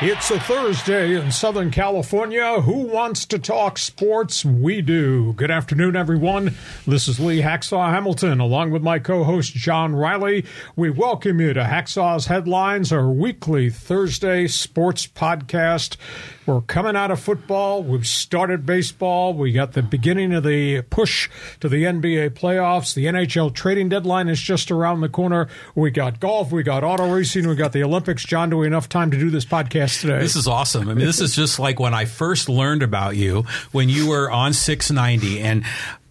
It's 0.00 0.30
a 0.30 0.38
Thursday 0.38 1.20
in 1.20 1.32
Southern 1.32 1.72
California. 1.72 2.60
Who 2.60 2.86
wants 2.86 3.26
to 3.26 3.36
talk 3.36 3.78
sports? 3.78 4.44
We 4.44 4.80
do. 4.80 5.32
Good 5.32 5.50
afternoon, 5.50 5.96
everyone. 5.96 6.54
This 6.86 7.08
is 7.08 7.18
Lee 7.18 7.40
Hacksaw 7.40 7.90
Hamilton, 7.90 8.38
along 8.38 8.70
with 8.70 8.80
my 8.80 9.00
co 9.00 9.24
host 9.24 9.54
John 9.54 9.96
Riley. 9.96 10.44
We 10.76 10.90
welcome 10.90 11.40
you 11.40 11.52
to 11.52 11.64
Hacksaw's 11.64 12.26
Headlines, 12.26 12.92
our 12.92 13.10
weekly 13.10 13.70
Thursday 13.70 14.46
sports 14.46 15.04
podcast. 15.08 15.96
We're 16.48 16.62
coming 16.62 16.96
out 16.96 17.10
of 17.10 17.20
football. 17.20 17.82
We've 17.82 18.06
started 18.06 18.64
baseball. 18.64 19.34
We 19.34 19.52
got 19.52 19.74
the 19.74 19.82
beginning 19.82 20.32
of 20.32 20.44
the 20.44 20.80
push 20.80 21.28
to 21.60 21.68
the 21.68 21.84
NBA 21.84 22.30
playoffs. 22.30 22.94
The 22.94 23.04
NHL 23.04 23.52
trading 23.52 23.90
deadline 23.90 24.28
is 24.28 24.40
just 24.40 24.70
around 24.70 25.02
the 25.02 25.10
corner. 25.10 25.48
We 25.74 25.90
got 25.90 26.20
golf. 26.20 26.50
We 26.50 26.62
got 26.62 26.84
auto 26.84 27.12
racing. 27.12 27.46
We 27.46 27.54
got 27.54 27.74
the 27.74 27.84
Olympics. 27.84 28.24
John, 28.24 28.48
do 28.48 28.56
we 28.56 28.66
enough 28.66 28.88
time 28.88 29.10
to 29.10 29.18
do 29.18 29.28
this 29.28 29.44
podcast 29.44 30.00
today? 30.00 30.20
This 30.20 30.36
is 30.36 30.48
awesome. 30.48 30.88
I 30.88 30.94
mean, 30.94 31.04
this 31.04 31.20
is 31.20 31.36
just 31.36 31.58
like 31.58 31.78
when 31.78 31.92
I 31.92 32.06
first 32.06 32.48
learned 32.48 32.82
about 32.82 33.14
you 33.14 33.42
when 33.72 33.90
you 33.90 34.08
were 34.08 34.30
on 34.30 34.54
690 34.54 35.40
and 35.40 35.64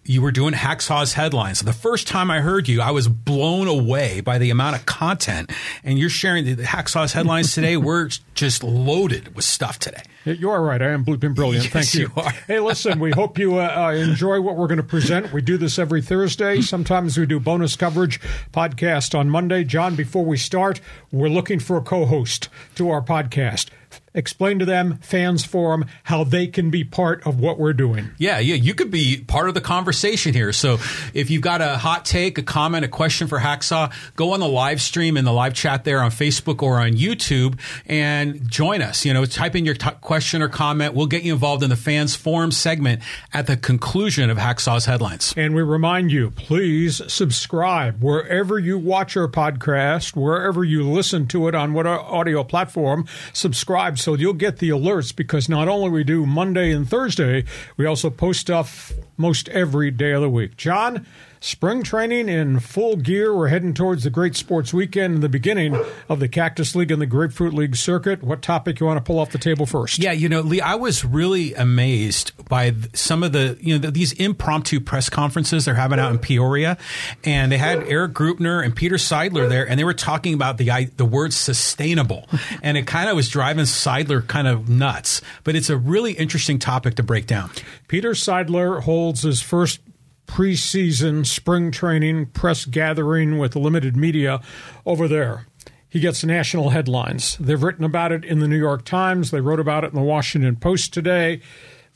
you 0.07 0.21
were 0.21 0.31
doing 0.31 0.53
Hacksaw's 0.53 1.13
headlines. 1.13 1.59
The 1.59 1.73
first 1.73 2.07
time 2.07 2.31
I 2.31 2.39
heard 2.39 2.67
you, 2.69 2.81
I 2.81 2.91
was 2.91 3.07
blown 3.07 3.67
away 3.67 4.21
by 4.21 4.37
the 4.37 4.49
amount 4.49 4.77
of 4.77 4.85
content. 4.85 5.51
And 5.83 5.99
you're 5.99 6.09
sharing 6.09 6.45
the 6.45 6.55
Hacksaw's 6.63 7.11
headlines 7.11 7.53
today. 7.53 7.75
we're 7.87 8.09
just 8.33 8.63
loaded 8.63 9.35
with 9.35 9.43
stuff 9.43 9.79
today. 9.79 10.01
You 10.23 10.49
are 10.49 10.61
right. 10.61 10.81
I 10.81 10.91
am 10.91 11.03
been 11.03 11.33
brilliant. 11.33 11.65
Yes, 11.65 11.73
Thank 11.73 11.93
you. 11.93 12.11
you 12.15 12.29
hey, 12.47 12.59
listen, 12.59 12.99
we 12.99 13.11
hope 13.11 13.37
you 13.37 13.59
uh, 13.59 13.87
uh, 13.87 13.91
enjoy 13.91 14.41
what 14.41 14.55
we're 14.55 14.67
going 14.67 14.77
to 14.77 14.83
present. 14.83 15.31
We 15.31 15.41
do 15.41 15.57
this 15.57 15.79
every 15.79 16.01
Thursday. 16.01 16.61
Sometimes 16.61 17.17
we 17.17 17.25
do 17.25 17.39
bonus 17.39 17.75
coverage 17.75 18.19
podcast 18.51 19.17
on 19.17 19.29
Monday. 19.29 19.63
John, 19.63 19.95
before 19.95 20.25
we 20.25 20.37
start, 20.37 20.81
we're 21.11 21.29
looking 21.29 21.59
for 21.59 21.77
a 21.77 21.81
co 21.81 22.05
host 22.05 22.49
to 22.75 22.89
our 22.89 23.01
podcast 23.01 23.69
explain 24.13 24.59
to 24.59 24.65
them, 24.65 24.97
fans 24.97 25.45
forum, 25.45 25.85
how 26.03 26.23
they 26.23 26.47
can 26.47 26.69
be 26.69 26.83
part 26.83 27.25
of 27.25 27.39
what 27.39 27.59
we're 27.59 27.73
doing. 27.73 28.09
Yeah, 28.17 28.39
yeah, 28.39 28.55
you 28.55 28.73
could 28.73 28.91
be 28.91 29.23
part 29.27 29.47
of 29.47 29.53
the 29.53 29.61
conversation 29.61 30.33
here. 30.33 30.51
So 30.51 30.79
if 31.13 31.29
you've 31.29 31.41
got 31.41 31.61
a 31.61 31.77
hot 31.77 32.03
take, 32.03 32.37
a 32.37 32.43
comment, 32.43 32.83
a 32.83 32.87
question 32.87 33.27
for 33.27 33.39
Hacksaw, 33.39 33.93
go 34.15 34.33
on 34.33 34.39
the 34.39 34.47
live 34.47 34.81
stream 34.81 35.17
in 35.17 35.25
the 35.25 35.31
live 35.33 35.53
chat 35.53 35.83
there 35.83 36.01
on 36.01 36.11
Facebook 36.11 36.63
or 36.63 36.79
on 36.79 36.93
YouTube 36.93 37.59
and 37.85 38.49
join 38.49 38.81
us. 38.81 39.05
You 39.05 39.13
know, 39.13 39.25
type 39.25 39.55
in 39.55 39.65
your 39.65 39.75
t- 39.75 39.89
question 40.01 40.41
or 40.41 40.49
comment. 40.49 40.93
We'll 40.93 41.07
get 41.07 41.23
you 41.23 41.33
involved 41.33 41.63
in 41.63 41.69
the 41.69 41.75
fans 41.75 42.15
forum 42.15 42.51
segment 42.51 43.01
at 43.33 43.47
the 43.47 43.55
conclusion 43.55 44.29
of 44.29 44.37
Hacksaw's 44.37 44.85
headlines. 44.85 45.33
And 45.37 45.53
we 45.53 45.61
remind 45.61 46.11
you, 46.11 46.31
please 46.31 47.01
subscribe 47.07 48.01
wherever 48.03 48.57
you 48.57 48.77
watch 48.77 49.15
our 49.15 49.27
podcast, 49.27 50.15
wherever 50.15 50.63
you 50.63 50.89
listen 50.89 51.27
to 51.27 51.47
it 51.47 51.55
on 51.55 51.73
what 51.73 51.85
uh, 51.85 51.99
audio 51.99 52.43
platform. 52.43 53.05
Subscribe 53.33 53.86
so 53.95 54.15
you'll 54.15 54.33
get 54.33 54.57
the 54.57 54.69
alerts 54.69 55.15
because 55.15 55.47
not 55.47 55.67
only 55.67 55.89
we 55.89 56.03
do 56.03 56.25
Monday 56.25 56.71
and 56.71 56.89
Thursday, 56.89 57.45
we 57.77 57.85
also 57.85 58.09
post 58.09 58.41
stuff 58.41 58.91
most 59.17 59.49
every 59.49 59.91
day 59.91 60.11
of 60.11 60.21
the 60.21 60.29
week. 60.29 60.55
John, 60.55 61.05
Spring 61.39 61.83
training 61.83 62.29
in 62.29 62.59
full 62.59 62.95
gear. 62.95 63.35
We're 63.35 63.49
heading 63.49 63.75
towards 63.75 64.03
the 64.03 64.09
great 64.09 64.35
sports 64.35 64.73
weekend 64.73 65.15
and 65.15 65.23
the 65.23 65.29
beginning 65.29 65.79
of 66.09 66.19
the 66.19 66.27
Cactus 66.27 66.75
League 66.75 66.89
and 66.89 66.99
the 66.99 67.05
Grapefruit 67.05 67.53
League 67.53 67.75
circuit. 67.75 68.23
What 68.23 68.41
topic 68.41 68.79
you 68.79 68.87
want 68.87 68.97
to 68.97 69.03
pull 69.03 69.19
off 69.19 69.31
the 69.31 69.37
table 69.37 69.67
first? 69.67 69.99
Yeah, 69.99 70.13
you 70.13 70.29
know, 70.29 70.41
Lee, 70.41 70.61
I 70.61 70.75
was 70.75 71.05
really 71.05 71.53
amazed 71.53 72.31
by 72.49 72.73
some 72.93 73.21
of 73.21 73.33
the, 73.33 73.55
you 73.61 73.77
know, 73.77 73.91
these 73.91 74.13
impromptu 74.13 74.79
press 74.79 75.09
conferences 75.09 75.65
they're 75.65 75.75
having 75.75 75.99
out 75.99 76.11
in 76.11 76.17
Peoria. 76.17 76.77
And 77.23 77.51
they 77.51 77.57
had 77.57 77.83
Erik 77.83 78.13
Greupner 78.13 78.63
and 78.65 78.75
Peter 78.75 78.95
Seidler 78.95 79.47
there, 79.47 79.69
and 79.69 79.79
they 79.79 79.83
were 79.83 79.93
talking 79.93 80.33
about 80.33 80.57
the, 80.57 80.89
the 80.97 81.05
word 81.05 81.33
sustainable. 81.33 82.27
And 82.63 82.77
it 82.77 82.87
kind 82.87 83.09
of 83.09 83.15
was 83.15 83.29
driving 83.29 83.65
Seidler 83.65 84.25
kind 84.25 84.47
of 84.47 84.67
nuts. 84.67 85.21
But 85.43 85.55
it's 85.55 85.69
a 85.69 85.77
really 85.77 86.13
interesting 86.13 86.59
topic 86.59 86.95
to 86.95 87.03
break 87.03 87.27
down. 87.27 87.51
Peter 87.87 88.11
Seidler 88.11 88.81
holds 88.81 89.06
his 89.15 89.41
first 89.41 89.79
preseason 90.27 91.25
spring 91.25 91.71
training 91.71 92.25
press 92.27 92.65
gathering 92.65 93.37
with 93.37 93.55
limited 93.55 93.95
media 93.95 94.41
over 94.85 95.07
there. 95.07 95.47
He 95.89 95.99
gets 96.01 96.23
national 96.23 96.71
headlines. 96.71 97.37
They've 97.37 97.61
written 97.61 97.85
about 97.85 98.11
it 98.11 98.25
in 98.25 98.39
the 98.39 98.47
New 98.47 98.57
York 98.57 98.83
Times. 98.83 99.31
They 99.31 99.39
wrote 99.39 99.59
about 99.59 99.85
it 99.85 99.87
in 99.87 99.95
the 99.95 100.01
Washington 100.01 100.57
Post 100.57 100.93
today. 100.93 101.41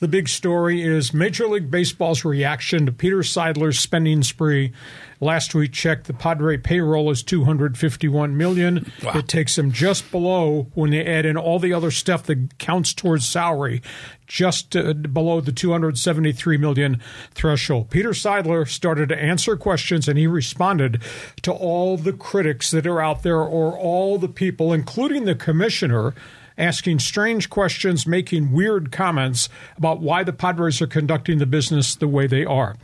The 0.01 0.07
big 0.07 0.29
story 0.29 0.81
is 0.81 1.13
Major 1.13 1.47
League 1.47 1.69
Baseball's 1.69 2.25
reaction 2.25 2.87
to 2.87 2.91
Peter 2.91 3.19
Seidler's 3.19 3.77
spending 3.77 4.23
spree. 4.23 4.71
Last 5.19 5.53
we 5.53 5.67
checked, 5.67 6.07
the 6.07 6.13
Padre 6.13 6.57
payroll 6.57 7.11
is 7.11 7.21
251 7.21 8.35
million. 8.35 8.91
Wow. 9.03 9.11
It 9.13 9.27
takes 9.27 9.55
them 9.55 9.71
just 9.71 10.09
below 10.09 10.71
when 10.73 10.89
they 10.89 11.05
add 11.05 11.27
in 11.27 11.37
all 11.37 11.59
the 11.59 11.71
other 11.71 11.91
stuff 11.91 12.23
that 12.23 12.57
counts 12.57 12.95
towards 12.95 13.29
salary, 13.29 13.83
just 14.25 14.75
uh, 14.75 14.93
below 14.93 15.39
the 15.39 15.51
273 15.51 16.57
million 16.57 16.99
threshold. 17.35 17.91
Peter 17.91 18.09
Seidler 18.09 18.67
started 18.67 19.09
to 19.09 19.21
answer 19.21 19.55
questions 19.55 20.07
and 20.07 20.17
he 20.17 20.25
responded 20.25 20.99
to 21.43 21.51
all 21.51 21.95
the 21.95 22.13
critics 22.13 22.71
that 22.71 22.87
are 22.87 23.01
out 23.01 23.21
there 23.21 23.41
or 23.41 23.77
all 23.77 24.17
the 24.17 24.27
people, 24.27 24.73
including 24.73 25.25
the 25.25 25.35
commissioner 25.35 26.15
asking 26.61 26.99
strange 26.99 27.49
questions, 27.49 28.05
making 28.05 28.51
weird 28.51 28.91
comments 28.91 29.49
about 29.77 29.99
why 29.99 30.23
the 30.23 30.31
Padres 30.31 30.81
are 30.81 30.87
conducting 30.87 31.39
the 31.39 31.45
business 31.45 31.95
the 31.95 32.07
way 32.07 32.27
they 32.27 32.45
are. 32.45 32.77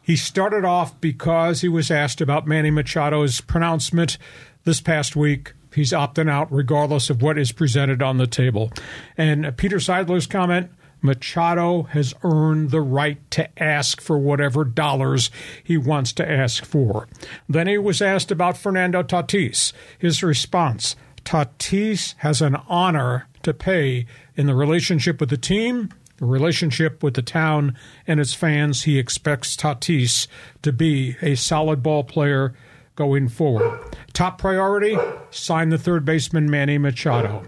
He 0.00 0.16
started 0.16 0.64
off 0.64 1.00
because 1.00 1.62
he 1.62 1.68
was 1.68 1.90
asked 1.90 2.20
about 2.20 2.46
Manny 2.46 2.70
Machado's 2.70 3.40
pronouncement 3.40 4.18
this 4.64 4.80
past 4.80 5.16
week. 5.16 5.54
He's 5.74 5.92
opting 5.92 6.28
out 6.28 6.52
regardless 6.52 7.08
of 7.08 7.22
what 7.22 7.38
is 7.38 7.50
presented 7.50 8.02
on 8.02 8.18
the 8.18 8.26
table. 8.26 8.70
And 9.16 9.56
Peter 9.56 9.78
Seidler's 9.78 10.26
comment 10.26 10.70
Machado 11.02 11.82
has 11.84 12.14
earned 12.22 12.70
the 12.70 12.80
right 12.80 13.18
to 13.32 13.62
ask 13.62 14.00
for 14.00 14.18
whatever 14.18 14.64
dollars 14.64 15.30
he 15.62 15.76
wants 15.76 16.12
to 16.14 16.30
ask 16.30 16.64
for. 16.64 17.08
Then 17.48 17.66
he 17.66 17.76
was 17.76 18.00
asked 18.00 18.30
about 18.30 18.56
Fernando 18.56 19.02
Tatis. 19.02 19.72
His 19.98 20.22
response 20.22 20.94
Tatis 21.24 22.14
has 22.18 22.42
an 22.42 22.56
honor 22.68 23.28
to 23.42 23.54
pay 23.54 24.06
in 24.36 24.46
the 24.46 24.54
relationship 24.54 25.20
with 25.20 25.30
the 25.30 25.36
team, 25.36 25.90
the 26.18 26.26
relationship 26.26 27.02
with 27.02 27.14
the 27.14 27.22
town 27.22 27.76
and 28.06 28.20
its 28.20 28.34
fans. 28.34 28.84
He 28.84 28.98
expects 28.98 29.56
Tatis 29.56 30.26
to 30.62 30.72
be 30.72 31.16
a 31.20 31.34
solid 31.34 31.82
ball 31.82 32.04
player 32.04 32.54
going 32.94 33.28
forward. 33.28 33.80
Top 34.12 34.38
priority 34.38 34.96
sign 35.30 35.70
the 35.70 35.78
third 35.78 36.04
baseman 36.04 36.50
Manny 36.50 36.78
Machado. 36.78 37.44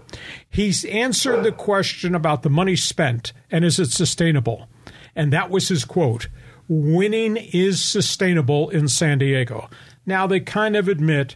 He's 0.49 0.83
answered 0.85 1.43
the 1.43 1.51
question 1.51 2.15
about 2.15 2.41
the 2.41 2.49
money 2.49 2.75
spent 2.75 3.31
and 3.51 3.63
is 3.63 3.79
it 3.79 3.91
sustainable? 3.91 4.67
And 5.15 5.31
that 5.31 5.49
was 5.49 5.67
his 5.69 5.85
quote 5.85 6.27
winning 6.67 7.37
is 7.37 7.81
sustainable 7.81 8.69
in 8.69 8.87
San 8.87 9.19
Diego. 9.19 9.69
Now, 10.05 10.27
they 10.27 10.39
kind 10.39 10.75
of 10.75 10.87
admit 10.87 11.35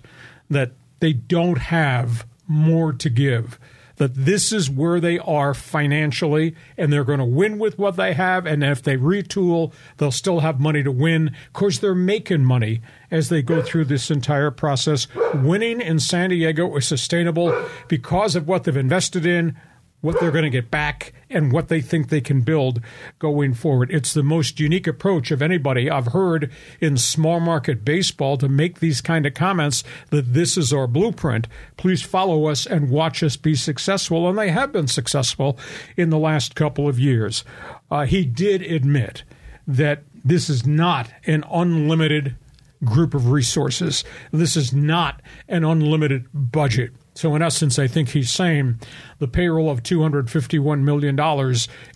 that 0.50 0.71
they 1.00 1.13
don't 1.13 1.57
have 1.57 2.25
more 2.49 2.91
to 2.91 3.09
give. 3.09 3.57
That 3.97 4.15
this 4.15 4.53
is 4.53 4.69
where 4.69 5.01
they 5.01 5.19
are 5.19 5.53
financially, 5.53 6.55
and 6.77 6.91
they're 6.91 7.03
going 7.03 7.19
to 7.19 7.25
win 7.25 7.59
with 7.59 7.77
what 7.77 7.97
they 7.97 8.13
have. 8.13 8.45
And 8.45 8.63
if 8.63 8.81
they 8.81 8.95
retool, 8.95 9.73
they'll 9.97 10.09
still 10.09 10.39
have 10.39 10.57
money 10.57 10.83
to 10.83 10.91
win. 10.91 11.35
Of 11.47 11.53
course, 11.53 11.79
they're 11.79 11.93
making 11.93 12.45
money 12.45 12.81
as 13.11 13.27
they 13.27 13.41
go 13.41 13.61
through 13.61 13.85
this 13.85 14.09
entire 14.09 14.51
process. 14.51 15.07
Winning 15.33 15.81
in 15.81 15.99
San 15.99 16.29
Diego 16.29 16.73
is 16.77 16.88
sustainable 16.88 17.65
because 17.89 18.38
of 18.38 18.47
what 18.47 18.63
they've 18.63 18.77
invested 18.77 19.25
in, 19.25 19.57
what 20.01 20.19
they're 20.19 20.31
going 20.31 20.44
to 20.44 20.50
get 20.50 20.71
back 20.71 21.13
and 21.29 21.51
what 21.51 21.68
they 21.68 21.81
think 21.81 22.09
they 22.09 22.21
can 22.21 22.41
build 22.41 22.81
going 23.19 23.53
forward. 23.53 23.91
It's 23.91 24.13
the 24.13 24.24
most 24.24 24.59
unique 24.59 24.88
approach 24.88 25.31
of 25.31 25.41
anybody 25.41 25.89
I've 25.89 26.07
heard 26.07 26.51
in 26.79 26.97
small 26.97 27.39
market 27.39 27.83
baseball 27.83 28.38
to 28.38 28.47
make 28.47 28.79
these 28.79 29.01
kind 29.01 29.25
of 29.25 29.33
comments 29.33 29.83
that 30.09 30.33
this 30.33 30.57
is 30.57 30.71
our 30.71 30.88
blueprint. 30.88 31.47
Please 31.77 32.01
follow 32.01 32.45
us 32.45 32.65
and 32.65 32.89
watch 32.89 33.21
us 33.24 33.35
be 33.35 33.56
successful. 33.56 34.29
And 34.29 34.38
they 34.38 34.51
have 34.51 34.71
been 34.71 34.88
successful 34.88 35.57
in 35.97 36.09
the 36.09 36.18
last 36.18 36.56
couple 36.56 36.88
of 36.88 37.00
years. 37.00 37.44
Uh, 37.91 38.06
he 38.06 38.25
did 38.25 38.62
admit 38.62 39.24
that 39.68 40.03
this 40.24 40.50
is 40.50 40.65
not 40.65 41.12
an 41.25 41.44
unlimited 41.51 42.35
group 42.83 43.13
of 43.13 43.31
resources. 43.31 44.03
This 44.31 44.56
is 44.56 44.74
not 44.74 45.21
an 45.47 45.63
unlimited 45.63 46.27
budget. 46.33 46.91
So, 47.19 47.36
in 47.36 47.42
essence, 47.42 47.77
I 47.77 47.88
think 47.88 48.07
he's 48.07 48.31
saying 48.31 48.80
the 49.18 49.27
payroll 49.27 49.69
of 49.69 49.83
$251 49.83 50.83
million 50.83 51.19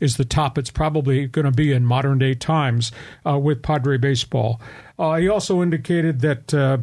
is 0.01 0.17
the 0.17 0.25
top 0.25 0.57
it's 0.57 0.69
probably 0.69 1.27
going 1.27 1.45
to 1.45 1.51
be 1.51 1.71
in 1.71 1.85
modern 1.85 2.17
day 2.17 2.33
times 2.33 2.91
uh, 3.25 3.39
with 3.39 3.61
Padre 3.61 3.97
Baseball. 3.97 4.59
Uh, 4.99 5.15
he 5.15 5.29
also 5.29 5.61
indicated 5.61 6.19
that. 6.19 6.53
Uh, 6.53 6.79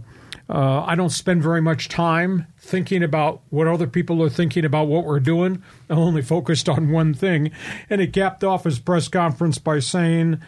Uh, 0.49 0.83
I 0.85 0.97
don't 0.97 1.11
spend 1.11 1.45
very 1.45 1.61
much 1.61 1.89
time 1.89 2.47
thinking 2.59 3.05
about 3.05 3.41
what 3.51 3.69
other 3.69 3.87
people 3.87 4.21
are 4.21 4.29
thinking 4.29 4.65
about 4.65 4.89
what 4.89 5.05
we're 5.05 5.21
doing. 5.21 5.63
I'm 5.89 5.99
only 5.99 6.23
focused 6.23 6.69
on 6.69 6.91
one 6.91 7.15
thing. 7.15 7.53
And 7.89 8.01
he 8.01 8.09
capped 8.09 8.43
off 8.43 8.65
his 8.65 8.81
press 8.81 9.07
conference 9.07 9.59
by 9.59 9.79
saying, 9.79 10.41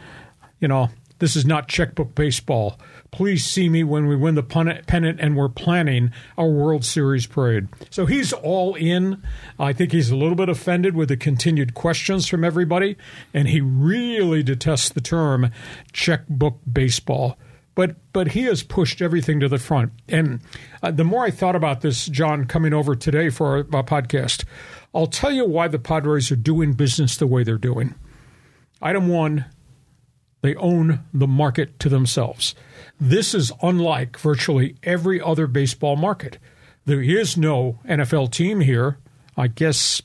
you 0.59 0.67
know, 0.67 0.89
this 1.21 1.37
is 1.37 1.47
not 1.47 1.69
checkbook 1.69 2.17
baseball. 2.17 2.81
Please 3.13 3.45
see 3.45 3.69
me 3.69 3.85
when 3.85 4.07
we 4.07 4.17
win 4.17 4.35
the 4.37 4.43
pennant 4.43 5.21
and 5.21 5.37
we're 5.37 5.51
planning 5.51 6.11
our 6.39 6.49
World 6.49 6.83
Series 6.83 7.27
parade. 7.27 7.69
So 7.91 8.07
he's 8.07 8.33
all 8.33 8.75
in. 8.75 9.23
I 9.59 9.75
think 9.75 9.93
he's 9.93 10.11
a 10.11 10.17
little 10.17 10.35
bit 10.35 10.49
offended 10.49 10.97
with 10.97 11.11
the 11.11 11.19
continued 11.19 11.75
questions 11.75 12.27
from 12.27 12.43
everybody, 12.43 12.97
and 13.35 13.49
he 13.49 13.61
really 13.61 14.43
detests 14.43 14.89
the 14.89 15.03
term 15.03 15.51
checkbook 15.93 16.59
baseball 16.71 17.37
but 17.75 17.97
but 18.13 18.29
he 18.29 18.43
has 18.43 18.63
pushed 18.63 19.01
everything 19.01 19.41
to 19.41 19.49
the 19.49 19.59
front. 19.59 19.93
And 20.09 20.41
uh, 20.83 20.91
the 20.91 21.05
more 21.05 21.25
I 21.25 21.31
thought 21.31 21.57
about 21.57 21.81
this, 21.81 22.07
John, 22.07 22.45
coming 22.45 22.73
over 22.75 22.95
today 22.95 23.31
for 23.31 23.47
our, 23.47 23.59
our, 23.73 23.83
podcast, 23.83 24.45
I'll 24.95 25.07
tell 25.07 25.33
you 25.33 25.47
why 25.47 25.69
the 25.69 25.79
Padres 25.79 26.31
are 26.31 26.37
doing 26.37 26.75
business 26.75 27.17
the 27.17 27.27
way 27.27 27.45
they're 27.45 27.57
doing. 27.57 27.95
Item 28.81 29.09
one, 29.09 29.47
they 30.43 30.55
own 30.57 31.01
the 31.15 31.27
market 31.27 31.79
to 31.81 31.89
themselves. 31.89 32.55
This 33.05 33.35
is 33.35 33.51
unlike 33.61 34.17
virtually 34.17 34.77
every 34.85 35.21
other 35.21 35.49
baseball 35.49 35.97
market. 35.97 36.39
There 36.85 37.03
is 37.03 37.37
no 37.37 37.81
NFL 37.85 38.31
team 38.31 38.61
here. 38.61 38.97
I 39.37 39.49
guess 39.49 40.03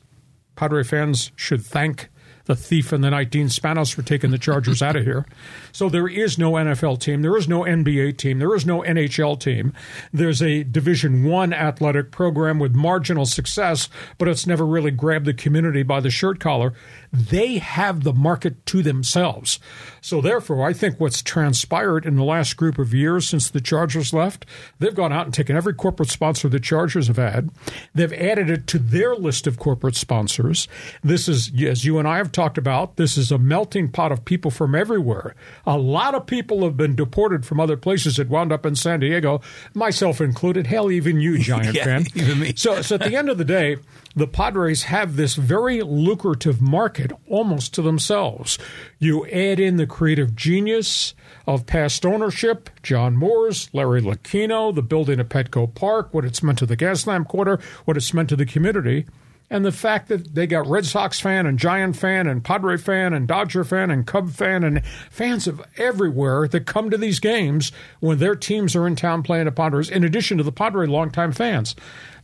Padre 0.56 0.82
fans 0.82 1.32
should 1.36 1.64
thank 1.64 2.10
the 2.46 2.56
thief 2.56 2.92
in 2.92 3.02
the 3.02 3.12
19 3.12 3.50
Spanos 3.50 3.94
for 3.94 4.02
taking 4.02 4.32
the 4.32 4.40
Chargers 4.40 4.82
out 4.82 4.96
of 4.96 5.04
here. 5.04 5.28
So 5.72 5.90
there 5.90 6.08
is 6.08 6.40
no 6.40 6.54
NFL 6.54 7.00
team. 7.00 7.22
There 7.22 7.38
is 7.38 7.48
no 7.48 7.62
NBA 7.62 8.18
team. 8.18 8.40
There 8.40 8.56
is 8.56 8.66
no 8.66 8.82
NHL 8.82 9.40
team. 9.40 9.74
There's 10.12 10.42
a 10.42 10.64
Division 10.64 11.26
One 11.26 11.54
athletic 11.54 12.10
program 12.10 12.58
with 12.58 12.74
marginal 12.74 13.28
success, 13.28 13.90
but 14.18 14.28
it's 14.28 14.48
never 14.48 14.66
really 14.66 14.92
grabbed 14.92 15.26
the 15.26 15.36
community 15.36 15.84
by 15.84 16.00
the 16.00 16.10
shirt 16.10 16.40
collar. 16.40 16.74
They 17.18 17.58
have 17.58 18.04
the 18.04 18.14
market 18.14 18.66
to 18.68 18.84
themselves. 18.84 19.60
So 20.02 20.22
therefore, 20.22 20.68
I 20.68 20.74
think 20.74 21.00
what's 21.00 21.24
transpired 21.24 22.06
in 22.06 22.16
the 22.16 22.24
last 22.24 22.56
group 22.56 22.78
of 22.78 22.94
years 22.94 23.28
since 23.28 23.50
the 23.50 23.60
Chargers 23.60 24.14
left, 24.14 24.46
they've 24.80 24.94
gone 24.94 25.12
out 25.12 25.26
and 25.26 25.34
taken 25.34 25.56
every 25.56 25.74
corporate 25.74 26.10
sponsor 26.10 26.48
the 26.48 26.60
Chargers 26.60 27.08
have 27.08 27.18
had. 27.18 27.50
They've 27.96 28.14
added 28.14 28.50
it 28.50 28.68
to 28.68 28.80
their 28.80 29.16
list 29.16 29.48
of 29.48 29.58
corporate 29.58 29.96
sponsors. 29.96 30.68
This 31.04 31.28
is, 31.28 31.52
as 31.62 31.86
you 31.86 31.98
and 31.98 32.08
I 32.08 32.18
have 32.18 32.32
talked 32.32 32.58
about, 32.58 32.98
this 32.98 33.18
is 33.18 33.32
a 33.32 33.38
melting 33.38 33.90
pot 33.90 34.12
of 34.12 34.24
people 34.24 34.52
from 34.52 34.76
everywhere. 34.76 35.36
A 35.66 35.78
lot 35.78 36.14
of 36.14 36.28
people 36.28 36.64
have 36.64 36.78
been 36.78 36.96
deported 36.96 37.46
from 37.46 37.60
other 37.60 37.78
places 37.78 38.18
that 38.18 38.30
wound 38.30 38.52
up 38.52 38.66
in 38.66 38.76
San 38.76 39.00
Diego, 39.00 39.42
myself 39.74 40.22
included. 40.22 40.68
Hell, 40.68 40.92
even 40.92 41.20
you, 41.20 41.38
Giant 41.48 41.76
yeah, 41.76 41.84
fan. 41.84 42.06
Even 42.16 42.40
me. 42.40 42.54
so, 42.56 42.82
so 42.82 42.96
at 42.96 43.02
the 43.02 43.16
end 43.16 43.30
of 43.30 43.38
the 43.38 43.46
day, 43.46 43.78
the 44.18 44.28
Padres 44.28 44.84
have 44.84 45.16
this 45.16 45.36
very 45.36 45.82
lucrative 45.84 46.60
market 46.60 47.12
almost 47.30 47.74
to 47.76 47.84
themselves. 47.84 48.58
You 48.98 49.28
add 49.28 49.60
in 49.60 49.78
the 49.78 49.86
creative 49.86 50.36
genius 50.36 51.14
of 51.46 51.68
past 51.68 52.06
ownership, 52.06 52.70
John 52.82 53.16
Moores, 53.16 53.70
Larry 53.74 54.02
Lucchino, 54.02 54.74
the 54.74 54.82
building 54.82 55.20
of 55.20 55.30
Petco 55.30 55.74
Park, 55.74 56.14
what 56.14 56.26
it's 56.26 56.42
meant 56.42 56.58
to 56.60 56.66
the 56.66 56.76
Gaslamp 56.76 57.28
Quarter, 57.28 57.60
what 57.86 57.96
it's 57.96 58.14
meant 58.14 58.30
to 58.30 58.36
the 58.36 58.46
community– 58.46 59.06
and 59.50 59.64
the 59.64 59.72
fact 59.72 60.10
that 60.10 60.36
they 60.36 60.46
got 60.46 60.68
Red 60.68 60.86
Sox 60.86 61.20
fan 61.20 61.46
and 61.46 61.58
Giant 61.58 61.96
fan 61.96 62.28
and 62.28 62.44
Padre 62.44 62.78
fan 62.78 63.14
and 63.14 63.28
Dodger 63.28 63.64
fan 63.64 63.90
and 63.90 64.06
Cub 64.06 64.32
fan 64.32 64.64
and 64.64 64.86
fans 65.10 65.48
of 65.48 65.62
everywhere 65.78 66.48
that 66.48 66.66
come 66.66 66.90
to 66.90 66.98
these 66.98 67.20
games 67.20 67.72
when 68.00 68.18
their 68.18 68.36
teams 68.36 68.76
are 68.76 68.86
in 68.86 68.96
town 68.96 69.24
playing 69.24 69.46
the 69.46 69.52
Padres, 69.52 69.90
in 69.90 70.04
addition 70.04 70.38
to 70.38 70.44
the 70.44 70.52
Padre 70.52 70.86
longtime 70.86 71.32
fans. 71.32 71.76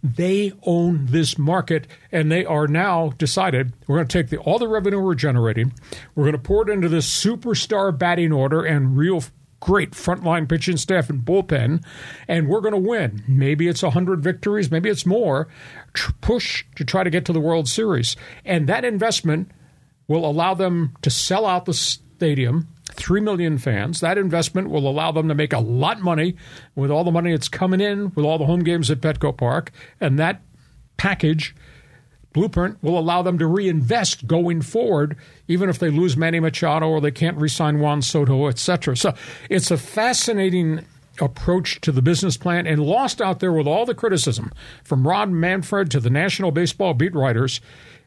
They 0.03 0.51
own 0.63 1.05
this 1.05 1.37
market, 1.37 1.87
and 2.11 2.29
they 2.29 2.43
are 2.43 2.67
now 2.67 3.13
decided 3.17 3.71
we're 3.87 3.97
going 3.97 4.07
to 4.07 4.17
take 4.17 4.29
the, 4.29 4.37
all 4.37 4.59
the 4.59 4.67
revenue 4.67 4.99
we're 4.99 5.15
generating, 5.15 5.71
we're 6.13 6.25
going 6.25 6.33
to 6.33 6.39
pour 6.39 6.69
it 6.69 6.73
into 6.73 6.89
this 6.89 7.07
superstar 7.07 7.97
batting 7.97 8.33
order 8.33 8.65
and 8.65 8.97
real 8.97 9.23
great 9.63 9.91
frontline 9.91 10.47
pitching 10.49 10.75
staff 10.75 11.09
and 11.09 11.23
bullpen, 11.23 11.81
and 12.27 12.49
we're 12.49 12.59
going 12.59 12.73
to 12.73 12.89
win. 12.89 13.23
Maybe 13.29 13.69
it's 13.69 13.81
100 13.81 14.21
victories, 14.21 14.69
maybe 14.69 14.89
it's 14.89 15.05
more. 15.05 15.47
Push 16.19 16.65
to 16.75 16.83
try 16.83 17.01
to 17.01 17.09
get 17.09 17.23
to 17.23 17.31
the 17.31 17.39
World 17.39 17.69
Series. 17.69 18.17
And 18.43 18.67
that 18.67 18.83
investment 18.83 19.51
will 20.05 20.25
allow 20.25 20.53
them 20.53 20.93
to 21.01 21.09
sell 21.09 21.45
out 21.45 21.63
the 21.63 21.73
stadium 21.73 22.67
3 22.91 23.21
million 23.21 23.57
fans. 23.57 24.01
That 24.01 24.17
investment 24.17 24.69
will 24.69 24.85
allow 24.85 25.13
them 25.13 25.29
to 25.29 25.35
make 25.35 25.53
a 25.53 25.59
lot 25.59 25.95
of 25.95 26.03
money 26.03 26.35
with 26.75 26.91
all 26.91 27.05
the 27.05 27.11
money 27.11 27.31
that's 27.31 27.47
coming 27.47 27.79
in 27.79 28.11
with 28.15 28.25
all 28.25 28.37
the 28.37 28.45
home 28.45 28.63
games 28.63 28.91
at 28.91 28.99
Petco 28.99 29.35
Park. 29.35 29.71
And 30.01 30.19
that 30.19 30.41
package 30.97 31.55
blueprint 32.33 32.81
will 32.81 32.99
allow 32.99 33.21
them 33.21 33.37
to 33.37 33.47
reinvest 33.47 34.27
going 34.27 34.61
forward, 34.61 35.15
even 35.47 35.69
if 35.69 35.79
they 35.79 35.89
lose 35.89 36.17
Manny 36.17 36.39
Machado 36.39 36.87
or 36.87 36.99
they 36.99 37.11
can't 37.11 37.37
re-sign 37.37 37.79
Juan 37.79 38.01
Soto, 38.01 38.47
etc. 38.47 38.97
So 38.97 39.13
it's 39.49 39.71
a 39.71 39.77
fascinating 39.77 40.83
approach 41.21 41.79
to 41.81 41.91
the 41.91 42.01
business 42.01 42.37
plan 42.37 42.65
and 42.65 42.81
lost 42.83 43.21
out 43.21 43.39
there 43.39 43.53
with 43.53 43.67
all 43.67 43.85
the 43.85 43.93
criticism 43.93 44.51
from 44.83 45.07
Rob 45.07 45.29
Manfred 45.29 45.91
to 45.91 45.99
the 45.99 46.09
National 46.09 46.51
Baseball 46.51 46.93
beat 46.93 47.13
writers 47.13 47.61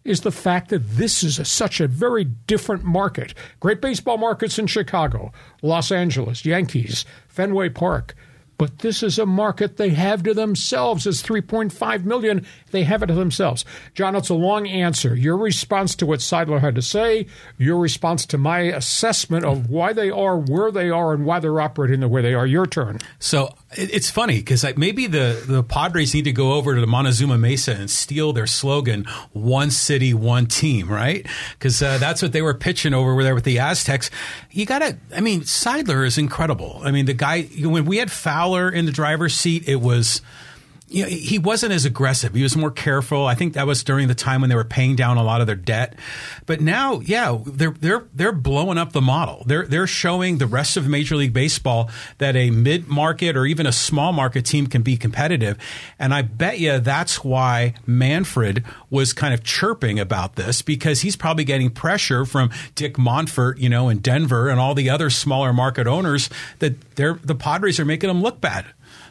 is 0.07 0.21
the 0.21 0.33
fact 0.33 0.71
that 0.71 0.89
this 0.91 1.23
is 1.23 1.39
a, 1.39 1.45
such 1.45 1.81
a 1.81 1.89
very 1.89 2.25
different 2.25 2.85
market. 2.85 3.35
Great 3.61 3.81
baseball 3.81 4.17
markets 4.17 4.59
in 4.59 4.67
Chicago, 4.67 5.33
Los 5.63 5.91
Angeles, 5.91 6.45
Yankees, 6.45 7.05
Fenway 7.29 7.69
Park, 7.69 8.15
but 8.59 8.79
this 8.79 9.03
is 9.03 9.19
a 9.19 9.27
market 9.27 9.77
they 9.77 9.91
have 9.91 10.23
to 10.25 10.35
themselves. 10.35 11.07
It's 11.07 11.23
3.5 11.23 12.05
million. 12.05 12.47
They 12.71 12.85
have 12.85 13.03
it 13.03 13.07
to 13.07 13.15
themselves. 13.15 13.65
John, 13.95 14.17
it's 14.17 14.29
a 14.29 14.35
long 14.35 14.67
answer. 14.67 15.15
Your 15.15 15.37
response 15.37 15.95
to 15.97 16.07
what 16.07 16.21
Seidler 16.21 16.61
had 16.61 16.75
to 16.75 16.83
say, 16.83 17.27
your 17.59 17.79
response 17.79 18.27
to 18.27 18.39
my 18.39 18.61
assessment 18.61 19.45
of 19.45 19.69
why 19.69 19.93
they 19.93 20.11
are 20.11 20.39
where 20.39 20.71
they 20.71 20.91
are 20.91 21.13
and 21.13 21.25
why 21.25 21.41
they're 21.41 21.61
operating 21.61 22.01
the 22.01 22.09
way 22.09 22.23
they 22.23 22.35
are. 22.35 22.47
Your 22.47 22.67
turn. 22.67 22.99
So 23.19 23.55
it's 23.77 24.11
funny 24.11 24.39
because 24.39 24.65
maybe 24.77 25.07
the, 25.07 25.43
the 25.47 25.63
Padres 25.63 26.15
need 26.15 26.25
to 26.25 26.33
go 26.33 26.55
over 26.55 26.75
to 26.75 26.81
the 26.81 26.87
Montezuma 26.87 27.39
Mesa 27.39 27.73
and 27.73 27.91
steal 27.91 28.33
their 28.33 28.47
slogan, 28.47 29.05
one 29.33 29.71
city, 29.71 30.15
one 30.15 30.47
team, 30.47 30.89
right? 30.89 31.27
Because 31.53 31.83
uh, 31.83 31.99
that's 31.99 32.23
what 32.23 32.33
they 32.33 32.43
were 32.43 32.55
pitching 32.55 32.95
over 32.95 33.23
there 33.23 33.35
with 33.35 33.45
the 33.45 33.59
Aztecs. 33.59 34.11
You 34.51 34.67
got 34.67 34.81
to, 34.81 34.97
I 35.15 35.21
mean, 35.21 35.43
Seidler 35.43 36.07
is 36.07 36.19
incredible. 36.19 36.81
I 36.83 36.91
mean, 36.91 37.07
the 37.07 37.15
guy, 37.15 37.43
when 37.61 37.85
we 37.85 37.99
had 37.99 38.11
Fowler 38.11 38.71
in 38.71 38.87
the 38.87 38.93
driver's 38.93 39.35
seat, 39.35 39.69
it 39.69 39.81
was 39.81 40.23
you 40.89 41.03
know, 41.03 41.09
he 41.09 41.39
wasn't 41.39 41.73
as 41.73 41.85
aggressive. 41.85 42.35
He 42.35 42.43
was 42.43 42.57
more 42.57 42.71
careful. 42.71 43.27
I 43.27 43.35
think 43.35 43.55
that 43.55 43.67
was 43.67 43.83
during 43.83 44.07
the 44.07 44.15
time 44.15 44.41
when 44.41 44.51
they 44.51 44.57
were 44.57 44.65
paying 44.65 44.95
down 44.95 45.17
a 45.17 45.23
lot 45.23 45.41
of 45.41 45.49
their 45.49 45.57
debt. 45.57 45.95
But 46.47 46.61
now, 46.61 47.01
yeah, 47.01 47.39
they're 47.45 47.71
they're 47.71 48.05
they're 48.15 48.33
blowing 48.33 48.79
up 48.79 48.93
the 48.93 49.01
model. 49.01 49.43
They're 49.47 49.67
they're 49.67 49.89
showing 49.89 50.39
the 50.39 50.47
rest 50.47 50.77
of 50.77 50.87
Major 50.87 51.17
League 51.17 51.33
Baseball 51.33 51.91
that 52.19 52.37
a 52.37 52.51
mid 52.51 52.87
market 52.87 53.37
or 53.37 53.47
even 53.47 53.67
a 53.67 53.73
small 53.73 54.13
market 54.13 54.47
team 54.47 54.69
can 54.69 54.83
be 54.83 54.97
competitive. 54.97 55.59
And 55.99 56.15
I 56.15 56.23
bet 56.23 56.61
you 56.61 56.79
that's 56.79 57.25
why 57.25 57.75
Manfred 57.85 58.65
was 58.89 59.13
kind 59.13 59.35
of 59.35 59.43
chirping 59.43 59.99
about 59.99 60.37
this 60.37 60.63
because 60.63 61.01
he's 61.01 61.17
probably 61.17 61.45
getting 61.45 61.71
pressure 61.71 62.25
from 62.25 62.51
Dick 62.77 62.95
Monfort, 62.95 63.59
you 63.59 63.69
know, 63.69 63.89
in 63.89 63.99
Denver 63.99 64.49
and 64.49 64.61
all 64.61 64.75
the 64.75 64.89
other 64.89 65.11
smaller 65.11 65.53
market 65.53 65.89
owners 65.89 66.31
that 66.61 66.95
they're 66.95 67.15
the 67.25 67.35
Padres 67.35 67.81
are 67.81 67.85
making 67.85 68.07
them 68.07 68.23
look 68.23 68.41
bad 68.41 68.67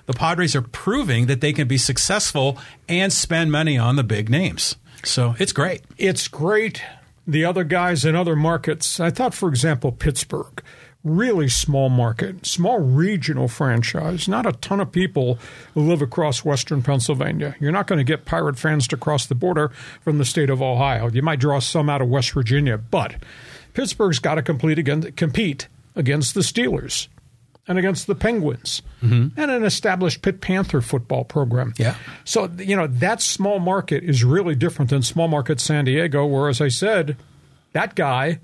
the 0.06 0.14
Padres 0.14 0.56
are 0.56 0.62
proving 0.62 1.28
that 1.28 1.42
they 1.42 1.54
can 1.54 1.68
be 1.68 1.78
successful 1.78 2.58
and 2.88 3.12
spend 3.12 3.52
money 3.52 3.78
on 3.78 3.96
the 3.96 4.04
big 4.04 4.30
names. 4.30 4.76
So 5.04 5.36
it's 5.40 5.52
great. 5.52 5.82
It's 5.98 6.28
great. 6.28 6.82
The 7.28 7.46
other 7.46 7.64
guys 7.64 8.06
in 8.06 8.16
other 8.16 8.36
markets, 8.36 9.00
I 9.00 9.10
thought, 9.10 9.34
for 9.34 9.50
example, 9.50 9.92
Pittsburgh, 9.92 10.64
really 11.04 11.48
small 11.48 11.90
market, 11.90 12.46
small 12.46 12.80
regional 12.80 13.48
franchise, 13.48 14.28
not 14.28 14.46
a 14.46 14.52
ton 14.54 14.80
of 14.80 14.92
people 14.92 15.40
live 15.74 16.02
across 16.02 16.46
western 16.46 16.82
Pennsylvania. 16.82 17.56
You're 17.60 17.72
not 17.72 17.88
going 17.88 17.98
to 17.98 18.04
get 18.04 18.26
Pirate 18.26 18.58
fans 18.58 18.88
to 18.90 18.98
cross 18.98 19.26
the 19.26 19.36
border 19.36 19.70
from 20.02 20.18
the 20.18 20.26
state 20.26 20.50
of 20.50 20.62
Ohio. 20.62 21.10
You 21.10 21.22
might 21.22 21.40
draw 21.40 21.60
some 21.60 21.90
out 21.90 22.02
of 22.02 22.10
West 22.10 22.32
Virginia, 22.32 22.78
but 22.78 23.16
Pittsburgh's 23.74 24.20
got 24.20 24.36
to 24.36 24.42
against, 24.80 25.16
compete 25.16 25.68
against 25.96 26.34
the 26.34 26.42
Steelers 26.42 27.08
and 27.68 27.78
against 27.80 28.08
the 28.08 28.16
Penguins 28.16 28.82
mm-hmm. 29.02 29.40
and 29.40 29.52
an 29.52 29.64
established 29.64 30.22
Pitt 30.22 30.42
Panther 30.42 30.82
football 30.82 31.24
program. 31.24 31.74
Yeah. 31.78 31.96
So, 32.24 32.50
you 32.58 32.76
know, 32.76 32.88
that 32.88 33.22
small 33.22 33.60
market 33.60 34.04
is 34.04 34.24
really 34.24 34.56
different 34.56 34.92
than 34.92 35.02
small 35.02 35.28
market 35.28 35.60
San 35.60 35.86
Diego, 35.86 36.26
where, 36.26 36.50
as 36.50 36.62
I 36.62 36.68
said, 36.68 37.18
that 37.74 37.96
guy 37.96 38.40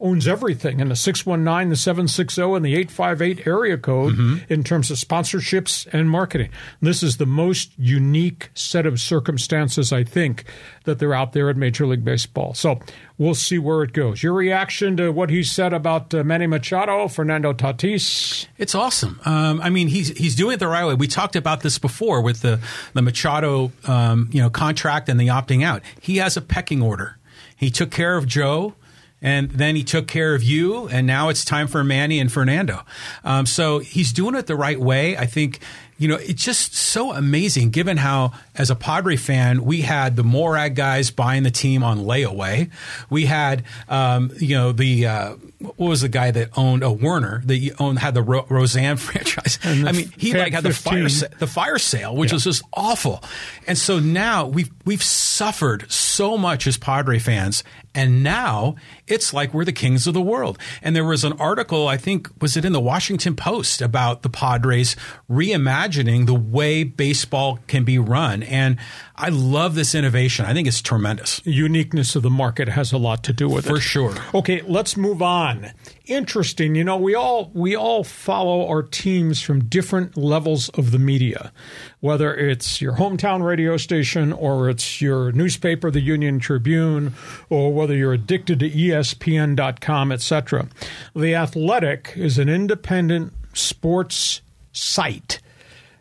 owns 0.00 0.28
everything 0.28 0.78
in 0.78 0.88
the 0.88 0.94
619, 0.96 1.70
the 1.70 1.76
760, 1.76 2.40
and 2.42 2.64
the 2.64 2.74
858 2.76 3.46
area 3.46 3.76
code 3.76 4.14
Mm-hmm. 4.14 4.52
in 4.52 4.62
terms 4.62 4.90
of 4.92 4.96
sponsorships 4.96 5.86
and 5.92 6.08
marketing. 6.08 6.50
This 6.80 7.02
is 7.02 7.16
the 7.16 7.26
most 7.26 7.72
unique 7.76 8.50
set 8.54 8.86
of 8.86 9.00
circumstances, 9.00 9.92
I 9.92 10.04
think, 10.04 10.44
that 10.84 10.98
they're 11.00 11.14
out 11.14 11.32
there 11.32 11.50
at 11.50 11.56
Major 11.56 11.84
League 11.86 12.04
Baseball. 12.04 12.54
So 12.54 12.78
we'll 13.18 13.34
see 13.34 13.58
where 13.58 13.82
it 13.82 13.92
goes. 13.92 14.22
Your 14.22 14.32
reaction 14.34 14.96
to 14.98 15.10
what 15.10 15.30
he 15.30 15.42
said 15.42 15.72
about 15.72 16.14
uh, 16.14 16.22
Manny 16.22 16.46
Machado, 16.46 17.08
Fernando 17.08 17.52
Tatis? 17.52 18.46
It's 18.56 18.74
awesome. 18.76 19.20
Um, 19.24 19.60
I 19.60 19.68
mean, 19.70 19.88
he's 19.88 20.16
he's 20.16 20.34
doing 20.36 20.54
it 20.54 20.58
the 20.60 20.68
right 20.68 20.84
way. 20.86 20.94
We 20.94 21.08
talked 21.08 21.34
about 21.36 21.62
this 21.62 21.78
before 21.78 22.22
with 22.22 22.40
the 22.42 22.60
the 22.94 23.02
Machado, 23.02 23.72
um, 23.84 24.28
you 24.32 24.40
know, 24.40 24.48
contract 24.50 25.08
and 25.08 25.18
the 25.18 25.26
opting 25.26 25.64
out. 25.64 25.82
He 26.00 26.18
has 26.18 26.36
a 26.36 26.40
pecking 26.40 26.80
order. 26.82 27.18
He 27.56 27.70
took 27.70 27.90
care 27.90 28.16
of 28.16 28.26
Joe. 28.26 28.74
And 29.20 29.50
then 29.50 29.74
he 29.74 29.82
took 29.82 30.06
care 30.06 30.34
of 30.34 30.44
you, 30.44 30.86
and 30.88 31.06
now 31.06 31.28
it's 31.28 31.44
time 31.44 31.66
for 31.66 31.82
Manny 31.82 32.20
and 32.20 32.30
Fernando. 32.30 32.84
Um, 33.24 33.46
so 33.46 33.80
he's 33.80 34.12
doing 34.12 34.36
it 34.36 34.46
the 34.46 34.54
right 34.54 34.78
way. 34.78 35.16
I 35.16 35.26
think, 35.26 35.58
you 35.98 36.06
know, 36.06 36.14
it's 36.14 36.44
just 36.44 36.74
so 36.74 37.12
amazing 37.12 37.70
given 37.70 37.96
how, 37.96 38.32
as 38.54 38.70
a 38.70 38.76
Padre 38.76 39.16
fan, 39.16 39.64
we 39.64 39.80
had 39.80 40.14
the 40.14 40.22
Moorad 40.22 40.76
guys 40.76 41.10
buying 41.10 41.42
the 41.42 41.50
team 41.50 41.82
on 41.82 41.98
layaway. 41.98 42.70
We 43.10 43.26
had, 43.26 43.64
um, 43.88 44.30
you 44.38 44.56
know, 44.56 44.70
the, 44.70 45.06
uh, 45.06 45.34
what 45.60 45.78
was 45.78 46.00
the 46.02 46.08
guy 46.08 46.30
that 46.30 46.50
owned, 46.56 46.84
oh, 46.84 46.92
Werner, 46.92 47.42
that 47.46 47.74
owned, 47.80 47.98
had 47.98 48.14
the 48.14 48.22
Ro- 48.22 48.46
Roseanne 48.48 48.96
franchise. 48.98 49.58
I 49.64 49.92
mean, 49.92 50.12
he 50.16 50.32
like 50.32 50.52
had 50.52 50.62
the 50.62 50.72
fire, 50.72 51.08
sa- 51.08 51.26
the 51.38 51.46
fire 51.48 51.78
sale, 51.78 52.14
which 52.14 52.30
Yeah. 52.30 52.36
was 52.36 52.44
just 52.44 52.62
awful. 52.72 53.22
And 53.66 53.76
so 53.76 53.98
now 53.98 54.46
we've, 54.46 54.70
we've 54.84 55.02
suffered 55.02 55.90
so 55.90 56.38
much 56.38 56.66
as 56.68 56.76
Padre 56.76 57.18
fans. 57.18 57.64
And 57.94 58.22
now 58.22 58.76
it's 59.08 59.34
like 59.34 59.52
we're 59.52 59.64
the 59.64 59.72
kings 59.72 60.06
of 60.06 60.14
the 60.14 60.20
world. 60.20 60.58
And 60.82 60.94
there 60.94 61.04
was 61.04 61.24
an 61.24 61.32
article, 61.32 61.88
I 61.88 61.96
think, 61.96 62.28
was 62.40 62.56
it 62.56 62.64
in 62.64 62.72
the 62.72 62.80
Washington 62.80 63.34
Post 63.34 63.82
about 63.82 64.22
the 64.22 64.28
Padres 64.28 64.94
reimagining 65.28 66.26
the 66.26 66.34
way 66.34 66.84
baseball 66.84 67.58
can 67.66 67.84
be 67.84 67.98
run. 67.98 68.42
And 68.44 68.76
I 69.20 69.30
love 69.30 69.74
this 69.74 69.96
innovation. 69.96 70.46
I 70.46 70.54
think 70.54 70.68
it's 70.68 70.80
tremendous. 70.80 71.40
uniqueness 71.44 72.14
of 72.14 72.22
the 72.22 72.30
market 72.30 72.68
has 72.68 72.92
a 72.92 72.98
lot 72.98 73.24
to 73.24 73.32
do 73.32 73.48
with 73.48 73.66
it. 73.66 73.68
For 73.68 73.80
sure. 73.80 74.14
Okay, 74.32 74.62
let's 74.62 74.96
move 74.96 75.20
on. 75.20 75.72
Interesting. 76.06 76.76
You 76.76 76.84
know, 76.84 76.96
we 76.96 77.16
all 77.16 77.50
we 77.52 77.74
all 77.74 78.04
follow 78.04 78.68
our 78.68 78.82
teams 78.82 79.42
from 79.42 79.64
different 79.64 80.16
levels 80.16 80.68
of 80.70 80.92
the 80.92 81.00
media, 81.00 81.52
whether 81.98 82.32
it's 82.32 82.80
your 82.80 82.94
hometown 82.94 83.44
radio 83.44 83.76
station 83.76 84.32
or 84.32 84.70
it's 84.70 85.00
your 85.02 85.32
newspaper, 85.32 85.90
the 85.90 86.00
Union 86.00 86.38
Tribune, 86.38 87.14
or 87.50 87.74
whether 87.74 87.96
you're 87.96 88.12
addicted 88.12 88.60
to 88.60 88.70
ESPN.com, 88.70 90.12
etc. 90.12 90.68
The 91.16 91.34
Athletic 91.34 92.12
is 92.14 92.38
an 92.38 92.48
independent 92.48 93.32
sports 93.52 94.42
site 94.72 95.40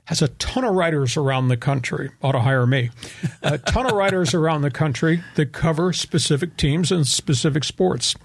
has 0.08 0.22
a 0.22 0.30
ton 0.30 0.64
of 0.64 0.74
writers 0.74 1.18
around 1.18 1.50
the 1.50 1.58
country. 1.58 2.10
Ought 2.22 2.32
to 2.32 2.40
hire 2.40 2.66
me. 2.66 2.92
A 3.42 3.58
ton 3.58 3.86
of 3.86 3.92
writers 3.92 4.34
around 4.34 4.62
the 4.62 4.72
country 4.72 5.22
that 5.36 5.52
cover 5.52 5.92
specific 5.92 6.56
teams 6.56 6.94
and 6.94 7.06
specific 7.06 7.66
sports. 7.66 8.16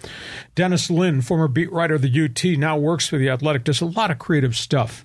Dennis 0.55 0.91
Lin, 0.91 1.23
former 1.23 1.49
beat 1.49 1.73
writer 1.73 1.97
of 1.97 2.03
the 2.03 2.25
UT, 2.25 2.45
now 2.57 2.77
works 2.77 3.09
for 3.09 3.19
the 3.19 3.29
Athletic, 3.29 3.65
does 3.65 3.81
a 3.81 3.87
lot 3.87 4.13
of 4.13 4.21
creative 4.21 4.55
stuff. 4.55 5.05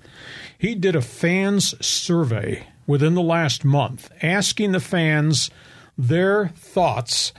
He 0.55 0.75
did 0.75 0.95
a 0.95 1.01
fans 1.01 1.73
survey 1.83 2.67
within 2.85 3.15
the 3.15 3.23
last 3.23 3.65
month, 3.65 4.11
asking 4.21 4.71
the 4.71 4.79
fans 4.79 5.49
their 5.97 6.49
thoughts 6.49 7.33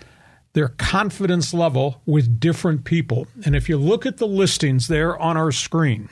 their 0.58 0.70
confidence 0.70 1.54
level 1.54 2.02
with 2.04 2.40
different 2.40 2.82
people. 2.82 3.28
And 3.44 3.54
if 3.54 3.68
you 3.68 3.78
look 3.78 4.04
at 4.04 4.16
the 4.16 4.26
listings 4.26 4.88
there 4.88 5.16
on 5.16 5.36
our 5.36 5.52
screen, 5.52 6.08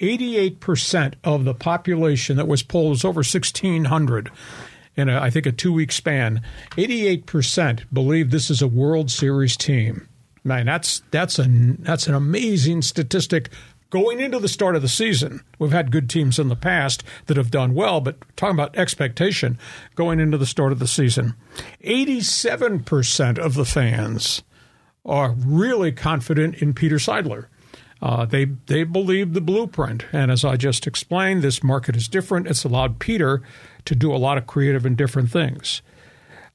88% 0.00 1.14
of 1.24 1.44
the 1.46 1.54
population 1.54 2.36
that 2.36 2.46
was 2.46 2.62
polled 2.62 2.90
was 2.90 3.06
over 3.06 3.20
1,600 3.20 4.30
in, 4.96 5.08
a, 5.08 5.18
I 5.18 5.30
think, 5.30 5.46
a 5.46 5.52
two 5.52 5.72
week 5.72 5.92
span. 5.92 6.42
88% 6.72 7.84
believe 7.90 8.30
this 8.30 8.50
is 8.50 8.60
a 8.60 8.68
World 8.68 9.10
Series 9.10 9.56
team. 9.56 10.06
Man, 10.44 10.66
that's, 10.66 11.00
that's, 11.10 11.38
an, 11.38 11.78
that's 11.80 12.06
an 12.06 12.14
amazing 12.14 12.82
statistic 12.82 13.48
going 13.90 14.20
into 14.20 14.38
the 14.38 14.48
start 14.48 14.76
of 14.76 14.82
the 14.82 14.88
season. 14.88 15.42
We've 15.58 15.72
had 15.72 15.90
good 15.90 16.08
teams 16.08 16.38
in 16.38 16.48
the 16.48 16.56
past 16.56 17.02
that 17.26 17.36
have 17.36 17.50
done 17.50 17.74
well, 17.74 18.00
but 18.00 18.16
talking 18.36 18.56
about 18.56 18.76
expectation 18.78 19.58
going 19.94 20.20
into 20.20 20.38
the 20.38 20.46
start 20.46 20.72
of 20.72 20.78
the 20.78 20.86
season, 20.86 21.34
87% 21.84 23.38
of 23.38 23.54
the 23.54 23.64
fans 23.64 24.42
are 25.04 25.32
really 25.32 25.92
confident 25.92 26.56
in 26.56 26.72
Peter 26.72 26.96
Seidler. 26.96 27.46
Uh, 28.02 28.24
they 28.24 28.46
they 28.66 28.82
believe 28.82 29.34
the 29.34 29.42
blueprint, 29.42 30.06
and 30.10 30.30
as 30.30 30.42
I 30.42 30.56
just 30.56 30.86
explained, 30.86 31.42
this 31.42 31.62
market 31.62 31.96
is 31.96 32.08
different. 32.08 32.46
It's 32.46 32.64
allowed 32.64 32.98
Peter 32.98 33.42
to 33.84 33.94
do 33.94 34.14
a 34.14 34.16
lot 34.16 34.38
of 34.38 34.46
creative 34.46 34.86
and 34.86 34.96
different 34.96 35.30
things. 35.30 35.82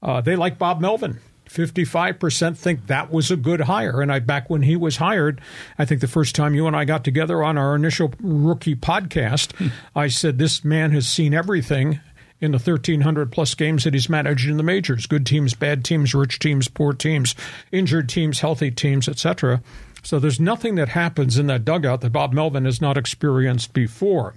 Uh, 0.02 0.22
they 0.22 0.36
like 0.36 0.58
Bob 0.58 0.82
Melvin. 0.82 1.20
55% 1.46 2.58
think 2.58 2.88
that 2.88 3.12
was 3.12 3.32
a 3.32 3.36
good 3.36 3.62
hire. 3.62 4.02
And 4.02 4.12
I 4.12 4.20
back 4.20 4.50
when 4.50 4.64
he 4.64 4.76
was 4.76 4.98
hired, 4.98 5.42
I 5.78 5.86
think 5.86 6.02
the 6.02 6.08
first 6.08 6.36
time 6.36 6.56
you 6.56 6.68
and 6.68 6.76
I 6.76 6.86
got 6.86 7.04
together 7.04 7.44
on 7.44 7.58
our 7.58 7.76
initial 7.76 8.14
rookie 8.20 8.76
podcast, 8.76 9.56
hmm. 9.56 9.68
I 9.96 10.08
said 10.08 10.38
this 10.38 10.64
man 10.64 10.92
has 10.92 11.08
seen 11.08 11.34
everything 11.34 12.00
in 12.42 12.52
the 12.52 12.58
1300 12.58 13.32
plus 13.32 13.56
games 13.56 13.84
that 13.84 13.94
he's 13.94 14.10
managed 14.10 14.50
in 14.50 14.58
the 14.58 14.64
majors. 14.64 15.06
Good 15.06 15.26
teams, 15.26 15.54
bad 15.54 15.86
teams, 15.86 16.14
rich 16.14 16.40
teams, 16.40 16.68
poor 16.68 16.94
teams, 16.94 17.36
injured 17.72 18.10
teams, 18.10 18.40
healthy 18.40 18.72
teams, 18.72 19.08
etc. 19.08 19.62
So 20.04 20.20
there's 20.20 20.40
nothing 20.40 20.76
that 20.76 20.90
happens 20.90 21.38
in 21.38 21.48
that 21.48 21.66
dugout 21.66 22.02
that 22.02 22.12
Bob 22.12 22.34
Melvin 22.34 22.66
has 22.66 22.82
not 22.82 22.98
experienced 22.98 23.74
before. 23.74 24.36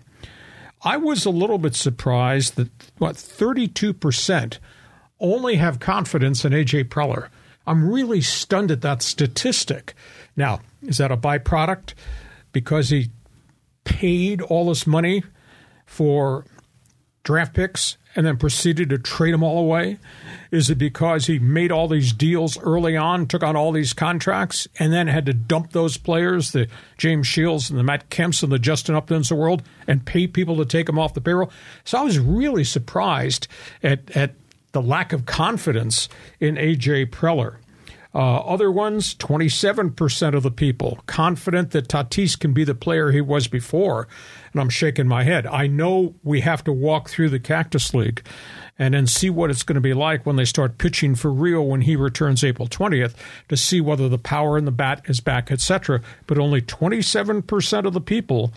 I 0.82 0.96
was 0.96 1.26
a 1.26 1.30
little 1.30 1.58
bit 1.58 1.74
surprised 1.74 2.56
that 2.56 2.70
what 2.98 3.16
32% 3.16 4.58
only 5.20 5.56
have 5.56 5.80
confidence 5.80 6.44
in 6.44 6.52
AJ 6.52 6.84
Preller. 6.84 7.28
I'm 7.66 7.90
really 7.90 8.20
stunned 8.20 8.70
at 8.70 8.80
that 8.80 9.02
statistic. 9.02 9.94
Now, 10.36 10.60
is 10.82 10.98
that 10.98 11.12
a 11.12 11.16
byproduct 11.16 11.94
because 12.52 12.90
he 12.90 13.10
paid 13.84 14.40
all 14.40 14.68
this 14.68 14.86
money 14.86 15.22
for 15.86 16.44
draft 17.24 17.52
picks 17.52 17.98
and 18.16 18.24
then 18.24 18.38
proceeded 18.38 18.88
to 18.88 18.98
trade 18.98 19.34
them 19.34 19.42
all 19.42 19.58
away? 19.58 19.98
Is 20.50 20.70
it 20.70 20.76
because 20.76 21.26
he 21.26 21.38
made 21.38 21.70
all 21.70 21.88
these 21.88 22.12
deals 22.12 22.58
early 22.60 22.96
on, 22.96 23.26
took 23.26 23.42
on 23.42 23.54
all 23.54 23.70
these 23.70 23.92
contracts, 23.92 24.66
and 24.78 24.92
then 24.92 25.08
had 25.08 25.26
to 25.26 25.34
dump 25.34 25.72
those 25.72 25.98
players, 25.98 26.52
the 26.52 26.68
James 26.96 27.26
Shields 27.26 27.68
and 27.68 27.78
the 27.78 27.82
Matt 27.82 28.08
Kemps 28.08 28.42
and 28.42 28.50
the 28.50 28.58
Justin 28.58 28.94
Uptons 28.94 29.22
of 29.22 29.28
the 29.28 29.34
world, 29.36 29.62
and 29.86 30.06
pay 30.06 30.26
people 30.26 30.56
to 30.56 30.64
take 30.64 30.86
them 30.86 30.98
off 30.98 31.12
the 31.12 31.20
payroll? 31.20 31.50
So 31.84 31.98
I 31.98 32.02
was 32.02 32.18
really 32.18 32.64
surprised 32.64 33.46
at, 33.82 34.10
at 34.16 34.32
the 34.72 34.82
lack 34.82 35.12
of 35.12 35.26
confidence 35.26 36.08
in 36.40 36.56
AJ 36.56 37.10
Preller. 37.10 37.56
Uh, 38.14 38.38
other 38.38 38.72
ones, 38.72 39.14
27% 39.14 40.34
of 40.34 40.42
the 40.42 40.50
people 40.50 40.98
confident 41.06 41.72
that 41.72 41.88
Tatis 41.88 42.38
can 42.38 42.52
be 42.52 42.64
the 42.64 42.74
player 42.74 43.12
he 43.12 43.20
was 43.20 43.48
before. 43.48 44.08
And 44.52 44.60
I'm 44.60 44.70
shaking 44.70 45.06
my 45.06 45.24
head. 45.24 45.46
I 45.46 45.66
know 45.66 46.14
we 46.24 46.40
have 46.40 46.64
to 46.64 46.72
walk 46.72 47.10
through 47.10 47.28
the 47.28 47.38
Cactus 47.38 47.92
League 47.92 48.22
and 48.78 48.94
then 48.94 49.06
see 49.06 49.28
what 49.28 49.50
it's 49.50 49.62
going 49.62 49.74
to 49.74 49.80
be 49.80 49.92
like 49.92 50.24
when 50.24 50.36
they 50.36 50.46
start 50.46 50.78
pitching 50.78 51.14
for 51.14 51.30
real 51.30 51.66
when 51.66 51.82
he 51.82 51.96
returns 51.96 52.42
April 52.42 52.66
20th 52.66 53.14
to 53.48 53.56
see 53.56 53.80
whether 53.80 54.08
the 54.08 54.18
power 54.18 54.56
in 54.56 54.64
the 54.64 54.72
bat 54.72 55.02
is 55.06 55.20
back, 55.20 55.50
etc. 55.50 56.00
But 56.26 56.38
only 56.38 56.62
27% 56.62 57.84
of 57.84 57.92
the 57.92 58.00
people 58.00 58.52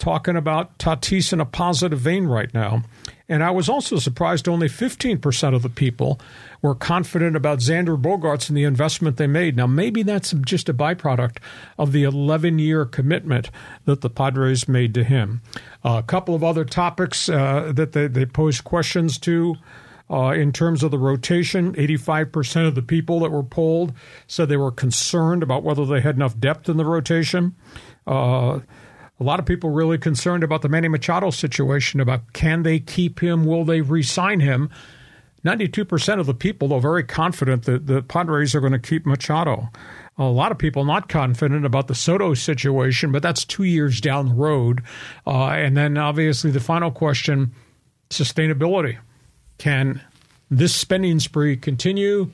talking 0.00 0.34
about 0.34 0.76
Tatis 0.78 1.32
in 1.32 1.40
a 1.40 1.44
positive 1.44 2.00
vein 2.00 2.26
right 2.26 2.52
now. 2.52 2.82
And 3.28 3.44
I 3.44 3.52
was 3.52 3.68
also 3.68 3.98
surprised 3.98 4.48
only 4.48 4.66
15% 4.66 5.54
of 5.54 5.62
the 5.62 5.68
people 5.68 6.20
were 6.62 6.74
confident 6.74 7.36
about 7.36 7.60
Xander 7.60 8.00
Bogaerts 8.00 8.48
and 8.48 8.56
the 8.56 8.64
investment 8.64 9.18
they 9.18 9.28
made. 9.28 9.56
Now, 9.56 9.68
maybe 9.68 10.02
that's 10.02 10.32
just 10.32 10.68
a 10.68 10.74
byproduct 10.74 11.36
of 11.78 11.92
the 11.92 12.02
11 12.02 12.58
year 12.58 12.84
commitment 12.84 13.50
that 13.84 14.00
the 14.00 14.10
Padres 14.10 14.66
made 14.66 14.94
to 14.94 15.04
him. 15.04 15.42
Uh, 15.84 15.98
a 15.98 16.02
couple 16.02 16.34
of 16.34 16.42
other 16.42 16.64
topics 16.64 17.28
uh, 17.28 17.70
that 17.72 17.92
they, 17.92 18.08
they 18.08 18.26
posed 18.26 18.64
questions 18.64 19.16
to. 19.18 19.54
Uh, 20.12 20.32
in 20.32 20.50
terms 20.50 20.82
of 20.82 20.90
the 20.90 20.98
rotation, 20.98 21.72
85% 21.74 22.66
of 22.66 22.74
the 22.74 22.82
people 22.82 23.20
that 23.20 23.30
were 23.30 23.44
polled 23.44 23.92
said 24.26 24.48
they 24.48 24.56
were 24.56 24.72
concerned 24.72 25.44
about 25.44 25.62
whether 25.62 25.86
they 25.86 26.00
had 26.00 26.16
enough 26.16 26.36
depth 26.36 26.68
in 26.68 26.78
the 26.78 26.84
rotation. 26.84 27.54
Uh, 28.08 28.58
a 29.20 29.24
lot 29.24 29.38
of 29.38 29.44
people 29.44 29.70
really 29.70 29.98
concerned 29.98 30.42
about 30.42 30.62
the 30.62 30.68
Manny 30.68 30.88
Machado 30.88 31.30
situation 31.30 32.00
about 32.00 32.32
can 32.32 32.62
they 32.62 32.80
keep 32.80 33.20
him, 33.20 33.44
will 33.44 33.64
they 33.64 33.82
re-sign 33.82 34.40
him? 34.40 34.70
92% 35.44 36.18
of 36.18 36.26
the 36.26 36.34
people 36.34 36.72
are 36.72 36.80
very 36.80 37.04
confident 37.04 37.64
that 37.64 37.86
the 37.86 38.02
Padres 38.02 38.54
are 38.54 38.60
going 38.60 38.72
to 38.72 38.78
keep 38.78 39.06
Machado. 39.06 39.68
A 40.18 40.24
lot 40.24 40.52
of 40.52 40.58
people 40.58 40.84
not 40.84 41.08
confident 41.08 41.64
about 41.64 41.88
the 41.88 41.94
Soto 41.94 42.34
situation, 42.34 43.12
but 43.12 43.22
that's 43.22 43.44
two 43.44 43.64
years 43.64 44.00
down 44.00 44.28
the 44.28 44.34
road. 44.34 44.82
Uh, 45.26 45.48
and 45.48 45.76
then 45.76 45.96
obviously 45.96 46.50
the 46.50 46.60
final 46.60 46.90
question 46.90 47.52
sustainability. 48.10 48.98
Can 49.56 50.02
this 50.50 50.74
spending 50.74 51.20
spree 51.20 51.56
continue? 51.56 52.30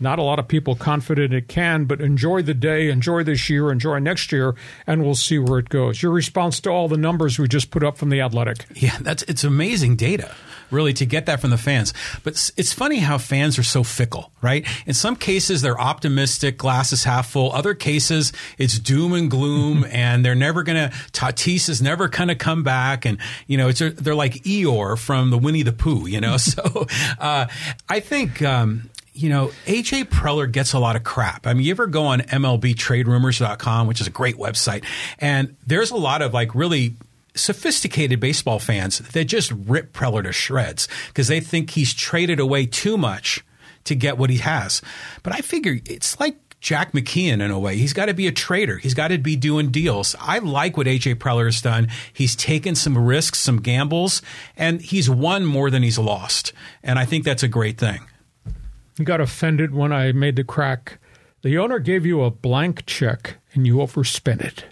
Not 0.00 0.18
a 0.18 0.22
lot 0.22 0.38
of 0.38 0.48
people 0.48 0.74
confident 0.74 1.32
it 1.32 1.48
can, 1.48 1.84
but 1.84 2.00
enjoy 2.00 2.42
the 2.42 2.54
day, 2.54 2.90
enjoy 2.90 3.24
this 3.24 3.48
year, 3.48 3.70
enjoy 3.70 3.98
next 3.98 4.32
year, 4.32 4.54
and 4.86 5.02
we'll 5.02 5.14
see 5.14 5.38
where 5.38 5.58
it 5.58 5.68
goes. 5.68 6.02
Your 6.02 6.12
response 6.12 6.60
to 6.60 6.70
all 6.70 6.88
the 6.88 6.96
numbers 6.96 7.38
we 7.38 7.48
just 7.48 7.70
put 7.70 7.82
up 7.82 7.96
from 7.96 8.10
the 8.10 8.20
Athletic. 8.20 8.66
Yeah, 8.74 8.98
that's 9.00 9.22
it's 9.24 9.44
amazing 9.44 9.96
data 9.96 10.34
really 10.70 10.92
to 10.94 11.06
get 11.06 11.26
that 11.26 11.40
from 11.40 11.50
the 11.50 11.58
fans. 11.58 11.92
But 12.22 12.52
it's 12.56 12.72
funny 12.72 12.98
how 12.98 13.18
fans 13.18 13.58
are 13.58 13.62
so 13.62 13.82
fickle, 13.82 14.32
right? 14.42 14.66
In 14.86 14.94
some 14.94 15.16
cases, 15.16 15.62
they're 15.62 15.80
optimistic, 15.80 16.58
glasses 16.58 17.04
half 17.04 17.30
full. 17.30 17.52
Other 17.52 17.74
cases, 17.74 18.32
it's 18.58 18.78
doom 18.78 19.12
and 19.12 19.30
gloom, 19.30 19.84
and 19.90 20.24
they're 20.24 20.34
never 20.34 20.62
going 20.62 20.90
to. 20.90 20.96
Tatis 21.12 21.68
is 21.68 21.80
never 21.82 22.08
going 22.08 22.28
to 22.28 22.34
come 22.34 22.62
back, 22.62 23.04
and 23.04 23.18
you 23.46 23.56
know, 23.56 23.68
it's 23.68 23.78
they're 23.78 24.14
like 24.14 24.34
Eeyore 24.44 24.98
from 24.98 25.30
the 25.30 25.38
Winnie 25.38 25.62
the 25.62 25.72
Pooh, 25.72 26.06
you 26.06 26.20
know. 26.20 26.36
so 26.36 26.86
uh, 27.18 27.46
I 27.88 28.00
think. 28.00 28.42
Um, 28.42 28.90
you 29.16 29.28
know, 29.28 29.50
AJ 29.66 30.04
Preller 30.04 30.50
gets 30.50 30.72
a 30.72 30.78
lot 30.78 30.96
of 30.96 31.04
crap. 31.04 31.46
I 31.46 31.54
mean, 31.54 31.64
you 31.64 31.70
ever 31.70 31.86
go 31.86 32.04
on 32.04 32.20
MLBTradeRumors.com, 32.20 33.86
which 33.86 34.00
is 34.00 34.06
a 34.06 34.10
great 34.10 34.36
website, 34.36 34.84
and 35.18 35.56
there's 35.66 35.90
a 35.90 35.96
lot 35.96 36.22
of 36.22 36.34
like 36.34 36.54
really 36.54 36.94
sophisticated 37.34 38.18
baseball 38.18 38.58
fans 38.58 38.98
that 38.98 39.24
just 39.26 39.52
rip 39.52 39.92
Preller 39.92 40.22
to 40.22 40.32
shreds 40.32 40.88
because 41.08 41.28
they 41.28 41.40
think 41.40 41.70
he's 41.70 41.92
traded 41.92 42.40
away 42.40 42.66
too 42.66 42.96
much 42.96 43.44
to 43.84 43.94
get 43.94 44.18
what 44.18 44.30
he 44.30 44.38
has. 44.38 44.82
But 45.22 45.34
I 45.34 45.38
figure 45.38 45.78
it's 45.84 46.18
like 46.18 46.36
Jack 46.60 46.92
McKeon 46.92 47.42
in 47.42 47.50
a 47.50 47.58
way. 47.58 47.76
He's 47.76 47.92
got 47.92 48.06
to 48.06 48.14
be 48.14 48.26
a 48.26 48.32
trader. 48.32 48.78
He's 48.78 48.94
got 48.94 49.08
to 49.08 49.18
be 49.18 49.36
doing 49.36 49.70
deals. 49.70 50.16
I 50.18 50.38
like 50.38 50.76
what 50.76 50.86
AJ 50.86 51.16
Preller 51.16 51.44
has 51.44 51.60
done. 51.60 51.88
He's 52.12 52.34
taken 52.34 52.74
some 52.74 52.98
risks, 52.98 53.38
some 53.38 53.60
gambles, 53.60 54.22
and 54.56 54.80
he's 54.80 55.08
won 55.08 55.44
more 55.44 55.70
than 55.70 55.82
he's 55.82 55.98
lost. 55.98 56.52
And 56.82 56.98
I 56.98 57.04
think 57.04 57.24
that's 57.24 57.42
a 57.42 57.48
great 57.48 57.78
thing. 57.78 58.00
Got 59.02 59.20
offended 59.20 59.74
when 59.74 59.92
I 59.92 60.12
made 60.12 60.36
the 60.36 60.44
crack. 60.44 60.98
The 61.42 61.58
owner 61.58 61.78
gave 61.78 62.06
you 62.06 62.22
a 62.22 62.30
blank 62.30 62.86
check 62.86 63.36
and 63.52 63.66
you 63.66 63.80
overspent 63.80 64.40
it. 64.40 64.64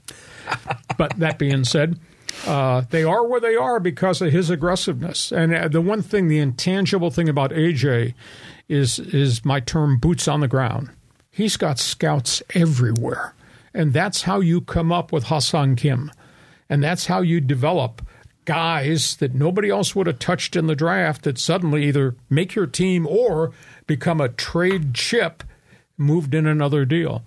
but 0.99 1.19
that 1.19 1.39
being 1.39 1.65
said, 1.65 1.99
uh, 2.47 2.83
they 2.91 3.05
are 3.05 3.27
where 3.27 3.41
they 3.41 3.55
are 3.55 3.81
because 3.81 4.21
of 4.21 4.33
his 4.33 4.51
aggressiveness. 4.51 5.31
And 5.31 5.55
uh, 5.55 5.69
the 5.69 5.81
one 5.81 6.03
thing, 6.03 6.29
the 6.29 6.39
intangible 6.39 7.11
thing 7.11 7.29
about 7.29 7.51
AJ 7.51 8.15
is 8.69 8.99
is 8.99 9.45
my 9.45 9.61
term 9.61 9.99
boots 9.99 10.27
on 10.27 10.41
the 10.41 10.49
ground. 10.49 10.91
He's 11.31 11.57
got 11.57 11.79
scouts 11.79 12.43
everywhere. 12.55 13.35
And 13.73 13.93
that's 13.93 14.23
how 14.23 14.41
you 14.41 14.61
come 14.61 14.93
up 14.93 15.13
with 15.13 15.25
Ha-Seong 15.25 15.77
Kim. 15.77 16.11
And 16.69 16.83
that's 16.83 17.07
how 17.07 17.21
you 17.21 17.41
develop 17.41 18.07
guys 18.45 19.17
that 19.17 19.35
nobody 19.35 19.71
else 19.71 19.95
would 19.95 20.07
have 20.07 20.19
touched 20.19 20.57
in 20.57 20.67
the 20.67 20.77
draft 20.77 21.23
that 21.23 21.39
suddenly 21.39 21.85
either 21.85 22.17
make 22.29 22.55
your 22.55 22.67
team 22.67 23.07
or 23.07 23.53
become 23.87 24.21
a 24.21 24.29
trade 24.29 24.95
chip 24.95 25.43
moved 25.97 26.35
in 26.35 26.47
another 26.47 26.85
deal. 26.85 27.23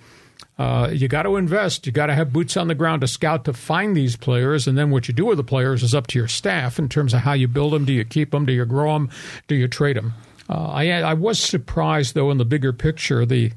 Uh, 0.57 0.89
you 0.91 1.07
got 1.07 1.23
to 1.23 1.35
invest. 1.35 1.85
You 1.85 1.91
got 1.91 2.07
to 2.07 2.15
have 2.15 2.33
boots 2.33 2.57
on 2.57 2.67
the 2.67 2.75
ground 2.75 3.01
to 3.01 3.07
scout 3.07 3.45
to 3.45 3.53
find 3.53 3.95
these 3.95 4.15
players, 4.15 4.67
and 4.67 4.77
then 4.77 4.89
what 4.89 5.07
you 5.07 5.13
do 5.13 5.25
with 5.25 5.37
the 5.37 5.43
players 5.43 5.83
is 5.83 5.93
up 5.93 6.07
to 6.07 6.19
your 6.19 6.27
staff 6.27 6.79
in 6.79 6.89
terms 6.89 7.13
of 7.13 7.21
how 7.21 7.33
you 7.33 7.47
build 7.47 7.73
them. 7.73 7.85
Do 7.85 7.93
you 7.93 8.03
keep 8.03 8.31
them? 8.31 8.45
Do 8.45 8.53
you 8.53 8.65
grow 8.65 8.93
them? 8.93 9.09
Do 9.47 9.55
you 9.55 9.67
trade 9.67 9.97
them? 9.97 10.13
Uh, 10.49 10.69
I 10.69 10.89
I 11.01 11.13
was 11.13 11.39
surprised 11.39 12.15
though 12.15 12.31
in 12.31 12.37
the 12.37 12.45
bigger 12.45 12.73
picture 12.73 13.25
the 13.25 13.51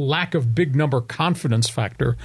lack 0.00 0.34
of 0.34 0.54
big 0.54 0.74
number 0.74 1.00
confidence 1.00 1.68
factor 1.68 2.16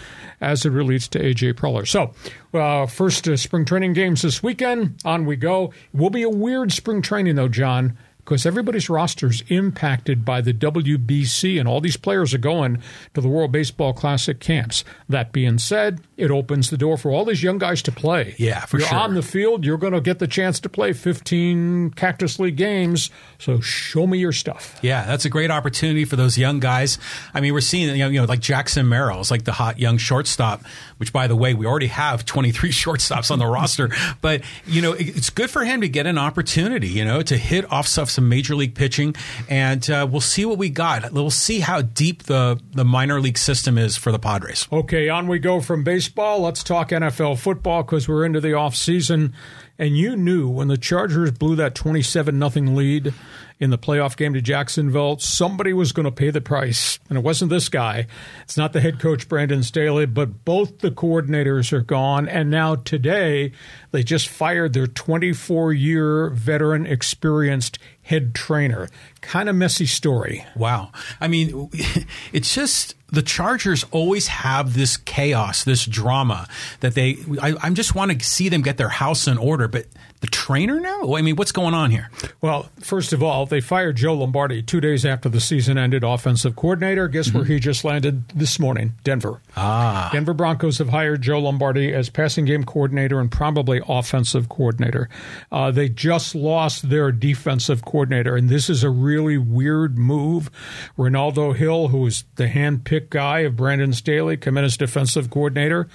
as 0.42 0.66
it 0.66 0.72
relates 0.72 1.08
to 1.10 1.20
AJ 1.20 1.54
Preller. 1.54 1.88
So, 1.88 2.14
uh, 2.58 2.86
first 2.86 3.28
uh, 3.28 3.38
spring 3.38 3.66
training 3.66 3.94
games 3.94 4.22
this 4.22 4.42
weekend. 4.42 5.02
On 5.06 5.26
we 5.26 5.36
go. 5.36 5.74
It 5.94 6.00
will 6.00 6.10
be 6.10 6.24
a 6.24 6.30
weird 6.30 6.72
spring 6.72 7.02
training 7.02 7.36
though, 7.36 7.48
John 7.48 7.98
because 8.26 8.46
everybody's 8.46 8.90
roster 8.90 9.28
is 9.28 9.44
impacted 9.50 10.26
by 10.26 10.42
the 10.42 10.54
WBC, 10.54 11.60
and 11.60 11.70
all 11.70 11.80
these 11.80 11.96
players 11.96 12.34
are 12.34 12.40
going 12.40 12.82
to 13.14 13.22
the 13.22 13.28
World 13.28 13.52
Baseball 13.52 13.94
Classic 13.94 14.40
camps. 14.40 14.84
That 15.08 15.32
being 15.32 15.60
said, 15.60 16.02
it 16.18 16.32
opens 16.32 16.70
the 16.70 16.78
door 16.78 16.98
for 16.98 17.12
all 17.12 17.26
these 17.26 17.44
young 17.44 17.58
guys 17.58 17.82
to 17.84 17.92
play. 17.92 18.36
Yeah, 18.38 18.62
for 18.66 18.80
sure. 18.80 18.90
you're 18.90 19.00
on 19.00 19.16
the 19.16 19.22
field, 19.22 19.66
you're 19.66 19.78
going 19.78 19.94
to 19.94 20.02
get 20.02 20.20
the 20.20 20.28
chance 20.28 20.60
to 20.62 20.70
play 20.70 20.94
15 20.94 21.92
Cactus 21.92 22.40
League 22.40 22.56
games. 22.56 23.10
So 23.38 23.60
show 23.60 24.08
me 24.08 24.18
your 24.18 24.32
stuff. 24.32 24.80
Yeah, 24.82 25.06
that's 25.06 25.26
a 25.26 25.30
great 25.30 25.52
opportunity 25.52 26.06
for 26.06 26.16
those 26.16 26.38
young 26.38 26.60
guys. 26.60 26.98
I 27.34 27.42
mean, 27.42 27.54
we're 27.54 27.62
seeing 27.62 27.90
you 27.90 27.98
know, 27.98 28.10
you 28.10 28.20
know 28.22 28.26
like 28.26 28.40
Jackson 28.40 28.88
Merrill's 28.88 29.30
like 29.30 29.44
the 29.44 29.52
hot 29.52 29.78
young 29.78 29.98
shortstop, 29.98 30.64
which 30.98 31.12
by 31.12 31.28
the 31.28 31.36
way, 31.36 31.54
we 31.54 31.66
already 31.66 31.88
have 31.88 32.24
23 32.24 32.70
shortstops 32.72 33.30
on 33.30 33.40
the 33.40 33.48
roster. 33.48 33.90
But 34.22 34.44
you 34.66 34.82
know, 34.82 34.94
it's 34.94 35.30
good 35.30 35.50
for 35.50 35.66
him 35.66 35.82
to 35.82 35.90
get 35.90 36.08
an 36.08 36.18
opportunity, 36.18 36.88
you 36.88 37.04
know, 37.04 37.22
to 37.24 37.36
hit 37.36 37.70
off 37.72 37.88
stuff 37.88 38.10
some 38.10 38.30
major 38.30 38.56
league 38.56 38.76
pitching, 38.76 39.16
and 39.50 39.90
uh, 39.90 40.08
we'll 40.10 40.22
see 40.22 40.46
what 40.46 40.58
we 40.58 40.70
got. 40.70 41.12
We'll 41.12 41.30
see 41.30 41.60
how 41.60 41.82
deep 41.82 42.24
the 42.24 42.60
the 42.72 42.86
minor 42.86 43.20
league 43.20 43.38
system 43.38 43.78
is 43.78 43.98
for 43.98 44.14
the 44.14 44.20
Padres. 44.20 44.68
Okay, 44.72 45.10
on 45.10 45.28
we 45.28 45.40
go 45.40 45.60
from 45.60 45.84
baseball. 45.84 46.05
Let's 46.42 46.64
talk 46.64 46.90
NFL 46.90 47.40
football 47.40 47.84
because 47.84 48.08
we're 48.08 48.26
into 48.26 48.42
the 48.42 48.54
off 48.54 48.76
season, 48.76 49.34
and 49.80 49.98
you 49.98 50.16
knew 50.16 50.50
when 50.50 50.68
the 50.68 50.78
Chargers 50.78 51.32
blew 51.32 51.56
that 51.56 51.76
twenty-seven 51.76 52.38
nothing 52.38 52.76
lead 52.76 53.14
in 53.60 53.70
the 53.70 53.78
playoff 53.78 54.18
game 54.18 54.34
to 54.34 54.42
Jacksonville, 54.42 55.18
somebody 55.18 55.72
was 55.72 55.92
going 55.94 56.04
to 56.04 56.12
pay 56.12 56.30
the 56.30 56.42
price. 56.42 57.00
And 57.08 57.18
it 57.18 57.24
wasn't 57.24 57.52
this 57.52 57.70
guy. 57.70 58.06
It's 58.44 58.58
not 58.58 58.74
the 58.74 58.82
head 58.82 59.00
coach, 59.00 59.30
Brandon 59.30 59.64
Staley, 59.64 60.06
but 60.06 60.44
both 60.44 60.80
the 60.80 60.92
coordinators 60.92 61.72
are 61.72 61.82
gone. 61.82 62.28
And 62.28 62.50
now 62.52 62.76
today, 62.76 63.54
they 63.92 64.04
just 64.04 64.28
fired 64.28 64.74
their 64.74 64.88
24 64.88 65.72
year 65.74 66.30
veteran, 66.32 66.86
experienced 66.86 67.80
head 68.06 68.36
trainer. 68.36 68.88
Kind 69.22 69.50
of 69.50 69.56
messy 69.56 69.88
story. 69.88 70.46
Wow. 70.56 70.92
I 71.20 71.28
mean, 71.28 71.70
it's 72.34 72.54
just 72.54 72.96
the 73.12 73.24
Chargers 73.24 73.84
always 73.92 74.28
have 74.28 74.76
this 74.76 74.98
chaos, 74.98 75.64
this 75.64 75.86
drama 75.86 76.48
that 76.80 76.94
they. 76.94 77.18
I, 77.42 77.56
I 77.62 77.70
just 77.72 77.96
want 77.96 78.12
to 78.12 78.26
see 78.26 78.50
them 78.50 78.62
get 78.62 78.78
their 78.78 78.90
house 78.90 79.28
in 79.28 79.38
order, 79.38 79.68
but 79.68 79.88
the 80.26 80.32
trainer 80.32 80.80
now? 80.80 81.16
I 81.16 81.22
mean, 81.22 81.36
what's 81.36 81.52
going 81.52 81.76
on 81.76 81.92
here? 81.92 82.10
Well, 82.42 82.70
first 82.80 83.14
of 83.14 83.22
all, 83.22 83.46
they 83.46 83.62
fired 83.62 83.98
Joe 83.98 84.16
Lombardi 84.16 84.64
two 84.64 84.82
days 84.82 85.06
after 85.06 85.30
the 85.30 85.40
season 85.40 85.78
ended, 85.78 86.04
offensive 86.04 86.56
coordinator. 86.56 87.08
Guess 87.08 87.28
mm-hmm. 87.28 87.38
where 87.38 87.46
he 87.46 87.60
just 87.60 87.84
landed 87.84 88.28
this 88.30 88.58
morning? 88.58 88.94
Denver. 89.04 89.42
Ah. 89.56 90.10
Denver 90.12 90.34
Broncos 90.34 90.80
have 90.80 90.90
hired 90.90 91.22
Joe 91.22 91.40
Lombardi 91.40 91.94
as 91.94 92.10
passing 92.10 92.46
game 92.46 92.64
coordinator 92.64 93.20
and 93.20 93.32
probably 93.32 93.82
offensive 93.88 94.50
coordinator. 94.50 95.10
Uh, 95.52 95.70
they 95.70 95.90
just 95.90 96.34
lost 96.34 96.90
their 96.90 97.12
defensive 97.12 97.86
coordinator, 97.86 97.95
and 98.04 98.50
this 98.50 98.70
is 98.70 98.84
a 98.84 98.90
really 98.90 99.38
weird 99.38 99.98
move. 99.98 100.52
Renaldo 100.98 101.54
Hill, 101.54 101.90
who 101.90 102.06
is 102.06 102.26
the 102.36 102.48
hand-picked 102.48 103.10
guy 103.10 103.40
of 103.40 103.56
Brandon 103.56 103.94
Staley, 103.94 104.38
come 104.38 104.58
in 104.58 104.64
as 104.64 104.78
defensive 104.78 105.30
coordinator 105.30 105.88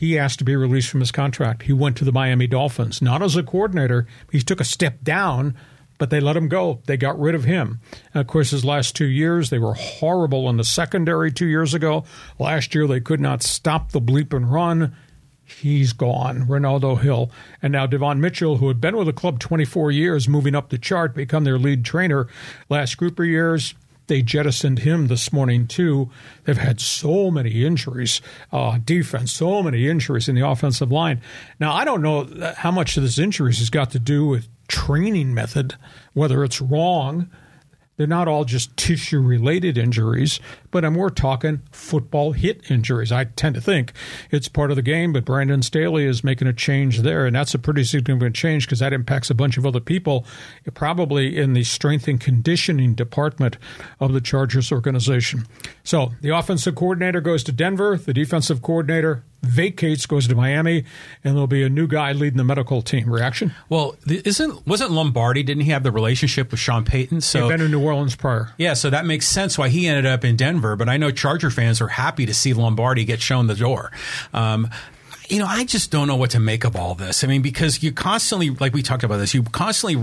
he 0.00 0.18
asked 0.18 0.38
to 0.38 0.46
be 0.46 0.56
released 0.56 0.88
from 0.88 1.00
his 1.00 1.12
contract. 1.12 1.64
He 1.64 1.74
went 1.74 1.98
to 1.98 2.06
the 2.06 2.12
Miami 2.12 2.46
Dolphins, 2.46 3.02
not 3.02 3.22
as 3.22 3.36
a 3.36 3.42
coordinator. 3.42 4.06
He 4.32 4.40
took 4.40 4.58
a 4.58 4.64
step 4.64 5.02
down, 5.02 5.54
but 5.98 6.08
they 6.08 6.20
let 6.20 6.38
him 6.38 6.48
go. 6.48 6.80
They 6.86 6.96
got 6.96 7.20
rid 7.20 7.34
of 7.34 7.44
him. 7.44 7.80
And 8.14 8.22
of 8.22 8.26
course, 8.26 8.50
his 8.50 8.64
last 8.64 8.96
two 8.96 9.04
years, 9.04 9.50
they 9.50 9.58
were 9.58 9.74
horrible 9.74 10.48
in 10.48 10.56
the 10.56 10.64
secondary 10.64 11.30
two 11.30 11.48
years 11.48 11.74
ago. 11.74 12.04
Last 12.38 12.74
year, 12.74 12.86
they 12.86 13.00
could 13.00 13.20
not 13.20 13.42
stop 13.42 13.92
the 13.92 14.00
bleep 14.00 14.32
and 14.32 14.50
run. 14.50 14.96
He's 15.50 15.92
gone, 15.92 16.46
Renaldo 16.48 16.96
Hill. 16.96 17.30
And 17.62 17.72
now 17.72 17.86
Devon 17.86 18.20
Mitchell, 18.20 18.58
who 18.58 18.68
had 18.68 18.80
been 18.80 18.96
with 18.96 19.06
the 19.06 19.12
club 19.12 19.38
24 19.40 19.90
years, 19.90 20.28
moving 20.28 20.54
up 20.54 20.70
the 20.70 20.78
chart, 20.78 21.14
become 21.14 21.44
their 21.44 21.58
lead 21.58 21.84
trainer 21.84 22.28
last 22.68 22.96
group 22.96 23.18
of 23.18 23.26
years 23.26 23.74
they 24.10 24.22
jettisoned 24.22 24.80
him 24.80 25.06
this 25.06 25.32
morning 25.32 25.68
too. 25.68 26.10
They've 26.42 26.58
had 26.58 26.80
so 26.80 27.30
many 27.30 27.64
injuries, 27.64 28.20
uh, 28.50 28.80
defense, 28.84 29.30
so 29.30 29.62
many 29.62 29.88
injuries 29.88 30.28
in 30.28 30.34
the 30.34 30.44
offensive 30.44 30.90
line. 30.90 31.20
Now 31.60 31.72
I 31.72 31.84
don't 31.84 32.02
know 32.02 32.28
how 32.56 32.72
much 32.72 32.96
of 32.96 33.04
this 33.04 33.20
injuries 33.20 33.60
has 33.60 33.70
got 33.70 33.92
to 33.92 34.00
do 34.00 34.26
with 34.26 34.48
training 34.66 35.32
method, 35.32 35.76
whether 36.12 36.42
it's 36.42 36.60
wrong 36.60 37.30
they're 38.00 38.06
not 38.06 38.28
all 38.28 38.46
just 38.46 38.74
tissue 38.78 39.20
related 39.20 39.76
injuries, 39.76 40.40
but 40.70 40.84
I'm 40.84 40.94
more 40.94 41.10
talking 41.10 41.62
football 41.70 42.32
hit 42.32 42.70
injuries. 42.70 43.12
I 43.12 43.24
tend 43.24 43.54
to 43.54 43.60
think 43.60 43.92
it's 44.30 44.48
part 44.48 44.70
of 44.70 44.76
the 44.76 44.82
game, 44.82 45.12
but 45.12 45.24
Brandon 45.24 45.62
Staley 45.62 46.04
is 46.04 46.24
making 46.24 46.48
a 46.48 46.52
change 46.52 47.00
there, 47.00 47.26
and 47.26 47.34
that's 47.34 47.54
a 47.54 47.58
pretty 47.58 47.84
significant 47.84 48.36
change 48.36 48.66
because 48.66 48.80
that 48.80 48.92
impacts 48.92 49.30
a 49.30 49.34
bunch 49.34 49.56
of 49.56 49.66
other 49.66 49.80
people, 49.80 50.24
probably 50.74 51.36
in 51.36 51.52
the 51.52 51.64
strength 51.64 52.08
and 52.08 52.20
conditioning 52.20 52.94
department 52.94 53.56
of 53.98 54.12
the 54.12 54.20
Chargers 54.20 54.72
organization. 54.72 55.46
So 55.84 56.12
the 56.20 56.30
offensive 56.30 56.74
coordinator 56.74 57.20
goes 57.20 57.42
to 57.44 57.52
Denver, 57.52 57.96
the 57.96 58.14
defensive 58.14 58.62
coordinator 58.62 59.24
vacates, 59.42 60.06
goes 60.06 60.28
to 60.28 60.34
Miami, 60.34 60.84
and 61.24 61.34
there'll 61.34 61.46
be 61.46 61.62
a 61.62 61.68
new 61.68 61.86
guy 61.86 62.12
leading 62.12 62.36
the 62.36 62.44
medical 62.44 62.82
team. 62.82 63.10
Reaction? 63.10 63.54
Well, 63.68 63.96
isn't 64.06 64.66
wasn't 64.66 64.90
Lombardi? 64.90 65.42
Didn't 65.42 65.62
he 65.62 65.70
have 65.70 65.82
the 65.82 65.92
relationship 65.92 66.50
with 66.50 66.60
Sean 66.60 66.84
Payton? 66.84 67.22
So 67.22 67.42
He'd 67.42 67.48
been 67.48 67.60
in 67.62 67.70
New 67.70 67.82
Orleans 67.82 68.16
prior. 68.16 68.50
Yeah, 68.58 68.74
so 68.74 68.90
that 68.90 69.06
makes 69.06 69.26
sense 69.26 69.56
why 69.56 69.68
he 69.68 69.86
ended 69.86 70.06
up 70.06 70.24
in 70.24 70.36
Denver. 70.36 70.59
But 70.76 70.88
I 70.88 70.96
know 70.96 71.10
Charger 71.10 71.50
fans 71.50 71.80
are 71.80 71.88
happy 71.88 72.26
to 72.26 72.34
see 72.34 72.52
Lombardi 72.52 73.04
get 73.04 73.20
shown 73.20 73.46
the 73.46 73.54
door. 73.54 73.90
Um, 74.32 74.68
you 75.28 75.38
know, 75.38 75.46
I 75.46 75.64
just 75.64 75.90
don't 75.90 76.08
know 76.08 76.16
what 76.16 76.30
to 76.30 76.40
make 76.40 76.64
of 76.64 76.76
all 76.76 76.94
this. 76.94 77.22
I 77.22 77.26
mean, 77.26 77.42
because 77.42 77.82
you 77.82 77.92
constantly, 77.92 78.50
like 78.50 78.74
we 78.74 78.82
talked 78.82 79.04
about 79.04 79.18
this, 79.18 79.32
you 79.32 79.42
constantly 79.44 79.96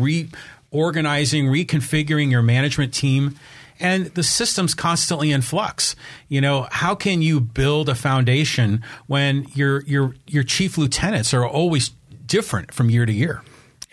reorganizing, 0.72 1.46
reconfiguring 1.48 2.32
your 2.32 2.41
management 2.41 2.93
team 2.93 3.38
and 3.80 4.08
the 4.08 4.24
system's 4.24 4.74
constantly 4.74 5.32
in 5.32 5.41
flux. 5.41 5.96
You 6.30 6.41
know, 6.41 6.67
how 6.72 6.96
can 6.96 7.22
you 7.22 7.39
build 7.39 7.89
a 7.89 7.96
foundation 7.96 8.84
when 9.08 9.46
your 9.54 9.82
your 9.84 10.15
your 10.28 10.43
chief 10.43 10.78
lieutenants 10.78 11.34
are 11.34 11.46
always 11.46 11.91
different 12.26 12.74
from 12.74 12.89
year 12.89 13.06
to 13.06 13.13
year? 13.13 13.43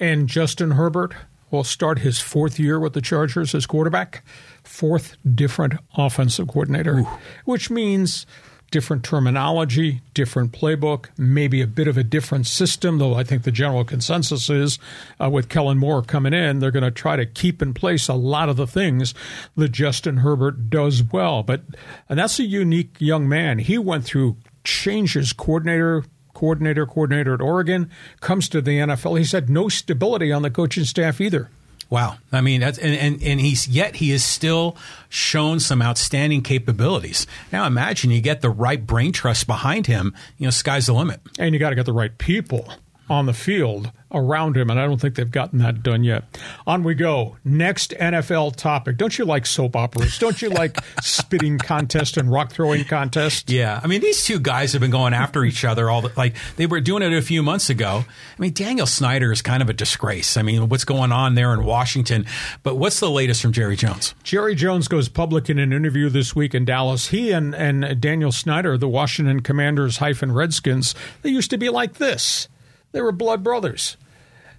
And 0.01 0.29
Justin 0.29 0.73
Herbert 0.73 1.15
will 1.51 1.65
start 1.65 2.01
his 2.01 2.21
fourth 2.21 2.59
year 2.59 2.81
with 2.81 2.95
the 2.95 3.01
Chargers 3.01 3.55
as 3.55 3.67
quarterback, 3.67 4.25
fourth 4.65 5.17
different 5.35 5.75
offensive 5.97 6.49
coordinator, 6.49 6.99
Ooh. 6.99 7.09
which 7.45 7.71
means 7.71 8.27
different 8.75 9.05
terminology, 9.05 10.03
different 10.15 10.51
playbook, 10.51 11.07
maybe 11.17 11.63
a 11.63 11.67
bit 11.67 11.87
of 11.87 11.97
a 11.97 12.03
different 12.03 12.45
system, 12.45 12.99
though 12.99 13.15
I 13.15 13.23
think 13.23 13.45
the 13.45 13.53
general 13.53 13.85
consensus 13.85 14.51
is 14.51 14.81
uh, 15.23 15.31
with 15.31 15.49
Kellen 15.49 15.79
Moore 15.79 16.03
coming 16.03 16.33
in, 16.33 16.59
they're 16.59 16.73
going 16.73 16.83
to 16.83 16.91
try 16.91 17.15
to 17.15 17.25
keep 17.25 17.63
in 17.63 17.73
place 17.73 18.09
a 18.09 18.15
lot 18.15 18.49
of 18.49 18.57
the 18.57 18.67
things 18.67 19.15
that 19.57 19.71
Justin 19.71 20.17
Herbert 20.17 20.71
does 20.71 21.05
well. 21.05 21.45
But 21.45 21.63
and 22.09 22.19
that's 22.19 22.41
a 22.41 22.45
unique 22.45 22.97
young 22.99 23.29
man. 23.29 23.61
He 23.61 23.79
went 23.79 24.05
through 24.05 24.39
changes 24.65 25.33
coordinator 25.33 26.05
coordinator, 26.33 26.85
coordinator 26.85 27.35
at 27.35 27.41
Oregon, 27.41 27.89
comes 28.21 28.49
to 28.49 28.61
the 28.61 28.79
NFL. 28.79 29.19
He's 29.19 29.31
had 29.31 29.49
no 29.49 29.69
stability 29.69 30.33
on 30.33 30.43
the 30.43 30.51
coaching 30.51 30.83
staff 30.83 31.21
either. 31.21 31.49
Wow. 31.91 32.17
I 32.33 32.41
mean, 32.41 32.61
that's, 32.61 32.79
and, 32.79 32.95
and, 32.95 33.23
and 33.23 33.41
he's 33.41 33.69
yet 33.69 33.97
he 33.97 34.11
has 34.11 34.25
still 34.25 34.77
shown 35.09 35.61
some 35.61 35.83
outstanding 35.83 36.43
capabilities. 36.43 37.27
Now 37.53 37.67
imagine 37.67 38.11
you 38.11 38.21
get 38.21 38.41
the 38.41 38.51
right 38.51 38.85
brain 38.85 39.13
trust 39.13 39.47
behind 39.47 39.87
him, 39.87 40.15
you 40.39 40.47
know, 40.47 40.51
sky's 40.51 40.87
the 40.87 40.95
limit. 40.95 41.21
And 41.39 41.55
you 41.55 41.59
got 41.59 41.71
to 41.71 41.77
get 41.77 41.87
the 41.87 41.93
right 41.93 42.17
people 42.17 42.73
on 43.09 43.27
the 43.27 43.33
field 43.33 43.93
around 44.15 44.57
him, 44.57 44.71
and 44.71 44.81
I 44.81 44.87
don't 44.87 45.01
think 45.01 45.17
they've 45.17 45.31
gotten 45.31 45.59
that 45.59 45.83
done 45.83 46.05
yet. 46.05 46.25
On 46.67 46.85
we 46.85 46.95
go. 46.95 47.37
Next 47.45 47.91
NFL 47.91 48.57
topic. 48.57 48.97
Don't 48.97 49.19
you 49.19 49.25
like 49.25 49.45
soap 49.45 49.77
operas? 49.77 50.19
Don't 50.19 50.41
you 50.41 50.51
like 50.51 50.79
spitting 51.03 51.59
contest 51.59 52.17
and 52.17 52.31
rock 52.31 52.53
throwing 52.53 52.85
contest? 52.85 53.51
Yeah, 53.51 53.81
I 53.83 53.87
mean 53.87 54.01
these 54.01 54.25
two 54.25 54.39
guys 54.39 54.73
have 54.73 54.81
been 54.81 54.91
going 54.91 55.15
after 55.15 55.45
each 55.45 55.65
other 55.65 55.91
all 55.91 56.03
the, 56.03 56.13
like 56.17 56.37
they 56.57 56.67
were 56.67 56.81
doing 56.81 57.03
it 57.03 57.13
a 57.13 57.23
few 57.23 57.43
months 57.43 57.69
ago. 57.69 58.05
I 58.07 58.41
mean 58.41 58.53
Daniel 58.53 58.87
Snyder 58.87 59.33
is 59.33 59.43
kind 59.43 59.63
of 59.63 59.69
a 59.69 59.75
disgrace. 59.75 60.37
I 60.37 60.43
mean 60.43 60.69
what's 60.69 60.85
going 60.85 61.13
on 61.13 61.35
there 61.35 61.53
in 61.53 61.65
Washington? 61.65 62.27
But 62.63 62.77
what's 62.77 63.01
the 63.01 63.11
latest 63.11 63.43
from 63.43 63.53
Jerry 63.53 63.77
Jones? 63.77 64.15
Jerry 64.23 64.55
Jones 64.55 64.89
goes 64.89 65.09
public 65.09 65.51
in 65.51 65.59
an 65.59 65.73
interview 65.73 66.09
this 66.09 66.35
week 66.37 66.55
in 66.55 66.65
Dallas. 66.65 67.09
He 67.09 67.33
and 67.33 67.55
and 67.55 68.01
Daniel 68.01 68.33
Snyder, 68.33 68.79
the 68.79 68.89
Washington 68.89 69.41
Commanders 69.41 69.99
hyphen 69.99 70.33
Redskins, 70.33 70.95
they 71.23 71.31
used 71.31 71.51
to 71.51 71.59
be 71.59 71.69
like 71.69 71.95
this. 71.95 72.49
They 72.95 73.03
were 73.03 73.11
blood 73.11 73.43
brothers. 73.43 73.97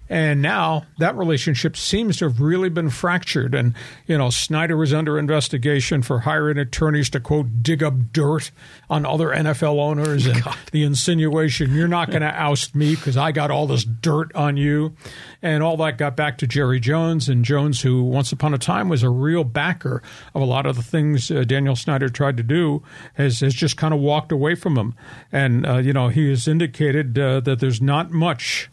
And 0.08 0.40
now 0.40 0.86
that 0.98 1.16
relationship 1.16 1.76
seems 1.76 2.18
to 2.18 2.26
have 2.26 2.40
really 2.40 2.68
been 2.68 2.90
fractured. 2.90 3.54
And, 3.54 3.74
you 4.06 4.16
know, 4.16 4.30
Snyder 4.30 4.76
was 4.76 4.94
under 4.94 5.18
investigation 5.18 6.02
for 6.02 6.20
hiring 6.20 6.58
attorneys 6.58 7.10
to, 7.10 7.20
quote, 7.20 7.62
dig 7.62 7.82
up 7.82 8.12
dirt 8.12 8.50
on 8.88 9.04
other 9.04 9.28
NFL 9.28 9.78
owners. 9.80 10.26
And 10.26 10.42
God. 10.42 10.56
the 10.70 10.84
insinuation, 10.84 11.74
you're 11.74 11.88
not 11.88 12.10
going 12.10 12.22
to 12.22 12.32
oust 12.32 12.74
me 12.74 12.94
because 12.94 13.16
I 13.16 13.32
got 13.32 13.50
all 13.50 13.66
this 13.66 13.84
dirt 13.84 14.34
on 14.34 14.56
you. 14.56 14.94
And 15.42 15.62
all 15.62 15.76
that 15.78 15.98
got 15.98 16.16
back 16.16 16.38
to 16.38 16.46
Jerry 16.46 16.78
Jones. 16.78 17.28
And 17.28 17.44
Jones, 17.44 17.82
who 17.82 18.04
once 18.04 18.30
upon 18.30 18.54
a 18.54 18.58
time 18.58 18.88
was 18.88 19.02
a 19.02 19.10
real 19.10 19.44
backer 19.44 20.02
of 20.34 20.42
a 20.42 20.46
lot 20.46 20.66
of 20.66 20.76
the 20.76 20.82
things 20.82 21.30
uh, 21.30 21.44
Daniel 21.44 21.76
Snyder 21.76 22.08
tried 22.08 22.36
to 22.36 22.42
do, 22.42 22.82
has, 23.14 23.40
has 23.40 23.54
just 23.54 23.76
kind 23.76 23.92
of 23.92 24.00
walked 24.00 24.30
away 24.30 24.54
from 24.54 24.76
him. 24.76 24.94
And, 25.32 25.66
uh, 25.66 25.78
you 25.78 25.92
know, 25.92 26.08
he 26.08 26.30
has 26.30 26.46
indicated 26.46 27.18
uh, 27.18 27.40
that 27.40 27.58
there's 27.58 27.80
not 27.80 28.10
much 28.12 28.70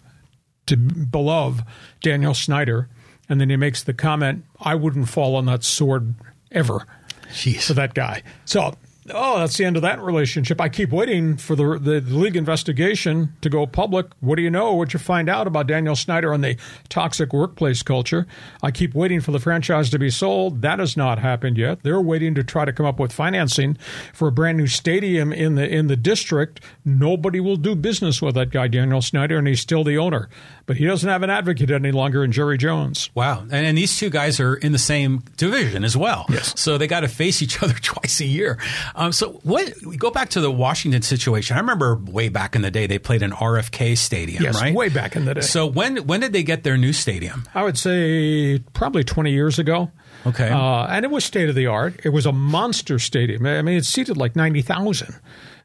to 0.67 0.77
beloved 0.77 1.63
Daniel 2.01 2.33
Snyder, 2.33 2.89
and 3.29 3.39
then 3.39 3.49
he 3.49 3.55
makes 3.55 3.83
the 3.83 3.93
comment, 3.93 4.45
"I 4.59 4.75
wouldn't 4.75 5.09
fall 5.09 5.35
on 5.35 5.45
that 5.45 5.63
sword 5.63 6.15
ever." 6.51 6.85
Jeez. 7.31 7.63
For 7.63 7.73
that 7.73 7.93
guy. 7.93 8.23
So 8.45 8.75
oh, 9.11 9.39
that's 9.39 9.57
the 9.57 9.65
end 9.65 9.75
of 9.75 9.81
that 9.81 10.01
relationship. 10.01 10.61
I 10.61 10.69
keep 10.69 10.91
waiting 10.91 11.37
for 11.37 11.55
the, 11.55 11.79
the 11.79 12.01
league 12.01 12.35
investigation 12.35 13.33
to 13.41 13.49
go 13.49 13.65
public. 13.65 14.07
What 14.19 14.35
do 14.35 14.41
you 14.41 14.49
know? 14.49 14.73
What 14.73 14.93
you 14.93 14.99
find 14.99 15.29
out 15.29 15.47
about 15.47 15.67
Daniel 15.67 15.95
Snyder 15.95 16.31
and 16.31 16.43
the 16.43 16.57
toxic 16.89 17.33
workplace 17.33 17.83
culture? 17.83 18.27
I 18.61 18.71
keep 18.71 18.93
waiting 18.93 19.21
for 19.21 19.31
the 19.31 19.39
franchise 19.39 19.89
to 19.91 19.99
be 19.99 20.09
sold. 20.09 20.61
That 20.61 20.79
has 20.79 20.95
not 20.95 21.19
happened 21.19 21.57
yet. 21.57 21.83
They're 21.83 22.01
waiting 22.01 22.35
to 22.35 22.43
try 22.43 22.65
to 22.65 22.73
come 22.73 22.85
up 22.85 22.99
with 22.99 23.11
financing 23.11 23.77
for 24.13 24.27
a 24.27 24.31
brand 24.31 24.57
new 24.57 24.67
stadium 24.67 25.33
in 25.33 25.55
the 25.55 25.67
in 25.67 25.87
the 25.87 25.97
district. 25.97 26.61
Nobody 26.85 27.39
will 27.39 27.57
do 27.57 27.75
business 27.75 28.21
with 28.21 28.35
that 28.35 28.51
guy, 28.51 28.67
Daniel 28.67 29.01
Snyder, 29.01 29.37
and 29.37 29.47
he's 29.47 29.61
still 29.61 29.83
the 29.83 29.97
owner. 29.97 30.29
But 30.65 30.77
he 30.77 30.85
doesn't 30.85 31.09
have 31.09 31.23
an 31.23 31.29
advocate 31.29 31.71
any 31.71 31.91
longer 31.91 32.23
in 32.23 32.31
Jerry 32.31 32.57
Jones. 32.57 33.09
Wow. 33.13 33.41
And, 33.41 33.53
and 33.53 33.77
these 33.77 33.97
two 33.97 34.09
guys 34.09 34.39
are 34.39 34.55
in 34.55 34.71
the 34.71 34.77
same 34.77 35.23
division 35.35 35.83
as 35.83 35.97
well. 35.97 36.25
Yes. 36.29 36.59
So 36.59 36.77
they 36.77 36.87
got 36.87 37.01
to 37.01 37.07
face 37.09 37.41
each 37.41 37.61
other 37.63 37.73
twice 37.73 38.21
a 38.21 38.25
year. 38.25 38.57
Um, 38.95 39.11
so 39.11 39.39
what? 39.43 39.73
We 39.85 39.97
go 39.97 40.11
back 40.11 40.29
to 40.29 40.41
the 40.41 40.51
Washington 40.51 41.01
situation. 41.01 41.57
I 41.57 41.59
remember 41.59 41.95
way 41.95 42.29
back 42.29 42.55
in 42.55 42.61
the 42.61 42.71
day 42.71 42.87
they 42.87 42.99
played 42.99 43.21
in 43.21 43.31
RFK 43.31 43.97
Stadium, 43.97 44.43
yes, 44.43 44.59
right? 44.59 44.73
Way 44.73 44.89
back 44.89 45.15
in 45.15 45.25
the 45.25 45.35
day. 45.35 45.41
So 45.41 45.65
when 45.65 45.97
when 46.07 46.19
did 46.19 46.33
they 46.33 46.43
get 46.43 46.63
their 46.63 46.77
new 46.77 46.93
stadium? 46.93 47.45
I 47.53 47.63
would 47.63 47.77
say 47.77 48.59
probably 48.73 49.03
twenty 49.03 49.31
years 49.31 49.59
ago. 49.59 49.91
Okay. 50.25 50.49
Uh, 50.49 50.85
and 50.85 51.03
it 51.03 51.11
was 51.11 51.25
state 51.25 51.49
of 51.49 51.55
the 51.55 51.67
art. 51.67 51.99
It 52.03 52.09
was 52.09 52.25
a 52.25 52.31
monster 52.31 52.97
stadium. 52.97 53.45
I 53.45 53.61
mean, 53.61 53.77
it 53.77 53.85
seated 53.85 54.15
like 54.15 54.35
ninety 54.35 54.61
thousand 54.61 55.15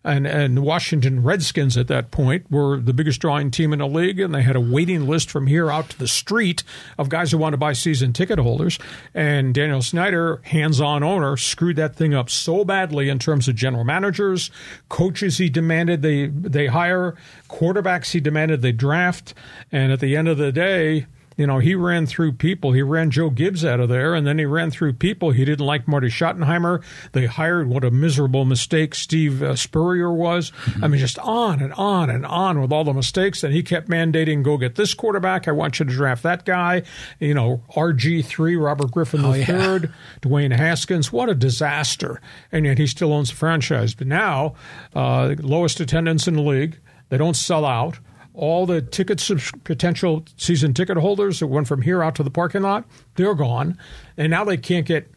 and 0.05 0.27
and 0.27 0.61
Washington 0.61 1.23
Redskins 1.23 1.77
at 1.77 1.89
that 1.89 2.11
point 2.11 2.51
were 2.51 2.79
the 2.79 2.93
biggest 2.93 3.21
drawing 3.21 3.51
team 3.51 3.73
in 3.73 3.81
the 3.81 3.87
league, 3.87 4.21
and 4.21 4.35
they 4.35 4.43
had 4.43 4.57
a 4.57 4.61
waiting 4.61 5.07
list 5.07 5.31
from 5.31 5.47
here 5.47 5.71
out 5.71 5.91
to 5.91 5.99
the 5.99 6.09
street 6.09 6.63
of 6.97 7.09
guys 7.09 7.31
who 7.31 7.39
wanted 7.39 7.53
to 7.53 7.59
buy 7.59 7.73
season 7.73 8.13
ticket 8.13 8.39
holders. 8.39 8.79
And 9.15 9.55
Daniel 9.55 9.83
Snyder, 9.83 10.41
hands-on 10.45 11.03
owner, 11.03 11.37
screwed 11.37 11.77
that 11.77 11.97
thing 11.97 12.15
up 12.15 12.31
so 12.31 12.65
badly 12.65 13.09
in 13.09 13.19
terms 13.19 13.49
of 13.49 13.55
general 13.57 13.85
managers, 13.85 14.51
coaches 14.89 15.39
he 15.39 15.49
demanded 15.49 16.03
they 16.03 16.27
they 16.27 16.67
hire, 16.67 17.15
quarterbacks 17.49 18.13
he 18.13 18.21
demanded 18.21 18.63
they 18.63 18.73
draft, 18.73 19.35
and 19.73 19.93
at 19.93 20.01
the 20.01 20.17
end 20.17 20.29
of 20.29 20.39
the 20.39 20.53
day 20.53 21.07
you 21.39 21.47
know, 21.47 21.61
he 21.61 21.77
ran 21.77 22.05
through 22.05 22.33
people. 22.33 22.73
He 22.73 22.83
ran 22.83 23.13
Joe 23.13 23.31
Gibbs 23.31 23.65
out 23.65 23.79
of 23.79 23.89
there, 23.89 24.13
and 24.13 24.27
then 24.27 24.41
he 24.41 24.45
ran 24.45 24.73
through 24.73 24.95
people. 24.95 25.31
He 25.31 25.45
didn't 25.45 25.65
like 25.65 25.87
Marty 25.87 26.09
Schottenheimer. 26.09 26.83
They 27.13 27.27
hired 27.27 27.69
what 27.69 27.85
a 27.85 27.93
miserable 27.93 28.45
mistake 28.45 28.97
Steve 28.97 29.41
uh, 29.41 29.55
Spurrier 29.55 30.13
was. 30.13 30.51
Mm-hmm. 30.51 30.85
I 30.85 30.89
mean, 30.89 30.99
just 30.99 31.17
on 31.21 31.63
and 31.63 31.73
on 31.75 32.11
and 32.11 32.27
on 32.27 32.61
with 32.61 32.73
all 32.73 32.83
the 32.83 32.93
mistakes. 32.93 33.45
And 33.45 33.55
he 33.55 33.63
kept 33.63 33.89
mandating, 33.89 34.43
go 34.43 34.59
get 34.59 34.75
this 34.75 34.95
quarterback. 34.95 35.47
I 35.47 35.53
want 35.53 35.79
you 35.79 35.87
to 35.87 35.93
draft 35.93 36.25
that 36.25 36.45
guy. 36.45 36.83
You 37.21 37.35
know, 37.35 37.63
RG3, 37.71 38.61
Robert 38.61 38.91
Griffin 38.91 39.21
III, 39.21 39.27
oh, 39.27 39.35
yeah. 39.35 39.79
Dwayne 40.21 40.57
Haskins. 40.57 41.13
What 41.13 41.29
a 41.29 41.37
disaster. 41.37 42.21
And 42.51 42.67
yet 42.67 42.79
he 42.79 42.89
still 42.89 43.13
owns 43.13 43.31
the 43.31 43.37
franchise. 43.37 43.95
But 43.95 44.09
now, 44.09 44.57
uh, 44.93 45.37
lowest 45.39 45.79
attendance 45.79 46.27
in 46.27 46.35
the 46.35 46.43
league. 46.43 46.81
They 47.11 47.17
don't 47.17 47.37
sell 47.37 47.65
out 47.65 48.01
all 48.39 48.67
the 48.67 48.81
tickets 48.81 49.31
potential 49.65 50.25
season 50.37 50.73
ticket 50.73 50.97
holders 50.97 51.41
that 51.41 51.49
went 51.49 51.67
from 51.67 51.83
here 51.83 52.03
out 52.03 52.15
to 52.15 52.23
the 52.23 52.31
parking 52.31 52.63
lot, 52.63 52.85
they're 53.17 53.35
gone. 53.35 53.77
And 54.17 54.31
now 54.31 54.45
they 54.45 54.57
can't 54.57 54.87
get 54.87 55.11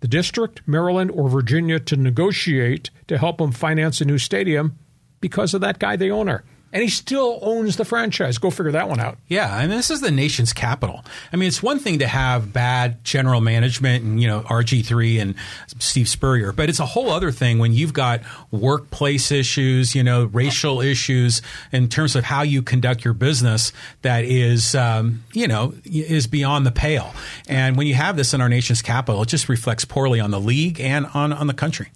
the 0.00 0.08
district, 0.08 0.62
Maryland, 0.66 1.10
or 1.10 1.28
Virginia 1.28 1.80
to 1.80 1.96
negotiate 1.96 2.90
to 3.08 3.18
help 3.18 3.38
them 3.38 3.50
finance 3.50 4.00
a 4.00 4.04
new 4.04 4.18
stadium 4.18 4.78
because 5.20 5.52
of 5.52 5.60
that 5.60 5.80
guy, 5.80 5.96
the 5.96 6.10
owner 6.10 6.44
and 6.72 6.82
he 6.82 6.88
still 6.88 7.38
owns 7.42 7.76
the 7.76 7.84
franchise. 7.84 8.38
Go 8.38 8.50
figure 8.50 8.72
that 8.72 8.88
one 8.88 9.00
out. 9.00 9.18
Yeah, 9.26 9.54
I 9.54 9.62
mean, 9.62 9.76
this 9.76 9.90
is 9.90 10.00
the 10.00 10.10
nation's 10.10 10.52
capital. 10.52 11.04
I 11.32 11.36
mean, 11.36 11.48
it's 11.48 11.62
one 11.62 11.78
thing 11.78 12.00
to 12.00 12.06
have 12.06 12.52
bad 12.52 13.04
general 13.04 13.40
management 13.40 14.04
and 14.04 14.20
you 14.20 14.28
know 14.28 14.42
RG 14.42 14.84
three 14.84 15.18
and 15.18 15.34
Steve 15.78 16.08
Spurrier, 16.08 16.52
but 16.52 16.68
it's 16.68 16.80
a 16.80 16.86
whole 16.86 17.10
other 17.10 17.30
thing 17.30 17.58
when 17.58 17.72
you've 17.72 17.92
got 17.92 18.20
workplace 18.50 19.32
issues, 19.32 19.94
you 19.94 20.02
know, 20.02 20.24
racial 20.24 20.80
issues 20.80 21.42
in 21.72 21.88
terms 21.88 22.16
of 22.16 22.24
how 22.24 22.42
you 22.42 22.62
conduct 22.62 23.04
your 23.04 23.14
business 23.14 23.72
that 24.02 24.24
is, 24.24 24.74
um, 24.74 25.24
you 25.32 25.48
know, 25.48 25.74
is 25.84 26.26
beyond 26.26 26.66
the 26.66 26.72
pale. 26.72 27.14
And 27.48 27.76
when 27.76 27.86
you 27.86 27.94
have 27.94 28.16
this 28.16 28.34
in 28.34 28.40
our 28.40 28.48
nation's 28.48 28.82
capital, 28.82 29.22
it 29.22 29.28
just 29.28 29.48
reflects 29.48 29.84
poorly 29.84 30.20
on 30.20 30.30
the 30.30 30.40
league 30.40 30.80
and 30.80 31.06
on 31.14 31.32
on 31.32 31.46
the 31.46 31.54
country. 31.54 31.88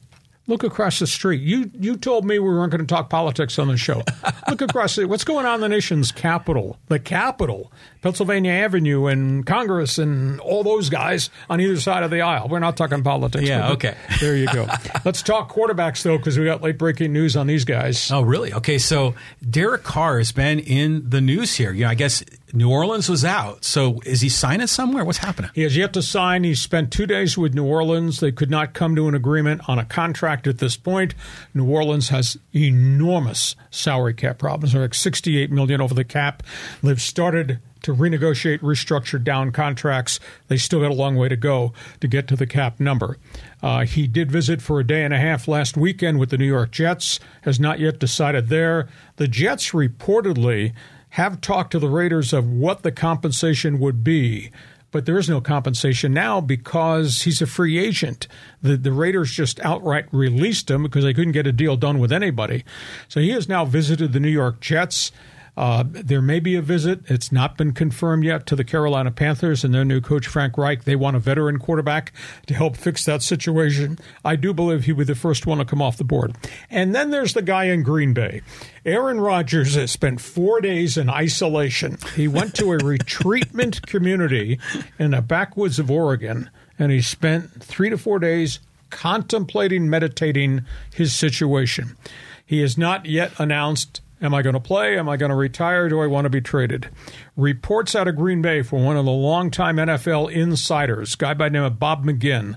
Look 0.48 0.64
across 0.64 0.98
the 0.98 1.06
street. 1.06 1.40
You 1.40 1.70
you 1.78 1.96
told 1.96 2.24
me 2.24 2.38
we 2.40 2.48
weren't 2.48 2.72
going 2.72 2.84
to 2.84 2.86
talk 2.86 3.08
politics 3.08 3.60
on 3.60 3.68
the 3.68 3.76
show. 3.76 4.02
Look 4.48 4.60
across 4.60 4.90
the 4.90 5.02
street. 5.02 5.04
what's 5.06 5.22
going 5.22 5.46
on 5.46 5.56
in 5.56 5.60
the 5.60 5.68
nation's 5.68 6.10
capital, 6.10 6.78
the 6.88 6.98
capital, 6.98 7.70
Pennsylvania 8.02 8.50
Avenue, 8.50 9.06
and 9.06 9.46
Congress, 9.46 9.98
and 9.98 10.40
all 10.40 10.64
those 10.64 10.90
guys 10.90 11.30
on 11.48 11.60
either 11.60 11.78
side 11.78 12.02
of 12.02 12.10
the 12.10 12.22
aisle. 12.22 12.48
We're 12.48 12.58
not 12.58 12.76
talking 12.76 13.04
politics. 13.04 13.46
Yeah, 13.48 13.70
okay. 13.72 13.96
There 14.20 14.36
you 14.36 14.46
go. 14.46 14.66
Let's 15.04 15.22
talk 15.22 15.52
quarterbacks 15.52 16.02
though, 16.02 16.16
because 16.18 16.38
we 16.38 16.44
got 16.44 16.60
late 16.60 16.78
breaking 16.78 17.12
news 17.12 17.36
on 17.36 17.46
these 17.46 17.64
guys. 17.64 18.10
Oh, 18.10 18.22
really? 18.22 18.52
Okay, 18.52 18.78
so 18.78 19.14
Derek 19.48 19.84
Carr 19.84 20.18
has 20.18 20.32
been 20.32 20.58
in 20.58 21.08
the 21.08 21.20
news 21.20 21.54
here. 21.54 21.72
You 21.72 21.84
know, 21.84 21.90
I 21.90 21.94
guess 21.94 22.22
New 22.52 22.70
Orleans 22.70 23.08
was 23.08 23.24
out. 23.24 23.64
So 23.64 24.00
is 24.04 24.20
he 24.20 24.28
signing 24.28 24.66
somewhere? 24.66 25.04
What's 25.04 25.18
happening? 25.18 25.50
He 25.54 25.62
has 25.62 25.76
yet 25.76 25.92
to 25.94 26.02
sign. 26.02 26.44
He 26.44 26.54
spent 26.54 26.92
two 26.92 27.06
days 27.06 27.38
with 27.38 27.54
New 27.54 27.64
Orleans. 27.64 28.20
They 28.20 28.32
could 28.32 28.50
not 28.50 28.74
come 28.74 28.94
to 28.96 29.08
an 29.08 29.14
agreement 29.14 29.68
on 29.68 29.78
a 29.78 29.84
contract 29.84 30.46
at 30.46 30.58
this 30.58 30.76
point. 30.76 31.14
New 31.54 31.68
Orleans 31.68 32.10
has 32.10 32.36
enormous 32.54 33.56
salary 33.70 34.14
cap 34.14 34.38
problems. 34.38 34.72
They're 34.72 34.82
like 34.82 34.94
68 34.94 35.50
million 35.50 35.80
over 35.80 35.94
the 35.94 36.04
cap. 36.04 36.42
They've 36.82 37.00
started 37.00 37.60
to 37.82 37.94
renegotiate, 37.94 38.60
restructure 38.60 39.22
down 39.22 39.50
contracts. 39.52 40.20
They 40.48 40.56
still 40.56 40.80
got 40.80 40.90
a 40.90 40.94
long 40.94 41.16
way 41.16 41.28
to 41.28 41.36
go 41.36 41.72
to 42.00 42.08
get 42.08 42.28
to 42.28 42.36
the 42.36 42.46
cap 42.46 42.80
number. 42.80 43.18
Uh, 43.62 43.84
he 43.84 44.06
did 44.06 44.30
visit 44.30 44.62
for 44.62 44.80
a 44.80 44.86
day 44.86 45.04
and 45.04 45.12
a 45.12 45.18
half 45.18 45.48
last 45.48 45.76
weekend 45.76 46.18
with 46.18 46.30
the 46.30 46.38
New 46.38 46.46
York 46.46 46.70
Jets, 46.70 47.18
has 47.42 47.58
not 47.58 47.80
yet 47.80 47.98
decided 47.98 48.48
there. 48.48 48.88
The 49.16 49.28
Jets 49.28 49.70
reportedly 49.70 50.72
have 51.12 51.40
talked 51.40 51.72
to 51.72 51.78
the 51.78 51.88
Raiders 51.88 52.32
of 52.32 52.48
what 52.48 52.82
the 52.82 52.92
compensation 52.92 53.78
would 53.78 54.02
be 54.02 54.50
but 54.92 55.06
there 55.06 55.18
is 55.18 55.28
no 55.28 55.40
compensation 55.40 56.12
now 56.12 56.40
because 56.40 57.22
he's 57.22 57.42
a 57.42 57.46
free 57.46 57.78
agent. 57.78 58.28
The 58.60 58.76
the 58.76 58.92
Raiders 58.92 59.32
just 59.32 59.58
outright 59.60 60.04
released 60.12 60.70
him 60.70 60.84
because 60.84 61.02
they 61.02 61.14
couldn't 61.14 61.32
get 61.32 61.46
a 61.46 61.52
deal 61.52 61.76
done 61.76 61.98
with 61.98 62.12
anybody. 62.12 62.62
So 63.08 63.18
he 63.18 63.30
has 63.30 63.48
now 63.48 63.64
visited 63.64 64.12
the 64.12 64.20
New 64.20 64.28
York 64.28 64.60
Jets. 64.60 65.10
Uh, 65.54 65.84
there 65.86 66.22
may 66.22 66.40
be 66.40 66.56
a 66.56 66.62
visit. 66.62 67.00
It's 67.08 67.30
not 67.30 67.58
been 67.58 67.72
confirmed 67.72 68.24
yet 68.24 68.46
to 68.46 68.56
the 68.56 68.64
Carolina 68.64 69.10
Panthers 69.10 69.64
and 69.64 69.74
their 69.74 69.84
new 69.84 70.00
coach, 70.00 70.26
Frank 70.26 70.56
Reich. 70.56 70.84
They 70.84 70.96
want 70.96 71.16
a 71.16 71.18
veteran 71.18 71.58
quarterback 71.58 72.12
to 72.46 72.54
help 72.54 72.76
fix 72.76 73.04
that 73.04 73.22
situation. 73.22 73.98
I 74.24 74.36
do 74.36 74.54
believe 74.54 74.84
he 74.84 74.92
will 74.92 75.00
be 75.00 75.04
the 75.04 75.14
first 75.14 75.46
one 75.46 75.58
to 75.58 75.66
come 75.66 75.82
off 75.82 75.98
the 75.98 76.04
board. 76.04 76.34
And 76.70 76.94
then 76.94 77.10
there's 77.10 77.34
the 77.34 77.42
guy 77.42 77.64
in 77.64 77.82
Green 77.82 78.14
Bay. 78.14 78.40
Aaron 78.86 79.20
Rodgers 79.20 79.74
has 79.74 79.90
spent 79.90 80.22
four 80.22 80.62
days 80.62 80.96
in 80.96 81.10
isolation. 81.10 81.98
He 82.16 82.28
went 82.28 82.54
to 82.56 82.72
a 82.72 82.78
retreatment 82.78 83.82
community 83.86 84.58
in 84.98 85.10
the 85.10 85.20
backwoods 85.20 85.78
of 85.78 85.90
Oregon, 85.90 86.50
and 86.78 86.90
he 86.90 87.02
spent 87.02 87.62
three 87.62 87.90
to 87.90 87.98
four 87.98 88.18
days 88.18 88.58
contemplating, 88.88 89.90
meditating 89.90 90.64
his 90.94 91.12
situation. 91.12 91.96
He 92.44 92.60
has 92.60 92.78
not 92.78 93.06
yet 93.06 93.32
announced 93.38 94.00
Am 94.22 94.32
I 94.32 94.42
going 94.42 94.54
to 94.54 94.60
play? 94.60 94.96
Am 94.96 95.08
I 95.08 95.16
going 95.16 95.30
to 95.30 95.36
retire? 95.36 95.88
Do 95.88 96.00
I 96.00 96.06
want 96.06 96.26
to 96.26 96.30
be 96.30 96.40
traded? 96.40 96.88
Reports 97.36 97.96
out 97.96 98.06
of 98.06 98.14
Green 98.14 98.40
Bay 98.40 98.62
from 98.62 98.84
one 98.84 98.96
of 98.96 99.04
the 99.04 99.10
longtime 99.10 99.76
NFL 99.76 100.30
insiders, 100.32 101.16
guy 101.16 101.34
by 101.34 101.48
the 101.48 101.54
name 101.54 101.64
of 101.64 101.80
Bob 101.80 102.04
McGinn, 102.04 102.56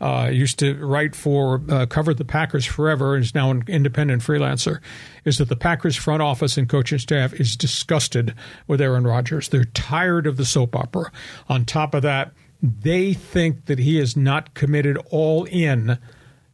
uh, 0.00 0.30
used 0.32 0.60
to 0.60 0.74
write 0.74 1.16
for, 1.16 1.62
uh, 1.68 1.84
covered 1.86 2.16
the 2.16 2.24
Packers 2.24 2.64
forever, 2.64 3.16
and 3.16 3.24
is 3.24 3.34
now 3.34 3.50
an 3.50 3.64
independent 3.66 4.22
freelancer, 4.22 4.78
is 5.24 5.38
that 5.38 5.48
the 5.48 5.56
Packers 5.56 5.96
front 5.96 6.22
office 6.22 6.56
and 6.56 6.68
coaching 6.68 6.98
staff 6.98 7.34
is 7.34 7.56
disgusted 7.56 8.32
with 8.68 8.80
Aaron 8.80 9.04
Rodgers. 9.04 9.48
They're 9.48 9.64
tired 9.64 10.28
of 10.28 10.36
the 10.36 10.44
soap 10.44 10.76
opera. 10.76 11.10
On 11.48 11.64
top 11.64 11.92
of 11.92 12.02
that, 12.02 12.32
they 12.62 13.14
think 13.14 13.66
that 13.66 13.80
he 13.80 13.98
is 13.98 14.16
not 14.16 14.54
committed 14.54 14.96
all 15.10 15.44
in 15.44 15.98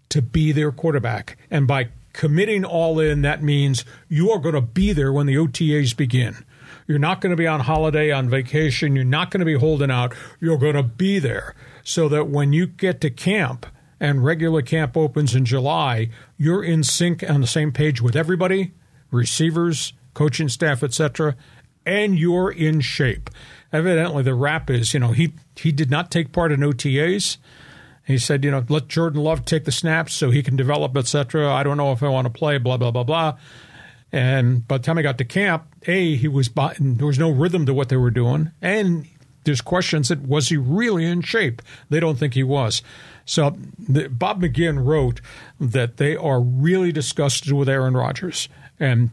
to 0.09 0.23
be 0.23 0.53
their 0.53 0.73
quarterback. 0.73 1.37
And 1.51 1.67
by 1.67 1.89
committing 2.17 2.65
all 2.65 2.99
in, 2.99 3.21
that 3.23 3.43
means 3.43 3.85
you 4.09 4.31
are 4.31 4.39
going 4.39 4.55
to 4.55 4.61
be 4.63 4.93
there 4.93 5.13
when 5.13 5.27
the 5.27 5.35
OTAs 5.35 5.95
begin. 5.95 6.35
You're 6.87 6.99
not 6.99 7.21
going 7.21 7.31
to 7.31 7.37
be 7.37 7.47
on 7.47 7.61
holiday, 7.61 8.11
on 8.11 8.31
vacation. 8.31 8.97
You're 8.97 9.05
not 9.05 9.31
going 9.31 9.41
to 9.41 9.47
be 9.47 9.59
holding 9.59 9.91
out. 9.91 10.15
You're 10.41 10.57
going 10.57 10.77
to 10.77 10.83
be 10.83 11.19
there 11.19 11.55
so 11.85 12.09
that 12.09 12.29
when 12.29 12.55
you 12.55 12.67
get 12.67 13.03
to 13.03 13.11
camp 13.11 13.67
and 14.01 14.25
regular 14.25 14.63
camp 14.63 14.97
opens 14.97 15.35
in 15.35 15.45
July, 15.45 16.09
you're 16.39 16.65
in 16.65 16.83
sync 16.83 17.23
on 17.29 17.43
the 17.43 17.47
same 17.47 17.71
page 17.71 18.01
with 18.01 18.17
everybody, 18.17 18.73
receivers, 19.11 19.93
coaching 20.15 20.49
staff, 20.49 20.83
etc., 20.83 21.37
and 21.85 22.19
you're 22.19 22.51
in 22.51 22.81
shape. 22.81 23.31
Evidently, 23.73 24.23
the 24.23 24.35
rap 24.35 24.71
is, 24.71 24.95
you 24.95 25.01
know, 25.01 25.13
he 25.13 25.35
he 25.55 25.71
did 25.71 25.91
not 25.91 26.11
take 26.11 26.33
part 26.33 26.51
in 26.51 26.61
OTAs. 26.61 27.37
He 28.07 28.19
said, 28.19 28.45
you 28.45 28.53
know, 28.53 28.65
let 28.69 28.89
Jordan 28.89 29.23
Love 29.23 29.45
take 29.45 29.65
the 29.65 29.73
snaps 29.73 30.15
so 30.15 30.31
he 30.31 30.43
can 30.43 30.57
develop, 30.57 30.97
etc. 30.97 31.53
I 31.53 31.63
don't 31.65 31.77
know 31.77 31.93
if 31.93 32.03
I 32.03 32.09
want 32.09 32.27
to 32.27 32.33
play, 32.33 32.59
blah 32.59 32.77
blah 32.77 32.93
blah 32.93 33.05
blah. 33.05 33.37
And 34.13 34.67
by 34.67 34.79
the 34.79 34.85
time 34.85 34.99
I 34.99 35.03
got 35.03 35.19
to 35.19 35.25
camp, 35.25 35.67
a 35.87 36.15
he 36.15 36.29
was 36.29 36.49
there 36.49 37.07
was 37.07 37.19
no 37.19 37.31
rhythm 37.31 37.67
to 37.67 37.75
what 37.75 37.89
they 37.89 37.97
were 37.97 38.13
doing, 38.13 38.53
and 38.63 39.07
there's 39.43 39.61
questions 39.61 40.09
that 40.09 40.23
was 40.23 40.49
he 40.49 40.57
really 40.57 41.05
in 41.05 41.23
shape? 41.23 41.63
They 41.89 42.01
don't 42.01 42.19
think 42.19 42.35
he 42.35 42.43
was. 42.43 42.83
So 43.25 43.57
the, 43.79 44.09
Bob 44.09 44.43
McGinn 44.43 44.85
wrote 44.85 45.21
that 45.59 45.97
they 45.97 46.15
are 46.17 46.41
really 46.41 46.93
disgusted 46.93 47.53
with 47.53 47.69
Aaron 47.69 47.97
Rodgers, 47.97 48.49
and 48.79 49.11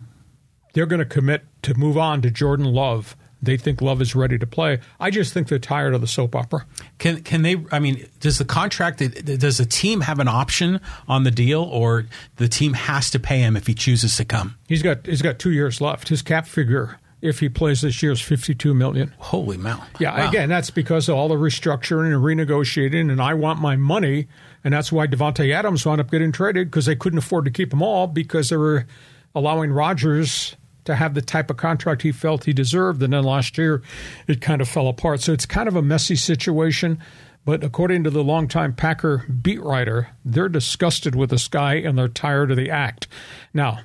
they're 0.74 0.86
going 0.86 1.00
to 1.00 1.06
commit 1.06 1.44
to 1.64 1.74
move 1.74 1.98
on 1.98 2.22
to 2.22 2.30
Jordan 2.30 2.66
Love 2.66 3.16
they 3.44 3.58
think 3.58 3.82
Love 3.82 4.02
is 4.02 4.16
ready 4.16 4.38
to 4.38 4.48
play. 4.48 4.80
I 5.00 5.10
just 5.10 5.34
think 5.34 5.48
they're 5.48 5.60
tired 5.60 5.94
of 5.94 6.02
the 6.02 6.08
soap 6.08 6.36
opera. 6.36 6.66
Can 6.98 7.22
can 7.24 7.42
they? 7.42 7.64
I 7.72 7.80
mean, 7.80 8.08
does 8.20 8.38
the 8.38 8.46
contract? 8.46 9.00
Does 9.00 9.58
the 9.58 9.66
team 9.66 10.02
have 10.02 10.20
an 10.20 10.28
option 10.28 10.80
on 11.08 11.24
the 11.24 11.32
deal, 11.32 11.64
or 11.64 12.06
the 12.38 12.48
team 12.48 12.74
has 12.74 13.10
to 13.12 13.20
pay 13.20 13.40
him 13.40 13.56
if 13.56 13.68
he 13.68 13.74
chooses 13.74 14.16
to 14.18 14.26
come? 14.26 14.58
He's 14.68 14.82
got 14.82 15.06
he's 15.06 15.22
got 15.22 15.40
two 15.40 15.52
years 15.52 15.82
left. 15.82 16.10
His 16.10 16.22
cap 16.22 16.48
figure 16.48 17.00
if 17.22 17.40
he 17.40 17.48
plays 17.48 17.82
this 17.82 18.04
year 18.04 18.12
is 18.12 18.20
52 18.20 18.74
million. 18.74 19.14
Holy 19.18 19.58
mow. 19.58 19.80
Yeah, 19.98 20.18
wow. 20.18 20.30
again, 20.30 20.50
that's 20.50 20.70
because 20.70 21.08
of 21.08 21.16
all 21.16 21.30
the 21.30 21.36
restructuring 21.36 22.14
and 22.14 22.22
renegotiating 22.22 23.10
and 23.10 23.22
I 23.22 23.34
want 23.34 23.62
my 23.62 23.78
money 23.78 24.28
and 24.64 24.74
that's 24.74 24.92
why 24.92 25.08
Davante 25.08 25.54
Adams 25.54 25.86
wound 25.86 26.02
up 26.02 26.12
getting 26.12 26.34
traded 26.34 26.70
because 26.70 26.86
they 26.86 26.96
couldn't 26.96 27.20
afford 27.20 27.46
to 27.46 27.52
keep 27.52 27.70
them 27.70 27.82
all 27.82 28.08
because 28.08 28.50
they 28.50 28.58
were 28.58 28.86
allowing 29.34 29.72
Rodgers 29.72 30.56
to 30.86 30.96
have 30.96 31.14
the 31.14 31.22
type 31.22 31.50
of 31.50 31.58
contract 31.58 32.02
he 32.02 32.12
felt 32.12 32.46
he 32.46 32.54
deserved. 32.54 33.02
And 33.02 33.14
then 33.14 33.24
last 33.24 33.58
year, 33.58 33.82
it 34.28 34.42
kind 34.42 34.62
of 34.62 34.70
fell 34.70 34.88
apart. 34.88 35.22
So 35.22 35.34
it's 35.34 35.46
kind 35.46 35.68
of 35.68 35.76
a 35.76 35.82
messy 35.82 36.16
situation. 36.16 37.00
But 37.46 37.64
according 37.64 38.04
to 38.06 38.10
the 38.10 38.24
longtime 38.24 38.74
Packer 38.76 39.26
beat 39.42 39.62
writer, 39.62 40.10
they're 40.24 40.50
disgusted 40.50 41.16
with 41.16 41.30
this 41.30 41.48
guy 41.48 41.76
and 41.76 41.98
they're 41.98 42.08
tired 42.08 42.52
of 42.52 42.58
the 42.58 42.72
act. 42.72 43.08
Now, 43.54 43.80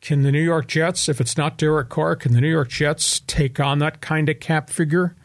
can 0.00 0.22
the 0.22 0.30
New 0.30 0.42
York 0.42 0.68
Jets, 0.68 1.08
if 1.08 1.20
it's 1.20 1.36
not 1.36 1.58
Derek 1.58 1.88
Carr, 1.88 2.14
can 2.14 2.32
the 2.32 2.40
New 2.40 2.50
York 2.50 2.68
Jets 2.68 3.20
take 3.26 3.58
on 3.58 3.80
that 3.80 4.00
kind 4.00 4.28
of 4.28 4.38
cap 4.38 4.70
figure? 4.70 5.16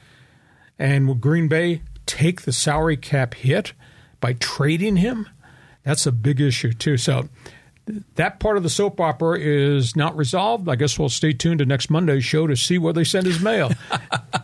And 0.80 1.08
will 1.08 1.16
Green 1.16 1.48
Bay 1.48 1.84
take 2.08 2.42
the 2.42 2.52
salary 2.52 2.98
cap 2.98 3.36
hit 3.36 3.74
by 4.20 4.34
trading 4.34 4.96
him? 4.98 5.30
That's 5.84 6.08
a 6.08 6.12
big 6.12 6.42
issue, 6.42 6.74
too. 6.74 6.98
So 6.98 7.30
that 8.16 8.40
part 8.40 8.58
of 8.58 8.64
the 8.64 8.70
soap 8.70 9.00
opera 9.00 9.38
is 9.40 9.96
not 9.96 10.16
resolved. 10.16 10.70
I 10.70 10.76
guess 10.76 10.98
we'll 10.98 11.10
stay 11.10 11.34
tuned 11.34 11.60
to 11.60 11.66
next 11.66 11.90
Monday's 11.90 12.24
show 12.24 12.48
to 12.48 12.56
see 12.56 12.78
where 12.78 12.94
they 12.94 13.04
send 13.04 13.26
his 13.26 13.42
mail. 13.42 13.72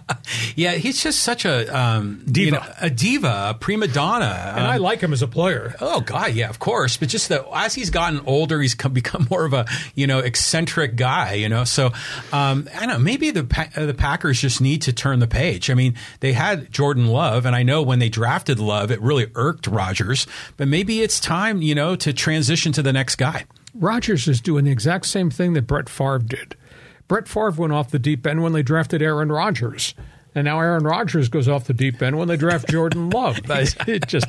yeah, 0.56 0.74
he's 0.74 1.02
just 1.02 1.24
such 1.24 1.46
a 1.46 1.78
um, 1.78 2.22
diva, 2.26 2.46
you 2.46 2.52
know, 2.52 2.64
a 2.82 2.90
diva, 2.90 3.48
a 3.50 3.54
prima 3.54 3.88
donna, 3.88 4.54
and 4.56 4.66
um, 4.66 4.70
I 4.70 4.78
like 4.78 5.00
him 5.00 5.14
as 5.14 5.22
a 5.22 5.28
player. 5.28 5.76
Oh 5.80 6.02
God, 6.02 6.34
yeah, 6.34 6.50
of 6.50 6.60
course. 6.60 6.98
But 6.98 7.10
just 7.10 7.30
that 7.30 7.46
as 7.54 7.74
he's 7.74 7.90
gotten 7.90 8.20
older, 8.26 8.62
he's 8.62 8.76
become 8.94 9.28
more 9.30 9.46
of 9.46 9.54
a 9.54 9.66
you 9.96 10.06
know 10.06 10.20
eccentric 10.20 10.96
guy. 10.96 11.34
You 11.36 11.50
know, 11.50 11.64
so 11.64 11.88
um, 12.34 12.68
I 12.76 12.82
don't 12.82 12.90
know. 12.90 13.00
Maybe 13.00 13.32
the 13.32 13.44
the 13.76 13.96
Packers 13.98 14.42
just 14.42 14.60
need 14.60 14.82
to 14.84 14.94
turn 14.94 15.20
the 15.20 15.28
page. 15.28 15.70
I 15.70 15.76
mean, 15.76 15.96
they 16.20 16.34
had 16.34 16.72
Jordan 16.72 17.08
Love, 17.08 17.46
and 17.46 17.56
I 17.56 17.64
know 17.64 17.82
when 17.82 18.00
they 18.00 18.10
drafted 18.10 18.60
Love, 18.60 18.92
it 18.92 19.02
really 19.02 19.28
irked 19.36 19.68
Rodgers. 19.68 20.28
But 20.58 20.68
maybe 20.68 21.02
it's 21.02 21.20
time, 21.20 21.62
you 21.62 21.74
know, 21.74 21.96
to 21.96 22.12
transition 22.12 22.74
to 22.74 22.82
the 22.82 22.92
next 22.92 23.16
guy 23.16 23.30
guy. 23.32 23.46
Rodgers 23.74 24.28
is 24.28 24.42
doing 24.42 24.66
the 24.66 24.72
exact 24.72 25.06
same 25.06 25.30
thing 25.30 25.54
that 25.54 25.68
Brett 25.68 25.90
Favre 25.90 26.20
did. 26.20 26.56
Brett 27.08 27.28
Favre 27.28 27.52
went 27.52 27.74
off 27.74 27.92
the 27.92 28.00
deep 28.00 28.26
end 28.26 28.44
when 28.44 28.54
they 28.54 28.64
drafted 28.64 29.02
Aaron 29.02 29.32
Rodgers. 29.32 29.94
And 30.36 30.46
now 30.46 30.60
Aaron 30.60 30.84
Rodgers 30.84 31.30
goes 31.30 31.48
off 31.48 31.66
the 31.66 31.74
deep 31.74 32.02
end 32.02 32.18
when 32.18 32.28
they 32.28 32.38
draft 32.38 32.70
Jordan 32.70 33.10
Love. 33.10 33.40
It 33.88 34.08
just 34.08 34.28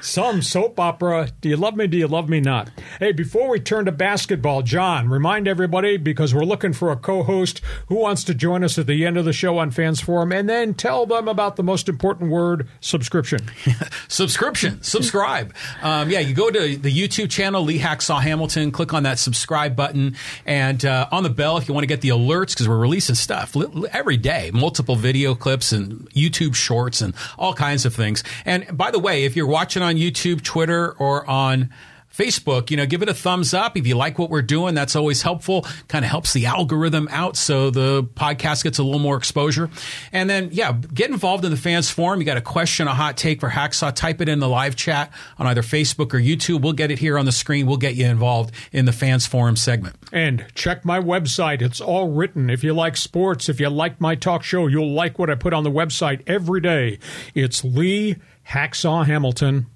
some 0.00 0.42
soap 0.42 0.78
opera. 0.78 1.28
Do 1.40 1.48
you 1.48 1.56
love 1.56 1.76
me? 1.76 1.86
Do 1.86 1.96
you 1.96 2.08
love 2.08 2.28
me 2.28 2.40
not? 2.40 2.70
Hey, 2.98 3.12
before 3.12 3.48
we 3.48 3.60
turn 3.60 3.84
to 3.84 3.92
basketball, 3.92 4.62
John, 4.62 5.08
remind 5.08 5.46
everybody 5.48 5.96
because 5.96 6.34
we're 6.34 6.44
looking 6.44 6.72
for 6.72 6.90
a 6.90 6.96
co-host 6.96 7.60
who 7.88 7.96
wants 7.96 8.24
to 8.24 8.34
join 8.34 8.64
us 8.64 8.78
at 8.78 8.86
the 8.86 9.04
end 9.04 9.16
of 9.16 9.24
the 9.24 9.32
show 9.32 9.58
on 9.58 9.70
Fans 9.70 10.00
Forum, 10.00 10.32
and 10.32 10.48
then 10.48 10.74
tell 10.74 11.06
them 11.06 11.28
about 11.28 11.56
the 11.56 11.62
most 11.62 11.88
important 11.88 12.30
word: 12.30 12.68
subscription. 12.80 13.40
subscription. 14.08 14.82
Subscribe. 14.82 15.54
Um, 15.82 16.10
yeah, 16.10 16.20
you 16.20 16.34
go 16.34 16.50
to 16.50 16.76
the 16.76 16.92
YouTube 16.92 17.30
channel 17.30 17.62
Lee 17.62 17.78
Hacksaw 17.78 18.20
Hamilton. 18.20 18.72
Click 18.72 18.94
on 18.94 19.04
that 19.04 19.18
subscribe 19.18 19.76
button, 19.76 20.16
and 20.44 20.84
uh, 20.84 21.08
on 21.12 21.22
the 21.22 21.30
bell 21.30 21.56
if 21.56 21.68
you 21.68 21.74
want 21.74 21.82
to 21.82 21.88
get 21.88 22.00
the 22.00 22.10
alerts 22.10 22.50
because 22.50 22.68
we're 22.68 22.78
releasing 22.78 23.14
stuff 23.14 23.56
every 23.92 24.16
day, 24.16 24.50
multiple 24.52 24.95
video 24.96 25.34
clips 25.34 25.72
and 25.72 26.10
YouTube 26.10 26.54
shorts 26.54 27.00
and 27.00 27.14
all 27.38 27.54
kinds 27.54 27.84
of 27.84 27.94
things. 27.94 28.22
And 28.44 28.76
by 28.76 28.90
the 28.90 28.98
way, 28.98 29.24
if 29.24 29.36
you're 29.36 29.46
watching 29.46 29.82
on 29.82 29.96
YouTube, 29.96 30.42
Twitter, 30.42 30.92
or 30.92 31.28
on 31.28 31.70
Facebook, 32.16 32.70
you 32.70 32.76
know, 32.78 32.86
give 32.86 33.02
it 33.02 33.08
a 33.08 33.14
thumbs 33.14 33.52
up. 33.52 33.76
If 33.76 33.86
you 33.86 33.94
like 33.94 34.18
what 34.18 34.30
we're 34.30 34.40
doing, 34.40 34.74
that's 34.74 34.96
always 34.96 35.20
helpful. 35.20 35.66
Kind 35.88 36.04
of 36.04 36.10
helps 36.10 36.32
the 36.32 36.46
algorithm 36.46 37.08
out 37.10 37.36
so 37.36 37.70
the 37.70 38.04
podcast 38.04 38.64
gets 38.64 38.78
a 38.78 38.82
little 38.82 39.00
more 39.00 39.16
exposure. 39.16 39.68
And 40.12 40.30
then, 40.30 40.48
yeah, 40.52 40.72
get 40.72 41.10
involved 41.10 41.44
in 41.44 41.50
the 41.50 41.58
fans 41.58 41.90
forum. 41.90 42.20
You 42.20 42.26
got 42.26 42.38
a 42.38 42.42
question, 42.42 42.88
a 42.88 42.94
hot 42.94 43.18
take 43.18 43.40
for 43.40 43.50
Hacksaw, 43.50 43.94
type 43.94 44.22
it 44.22 44.30
in 44.30 44.38
the 44.38 44.48
live 44.48 44.76
chat 44.76 45.12
on 45.38 45.46
either 45.46 45.60
Facebook 45.62 46.14
or 46.14 46.18
YouTube. 46.18 46.62
We'll 46.62 46.72
get 46.72 46.90
it 46.90 46.98
here 46.98 47.18
on 47.18 47.26
the 47.26 47.32
screen. 47.32 47.66
We'll 47.66 47.76
get 47.76 47.96
you 47.96 48.06
involved 48.06 48.54
in 48.72 48.86
the 48.86 48.92
fans 48.92 49.26
forum 49.26 49.56
segment. 49.56 49.96
And 50.10 50.46
check 50.54 50.86
my 50.86 51.00
website. 51.00 51.60
It's 51.60 51.82
all 51.82 52.08
written. 52.12 52.48
If 52.48 52.64
you 52.64 52.72
like 52.72 52.96
sports, 52.96 53.50
if 53.50 53.60
you 53.60 53.68
like 53.68 54.00
my 54.00 54.14
talk 54.14 54.42
show, 54.42 54.68
you'll 54.68 54.92
like 54.92 55.18
what 55.18 55.28
I 55.28 55.34
put 55.34 55.52
on 55.52 55.64
the 55.64 55.70
website 55.70 56.22
every 56.26 56.62
day. 56.62 56.98
It's 57.34 57.62
Lee 57.62 58.16
Hacksaw 58.48 59.04
Hamilton 59.04 59.66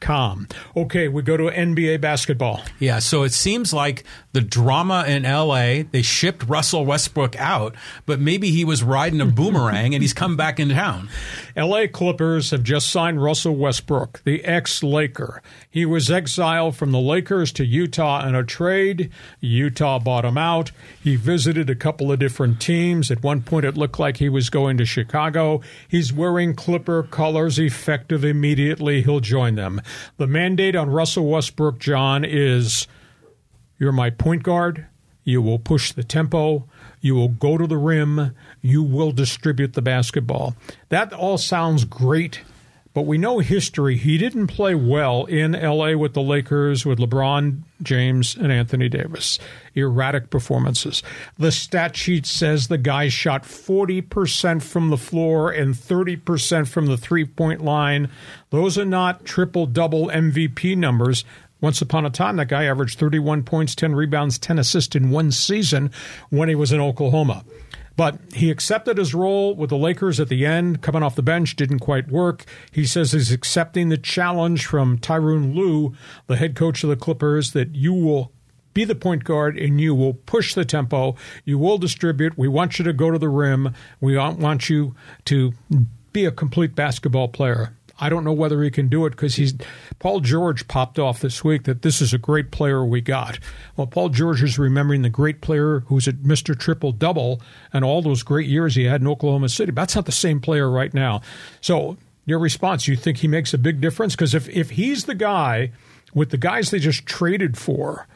com. 0.00 0.48
Okay, 0.76 1.08
we 1.08 1.22
go 1.22 1.36
to 1.36 1.44
NBA 1.44 2.00
basketball. 2.00 2.62
Yeah, 2.78 2.98
so 2.98 3.22
it 3.22 3.32
seems 3.32 3.72
like 3.72 4.04
the 4.32 4.40
drama 4.40 5.04
in 5.06 5.24
LA, 5.24 5.82
they 5.90 6.02
shipped 6.02 6.44
Russell 6.48 6.84
Westbrook 6.84 7.36
out, 7.36 7.74
but 8.06 8.20
maybe 8.20 8.50
he 8.50 8.64
was 8.64 8.82
riding 8.82 9.20
a 9.20 9.26
boomerang 9.26 9.94
and 9.94 10.02
he's 10.02 10.12
come 10.12 10.36
back 10.36 10.60
in 10.60 10.70
town. 10.70 11.08
LA 11.56 11.86
Clippers 11.86 12.50
have 12.50 12.62
just 12.62 12.90
signed 12.90 13.22
Russell 13.22 13.56
Westbrook, 13.56 14.22
the 14.24 14.44
ex 14.44 14.82
Laker. 14.82 15.42
He 15.70 15.84
was 15.84 16.10
exiled 16.10 16.76
from 16.76 16.92
the 16.92 17.00
Lakers 17.00 17.52
to 17.52 17.64
Utah 17.64 18.26
in 18.26 18.34
a 18.34 18.44
trade. 18.44 19.10
Utah 19.40 19.98
bought 19.98 20.24
him 20.24 20.38
out. 20.38 20.70
He 21.02 21.16
visited 21.16 21.68
a 21.68 21.74
couple 21.74 22.12
of 22.12 22.18
different 22.18 22.60
teams. 22.60 23.10
At 23.10 23.22
one 23.22 23.42
point, 23.42 23.64
it 23.64 23.76
looked 23.76 23.98
like 23.98 24.18
he 24.18 24.28
was 24.28 24.50
going 24.50 24.76
to 24.78 24.84
Chicago. 24.84 25.60
He's 25.88 26.12
wearing 26.12 26.54
Clipper 26.54 27.02
colors 27.02 27.58
effective 27.58 28.24
immediately. 28.24 29.02
He'll 29.02 29.20
join 29.32 29.54
them. 29.54 29.80
The 30.18 30.26
mandate 30.26 30.76
on 30.76 30.90
Russell 30.90 31.26
Westbrook, 31.26 31.78
John, 31.78 32.22
is 32.22 32.86
you're 33.78 33.90
my 33.90 34.10
point 34.10 34.42
guard. 34.42 34.88
You 35.24 35.40
will 35.40 35.58
push 35.58 35.92
the 35.92 36.04
tempo. 36.04 36.68
You 37.00 37.14
will 37.14 37.28
go 37.28 37.56
to 37.56 37.66
the 37.66 37.78
rim. 37.78 38.34
You 38.60 38.82
will 38.82 39.10
distribute 39.10 39.72
the 39.72 39.80
basketball. 39.80 40.54
That 40.90 41.14
all 41.14 41.38
sounds 41.38 41.86
great, 41.86 42.42
but 42.94 43.06
we 43.06 43.18
know 43.18 43.38
history. 43.38 43.96
He 43.96 44.18
didn't 44.18 44.48
play 44.48 44.74
well 44.74 45.24
in 45.24 45.52
LA 45.52 45.94
with 45.94 46.14
the 46.14 46.22
Lakers 46.22 46.84
with 46.84 46.98
LeBron 46.98 47.60
James 47.82 48.36
and 48.36 48.52
Anthony 48.52 48.88
Davis. 48.88 49.38
Erratic 49.74 50.30
performances. 50.30 51.02
The 51.38 51.52
stat 51.52 51.96
sheet 51.96 52.26
says 52.26 52.68
the 52.68 52.78
guy 52.78 53.08
shot 53.08 53.44
40% 53.44 54.62
from 54.62 54.90
the 54.90 54.98
floor 54.98 55.50
and 55.50 55.74
30% 55.74 56.68
from 56.68 56.86
the 56.86 56.98
three 56.98 57.24
point 57.24 57.64
line. 57.64 58.10
Those 58.50 58.76
are 58.76 58.84
not 58.84 59.24
triple 59.24 59.66
double 59.66 60.08
MVP 60.08 60.76
numbers. 60.76 61.24
Once 61.62 61.80
upon 61.80 62.04
a 62.04 62.10
time, 62.10 62.36
that 62.36 62.48
guy 62.48 62.64
averaged 62.64 62.98
31 62.98 63.44
points, 63.44 63.76
10 63.76 63.94
rebounds, 63.94 64.36
10 64.36 64.58
assists 64.58 64.96
in 64.96 65.10
one 65.10 65.30
season 65.30 65.92
when 66.28 66.48
he 66.48 66.56
was 66.56 66.72
in 66.72 66.80
Oklahoma. 66.80 67.44
But 67.96 68.18
he 68.34 68.50
accepted 68.50 68.98
his 68.98 69.14
role 69.14 69.54
with 69.54 69.70
the 69.70 69.76
Lakers 69.76 70.18
at 70.18 70.28
the 70.28 70.46
end, 70.46 70.80
coming 70.82 71.02
off 71.02 71.14
the 71.14 71.22
bench, 71.22 71.56
didn't 71.56 71.80
quite 71.80 72.10
work. 72.10 72.44
He 72.70 72.86
says 72.86 73.12
he's 73.12 73.30
accepting 73.30 73.88
the 73.88 73.98
challenge 73.98 74.66
from 74.66 74.98
Tyronn 74.98 75.54
Lue, 75.54 75.94
the 76.26 76.36
head 76.36 76.56
coach 76.56 76.82
of 76.82 76.90
the 76.90 76.96
Clippers, 76.96 77.52
that 77.52 77.74
you 77.74 77.92
will 77.92 78.32
be 78.74 78.84
the 78.84 78.94
point 78.94 79.24
guard 79.24 79.58
and 79.58 79.80
you 79.80 79.94
will 79.94 80.14
push 80.14 80.54
the 80.54 80.64
tempo. 80.64 81.14
You 81.44 81.58
will 81.58 81.76
distribute. 81.76 82.38
We 82.38 82.48
want 82.48 82.78
you 82.78 82.84
to 82.86 82.92
go 82.94 83.10
to 83.10 83.18
the 83.18 83.28
rim. 83.28 83.74
We 84.00 84.16
want 84.16 84.70
you 84.70 84.94
to 85.26 85.52
be 86.12 86.24
a 86.24 86.30
complete 86.30 86.74
basketball 86.74 87.28
player. 87.28 87.76
I 87.98 88.08
don't 88.08 88.24
know 88.24 88.32
whether 88.32 88.62
he 88.62 88.70
can 88.70 88.88
do 88.88 89.06
it 89.06 89.10
because 89.10 89.36
he's 89.36 89.54
Paul 89.98 90.20
George 90.20 90.66
popped 90.68 90.98
off 90.98 91.20
this 91.20 91.44
week 91.44 91.64
that 91.64 91.82
this 91.82 92.00
is 92.00 92.12
a 92.12 92.18
great 92.18 92.50
player 92.50 92.84
we 92.84 93.00
got. 93.00 93.38
Well, 93.76 93.86
Paul 93.86 94.08
George 94.08 94.42
is 94.42 94.58
remembering 94.58 95.02
the 95.02 95.10
great 95.10 95.40
player 95.40 95.80
who's 95.86 96.08
at 96.08 96.16
Mr. 96.16 96.58
Triple 96.58 96.92
Double 96.92 97.40
and 97.72 97.84
all 97.84 98.02
those 98.02 98.22
great 98.22 98.48
years 98.48 98.74
he 98.74 98.84
had 98.84 99.00
in 99.00 99.06
Oklahoma 99.06 99.48
City. 99.48 99.72
But 99.72 99.82
that's 99.82 99.96
not 99.96 100.06
the 100.06 100.12
same 100.12 100.40
player 100.40 100.70
right 100.70 100.92
now. 100.92 101.22
So 101.60 101.96
your 102.24 102.38
response, 102.38 102.88
you 102.88 102.96
think 102.96 103.18
he 103.18 103.28
makes 103.28 103.52
a 103.54 103.58
big 103.58 103.80
difference? 103.80 104.14
Because 104.14 104.34
if, 104.34 104.48
if 104.48 104.70
he's 104.70 105.04
the 105.04 105.14
guy 105.14 105.72
with 106.14 106.30
the 106.30 106.38
guys 106.38 106.70
they 106.70 106.78
just 106.78 107.06
traded 107.06 107.56
for, 107.56 108.06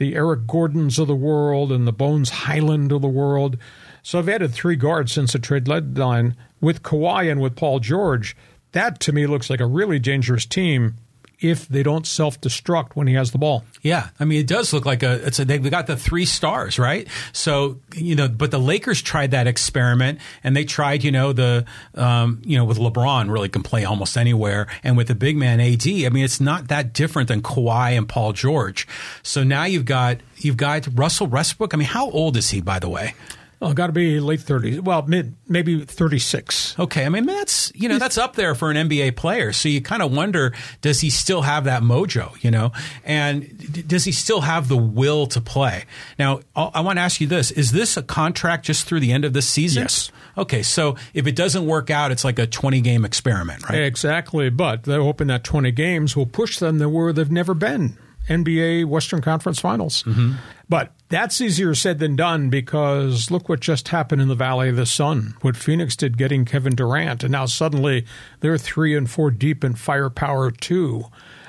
the 0.00 0.14
Eric 0.14 0.46
Gordons 0.46 0.98
of 0.98 1.08
the 1.08 1.14
world 1.14 1.70
and 1.70 1.86
the 1.86 1.92
Bones 1.92 2.30
Hyland 2.30 2.90
of 2.90 3.02
the 3.02 3.08
world. 3.08 3.58
So 4.02 4.18
I've 4.18 4.30
added 4.30 4.52
three 4.52 4.74
guards 4.74 5.12
since 5.12 5.34
the 5.34 5.38
trade 5.38 5.64
deadline 5.64 6.36
with 6.58 6.82
Kawhi 6.82 7.30
and 7.30 7.38
with 7.38 7.54
Paul 7.54 7.80
George 7.80 8.34
that 8.72 9.00
to 9.00 9.12
me 9.12 9.26
looks 9.26 9.50
like 9.50 9.60
a 9.60 9.66
really 9.66 9.98
dangerous 9.98 10.46
team 10.46 10.96
if 11.40 11.66
they 11.68 11.82
don't 11.82 12.06
self 12.06 12.40
destruct 12.40 12.94
when 12.94 13.06
he 13.06 13.14
has 13.14 13.32
the 13.32 13.38
ball. 13.38 13.64
Yeah, 13.82 14.10
I 14.18 14.24
mean 14.24 14.40
it 14.40 14.46
does 14.46 14.72
look 14.72 14.84
like 14.84 15.02
a 15.02 15.26
it's 15.26 15.38
a 15.38 15.44
they've 15.44 15.70
got 15.70 15.86
the 15.86 15.96
three 15.96 16.26
stars 16.26 16.78
right. 16.78 17.08
So 17.32 17.80
you 17.94 18.14
know, 18.14 18.28
but 18.28 18.50
the 18.50 18.58
Lakers 18.58 19.00
tried 19.00 19.30
that 19.30 19.46
experiment 19.46 20.18
and 20.44 20.56
they 20.56 20.64
tried 20.64 21.02
you 21.02 21.10
know 21.12 21.32
the 21.32 21.64
um, 21.94 22.42
you 22.44 22.58
know 22.58 22.64
with 22.64 22.78
LeBron 22.78 23.30
really 23.30 23.48
can 23.48 23.62
play 23.62 23.84
almost 23.84 24.16
anywhere 24.16 24.66
and 24.84 24.96
with 24.96 25.08
the 25.08 25.14
big 25.14 25.36
man 25.36 25.60
AD. 25.60 25.86
I 25.86 26.08
mean 26.10 26.24
it's 26.24 26.40
not 26.40 26.68
that 26.68 26.92
different 26.92 27.28
than 27.28 27.42
Kawhi 27.42 27.96
and 27.96 28.08
Paul 28.08 28.32
George. 28.32 28.86
So 29.22 29.42
now 29.42 29.64
you've 29.64 29.86
got 29.86 30.18
you've 30.36 30.58
got 30.58 30.86
Russell 30.94 31.26
Westbrook. 31.26 31.74
I 31.74 31.78
mean 31.78 31.88
how 31.88 32.10
old 32.10 32.36
is 32.36 32.50
he 32.50 32.60
by 32.60 32.78
the 32.78 32.88
way? 32.88 33.14
Oh, 33.62 33.74
got 33.74 33.88
to 33.88 33.92
be 33.92 34.20
late 34.20 34.40
30s. 34.40 34.80
Well, 34.80 35.02
mid 35.02 35.36
maybe 35.46 35.84
36. 35.84 36.78
Okay, 36.78 37.04
I 37.04 37.10
mean 37.10 37.26
that's 37.26 37.70
you 37.74 37.90
know 37.90 37.98
that's 37.98 38.16
up 38.16 38.34
there 38.34 38.54
for 38.54 38.70
an 38.70 38.88
NBA 38.88 39.16
player. 39.16 39.52
So 39.52 39.68
you 39.68 39.82
kind 39.82 40.02
of 40.02 40.12
wonder, 40.12 40.54
does 40.80 41.00
he 41.00 41.10
still 41.10 41.42
have 41.42 41.64
that 41.64 41.82
mojo? 41.82 42.42
You 42.42 42.50
know, 42.50 42.72
and 43.04 43.42
d- 43.72 43.82
does 43.82 44.04
he 44.04 44.12
still 44.12 44.40
have 44.40 44.68
the 44.68 44.78
will 44.78 45.26
to 45.28 45.42
play? 45.42 45.84
Now, 46.18 46.40
I 46.56 46.80
want 46.80 46.96
to 46.96 47.02
ask 47.02 47.20
you 47.20 47.26
this: 47.26 47.50
Is 47.50 47.72
this 47.72 47.98
a 47.98 48.02
contract 48.02 48.64
just 48.64 48.86
through 48.86 49.00
the 49.00 49.12
end 49.12 49.26
of 49.26 49.34
this 49.34 49.48
season? 49.48 49.82
Yes. 49.82 50.10
Okay, 50.38 50.62
so 50.62 50.96
if 51.12 51.26
it 51.26 51.36
doesn't 51.36 51.66
work 51.66 51.90
out, 51.90 52.12
it's 52.12 52.24
like 52.24 52.38
a 52.38 52.46
20 52.46 52.80
game 52.80 53.04
experiment, 53.04 53.68
right? 53.68 53.82
Exactly. 53.82 54.48
But 54.48 54.84
they're 54.84 55.02
hoping 55.02 55.26
that 55.26 55.44
20 55.44 55.70
games 55.72 56.16
will 56.16 56.26
push 56.26 56.58
them 56.58 56.78
to 56.78 56.88
where 56.88 57.12
they've 57.12 57.30
never 57.30 57.52
been. 57.52 57.98
NBA 58.28 58.86
Western 58.86 59.20
Conference 59.20 59.58
Finals. 59.58 60.02
Mm-hmm. 60.04 60.34
But 60.68 60.92
that's 61.10 61.40
easier 61.40 61.74
said 61.74 61.98
than 61.98 62.16
done 62.16 62.48
because 62.48 63.30
look 63.30 63.48
what 63.48 63.60
just 63.60 63.88
happened 63.88 64.22
in 64.22 64.28
the 64.28 64.34
Valley 64.36 64.68
of 64.68 64.76
the 64.76 64.86
Sun. 64.86 65.36
What 65.42 65.56
Phoenix 65.56 65.96
did 65.96 66.16
getting 66.16 66.44
Kevin 66.44 66.74
Durant, 66.74 67.24
and 67.24 67.32
now 67.32 67.46
suddenly 67.46 68.06
they're 68.38 68.56
three 68.56 68.96
and 68.96 69.10
four 69.10 69.30
deep 69.30 69.64
in 69.64 69.74
firepower 69.74 70.52
too. 70.52 71.04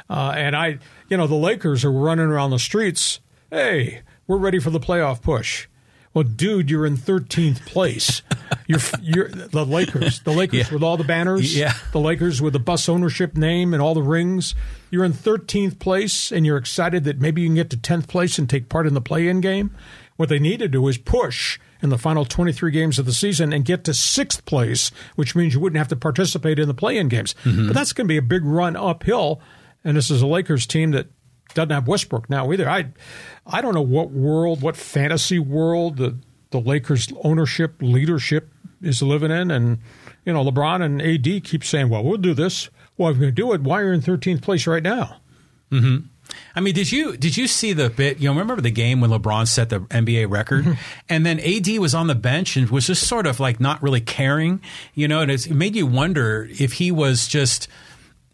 Uh, 0.09 0.33
and 0.35 0.55
I, 0.55 0.79
you 1.09 1.15
know, 1.15 1.27
the 1.27 1.35
Lakers 1.35 1.85
are 1.85 1.91
running 1.91 2.25
around 2.25 2.49
the 2.49 2.59
streets. 2.59 3.19
Hey, 3.51 4.01
we're 4.27 4.37
ready 4.37 4.59
for 4.59 4.71
the 4.71 4.79
playoff 4.79 5.21
push. 5.21 5.67
Well, 6.13 6.25
dude, 6.25 6.69
you're 6.69 6.85
in 6.85 6.97
13th 6.97 7.65
place. 7.65 8.21
You're, 8.67 8.79
you're 9.01 9.27
the 9.29 9.65
Lakers, 9.65 10.19
the 10.21 10.31
Lakers 10.33 10.67
Yeah. 10.67 10.73
with 10.73 10.83
all 10.83 10.97
the 10.97 11.05
banners, 11.05 11.55
Yeah. 11.57 11.73
the 11.93 11.99
Lakers 12.01 12.41
with 12.41 12.51
the 12.53 12.59
Buss 12.59 12.89
ownership 12.89 13.37
name 13.37 13.73
and 13.73 13.81
all 13.81 13.93
the 13.93 14.03
rings. 14.03 14.53
You're 14.89 15.05
in 15.05 15.13
13th 15.13 15.79
place, 15.79 16.31
and 16.31 16.45
you're 16.45 16.57
excited 16.57 17.05
that 17.05 17.19
maybe 17.21 17.41
you 17.41 17.47
can 17.47 17.55
get 17.55 17.69
to 17.69 17.77
10th 17.77 18.07
place 18.07 18.37
and 18.37 18.49
take 18.49 18.67
part 18.67 18.87
in 18.87 18.93
the 18.93 18.99
play-in 19.01 19.39
game. 19.39 19.71
What 20.17 20.27
they 20.29 20.37
need 20.39 20.59
to 20.59 20.67
do 20.67 20.85
is 20.89 20.97
push 20.97 21.59
in 21.81 21.89
the 21.89 21.97
final 21.97 22.25
23 22.25 22.71
games 22.71 22.99
of 22.99 23.05
the 23.05 23.13
season 23.13 23.53
and 23.53 23.63
get 23.65 23.85
to 23.85 23.93
sixth 23.93 24.45
place, 24.45 24.91
which 25.15 25.33
means 25.35 25.53
you 25.53 25.59
wouldn't 25.61 25.77
have 25.77 25.87
to 25.87 25.95
participate 25.95 26.59
in 26.59 26.67
the 26.67 26.73
play-in 26.73 27.07
games. 27.07 27.33
Mm-hmm. 27.45 27.67
But 27.67 27.73
that's 27.73 27.93
going 27.93 28.05
to 28.05 28.11
be 28.11 28.17
a 28.17 28.21
big 28.21 28.43
run 28.43 28.75
uphill. 28.75 29.41
And 29.83 29.97
this 29.97 30.11
is 30.11 30.21
a 30.21 30.27
Lakers 30.27 30.67
team 30.67 30.91
that 30.91 31.07
doesn't 31.53 31.69
have 31.71 31.87
Westbrook 31.87 32.29
now 32.29 32.51
either. 32.51 32.69
I, 32.69 32.87
I 33.45 33.61
don't 33.61 33.73
know 33.73 33.81
what 33.81 34.11
world, 34.11 34.61
what 34.61 34.75
fantasy 34.77 35.39
world 35.39 35.97
the 35.97 36.17
the 36.51 36.59
Lakers 36.59 37.07
ownership 37.23 37.75
leadership 37.81 38.49
is 38.81 39.01
living 39.01 39.31
in, 39.31 39.51
and 39.51 39.79
you 40.25 40.33
know 40.33 40.43
LeBron 40.43 40.81
and 40.83 41.01
AD 41.01 41.43
keep 41.43 41.63
saying, 41.63 41.89
"Well, 41.89 42.03
we'll 42.03 42.17
do 42.17 42.33
this. 42.33 42.69
Well, 42.97 43.09
if 43.11 43.15
we're 43.17 43.21
going 43.21 43.35
to 43.35 43.41
do 43.41 43.53
it, 43.53 43.61
why 43.61 43.81
are 43.81 43.87
you 43.87 43.93
in 43.93 44.01
13th 44.01 44.41
place 44.41 44.67
right 44.67 44.83
now?" 44.83 45.17
I 46.55 46.59
mean, 46.61 46.73
did 46.73 46.91
you 46.91 47.15
did 47.17 47.37
you 47.37 47.47
see 47.47 47.73
the 47.73 47.89
bit? 47.89 48.19
You 48.19 48.25
know, 48.29 48.31
remember 48.39 48.61
the 48.61 48.71
game 48.71 48.99
when 49.01 49.09
LeBron 49.09 49.47
set 49.47 49.69
the 49.69 49.79
NBA 49.81 50.29
record, 50.29 50.65
Mm-hmm. 50.65 50.81
and 51.09 51.25
then 51.25 51.39
AD 51.39 51.67
was 51.79 51.93
on 51.95 52.07
the 52.07 52.15
bench 52.15 52.57
and 52.57 52.69
was 52.69 52.87
just 52.87 53.07
sort 53.07 53.25
of 53.27 53.39
like 53.39 53.59
not 53.59 53.81
really 53.81 54.01
caring. 54.01 54.61
You 54.93 55.07
know, 55.07 55.21
and 55.21 55.31
it's, 55.31 55.45
it 55.45 55.53
made 55.53 55.75
you 55.75 55.85
wonder 55.87 56.47
if 56.51 56.73
he 56.73 56.91
was 56.91 57.27
just. 57.27 57.67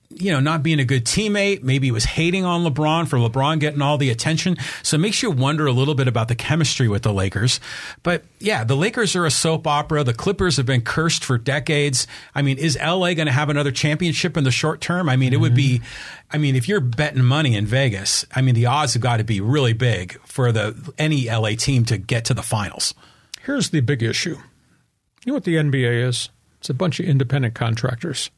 You 0.10 0.32
know, 0.32 0.40
not 0.40 0.64
being 0.64 0.80
a 0.80 0.86
good 0.86 1.06
teammate. 1.06 1.64
Maybe 1.64 1.88
he 1.88 1.92
was 1.92 2.06
hating 2.06 2.46
on 2.46 2.64
LeBron 2.64 3.10
for 3.10 3.18
LeBron 3.18 3.60
getting 3.60 3.82
all 3.82 3.98
the 3.98 4.10
attention. 4.10 4.56
So 4.82 4.96
it 4.96 5.00
makes 5.00 5.22
you 5.22 5.30
wonder 5.30 5.68
a 5.68 5.74
little 5.74 5.96
bit 5.96 6.08
about 6.08 6.30
the 6.30 6.36
chemistry 6.36 6.88
with 6.88 7.04
the 7.04 7.12
Lakers. 7.12 7.60
But 8.04 8.24
yeah, 8.40 8.64
the 8.64 8.78
Lakers 8.78 9.18
are 9.18 9.26
a 9.26 9.32
soap 9.32 9.68
opera. 9.68 10.06
The 10.06 10.14
Clippers 10.14 10.56
have 10.58 10.66
been 10.66 10.82
cursed 10.82 11.26
for 11.26 11.38
decades. 11.38 12.08
I 12.34 12.42
mean, 12.42 12.58
is 12.58 12.78
LA 12.78 13.16
going 13.16 13.26
to 13.26 13.34
have 13.34 13.50
another 13.50 13.72
championship 13.72 14.38
in 14.38 14.46
the 14.46 14.52
short 14.52 14.80
term? 14.80 15.10
I 15.10 15.18
mean, 15.18 15.34
it 15.34 15.42
would 15.42 15.56
be, 15.56 15.80
mm-hmm. 15.80 16.28
I 16.32 16.38
mean, 16.38 16.56
if 16.56 16.70
you're 16.70 16.80
betting 16.80 17.24
money 17.24 17.56
in 17.56 17.66
Vegas, 17.66 18.26
I 18.34 18.42
mean, 18.42 18.56
the 18.56 18.68
odds 18.68 18.94
have 18.94 19.02
got 19.02 19.18
to 19.18 19.26
be 19.26 19.42
really 19.42 19.74
big 19.74 20.18
for 20.22 20.54
the 20.54 20.94
any 20.98 21.30
LA 21.30 21.52
team 21.58 21.84
to 21.86 21.98
get 21.98 22.24
to 22.26 22.34
the 22.34 22.44
finals. 22.44 22.94
Here's 23.42 23.72
the 23.72 23.82
big 23.82 24.04
issue. 24.04 24.38
You 25.26 25.32
know 25.32 25.34
what 25.34 25.44
the 25.44 25.56
NBA 25.56 26.08
is? 26.08 26.30
It's 26.60 26.70
a 26.70 26.74
bunch 26.74 27.02
of 27.02 27.06
independent 27.06 27.54
contractors. 27.54 28.30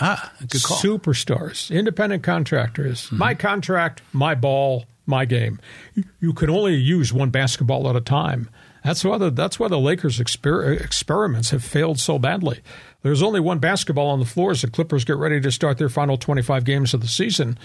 Ah, 0.00 0.32
good 0.48 0.62
call. 0.62 0.76
Superstars, 0.78 1.70
independent 1.74 2.22
contractors. 2.22 3.10
My 3.10 3.34
contract, 3.34 4.02
my 4.12 4.34
ball, 4.34 4.84
my 5.06 5.24
game. 5.24 5.58
You- 5.94 6.04
You 6.20 6.32
can 6.32 6.50
only 6.50 6.74
use 6.76 7.12
one 7.12 7.30
basketball 7.30 7.88
at 7.88 7.96
a 7.96 8.00
time. 8.00 8.48
That's 8.84 9.04
why 9.04 9.18
the 9.18 9.30
that's 9.30 9.58
why 9.60 9.68
the 9.68 9.78
Lakers 9.78 10.18
exper- 10.20 10.80
experiments 10.80 11.50
have 11.50 11.62
failed 11.62 11.98
so 11.98 12.18
badly. 12.18 12.60
There's 13.02 13.22
only 13.22 13.40
one 13.40 13.58
basketball 13.58 14.06
on 14.08 14.20
the 14.20 14.24
floor 14.26 14.52
as 14.52 14.62
the 14.62 14.70
Clippers 14.70 15.04
get 15.04 15.16
ready 15.16 15.38
to 15.40 15.50
start 15.50 15.76
their 15.78 15.88
final 15.90 16.16
25 16.16 16.64
games 16.64 16.94
of 16.94 17.00
the 17.00 17.08
season. 17.08 17.58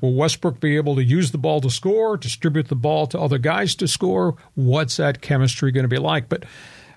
Will 0.00 0.14
Westbrook 0.14 0.60
be 0.60 0.76
able 0.76 0.94
to 0.96 1.02
use 1.02 1.30
the 1.32 1.38
ball 1.38 1.60
to 1.62 1.70
score, 1.70 2.16
distribute 2.16 2.68
the 2.68 2.76
ball 2.76 3.06
to 3.08 3.18
other 3.18 3.38
guys 3.38 3.74
to 3.76 3.88
score? 3.88 4.36
What's 4.54 4.96
that 4.98 5.20
chemistry 5.20 5.72
going 5.72 5.84
to 5.84 5.88
be 5.88 5.98
like? 5.98 6.28
But 6.28 6.44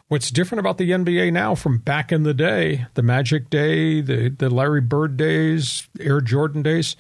What's 0.07 0.31
different 0.31 0.59
about 0.59 0.77
the 0.77 0.91
NBA 0.91 1.31
now 1.33 1.55
from 1.55 1.79
back 1.79 2.11
in 2.11 2.23
the 2.23 2.33
day, 2.33 2.85
the 2.93 3.01
Magic 3.01 3.49
day, 3.49 4.01
the, 4.01 4.29
the 4.29 4.49
Larry 4.49 4.81
Bird 4.81 5.17
days, 5.17 5.87
Air 5.99 6.21
Jordan 6.21 6.61
days, 6.61 6.95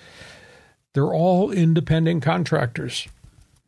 they're 0.93 1.13
all 1.13 1.51
independent 1.51 2.23
contractors. 2.23 3.07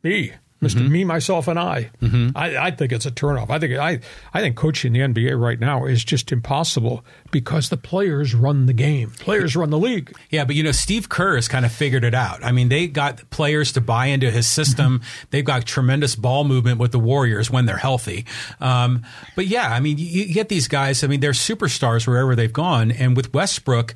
Me, 0.02 0.32
mister 0.60 0.80
Mm-hmm. 0.80 0.92
Me, 0.92 1.04
myself, 1.04 1.48
and 1.48 1.58
I. 1.58 1.90
I. 2.34 2.56
I 2.56 2.70
think 2.70 2.92
it's 2.92 3.06
a 3.06 3.10
turnoff. 3.10 3.50
I 3.50 3.58
think 3.58 3.74
I. 3.78 4.00
I 4.32 4.40
think 4.40 4.56
coaching 4.56 4.92
the 4.92 5.00
NBA 5.00 5.38
right 5.38 5.58
now 5.58 5.84
is 5.86 6.04
just 6.04 6.32
impossible 6.32 7.04
because 7.30 7.68
the 7.68 7.76
players 7.76 8.34
run 8.34 8.66
the 8.66 8.72
game. 8.72 9.10
Players 9.10 9.56
run 9.56 9.70
the 9.70 9.78
league. 9.78 10.14
Yeah, 10.30 10.44
but 10.44 10.56
you 10.56 10.62
know, 10.62 10.72
Steve 10.72 11.08
Kerr 11.08 11.36
has 11.36 11.48
kind 11.48 11.64
of 11.64 11.72
figured 11.72 12.04
it 12.04 12.14
out. 12.14 12.44
I 12.44 12.52
mean, 12.52 12.68
they 12.68 12.86
got 12.86 13.28
players 13.30 13.72
to 13.72 13.80
buy 13.80 14.06
into 14.06 14.30
his 14.30 14.46
system. 14.46 15.02
They've 15.30 15.44
got 15.44 15.64
tremendous 15.66 16.14
ball 16.16 16.44
movement 16.44 16.78
with 16.78 16.92
the 16.92 17.00
Warriors 17.00 17.50
when 17.50 17.66
they're 17.66 17.76
healthy. 17.76 18.24
Um, 18.60 19.04
but 19.34 19.46
yeah, 19.46 19.70
I 19.70 19.80
mean, 19.80 19.98
you, 19.98 20.04
you 20.06 20.34
get 20.34 20.48
these 20.48 20.68
guys. 20.68 21.04
I 21.04 21.06
mean, 21.06 21.20
they're 21.20 21.32
superstars 21.32 22.06
wherever 22.06 22.34
they've 22.34 22.52
gone. 22.52 22.90
And 22.90 23.16
with 23.16 23.34
Westbrook, 23.34 23.94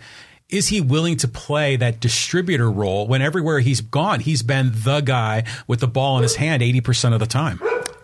is 0.51 0.69
he 0.69 0.81
willing 0.81 1.17
to 1.19 1.29
play 1.29 1.77
that 1.77 2.01
distributor 2.01 2.71
role 2.71 3.07
when 3.07 3.23
everywhere 3.23 3.61
he's 3.61 3.81
gone, 3.81 4.21
he's 4.21 4.43
been 4.43 4.73
the 4.75 5.01
guy 5.01 5.45
with 5.67 5.81
the 5.81 5.89
ball 5.89 6.17
in 6.17 6.23
his 6.23 6.37
hand 6.37 6.63
80% 6.63 7.13
of 7.13 7.21
the 7.21 7.27
time? 7.27 7.61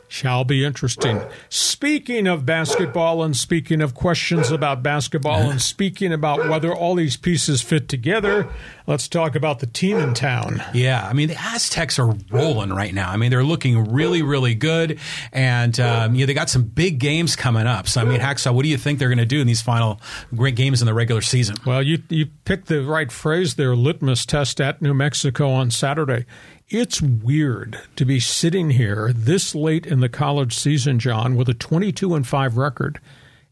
Shall 0.09 0.45
be 0.45 0.65
interesting. 0.65 1.21
Speaking 1.49 2.27
of 2.29 2.47
basketball 2.47 3.23
and 3.25 3.37
speaking 3.37 3.81
of 3.81 3.95
questions 3.95 4.51
about 4.51 4.83
basketball 4.83 5.51
and 5.51 5.61
speaking 5.77 6.13
about 6.13 6.49
whether 6.49 6.73
all 6.73 6.95
these 6.95 7.17
pieces 7.17 7.61
fit 7.61 7.89
together, 7.89 8.49
let's 8.87 9.09
talk 9.09 9.35
about 9.35 9.59
the 9.59 9.67
team 9.67 9.97
in 9.99 10.15
town. 10.15 10.63
Yeah, 10.73 11.07
I 11.07 11.13
mean 11.13 11.29
the 11.29 11.37
Aztecs 11.37 11.99
are 11.99 12.15
rolling 12.31 12.73
right 12.73 12.95
now. 12.95 13.11
I 13.11 13.17
mean 13.17 13.31
they're 13.31 13.45
looking 13.45 13.93
really, 13.93 14.23
really 14.23 14.55
good, 14.55 15.01
and 15.33 15.79
um, 15.81 16.15
you 16.15 16.21
know 16.21 16.27
they 16.27 16.35
got 16.35 16.51
some 16.51 16.63
big 16.63 16.99
games 16.99 17.35
coming 17.35 17.67
up. 17.67 17.89
So 17.89 18.01
I 18.01 18.05
mean, 18.05 18.21
Hacksaw, 18.21 18.55
what 18.55 18.63
do 18.63 18.69
you 18.69 18.79
think 18.79 18.99
they're 18.99 19.09
going 19.09 19.19
to 19.19 19.27
do 19.27 19.41
in 19.41 19.47
these 19.47 19.63
final 19.63 20.01
great 20.35 20.55
games 20.55 20.81
in 20.81 20.87
the 20.87 20.95
regular 20.95 21.21
season? 21.21 21.57
Well, 21.67 21.83
you 21.83 22.03
you 22.09 22.27
picked 22.45 22.69
the 22.69 22.85
right 22.85 23.11
phrase 23.11 23.57
there, 23.57 23.75
litmus 23.75 24.25
test 24.25 24.61
at 24.61 24.81
New 24.81 24.95
Mexico 24.95 25.51
on 25.51 25.71
Saturday. 25.71 26.27
It's 26.69 27.01
weird 27.01 27.81
to 27.95 28.05
be 28.05 28.19
sitting 28.19 28.71
here 28.71 29.13
this 29.15 29.55
late 29.55 29.87
in 29.87 30.01
the 30.01 30.09
college 30.09 30.53
season, 30.53 30.99
John, 30.99 31.37
with 31.37 31.49
a 31.49 31.55
22 31.55 32.13
and 32.13 32.27
5 32.27 32.57
record 32.57 33.01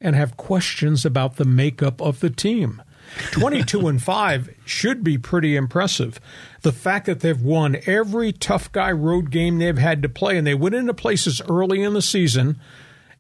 and 0.01 0.17
have 0.17 0.37
questions 0.37 1.05
about 1.05 1.37
the 1.37 1.45
makeup 1.45 2.03
of 2.03 2.19
the 2.19 2.31
team. 2.31 2.83
22 3.31 3.87
and 3.87 4.03
5 4.03 4.55
should 4.65 5.05
be 5.05 5.17
pretty 5.17 5.55
impressive. 5.55 6.19
The 6.63 6.73
fact 6.73 7.07
that 7.07 7.21
they've 7.21 7.41
won 7.41 7.77
every 7.87 8.33
tough 8.33 8.73
guy 8.73 8.91
road 8.91 9.31
game 9.31 9.59
they've 9.59 9.79
had 9.79 10.03
to 10.03 10.09
play 10.09 10.37
and 10.37 10.45
they 10.45 10.55
went 10.55 10.75
into 10.75 10.93
places 10.93 11.41
early 11.49 11.85
in 11.85 11.95
the 11.95 12.03
season 12.03 12.59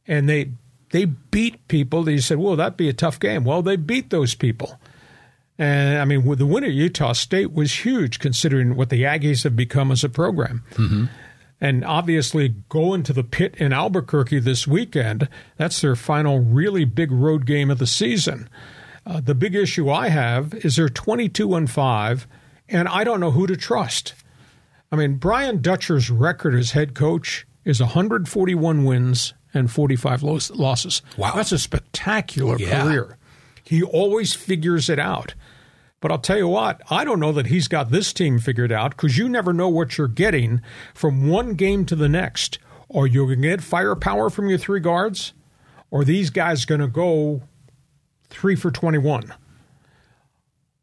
and 0.08 0.28
they 0.28 0.50
they 0.90 1.04
beat 1.04 1.66
people. 1.68 2.02
They 2.02 2.18
said, 2.18 2.38
"Well, 2.38 2.56
that'd 2.56 2.76
be 2.76 2.88
a 2.88 2.92
tough 2.92 3.18
game." 3.18 3.44
Well, 3.44 3.62
they 3.62 3.74
beat 3.74 4.10
those 4.10 4.34
people. 4.34 4.78
And 5.58 5.98
I 5.98 6.04
mean, 6.04 6.36
the 6.36 6.46
win 6.46 6.64
at 6.64 6.72
Utah 6.72 7.12
State 7.12 7.52
was 7.52 7.84
huge 7.84 8.18
considering 8.18 8.74
what 8.76 8.88
the 8.90 9.02
Aggies 9.04 9.44
have 9.44 9.54
become 9.54 9.92
as 9.92 10.02
a 10.02 10.08
program. 10.08 10.64
Mm-hmm. 10.72 11.04
And 11.60 11.84
obviously, 11.84 12.48
going 12.68 13.04
to 13.04 13.12
the 13.12 13.22
pit 13.24 13.54
in 13.58 13.72
Albuquerque 13.72 14.40
this 14.40 14.66
weekend, 14.66 15.28
that's 15.56 15.80
their 15.80 15.94
final 15.96 16.40
really 16.40 16.84
big 16.84 17.10
road 17.12 17.46
game 17.46 17.70
of 17.70 17.78
the 17.78 17.86
season. 17.86 18.48
Uh, 19.06 19.20
the 19.20 19.34
big 19.34 19.54
issue 19.54 19.88
I 19.90 20.08
have 20.08 20.52
is 20.54 20.76
they're 20.76 20.88
22 20.88 21.54
and 21.54 21.70
5, 21.70 22.26
and 22.68 22.88
I 22.88 23.04
don't 23.04 23.20
know 23.20 23.30
who 23.30 23.46
to 23.46 23.56
trust. 23.56 24.14
I 24.90 24.96
mean, 24.96 25.14
Brian 25.16 25.62
Dutcher's 25.62 26.10
record 26.10 26.54
as 26.54 26.72
head 26.72 26.94
coach 26.94 27.46
is 27.64 27.80
141 27.80 28.84
wins 28.84 29.34
and 29.54 29.70
45 29.70 30.22
los- 30.22 30.50
losses. 30.50 31.00
Wow. 31.16 31.32
That's 31.36 31.52
a 31.52 31.58
spectacular 31.58 32.58
Yeah. 32.58 32.82
career. 32.82 33.16
He 33.62 33.82
always 33.82 34.34
figures 34.34 34.90
it 34.90 34.98
out. 34.98 35.34
But 36.04 36.12
I'll 36.12 36.18
tell 36.18 36.36
you 36.36 36.48
what, 36.48 36.82
I 36.90 37.02
don't 37.02 37.18
know 37.18 37.32
that 37.32 37.46
he's 37.46 37.66
got 37.66 37.90
this 37.90 38.12
team 38.12 38.38
figured 38.38 38.70
out 38.70 38.90
because 38.90 39.16
you 39.16 39.26
never 39.26 39.54
know 39.54 39.70
what 39.70 39.96
you're 39.96 40.06
getting 40.06 40.60
from 40.92 41.30
one 41.30 41.54
game 41.54 41.86
to 41.86 41.96
the 41.96 42.10
next. 42.10 42.58
Or 42.90 43.06
you're 43.06 43.24
going 43.24 43.40
to 43.40 43.48
get 43.48 43.62
firepower 43.62 44.28
from 44.28 44.50
your 44.50 44.58
three 44.58 44.80
guards, 44.80 45.32
or 45.90 46.04
these 46.04 46.28
guys 46.28 46.66
going 46.66 46.82
to 46.82 46.88
go 46.88 47.40
three 48.28 48.54
for 48.54 48.70
21. 48.70 49.32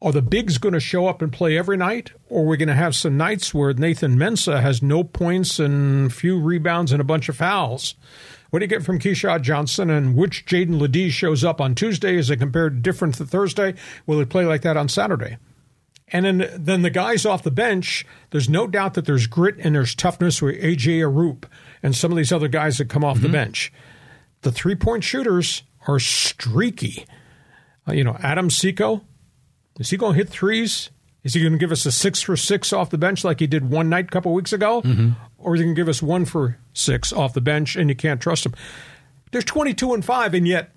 Are 0.02 0.10
the 0.10 0.22
bigs 0.22 0.58
going 0.58 0.74
to 0.74 0.80
show 0.80 1.06
up 1.06 1.22
and 1.22 1.32
play 1.32 1.56
every 1.56 1.76
night, 1.76 2.10
or 2.28 2.42
are 2.42 2.48
we 2.48 2.56
going 2.56 2.68
to 2.68 2.74
have 2.74 2.96
some 2.96 3.16
nights 3.16 3.54
where 3.54 3.72
Nathan 3.72 4.16
Mensah 4.16 4.60
has 4.60 4.82
no 4.82 5.04
points 5.04 5.60
and 5.60 6.12
few 6.12 6.40
rebounds 6.40 6.90
and 6.90 7.00
a 7.00 7.04
bunch 7.04 7.28
of 7.28 7.36
fouls? 7.36 7.94
What 8.52 8.58
do 8.58 8.64
you 8.64 8.68
get 8.68 8.84
from 8.84 8.98
Keshad 8.98 9.40
Johnson, 9.40 9.88
and 9.88 10.14
which 10.14 10.44
Jaedon 10.44 10.78
LeDee 10.78 11.08
shows 11.08 11.42
up 11.42 11.58
on 11.58 11.74
Tuesday? 11.74 12.18
Is 12.18 12.28
it 12.28 12.36
compared 12.36 12.82
different 12.82 13.14
to 13.14 13.24
Thursday? 13.24 13.72
Will 14.06 14.18
he 14.18 14.26
play 14.26 14.44
like 14.44 14.60
that 14.60 14.76
on 14.76 14.90
Saturday? 14.90 15.38
And 16.08 16.26
then, 16.26 16.50
then 16.54 16.82
the 16.82 16.90
guys 16.90 17.24
off 17.24 17.44
the 17.44 17.50
bench, 17.50 18.04
there's 18.28 18.50
no 18.50 18.66
doubt 18.66 18.92
that 18.92 19.06
there's 19.06 19.26
grit 19.26 19.56
and 19.60 19.74
there's 19.74 19.94
toughness 19.94 20.42
with 20.42 20.62
AJ 20.62 20.98
Arop 20.98 21.44
and 21.82 21.96
some 21.96 22.10
of 22.10 22.18
these 22.18 22.30
other 22.30 22.46
guys 22.46 22.76
that 22.76 22.90
come 22.90 23.02
off 23.02 23.22
the 23.22 23.30
bench. 23.30 23.72
The 24.42 24.52
three 24.52 24.74
point 24.74 25.02
shooters 25.02 25.62
are 25.88 25.98
streaky. 25.98 27.06
Uh, 27.88 27.92
you 27.92 28.04
know, 28.04 28.18
Adam 28.22 28.50
Seiko, 28.50 29.00
is 29.80 29.88
he 29.88 29.96
going 29.96 30.12
to 30.12 30.18
hit 30.18 30.28
threes? 30.28 30.90
Is 31.24 31.34
he 31.34 31.40
going 31.40 31.52
to 31.52 31.58
give 31.58 31.72
us 31.72 31.86
a 31.86 31.92
six 31.92 32.20
for 32.20 32.36
six 32.36 32.72
off 32.72 32.90
the 32.90 32.98
bench 32.98 33.24
like 33.24 33.40
he 33.40 33.46
did 33.46 33.70
one 33.70 33.88
night 33.88 34.06
a 34.06 34.08
couple 34.08 34.32
weeks 34.32 34.52
ago? 34.52 34.82
Mm-hmm. 34.82 35.10
Or 35.38 35.54
is 35.54 35.60
he 35.60 35.64
going 35.64 35.74
to 35.74 35.80
give 35.80 35.88
us 35.88 36.02
one 36.02 36.24
for 36.24 36.58
six 36.72 37.12
off 37.12 37.32
the 37.32 37.40
bench 37.40 37.76
and 37.76 37.88
you 37.88 37.94
can't 37.96 38.20
trust 38.20 38.46
him? 38.46 38.54
They're 39.30 39.42
22 39.42 39.94
and 39.94 40.04
5, 40.04 40.34
and 40.34 40.46
yet, 40.46 40.72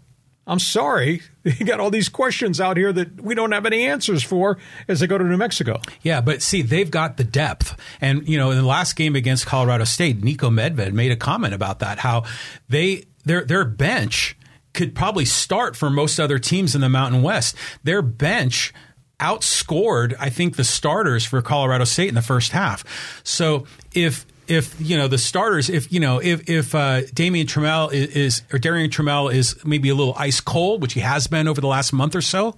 I'm 0.47 0.59
sorry, 0.59 1.21
you 1.43 1.65
got 1.65 1.79
all 1.79 1.89
these 1.89 2.09
questions 2.09 2.61
out 2.61 2.77
here 2.77 2.93
that 2.93 3.19
we 3.21 3.35
don't 3.35 3.51
have 3.51 3.65
any 3.65 3.85
answers 3.85 4.23
for 4.23 4.57
as 4.87 4.99
they 4.99 5.07
go 5.07 5.17
to 5.17 5.23
New 5.23 5.37
Mexico. 5.37 5.81
Yeah, 6.03 6.21
but 6.21 6.41
see, 6.41 6.61
they've 6.61 6.89
got 6.89 7.17
the 7.17 7.23
depth. 7.23 7.75
And, 7.99 8.27
you 8.27 8.37
know, 8.37 8.51
in 8.51 8.57
the 8.57 8.65
last 8.65 8.95
game 8.95 9.15
against 9.15 9.45
Colorado 9.45 9.83
State, 9.83 10.21
Niko 10.21 10.53
Medved 10.53 10.93
made 10.93 11.11
a 11.11 11.17
comment 11.17 11.53
about 11.53 11.79
that, 11.79 11.99
how 11.99 12.23
they 12.69 13.05
their 13.25 13.43
their 13.43 13.65
bench 13.65 14.37
could 14.73 14.93
probably 14.93 15.25
start 15.25 15.75
for 15.75 15.89
most 15.89 16.19
other 16.19 16.37
teams 16.37 16.75
in 16.75 16.81
the 16.81 16.89
Mountain 16.89 17.23
West. 17.23 17.55
Their 17.83 18.01
bench 18.01 18.73
outscored, 19.19 20.15
I 20.19 20.29
think, 20.29 20.55
the 20.55 20.63
starters 20.63 21.25
for 21.25 21.41
Colorado 21.41 21.85
State 21.85 22.09
in 22.09 22.15
the 22.15 22.21
first 22.21 22.51
half. 22.51 22.83
So 23.23 23.65
if 23.93 24.25
if 24.47 24.79
you 24.79 24.97
know 24.97 25.07
the 25.07 25.17
starters, 25.17 25.69
if 25.69 25.91
you 25.91 25.99
know 25.99 26.21
if 26.21 26.49
if 26.49 26.75
uh, 26.75 27.01
Damian 27.13 27.47
Trammell 27.47 27.91
is, 27.91 28.15
is 28.15 28.41
or 28.53 28.59
Darrion 28.59 28.89
Trammell 28.89 29.33
is 29.33 29.63
maybe 29.65 29.89
a 29.89 29.95
little 29.95 30.15
ice 30.17 30.39
cold, 30.39 30.81
which 30.81 30.93
he 30.93 30.99
has 30.99 31.27
been 31.27 31.47
over 31.47 31.61
the 31.61 31.67
last 31.67 31.93
month 31.93 32.15
or 32.15 32.21
so, 32.21 32.55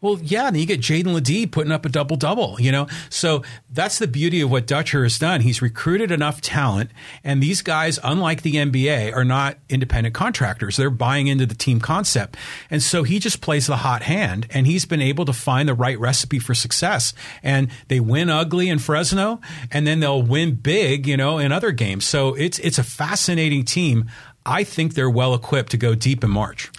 well, 0.00 0.18
yeah, 0.22 0.50
then 0.50 0.60
you 0.60 0.66
get 0.66 0.80
Jaedon 0.80 1.12
LeDee 1.12 1.46
putting 1.46 1.72
up 1.72 1.84
a 1.84 1.88
double 1.88 2.16
double, 2.16 2.56
you 2.58 2.72
know? 2.72 2.86
So 3.10 3.42
that's 3.70 3.98
the 3.98 4.06
beauty 4.06 4.40
of 4.40 4.50
what 4.50 4.66
Dutcher 4.66 5.02
has 5.02 5.18
done. 5.18 5.42
He's 5.42 5.60
recruited 5.60 6.10
enough 6.10 6.40
talent, 6.40 6.90
and 7.22 7.42
these 7.42 7.60
guys, 7.60 7.98
unlike 8.02 8.42
the 8.42 8.54
NBA, 8.54 9.14
are 9.14 9.24
not 9.24 9.58
independent 9.68 10.14
contractors. 10.14 10.76
They're 10.76 10.90
buying 10.90 11.26
into 11.26 11.44
the 11.44 11.54
team 11.54 11.80
concept. 11.80 12.36
And 12.70 12.82
so 12.82 13.02
he 13.02 13.18
just 13.18 13.40
plays 13.40 13.66
the 13.66 13.78
hot 13.78 14.02
hand, 14.02 14.46
and 14.50 14.66
he's 14.66 14.86
been 14.86 15.02
able 15.02 15.26
to 15.26 15.32
find 15.32 15.68
the 15.68 15.74
right 15.74 15.98
recipe 15.98 16.38
for 16.38 16.54
success. 16.54 17.12
And 17.42 17.68
they 17.88 18.00
win 18.00 18.30
ugly 18.30 18.68
in 18.68 18.78
Fresno, 18.78 19.40
and 19.70 19.86
then 19.86 20.00
they'll 20.00 20.22
win 20.22 20.54
big, 20.54 21.06
you 21.06 21.16
know, 21.16 21.38
in 21.38 21.52
other 21.52 21.72
games. 21.72 22.06
So 22.06 22.34
it's 22.34 22.58
it's 22.60 22.78
a 22.78 22.84
fascinating 22.84 23.64
team. 23.64 24.10
I 24.46 24.64
think 24.64 24.94
they're 24.94 25.10
well 25.10 25.34
equipped 25.34 25.70
to 25.72 25.76
go 25.76 25.94
deep 25.94 26.24
in 26.24 26.30
March 26.30 26.70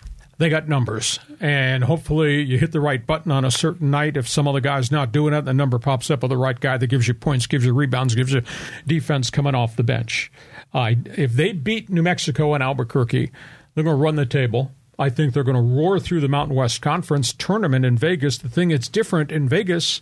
they 0.42 0.50
got 0.50 0.68
numbers. 0.68 1.20
And 1.42 1.84
hopefully 1.84 2.44
you 2.44 2.60
hit 2.60 2.72
the 2.72 2.80
right 2.80 3.06
button 3.06 3.32
on 3.32 3.44
a 3.44 3.50
certain 3.50 3.90
night. 3.90 4.16
If 4.16 4.30
some 4.30 4.48
other 4.48 4.60
guy's 4.60 4.92
not 4.92 5.12
doing 5.12 5.34
it, 5.34 5.42
the 5.42 5.56
number 5.56 5.80
pops 5.80 6.12
up 6.12 6.22
of 6.22 6.30
the 6.30 6.38
right 6.38 6.60
guy 6.60 6.78
that 6.78 6.86
gives 6.86 7.08
you 7.08 7.16
points, 7.16 7.48
gives 7.48 7.66
you 7.66 7.74
rebounds, 7.74 8.14
gives 8.14 8.32
you 8.32 8.44
defense 8.86 9.32
coming 9.32 9.56
off 9.56 9.76
the 9.76 9.84
bench. 9.84 10.32
Uh, 10.72 10.92
if 11.18 11.34
they 11.34 11.52
beat 11.52 11.90
New 11.90 12.04
Mexico 12.04 12.54
and 12.54 12.62
Albuquerque, 12.62 13.32
they're 13.74 13.84
going 13.84 13.98
to 13.98 14.02
run 14.02 14.18
the 14.18 14.26
table. 14.28 14.72
I 15.00 15.10
think 15.10 15.34
they're 15.34 15.44
going 15.44 15.56
to 15.58 15.62
roar 15.62 16.00
through 16.00 16.20
the 16.20 16.28
Mountain 16.28 16.56
West 16.56 16.80
Conference 16.84 17.34
tournament 17.34 17.86
in 17.86 17.98
Vegas. 17.98 18.38
The 18.38 18.48
thing 18.50 18.70
that's 18.70 18.88
different 18.88 19.32
in 19.32 19.50
Vegas 19.50 20.00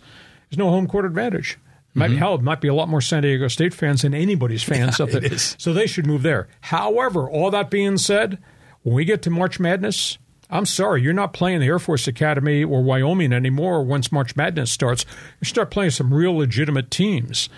is 0.50 0.58
no 0.58 0.68
home 0.68 0.86
court 0.86 1.06
advantage. 1.06 1.58
Might, 1.94 2.10
Hell, 2.10 2.34
it 2.34 2.42
might 2.42 2.60
be 2.60 2.68
a 2.68 2.74
lot 2.74 2.90
more 2.90 3.00
San 3.00 3.22
Diego 3.22 3.48
State 3.48 3.72
fans 3.72 4.02
than 4.02 4.12
anybody's 4.12 4.62
fans 4.62 4.98
Yeah, 4.98 5.06
up 5.06 5.10
there. 5.10 5.38
So 5.38 5.72
they 5.72 5.86
should 5.86 6.06
move 6.06 6.22
there. 6.22 6.48
However, 6.60 7.30
all 7.30 7.50
that 7.50 7.70
being 7.70 7.96
said, 7.96 8.38
when 8.82 8.94
we 8.94 9.06
get 9.06 9.22
to 9.22 9.30
March 9.30 9.58
Madness, 9.58 10.18
I'm 10.50 10.66
sorry, 10.66 11.02
you're 11.02 11.12
not 11.12 11.32
playing 11.32 11.60
the 11.60 11.66
Air 11.66 11.78
Force 11.78 12.08
Academy 12.08 12.64
or 12.64 12.82
Wyoming 12.82 13.32
anymore 13.32 13.84
once 13.84 14.10
March 14.10 14.34
Madness 14.34 14.72
starts. 14.72 15.06
You 15.40 15.44
start 15.44 15.70
playing 15.70 15.92
some 15.92 16.12
real 16.12 16.36
legitimate 16.36 16.90
teams. 16.90 17.48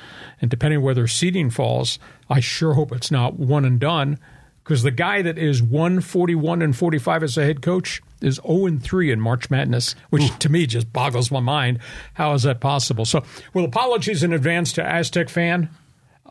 And 0.40 0.51
depending 0.51 0.82
where 0.82 0.95
their 0.95 1.09
seeding 1.09 1.49
falls, 1.49 1.99
I 2.28 2.40
sure 2.40 2.74
hope 2.74 2.93
it's 2.93 3.11
not 3.11 3.38
one 3.38 3.64
and 3.64 3.80
done. 3.80 4.18
Because 4.62 4.82
the 4.82 4.90
guy 4.90 5.22
that 5.22 5.38
is 5.38 5.62
141 5.62 6.62
and 6.62 6.76
45 6.76 7.22
as 7.22 7.36
a 7.36 7.45
head 7.45 7.62
coach 7.62 8.03
is 8.20 8.40
0 8.47 8.66
and 8.66 8.82
3 8.82 9.11
in 9.11 9.20
March 9.20 9.51
Madness, 9.51 9.97
which 10.11 10.38
to 10.38 10.49
me 10.49 10.66
just 10.66 10.93
boggles 10.93 11.30
my 11.32 11.40
mind. 11.40 11.80
How 12.14 12.34
is 12.34 12.45
that 12.45 12.61
possible? 12.61 13.05
So, 13.05 13.24
well, 13.55 13.64
apologies 13.64 14.22
in 14.22 14.32
advance 14.32 14.72
to 14.74 14.86
Aztec 14.86 15.28
fan. 15.28 15.68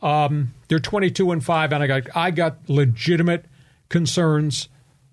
Um, 0.02 0.54
they're 0.68 0.80
22 0.80 1.32
and 1.32 1.44
5, 1.44 1.74
and 1.74 1.84
I 1.84 1.88
got 1.88 2.04
I 2.16 2.32
got 2.32 2.58
legitimate 2.70 3.46
concerns 3.90 4.70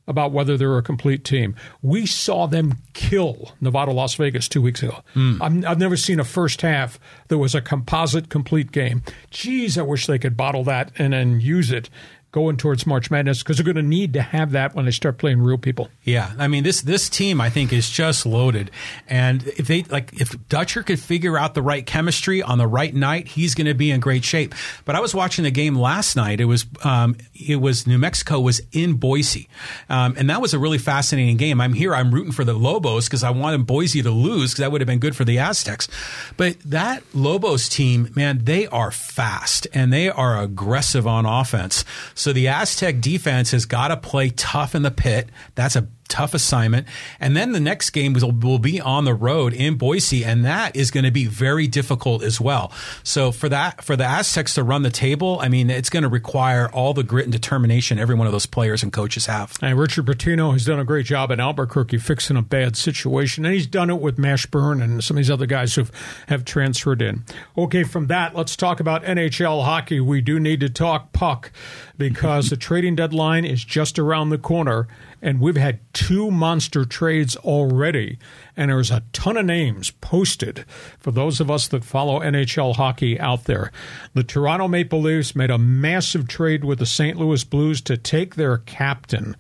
about 0.09 0.33
whether 0.33 0.57
they're 0.57 0.79
a 0.79 0.83
complete 0.83 1.23
team. 1.23 1.55
We 1.83 2.07
saw 2.07 2.47
them 2.47 2.79
kill 2.95 3.53
Nevada, 3.61 3.93
Las 3.93 4.15
Vegas 4.15 4.49
two 4.49 4.63
weeks 4.63 4.83
ago. 4.83 5.03
Mm. 5.15 5.65
I've 5.65 5.79
never 5.79 5.97
seen 5.97 6.19
a 6.19 6.25
first 6.25 6.63
half 6.63 6.99
that 7.29 7.39
was 7.39 7.55
a 7.55 7.61
composite 7.61 8.31
complete 8.31 8.73
game. 8.73 9.03
Geez, 9.31 9.79
I 9.79 9.83
wish 9.83 10.07
they 10.07 10.19
could 10.19 10.37
bottle 10.37 10.65
that 10.65 10.91
and 10.99 11.13
then 11.13 11.41
use 11.41 11.71
it 11.71 11.91
going 12.31 12.57
towards 12.57 12.87
March 12.87 13.11
Madness 13.11 13.43
because 13.43 13.57
they're 13.57 13.65
going 13.65 13.77
to 13.77 13.83
need 13.83 14.13
to 14.13 14.21
have 14.21 14.53
that 14.53 14.75
when 14.75 14.85
they 14.85 14.91
start 14.91 15.19
playing 15.19 15.41
real 15.41 15.57
people. 15.57 15.89
Yeah, 16.03 16.33
I 16.39 16.49
mean 16.49 16.63
this 16.63 16.83
this 16.83 17.09
team 17.09 17.41
I 17.41 17.51
think 17.51 17.73
is 17.73 17.89
just 17.89 18.27
loaded, 18.27 18.71
and 19.09 19.47
if 19.47 19.67
they 19.67 19.83
like 19.85 20.21
if 20.21 20.37
Dutcher 20.49 20.83
could 20.83 21.01
figure 21.01 21.39
out 21.39 21.55
the 21.55 21.63
right 21.63 21.85
chemistry 21.85 22.43
on 22.43 22.59
the 22.59 22.67
right 22.67 22.95
night, 22.95 23.29
he's 23.29 23.55
going 23.55 23.67
to 23.67 23.75
be 23.75 23.91
in 23.91 24.01
great 24.01 24.25
shape. 24.25 24.55
But 24.85 24.95
I 24.95 25.01
was 25.01 25.15
watching 25.15 25.45
the 25.45 25.51
game 25.51 25.75
last 25.75 26.17
night. 26.17 26.41
It 26.41 26.45
was 26.45 26.67
um, 26.85 27.17
it 27.35 27.57
was 27.57 27.87
New 27.87 27.99
Mexico 27.99 28.41
was 28.41 28.61
in 28.73 28.95
Boise, 28.95 29.49
um, 29.89 30.15
and 30.19 30.29
that 30.29 30.41
was 30.41 30.53
a 30.53 30.59
really 30.59 30.79
fascinating 30.79 31.37
game. 31.37 31.61
I'm 31.61 31.73
here. 31.73 31.95
I'm 31.95 32.13
rooting 32.13 32.33
for 32.33 32.45
the 32.45 32.55
Lobos 32.55 33.07
because 33.07 33.25
I 33.25 33.31
wanted 33.31 33.67
Boise 33.67 34.03
to 34.03 34.11
lose 34.11 34.53
because 34.53 34.63
that 34.63 34.73
would 34.73 34.81
have 34.81 34.89
been 34.89 34.99
good 34.99 35.17
for 35.17 35.25
the 35.25 35.39
Aztecs. 35.39 35.89
But 36.37 36.59
that 36.61 37.03
Lobos 37.15 37.69
team, 37.69 38.13
man, 38.15 38.45
they 38.45 38.67
are 38.67 38.91
fast 38.91 39.67
and 39.73 39.93
they 39.93 40.11
are 40.11 40.41
aggressive 40.41 41.07
on 41.07 41.25
offense. 41.25 41.85
So 42.19 42.33
the 42.33 42.49
Aztec 42.49 43.01
defense 43.01 43.53
has 43.53 43.65
got 43.65 43.89
to 43.89 43.97
play 43.97 44.31
tough 44.31 44.75
in 44.75 44.83
the 44.83 44.91
pit. 44.91 45.29
That's 45.55 45.77
a 45.77 45.87
tough 46.09 46.35
assignment. 46.35 46.87
And 47.21 47.37
then 47.37 47.53
the 47.53 47.61
next 47.61 47.91
game 47.91 48.15
will, 48.15 48.33
will 48.33 48.59
be 48.59 48.81
on 48.81 49.05
the 49.05 49.15
road 49.15 49.53
in 49.53 49.77
Boise, 49.77 50.25
and 50.25 50.45
that 50.45 50.75
is 50.75 50.91
going 50.91 51.05
to 51.05 51.11
be 51.11 51.27
very 51.27 51.67
difficult 51.67 52.23
as 52.23 52.41
well. 52.41 52.73
So 53.03 53.33
for 53.33 53.49
that, 53.49 53.85
for 53.85 53.97
the 53.97 54.05
Aztecs 54.05 54.55
to 54.55 54.63
run 54.63 54.83
the 54.83 54.91
table, 54.91 55.39
I 55.41 55.49
mean, 55.49 55.71
it's 55.71 55.91
going 55.91 56.03
to 56.03 56.09
require 56.09 56.69
all 56.71 56.95
the 56.95 57.03
grit 57.03 57.25
and 57.25 57.33
determination 57.33 57.99
every 57.99 58.15
one 58.15 58.27
of 58.27 58.33
those 58.33 58.47
players 58.47 58.83
and 58.83 58.93
coaches 58.93 59.27
have. 59.27 59.57
And 59.63 59.79
Richard 59.79 60.07
Pitino 60.07 60.53
has 60.53 60.65
done 60.65 60.79
a 60.79 60.85
great 60.85 61.07
job 61.07 61.31
in 61.31 61.41
Albuquerque 61.41 61.99
fixing 61.99 62.37
a 62.37 62.43
bad 62.43 62.77
situation, 62.77 63.45
and 63.45 63.55
he's 63.55 63.67
done 63.67 63.91
it 63.91 64.01
with 64.01 64.17
Mashburn 64.17 64.83
and 64.83 65.03
some 65.05 65.17
of 65.17 65.19
these 65.19 65.31
other 65.31 65.47
guys 65.47 65.75
who 65.75 65.87
have 66.29 66.45
transferred 66.45 67.03
in. 67.03 67.25
Okay, 67.57 67.85
from 67.85 68.07
that, 68.07 68.35
let's 68.35 68.57
talk 68.57 68.81
about 68.81 69.05
NHL 69.05 69.65
hockey. 69.65 70.01
We 70.01 70.21
do 70.21 70.41
need 70.41 70.61
to 70.61 70.69
talk 70.69 71.13
puck 71.13 71.53
because 71.97 72.51
the 72.51 72.57
trading 72.57 72.97
deadline 72.97 73.45
is 73.45 73.65
just 73.65 73.99
around 73.99 74.31
the 74.31 74.39
corner 74.39 74.89
and 75.21 75.41
we've 75.41 75.57
had 75.57 75.81
two 75.93 76.31
monster 76.31 76.85
trades 76.85 77.37
already. 77.37 78.19
And 78.57 78.71
there's 78.71 78.91
a 78.91 79.03
ton 79.13 79.37
of 79.37 79.47
names 79.47 79.91
posted 79.91 80.65
for 80.99 81.11
those 81.11 81.41
of 81.41 81.51
us 81.51 81.69
that 81.69 81.85
follow 81.85 82.21
NHL 82.21 82.77
hockey 82.77 83.19
out 83.19 83.45
there. 83.45 83.73
The 84.15 84.23
Toronto 84.23 84.69
Maple 84.69 85.01
Leafs 85.01 85.35
made 85.35 85.51
a 85.51 85.59
massive 85.59 86.29
trade 86.29 86.65
with 86.65 86.79
the 86.79 86.87
St. 86.87 87.17
Louis 87.17 87.43
Blues 87.45 87.81
to 87.83 87.97
take 87.97 88.35
their 88.35 88.59
captain. 88.59 89.37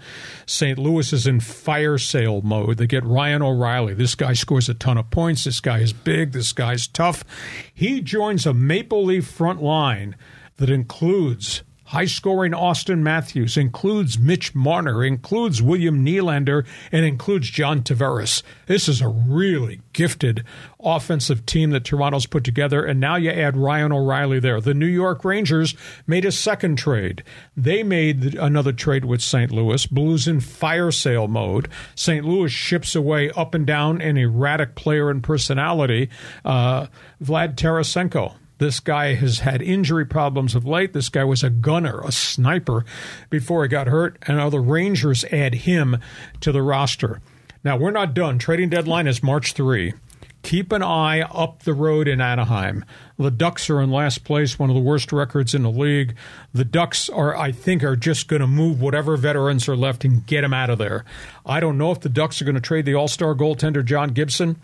St. 0.46 0.78
Louis 0.78 1.12
is 1.12 1.26
in 1.26 1.40
fire 1.40 1.98
sale 1.98 2.42
mode. 2.42 2.78
They 2.78 2.86
get 2.86 3.04
Ryan 3.04 3.42
O'Reilly. 3.42 3.94
This 3.94 4.14
guy 4.14 4.32
scores 4.32 4.68
a 4.68 4.74
ton 4.74 4.98
of 4.98 5.10
points. 5.10 5.44
This 5.44 5.60
guy 5.60 5.78
is 5.78 5.92
big. 5.92 6.32
This 6.32 6.52
guy's 6.52 6.86
tough. 6.86 7.24
He 7.72 8.00
joins 8.00 8.46
a 8.46 8.54
Maple 8.54 9.04
Leaf 9.04 9.26
front 9.26 9.62
line 9.62 10.16
that 10.56 10.70
includes 10.70 11.62
High 11.88 12.04
scoring 12.04 12.52
Auston 12.52 12.98
Matthews 12.98 13.56
includes 13.56 14.18
Mitch 14.18 14.54
Marner, 14.54 15.02
includes 15.02 15.62
William 15.62 16.04
Nylander, 16.04 16.66
and 16.92 17.06
includes 17.06 17.48
John 17.48 17.82
Tavares. 17.82 18.42
This 18.66 18.90
is 18.90 19.00
a 19.00 19.08
really 19.08 19.80
gifted 19.94 20.44
offensive 20.78 21.46
team 21.46 21.70
that 21.70 21.84
Toronto's 21.84 22.26
put 22.26 22.44
together, 22.44 22.84
and 22.84 23.00
now 23.00 23.16
you 23.16 23.30
add 23.30 23.56
Ryan 23.56 23.92
O'Reilly 23.92 24.38
there. 24.38 24.60
The 24.60 24.74
New 24.74 24.84
York 24.84 25.24
Rangers 25.24 25.74
made 26.06 26.26
a 26.26 26.30
second 26.30 26.76
trade. 26.76 27.24
They 27.56 27.82
made 27.82 28.34
another 28.34 28.74
trade 28.74 29.06
with 29.06 29.22
St. 29.22 29.50
Louis. 29.50 29.86
Blues 29.86 30.28
in 30.28 30.40
fire 30.40 30.90
sale 30.90 31.26
mode. 31.26 31.70
St. 31.94 32.22
Louis 32.22 32.52
ships 32.52 32.94
away 32.94 33.30
up 33.30 33.54
and 33.54 33.66
down 33.66 34.02
an 34.02 34.18
erratic 34.18 34.74
player 34.74 35.08
and 35.08 35.22
personality, 35.22 36.10
uh, 36.44 36.88
Vlad 37.24 37.54
Tarasenko. 37.54 38.34
This 38.58 38.80
guy 38.80 39.14
has 39.14 39.40
had 39.40 39.62
injury 39.62 40.04
problems 40.04 40.54
of 40.54 40.66
late. 40.66 40.92
This 40.92 41.08
guy 41.08 41.24
was 41.24 41.42
a 41.42 41.50
gunner, 41.50 42.00
a 42.00 42.12
sniper 42.12 42.84
before 43.30 43.62
he 43.62 43.68
got 43.68 43.86
hurt, 43.86 44.18
and 44.22 44.36
now 44.36 44.50
the 44.50 44.60
Rangers 44.60 45.24
add 45.26 45.54
him 45.54 45.98
to 46.40 46.52
the 46.52 46.62
roster. 46.62 47.20
Now, 47.64 47.76
we're 47.76 47.90
not 47.90 48.14
done. 48.14 48.38
Trading 48.38 48.68
deadline 48.68 49.06
is 49.06 49.22
March 49.22 49.52
3. 49.52 49.94
Keep 50.42 50.72
an 50.72 50.82
eye 50.82 51.20
up 51.20 51.64
the 51.64 51.74
road 51.74 52.06
in 52.06 52.20
Anaheim. 52.20 52.84
The 53.18 53.30
Ducks 53.30 53.68
are 53.68 53.80
in 53.80 53.90
last 53.90 54.22
place, 54.22 54.58
one 54.58 54.70
of 54.70 54.76
the 54.76 54.80
worst 54.80 55.12
records 55.12 55.52
in 55.52 55.62
the 55.62 55.70
league. 55.70 56.14
The 56.54 56.64
Ducks 56.64 57.10
are, 57.10 57.36
I 57.36 57.50
think, 57.50 57.82
are 57.82 57.96
just 57.96 58.28
going 58.28 58.40
to 58.40 58.46
move 58.46 58.80
whatever 58.80 59.16
veterans 59.16 59.68
are 59.68 59.76
left 59.76 60.04
and 60.04 60.24
get 60.26 60.42
them 60.42 60.54
out 60.54 60.70
of 60.70 60.78
there. 60.78 61.04
I 61.44 61.58
don't 61.58 61.76
know 61.76 61.90
if 61.90 62.00
the 62.00 62.08
Ducks 62.08 62.40
are 62.40 62.44
going 62.44 62.54
to 62.54 62.60
trade 62.60 62.86
the 62.86 62.94
All 62.94 63.08
Star 63.08 63.34
goaltender 63.34 63.84
John 63.84 64.10
Gibson 64.10 64.56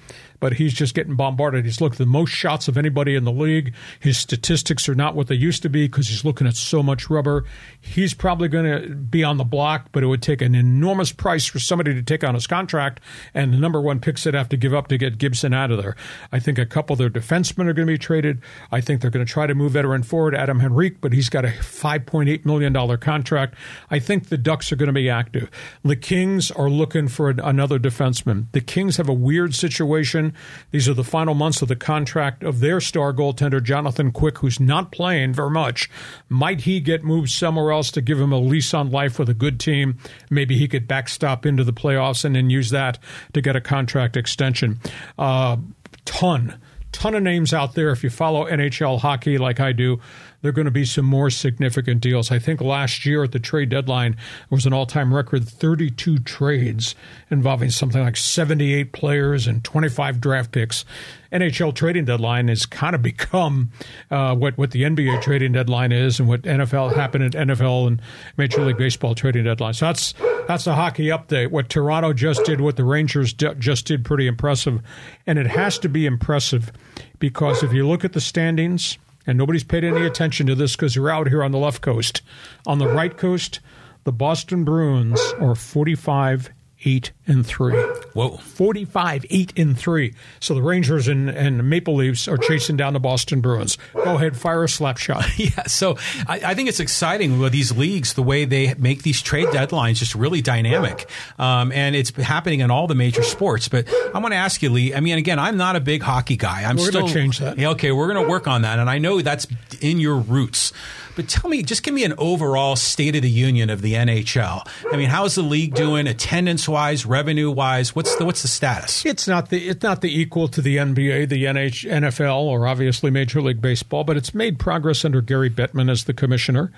but 0.45 0.53
he's 0.53 0.75
just 0.75 0.93
getting 0.95 1.17
bombarded. 1.17 1.65
He's 1.65 1.81
looked 1.81 1.97
the 1.97 2.05
most 2.05 2.29
shots 2.29 2.69
of 2.69 2.77
anybody 2.77 3.15
in 3.15 3.25
the 3.25 3.33
league. 3.33 3.73
His 3.99 4.19
statistics 4.19 4.91
are 4.91 4.95
not 4.95 5.15
what 5.15 5.29
they 5.29 5.35
used 5.35 5.63
to 5.63 5.71
be 5.71 5.87
because 5.87 6.09
he's 6.09 6.23
looking 6.23 6.47
at 6.47 6.55
so 6.55 6.83
much 6.83 7.09
rubber. 7.09 7.47
He's 7.81 8.13
probably 8.13 8.49
going 8.49 8.67
to 8.67 8.95
be 8.95 9.25
on 9.25 9.39
the 9.39 9.45
block, 9.45 9.89
but 9.91 10.03
it 10.03 10.07
would 10.07 10.21
take 10.21 10.43
an 10.43 10.55
enormous 10.55 11.13
price 11.13 11.47
for 11.47 11.61
somebody 11.61 11.95
to 11.95 12.03
take 12.03 12.23
on 12.23 12.35
his 12.35 12.47
contract, 12.47 13.01
and 13.33 13.55
the 13.55 13.57
number 13.57 13.81
one 13.81 14.01
picks 14.01 14.27
would 14.27 14.35
have 14.35 14.51
to 14.51 14.59
give 14.59 14.75
up 14.75 14.89
to 14.89 14.99
get 14.99 15.17
Gibson 15.17 15.55
out 15.55 15.71
of 15.71 15.83
there. 15.83 15.97
I 16.31 16.41
think 16.41 16.59
a 16.59 16.67
couple 16.67 16.93
of 16.93 16.99
their 16.99 17.09
defensemen 17.09 17.61
are 17.61 17.73
going 17.73 17.87
to 17.87 17.95
be 17.95 17.97
traded. 17.97 18.43
I 18.71 18.83
think 18.83 19.01
they're 19.01 19.11
going 19.11 19.25
to 19.25 19.33
try 19.33 19.47
to 19.47 19.55
move 19.55 19.73
veteran 19.73 20.03
forward 20.03 20.35
Adam 20.35 20.61
Henrique, 20.61 21.01
but 21.01 21.15
he's 21.15 21.31
got 21.31 21.47
a 21.47 21.53
$5.8 21.53 22.45
million 22.45 22.99
contract. 22.99 23.55
I 23.89 23.99
think 23.99 24.29
the 24.29 24.37
Ducks 24.37 24.71
are 24.73 24.77
going 24.77 24.89
to 24.89 24.93
be 24.93 25.09
active. 25.09 25.51
The 25.83 25.97
Kings 25.97 26.51
are 26.51 26.69
looking 26.69 27.09
for 27.09 27.31
another 27.31 27.79
defenseman. 27.79 28.49
The 28.53 28.61
Kings 28.61 28.99
have 28.99 29.09
a 29.09 29.15
weird 29.15 29.55
situation 29.55 30.34
these 30.71 30.89
are 30.89 30.95
the 30.95 31.05
final 31.05 31.35
months 31.35 31.63
of 31.63 31.69
the 31.69 31.77
contract 31.77 32.43
of 32.43 32.61
their 32.61 32.81
star 32.81 33.13
goaltender, 33.13 33.63
Jonathan 33.63 34.13
Quick, 34.13 34.39
who's 34.39 34.61
not 34.61 34.93
playing 34.93 35.33
very 35.33 35.51
much. 35.51 35.91
Might 36.29 36.63
he 36.63 36.81
get 36.81 37.05
moved 37.05 37.31
somewhere 37.31 37.71
else 37.73 37.91
to 37.93 38.01
give 38.01 38.21
him 38.21 38.33
a 38.33 38.39
lease 38.39 38.75
on 38.75 38.91
life 38.91 39.19
with 39.19 39.29
a 39.29 39.35
good 39.35 39.61
team? 39.61 39.99
Maybe 40.31 40.57
he 40.57 40.69
could 40.69 40.89
backstop 40.89 41.47
into 41.47 41.65
the 41.65 41.73
playoffs 41.73 42.25
and 42.25 42.35
then 42.35 42.51
use 42.51 42.71
that 42.71 42.99
to 43.33 43.41
get 43.41 43.57
a 43.57 43.61
contract 43.61 44.17
extension. 44.17 44.81
Uh, 45.19 45.57
ton 46.05 46.59
ton 46.95 47.15
of 47.15 47.23
names 47.23 47.53
out 47.53 47.75
there. 47.75 47.91
If 47.91 48.03
you 48.03 48.09
follow 48.09 48.47
NHL 48.47 49.01
hockey 49.01 49.37
like 49.37 49.61
I 49.61 49.73
do, 49.73 50.01
there 50.45 50.51
are 50.51 50.53
going 50.53 50.67
to 50.67 50.71
be 50.71 50.85
some 50.85 51.07
more 51.07 51.31
significant 51.31 52.03
deals. 52.03 52.31
I 52.31 52.39
think 52.39 52.61
last 52.61 53.07
year 53.07 53.25
at 53.25 53.33
the 53.33 53.39
trade 53.39 53.71
deadline 53.71 54.15
was 54.51 54.67
an 54.67 54.75
all 54.75 54.85
time 54.85 55.15
record 55.15 55.49
32 55.49 56.19
trades 56.19 56.95
involving 57.31 57.71
something 57.71 58.03
like 58.03 58.19
78 58.19 58.93
players 58.93 59.47
and 59.47 59.65
25 59.65 60.21
draft 60.21 60.53
picks. 60.53 60.85
NHL 61.33 61.75
trading 61.75 62.05
deadline 62.05 62.49
has 62.49 62.67
kind 62.67 62.95
of 62.95 63.01
become 63.01 63.71
uh, 64.11 64.35
what 64.35 64.59
what 64.59 64.73
the 64.73 64.83
NBA 64.83 65.23
trading 65.23 65.53
deadline 65.53 65.93
is, 65.93 66.21
and 66.21 66.29
what 66.29 66.43
NFL 66.43 66.95
happened 66.95 67.25
at 67.25 67.49
NFL 67.49 67.87
and 67.87 68.03
Major 68.37 68.67
League 68.67 68.77
Baseball 68.77 69.15
trading 69.15 69.45
deadline. 69.45 69.73
So 69.73 69.87
that's 69.87 70.13
that's 70.47 70.67
a 70.67 70.75
hockey 70.75 71.07
update. 71.07 71.53
What 71.53 71.71
Toronto 71.71 72.13
just 72.13 72.45
did, 72.45 72.61
what 72.61 72.77
the 72.77 72.85
Rangers 72.85 73.33
d- 73.33 73.55
just 73.59 73.87
did, 73.87 74.05
pretty 74.05 74.27
impressive, 74.27 74.83
and 75.27 75.39
it 75.39 75.47
has 75.47 75.79
to 75.79 75.89
be 75.89 76.05
impressive 76.05 76.71
because 77.19 77.63
if 77.63 77.73
you 77.73 77.89
look 77.89 78.05
at 78.05 78.13
the 78.13 78.21
standings 78.21 78.99
and 79.27 79.39
nobody's 79.39 79.65
paid 79.65 79.85
any 79.85 80.05
attention 80.05 80.47
to 80.47 80.55
this 80.55 80.77
because 80.77 80.95
you're 80.97 81.11
out 81.11 81.29
here 81.29 81.43
on 81.43 81.53
the 81.53 81.59
left 81.59 81.81
coast. 81.81 82.23
On 82.67 82.79
the 82.79 82.89
right 82.89 83.17
coast, 83.17 83.61
the 84.05 84.13
Boston 84.13 84.65
Bruins 84.65 85.21
are 85.41 85.55
45 85.55 86.51
8 86.85 87.13
and 87.27 87.47
3. 87.47 88.04
Whoa. 88.15 88.37
45 88.37 89.27
8 89.29 89.59
and 89.59 89.79
3. 89.79 90.15
So 90.41 90.55
the 90.55 90.63
Rangers 90.63 91.09
and, 91.09 91.29
and 91.29 91.69
Maple 91.69 91.97
Leafs 91.97 92.29
are 92.29 92.39
chasing 92.39 92.77
down 92.77 92.93
the 92.93 93.01
Boston 93.01 93.41
Bruins. 93.41 93.77
Go 93.93 94.17
ahead, 94.17 94.37
fire 94.37 94.65
a 94.65 94.69
slap 94.69 94.99
shot. 94.99 95.27
yeah, 95.39 95.65
so 95.65 95.97
I, 96.29 96.41
I, 96.45 96.55
think 96.55 96.69
it's 96.69 96.81
exciting 96.81 97.41
with 97.41 97.53
these 97.53 97.77
leagues, 97.77 98.15
the 98.15 98.23
way 98.23 98.45
they 98.45 98.73
make 98.75 99.03
these 99.03 99.21
trade 99.21 99.49
deadlines 99.49 99.97
just 99.97 100.15
really 100.15 100.41
dynamic. 100.41 101.09
Um, 101.39 101.73
and 101.73 101.97
it's 101.97 102.11
happening 102.17 102.61
in 102.61 102.71
all 102.71 102.87
the 102.87 102.95
major 102.95 103.25
sports. 103.25 103.69
But 103.69 103.89
I 104.15 104.19
want 104.19 104.33
to 104.33 104.37
ask 104.37 104.63
you, 104.63 104.71
Lee, 104.71 104.95
I 104.95 105.01
mean, 105.01 105.19
again, 105.19 105.41
I'm 105.41 105.57
not 105.57 105.75
a 105.75 105.81
big 105.81 106.03
hockey 106.03 106.37
guy. 106.37 106.63
I'm 106.63 106.77
we're 106.77 106.87
still. 106.87 107.01
going 107.01 107.13
to 107.13 107.19
change 107.19 107.39
that. 107.41 107.59
Yeah, 107.59 107.71
okay, 107.71 107.91
we're 107.91 108.13
going 108.13 108.25
to 108.25 108.31
work 108.31 108.47
on 108.47 108.63
that. 108.63 108.79
And 108.79 108.89
I 108.89 108.99
know 108.99 109.21
that's 109.21 109.47
in 109.81 109.99
your 109.99 110.17
roots. 110.17 110.73
But 111.17 111.29
tell 111.29 111.49
me, 111.49 111.63
just 111.63 111.83
give 111.83 111.95
me 111.95 112.05
an 112.05 112.15
overall 112.19 112.77
state 112.77 113.15
of 113.15 113.23
the 113.23 113.31
union 113.31 113.71
of 113.71 113.83
the 113.83 113.95
NHL. 113.95 114.67
I 114.93 114.97
mean, 114.97 115.09
how's 115.09 115.35
the 115.37 115.43
league 115.43 115.75
doing 115.75 116.07
attendance 116.07 116.69
wise, 116.69 117.07
revenue 117.07 117.51
wise? 117.51 117.95
What's 117.95 118.04
the 118.17 118.25
what's 118.25 118.43
the 118.43 118.49
status? 118.49 119.05
It's 119.05 119.27
not 119.29 119.51
the 119.51 119.69
it's 119.69 119.83
not 119.83 120.01
the 120.01 120.21
equal 120.21 120.49
to 120.49 120.61
the 120.61 120.77
NBA, 120.77 121.29
the 121.29 121.45
NH, 121.45 121.91
NFL, 121.91 122.45
or 122.45 122.67
obviously 122.67 123.11
Major 123.11 123.41
League 123.43 123.61
Baseball, 123.61 124.05
but 124.05 124.17
it's 124.17 124.35
made 124.35 124.59
progress 124.59 125.05
under 125.05 125.21
Gary 125.21 125.51
Bettman 125.51 125.91
as 125.91 126.05
the 126.05 126.15
commissioner. 126.15 126.73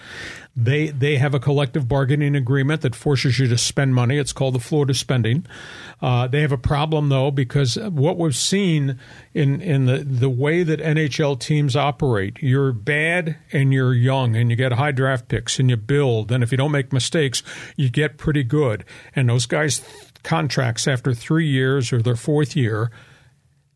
They 0.56 0.88
they 0.88 1.16
have 1.16 1.34
a 1.34 1.40
collective 1.40 1.86
bargaining 1.86 2.34
agreement 2.34 2.80
that 2.80 2.94
forces 2.94 3.38
you 3.38 3.46
to 3.48 3.58
spend 3.58 3.94
money. 3.94 4.16
It's 4.16 4.32
called 4.32 4.54
the 4.54 4.60
Florida 4.60 4.94
spending. 4.94 5.46
Uh, 6.00 6.26
they 6.26 6.40
have 6.40 6.52
a 6.52 6.58
problem 6.58 7.08
though 7.08 7.30
because 7.30 7.76
what 7.76 8.16
we've 8.16 8.36
seen 8.36 8.98
in 9.34 9.60
in 9.60 9.86
the 9.86 9.98
the 9.98 10.30
way 10.30 10.62
that 10.62 10.80
NHL 10.80 11.38
teams 11.38 11.76
operate, 11.76 12.38
you're 12.40 12.72
bad 12.72 13.36
and 13.52 13.72
you're 13.72 13.94
young 13.94 14.34
and 14.34 14.50
you 14.50 14.56
get 14.56 14.72
high 14.72 14.92
draft 14.92 15.28
picks 15.28 15.58
and 15.58 15.68
you 15.68 15.76
build, 15.76 16.32
and 16.32 16.42
if 16.42 16.52
you 16.52 16.58
don't 16.58 16.72
make 16.72 16.92
mistakes, 16.92 17.42
you 17.76 17.90
get 17.90 18.16
pretty 18.16 18.42
good. 18.42 18.84
And 19.14 19.28
those 19.28 19.46
guys 19.46 19.82
contracts 20.26 20.88
after 20.88 21.14
three 21.14 21.46
years 21.46 21.92
or 21.92 22.02
their 22.02 22.16
fourth 22.16 22.56
year 22.56 22.90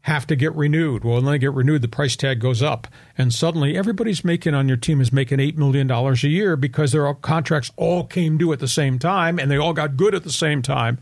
have 0.03 0.26
to 0.26 0.34
get 0.34 0.55
renewed. 0.55 1.05
Well, 1.05 1.16
when 1.16 1.26
they 1.26 1.38
get 1.38 1.53
renewed, 1.53 1.82
the 1.82 1.88
price 1.88 2.16
tag 2.16 2.40
goes 2.40 2.62
up. 2.62 2.88
And 3.18 3.34
suddenly 3.34 3.76
everybody's 3.76 4.24
making 4.24 4.55
on 4.55 4.66
your 4.66 4.78
team 4.78 4.98
is 5.01 5.12
making 5.12 5.40
$8 5.40 5.57
million 5.57 5.90
a 5.90 6.14
year 6.26 6.57
because 6.57 6.92
their 6.92 7.12
contracts 7.14 7.70
all 7.76 8.05
came 8.05 8.38
due 8.38 8.51
at 8.55 8.61
the 8.61 8.68
same 8.68 8.98
time 8.98 9.38
and 9.38 9.51
they 9.51 9.59
all 9.59 9.74
got 9.74 9.98
good 9.98 10.14
at 10.14 10.24
the 10.24 10.32
same 10.32 10.62
time. 10.62 10.98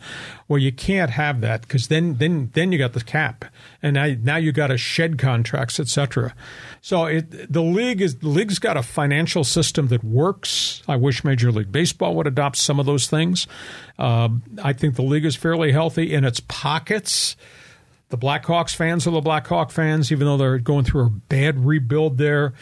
Well, 0.49 0.59
you 0.59 0.73
can't 0.73 1.13
have 1.13 1.41
that 1.43 1.61
because 1.61 1.87
then, 1.87 2.17
then, 2.17 2.51
then 2.55 2.73
you 2.73 2.79
got 2.79 2.93
the 2.93 3.05
cap 3.05 3.45
and 3.83 3.95
now, 3.95 4.17
now 4.21 4.37
you 4.37 4.51
got 4.51 4.69
to 4.69 4.79
shed 4.79 5.17
contracts, 5.17 5.79
etc. 5.79 6.35
So 6.81 7.05
it, 7.05 7.53
the 7.53 7.63
league 7.63 8.01
is, 8.01 8.17
the 8.17 8.29
league's 8.29 8.59
got 8.59 8.77
a 8.77 8.83
financial 8.83 9.45
system 9.45 9.89
that 9.89 10.03
works. 10.03 10.83
I 10.89 10.97
wish 10.97 11.23
Major 11.23 11.53
League 11.53 11.71
Baseball 11.71 12.17
would 12.17 12.27
adopt 12.27 12.57
some 12.57 12.81
of 12.81 12.87
those 12.87 13.07
things. 13.07 13.47
Uh, 13.97 14.31
I 14.63 14.73
think 14.73 14.97
the 14.97 15.03
league 15.03 15.25
is 15.25 15.37
fairly 15.37 15.71
healthy 15.71 16.13
in 16.13 16.25
its 16.25 16.41
pockets 16.41 17.37
the 18.11 18.19
Blackhawks 18.19 18.75
fans 18.75 19.07
are 19.07 19.11
the 19.11 19.21
Blackhawk 19.21 19.71
fans, 19.71 20.11
even 20.11 20.27
though 20.27 20.37
they're 20.37 20.59
going 20.59 20.85
through 20.85 21.07
a 21.07 21.11
bad 21.11 21.65
rebuild 21.65 22.19
there. 22.19 22.55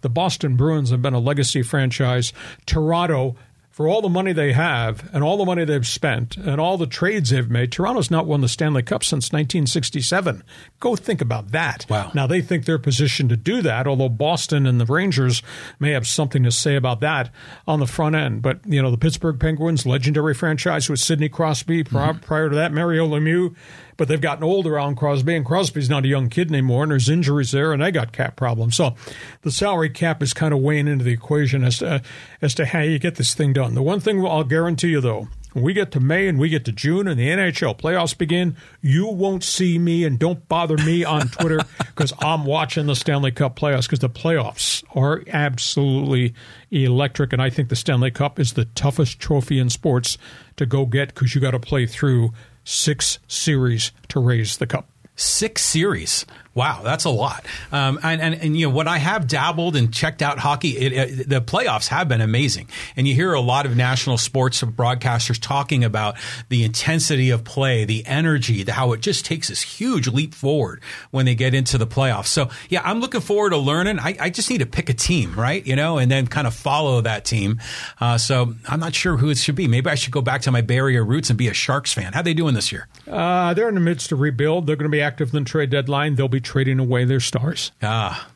The 0.00 0.08
Boston 0.08 0.56
Bruins 0.56 0.90
have 0.90 1.02
been 1.02 1.14
a 1.14 1.20
legacy 1.20 1.62
franchise. 1.62 2.32
Toronto 2.66 3.36
for 3.78 3.86
all 3.86 4.02
the 4.02 4.08
money 4.08 4.32
they 4.32 4.52
have 4.54 5.08
and 5.12 5.22
all 5.22 5.36
the 5.36 5.44
money 5.44 5.64
they've 5.64 5.86
spent 5.86 6.36
and 6.36 6.60
all 6.60 6.76
the 6.76 6.84
trades 6.84 7.30
they've 7.30 7.48
made, 7.48 7.70
Toronto's 7.70 8.10
not 8.10 8.26
won 8.26 8.40
the 8.40 8.48
Stanley 8.48 8.82
Cup 8.82 9.04
since 9.04 9.26
1967. 9.26 10.42
Go 10.80 10.96
think 10.96 11.20
about 11.20 11.52
that. 11.52 11.86
Wow. 11.88 12.10
Now, 12.12 12.26
they 12.26 12.42
think 12.42 12.64
they're 12.64 12.80
positioned 12.80 13.30
to 13.30 13.36
do 13.36 13.62
that, 13.62 13.86
although 13.86 14.08
Boston 14.08 14.66
and 14.66 14.80
the 14.80 14.84
Rangers 14.84 15.44
may 15.78 15.92
have 15.92 16.08
something 16.08 16.42
to 16.42 16.50
say 16.50 16.74
about 16.74 16.98
that 17.02 17.30
on 17.68 17.78
the 17.78 17.86
front 17.86 18.16
end. 18.16 18.42
But, 18.42 18.66
you 18.66 18.82
know, 18.82 18.90
the 18.90 18.98
Pittsburgh 18.98 19.38
Penguins, 19.38 19.86
legendary 19.86 20.34
franchise 20.34 20.90
with 20.90 20.98
Sidney 20.98 21.28
Crosby, 21.28 21.84
mm-hmm. 21.84 22.18
prior 22.18 22.48
to 22.50 22.56
that, 22.56 22.72
Mario 22.72 23.06
Lemieux 23.06 23.54
but 23.98 24.08
they've 24.08 24.20
gotten 24.20 24.44
older 24.44 24.76
around 24.76 24.96
Crosby, 24.96 25.34
and 25.36 25.44
Crosby's 25.44 25.90
not 25.90 26.06
a 26.06 26.08
young 26.08 26.30
kid 26.30 26.50
anymore, 26.50 26.84
and 26.84 26.92
there's 26.92 27.10
injuries 27.10 27.50
there, 27.50 27.72
and 27.72 27.82
they 27.82 27.90
got 27.90 28.12
cap 28.12 28.36
problems. 28.36 28.76
So 28.76 28.94
the 29.42 29.50
salary 29.50 29.90
cap 29.90 30.22
is 30.22 30.32
kind 30.32 30.54
of 30.54 30.60
weighing 30.60 30.88
into 30.88 31.04
the 31.04 31.12
equation 31.12 31.64
as 31.64 31.78
to, 31.78 32.00
as 32.40 32.54
to 32.54 32.64
how 32.64 32.80
you 32.80 32.98
get 32.98 33.16
this 33.16 33.34
thing 33.34 33.52
done. 33.52 33.74
The 33.74 33.82
one 33.82 34.00
thing 34.00 34.24
I'll 34.24 34.44
guarantee 34.44 34.88
you, 34.88 35.00
though, 35.02 35.28
when 35.52 35.64
we 35.64 35.72
get 35.72 35.90
to 35.92 36.00
May 36.00 36.28
and 36.28 36.38
we 36.38 36.48
get 36.48 36.64
to 36.66 36.72
June 36.72 37.08
and 37.08 37.18
the 37.18 37.26
NHL 37.26 37.76
playoffs 37.76 38.16
begin, 38.16 38.56
you 38.80 39.08
won't 39.08 39.42
see 39.42 39.78
me 39.78 40.04
and 40.04 40.16
don't 40.18 40.46
bother 40.48 40.76
me 40.76 41.04
on 41.04 41.28
Twitter 41.28 41.60
because 41.78 42.12
I'm 42.20 42.44
watching 42.44 42.86
the 42.86 42.94
Stanley 42.94 43.32
Cup 43.32 43.58
playoffs 43.58 43.84
because 43.84 43.98
the 43.98 44.10
playoffs 44.10 44.84
are 44.94 45.24
absolutely 45.26 46.34
electric. 46.70 47.32
And 47.32 47.42
I 47.42 47.50
think 47.50 47.70
the 47.70 47.76
Stanley 47.76 48.12
Cup 48.12 48.38
is 48.38 48.52
the 48.52 48.66
toughest 48.66 49.18
trophy 49.18 49.58
in 49.58 49.70
sports 49.70 50.18
to 50.56 50.66
go 50.66 50.86
get 50.86 51.08
because 51.08 51.34
you 51.34 51.40
got 51.40 51.52
to 51.52 51.60
play 51.60 51.86
through 51.86 52.32
six 52.68 53.18
series 53.26 53.92
to 54.08 54.20
raise 54.20 54.58
the 54.58 54.66
cup. 54.66 54.88
Six 55.16 55.62
series. 55.62 56.26
Wow, 56.54 56.80
that's 56.82 57.04
a 57.04 57.10
lot. 57.10 57.44
Um, 57.70 58.00
and, 58.02 58.20
and, 58.20 58.34
and, 58.34 58.56
you 58.56 58.66
know, 58.66 58.74
what 58.74 58.88
I 58.88 58.98
have 58.98 59.28
dabbled 59.28 59.76
and 59.76 59.92
checked 59.92 60.22
out 60.22 60.38
hockey, 60.38 60.76
it, 60.76 60.92
it, 60.92 61.28
the 61.28 61.40
playoffs 61.40 61.88
have 61.88 62.08
been 62.08 62.20
amazing. 62.20 62.68
And 62.96 63.06
you 63.06 63.14
hear 63.14 63.32
a 63.32 63.40
lot 63.40 63.64
of 63.64 63.76
national 63.76 64.18
sports 64.18 64.60
broadcasters 64.62 65.40
talking 65.40 65.84
about 65.84 66.16
the 66.48 66.64
intensity 66.64 67.30
of 67.30 67.44
play, 67.44 67.84
the 67.84 68.04
energy, 68.06 68.64
the, 68.64 68.72
how 68.72 68.92
it 68.92 69.00
just 69.00 69.24
takes 69.24 69.48
this 69.48 69.62
huge 69.62 70.08
leap 70.08 70.34
forward 70.34 70.82
when 71.10 71.26
they 71.26 71.36
get 71.36 71.54
into 71.54 71.78
the 71.78 71.86
playoffs. 71.86 72.26
So, 72.26 72.50
yeah, 72.68 72.80
I'm 72.82 72.98
looking 72.98 73.20
forward 73.20 73.50
to 73.50 73.58
learning. 73.58 74.00
I, 74.00 74.16
I 74.18 74.30
just 74.30 74.50
need 74.50 74.58
to 74.58 74.66
pick 74.66 74.88
a 74.88 74.94
team, 74.94 75.34
right? 75.36 75.64
You 75.64 75.76
know, 75.76 75.98
and 75.98 76.10
then 76.10 76.26
kind 76.26 76.46
of 76.46 76.54
follow 76.54 77.00
that 77.02 77.24
team. 77.24 77.60
Uh, 78.00 78.18
so 78.18 78.54
I'm 78.66 78.80
not 78.80 78.94
sure 78.94 79.16
who 79.16 79.30
it 79.30 79.38
should 79.38 79.54
be. 79.54 79.68
Maybe 79.68 79.90
I 79.90 79.94
should 79.94 80.12
go 80.12 80.22
back 80.22 80.42
to 80.42 80.50
my 80.50 80.62
Bay 80.62 80.78
Area 80.78 81.02
roots 81.02 81.28
and 81.28 81.36
be 81.36 81.48
a 81.48 81.54
Sharks 81.54 81.92
fan. 81.92 82.14
How 82.14 82.22
they 82.22 82.34
doing 82.34 82.54
this 82.54 82.72
year? 82.72 82.88
Uh, 83.06 83.52
they're 83.54 83.68
in 83.68 83.74
the 83.74 83.80
midst 83.80 84.12
of 84.12 84.20
rebuild. 84.20 84.66
They're 84.66 84.76
going 84.76 84.90
to 84.90 84.96
be 84.96 85.02
active 85.02 85.34
in 85.34 85.44
the 85.44 85.48
trade 85.48 85.70
deadline. 85.70 86.14
They'll 86.14 86.28
be 86.28 86.40
trading 86.48 86.78
away 86.78 87.04
their 87.04 87.20
stars. 87.20 87.72
Ah. 87.82 88.28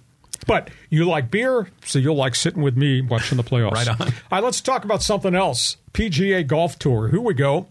But 0.46 0.70
you 0.90 1.04
like 1.06 1.30
beer, 1.30 1.68
so 1.84 1.98
you'll 1.98 2.16
like 2.16 2.34
sitting 2.34 2.62
with 2.62 2.76
me 2.76 3.00
watching 3.00 3.36
the 3.36 3.44
playoffs. 3.44 3.72
right 3.72 3.88
on. 3.88 4.00
All 4.00 4.12
right, 4.30 4.44
let's 4.44 4.60
talk 4.60 4.84
about 4.84 5.02
something 5.02 5.34
else. 5.34 5.78
PGA 5.94 6.46
Golf 6.46 6.78
Tour. 6.78 7.08
Here 7.08 7.20
we 7.20 7.32
go. 7.34 7.68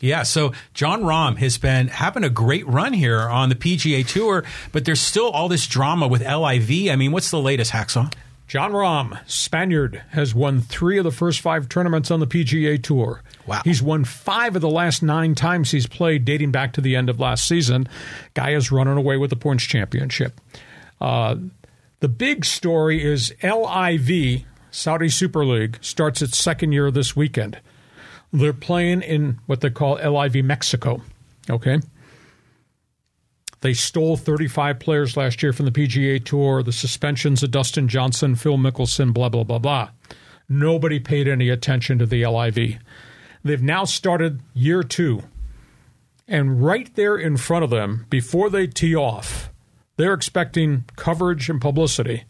Yeah, 0.00 0.22
so 0.22 0.52
Jon 0.74 1.02
Rahm 1.02 1.36
has 1.36 1.58
been 1.58 1.88
having 1.88 2.24
a 2.24 2.30
great 2.30 2.66
run 2.66 2.92
here 2.94 3.20
on 3.20 3.48
the 3.48 3.54
PGA 3.54 4.06
Tour, 4.06 4.44
but 4.72 4.84
there's 4.84 5.00
still 5.00 5.28
all 5.30 5.48
this 5.48 5.66
drama 5.66 6.08
with 6.08 6.22
LIV. 6.22 6.90
I 6.90 6.96
mean, 6.96 7.12
what's 7.12 7.30
the 7.30 7.40
latest, 7.40 7.72
Hacksaw? 7.72 8.12
Jon 8.48 8.72
Rahm, 8.72 9.20
Spaniard, 9.28 10.02
has 10.10 10.34
won 10.34 10.60
three 10.60 10.98
of 10.98 11.04
the 11.04 11.12
first 11.12 11.40
five 11.40 11.68
tournaments 11.68 12.10
on 12.10 12.18
the 12.18 12.26
PGA 12.26 12.82
Tour. 12.82 13.22
Wow. 13.46 13.62
He's 13.64 13.82
won 13.82 14.04
five 14.04 14.54
of 14.54 14.62
the 14.62 14.70
last 14.70 15.02
nine 15.02 15.34
times 15.34 15.70
he's 15.70 15.86
played, 15.86 16.24
dating 16.24 16.52
back 16.52 16.72
to 16.74 16.80
the 16.80 16.94
end 16.96 17.08
of 17.08 17.18
last 17.18 17.46
season. 17.46 17.88
Guy 18.34 18.50
is 18.50 18.70
running 18.70 18.96
away 18.96 19.16
with 19.16 19.30
the 19.30 19.36
points 19.36 19.64
championship. 19.64 20.40
Uh, 21.00 21.36
the 22.00 22.08
big 22.08 22.44
story 22.44 23.02
is 23.02 23.34
LIV, 23.42 24.44
Saudi 24.70 25.08
Super 25.08 25.44
League, 25.44 25.78
starts 25.80 26.22
its 26.22 26.38
second 26.38 26.72
year 26.72 26.90
this 26.90 27.16
weekend. 27.16 27.60
They're 28.32 28.52
playing 28.52 29.02
in 29.02 29.40
what 29.46 29.60
they 29.60 29.70
call 29.70 29.96
LIV 29.96 30.44
Mexico. 30.44 31.02
Okay. 31.48 31.80
They 33.60 33.74
stole 33.74 34.16
35 34.16 34.78
players 34.78 35.16
last 35.16 35.42
year 35.42 35.52
from 35.52 35.66
the 35.66 35.72
PGA 35.72 36.24
Tour, 36.24 36.62
the 36.62 36.72
suspensions 36.72 37.42
of 37.42 37.50
Dustin 37.50 37.88
Johnson, 37.88 38.34
Phil 38.34 38.56
Mickelson, 38.56 39.12
blah, 39.12 39.28
blah, 39.28 39.44
blah, 39.44 39.58
blah. 39.58 39.90
Nobody 40.48 40.98
paid 40.98 41.28
any 41.28 41.48
attention 41.50 41.98
to 41.98 42.06
the 42.06 42.24
LIV. 42.24 42.78
They've 43.42 43.62
now 43.62 43.84
started 43.84 44.40
year 44.54 44.82
two. 44.82 45.22
And 46.28 46.62
right 46.62 46.94
there 46.94 47.16
in 47.16 47.36
front 47.36 47.64
of 47.64 47.70
them, 47.70 48.06
before 48.08 48.50
they 48.50 48.66
tee 48.66 48.94
off, 48.94 49.50
they're 49.96 50.14
expecting 50.14 50.84
coverage 50.96 51.50
and 51.50 51.60
publicity. 51.60 52.24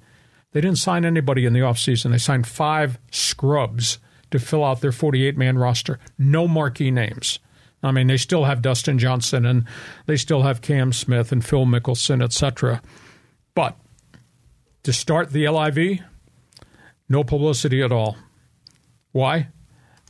They 0.53 0.61
didn't 0.61 0.79
sign 0.79 1.05
anybody 1.05 1.45
in 1.45 1.53
the 1.53 1.61
offseason. 1.61 2.11
They 2.11 2.19
signed 2.19 2.47
five 2.47 2.99
scrubs 3.11 3.99
to 4.31 4.39
fill 4.39 4.65
out 4.65 4.81
their 4.81 4.93
48 4.93 5.37
man 5.37 5.59
roster. 5.59 5.99
No 6.19 6.49
marquee 6.49 6.91
names. 6.91 7.39
I 7.83 7.93
mean, 7.93 8.09
they 8.09 8.17
still 8.17 8.45
have 8.45 8.63
Dustin 8.63 8.99
Johnson 8.99 9.47
and 9.47 9.65
they 10.07 10.17
still 10.17 10.43
have 10.43 10.61
Cam 10.61 10.93
Smith 10.93 11.33
and 11.33 11.45
Phil 11.45 11.65
Mickelson, 11.65 12.23
etc. 12.23 12.83
But 13.55 13.77
to 14.83 14.93
start 14.93 15.31
the 15.31 15.49
LIV, 15.49 16.01
no 17.09 17.25
publicity 17.25 17.83
at 17.83 17.93
all. 17.93 18.17
Why? 19.13 19.49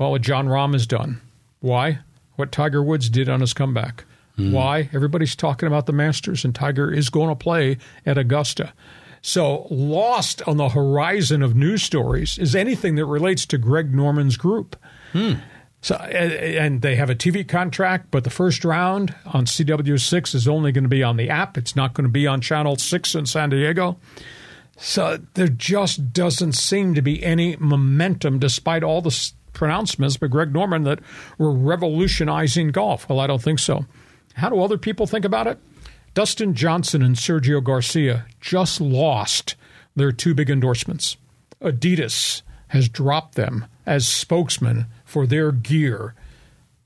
Well, 0.01 0.13
what 0.13 0.23
Jon 0.23 0.47
Rahm 0.47 0.73
has 0.73 0.87
done. 0.87 1.21
Why? 1.61 1.99
What 2.37 2.53
Tiger 2.53 2.83
Woods 2.83 3.11
did 3.11 3.29
on 3.29 3.43
his 3.43 3.53
comeback. 3.53 4.05
Mm. 4.39 4.53
Why? 4.53 4.89
Everybody's 4.95 5.37
talking 5.37 5.67
about 5.67 5.85
the 5.85 5.93
Masters, 5.93 6.43
and 6.43 6.55
Tiger 6.55 6.91
is 6.91 7.11
going 7.11 7.29
to 7.29 7.37
play 7.37 7.77
at 8.07 8.17
Augusta. 8.17 8.73
So, 9.21 9.67
lost 9.71 10.41
on 10.49 10.57
the 10.57 10.71
horizon 10.71 11.43
of 11.43 11.55
news 11.55 11.83
stories 11.83 12.39
is 12.39 12.55
anything 12.55 12.95
that 12.95 13.05
relates 13.05 13.45
to 13.45 13.59
Greg 13.59 13.95
Norman's 13.95 14.39
group. 14.39 14.75
Hmm. 15.13 15.35
So, 15.83 15.97
and 15.97 16.81
they 16.81 16.97
have 16.97 17.11
a 17.11 17.15
TV 17.15 17.47
contract, 17.47 18.11
but 18.11 18.25
the 18.25 18.31
first 18.31 18.65
round 18.65 19.15
on 19.27 19.45
CW6 19.45 20.35
is 20.35 20.49
only 20.49 20.73
going 20.73 20.85
to 20.85 20.89
be 20.89 21.03
on 21.03 21.19
the 21.19 21.29
app. 21.29 21.59
It's 21.59 21.77
not 21.77 21.93
going 21.93 22.07
to 22.07 22.13
be 22.13 22.27
on 22.27 22.41
Channel 22.41 22.77
6 22.77 23.15
in 23.15 23.27
San 23.27 23.51
Diego. 23.51 23.99
So 24.79 25.19
there 25.35 25.49
just 25.49 26.15
doesn't 26.15 26.53
seem 26.53 26.95
to 26.95 27.03
be 27.03 27.23
any 27.23 27.55
momentum 27.57 28.39
despite 28.39 28.83
all 28.83 29.03
the 29.03 29.11
pronouncements 29.61 30.17
by 30.17 30.27
Greg 30.27 30.55
Norman 30.55 30.85
that 30.85 31.01
we're 31.37 31.51
revolutionizing 31.51 32.69
golf. 32.69 33.07
Well, 33.07 33.21
I 33.21 33.27
don't 33.27 33.43
think 33.43 33.59
so. 33.59 33.85
How 34.33 34.49
do 34.49 34.59
other 34.63 34.79
people 34.79 35.07
think 35.07 35.27
about 35.27 35.47
it? 35.47 35.59
Dustin 36.15 36.55
Johnson 36.55 37.03
and 37.03 37.15
Sergio 37.15 37.63
Garcia 37.63 38.25
just 38.41 38.81
lost 38.81 39.57
their 39.95 40.13
two 40.13 40.35
big 40.35 40.49
endorsements. 40.49 41.19
Adidas 41.61 42.41
has 42.69 42.89
dropped 42.89 43.35
them 43.35 43.67
as 43.85 44.09
spokesman 44.09 44.87
for 45.05 45.27
their 45.27 45.53
gear. 45.53 46.15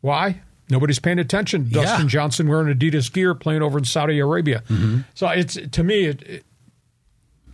Why? 0.00 0.40
Nobody's 0.68 0.98
paying 0.98 1.20
attention. 1.20 1.68
Yeah. 1.68 1.82
Dustin 1.82 2.08
Johnson 2.08 2.48
wearing 2.48 2.76
Adidas 2.76 3.12
gear 3.12 3.36
playing 3.36 3.62
over 3.62 3.78
in 3.78 3.84
Saudi 3.84 4.18
Arabia. 4.18 4.64
Mm-hmm. 4.68 5.02
So 5.14 5.28
it's 5.28 5.54
to 5.54 5.84
me, 5.84 6.06
it, 6.06 6.22
it, 6.22 6.44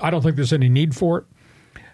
I 0.00 0.08
don't 0.08 0.22
think 0.22 0.36
there's 0.36 0.54
any 0.54 0.70
need 0.70 0.96
for 0.96 1.18
it. 1.18 1.24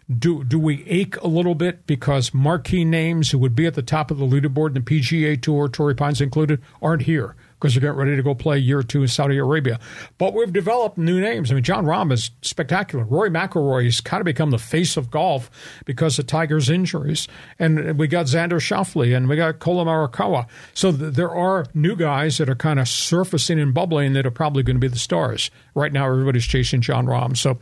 Do 0.08 0.44
do 0.44 0.58
we 0.58 0.84
ache 0.84 1.16
a 1.16 1.26
little 1.26 1.56
bit 1.56 1.86
because 1.86 2.32
marquee 2.32 2.84
names 2.84 3.30
who 3.30 3.38
would 3.38 3.56
be 3.56 3.66
at 3.66 3.74
the 3.74 3.82
top 3.82 4.10
of 4.10 4.18
the 4.18 4.24
leaderboard 4.24 4.68
in 4.68 4.74
the 4.74 4.80
PGA 4.80 5.40
Tour, 5.40 5.68
Torrey 5.68 5.96
Pines 5.96 6.20
included, 6.20 6.62
aren't 6.80 7.02
here? 7.02 7.34
because 7.58 7.74
they're 7.74 7.80
getting 7.80 7.96
ready 7.96 8.16
to 8.16 8.22
go 8.22 8.34
play 8.34 8.58
year 8.58 8.82
two 8.82 9.02
in 9.02 9.08
Saudi 9.08 9.38
Arabia. 9.38 9.80
But 10.18 10.34
we've 10.34 10.52
developed 10.52 10.98
new 10.98 11.20
names. 11.20 11.50
I 11.50 11.54
mean, 11.54 11.64
Jon 11.64 11.84
Rahm 11.84 12.12
is 12.12 12.30
spectacular. 12.42 13.04
Rory 13.04 13.30
McIlroy 13.30 13.84
has 13.84 14.00
kind 14.00 14.20
of 14.20 14.26
become 14.26 14.50
the 14.50 14.58
face 14.58 14.96
of 14.96 15.10
golf 15.10 15.50
because 15.84 16.18
of 16.18 16.26
Tiger's 16.26 16.68
injuries. 16.68 17.28
And 17.58 17.98
we 17.98 18.08
got 18.08 18.26
Xander 18.26 18.60
Schauffele 18.60 19.16
and 19.16 19.28
we 19.28 19.36
got 19.36 19.58
Collin 19.58 19.86
Morikawa. 19.86 20.46
So 20.74 20.92
th- 20.92 21.14
there 21.14 21.30
are 21.30 21.66
new 21.74 21.96
guys 21.96 22.38
that 22.38 22.48
are 22.48 22.54
kind 22.54 22.78
of 22.78 22.88
surfacing 22.88 23.58
and 23.58 23.72
bubbling 23.72 24.12
that 24.12 24.26
are 24.26 24.30
probably 24.30 24.62
going 24.62 24.76
to 24.76 24.80
be 24.80 24.88
the 24.88 24.98
stars. 24.98 25.50
Right 25.74 25.92
now, 25.92 26.06
everybody's 26.06 26.46
chasing 26.46 26.82
Jon 26.82 27.06
Rahm. 27.06 27.36
So 27.36 27.58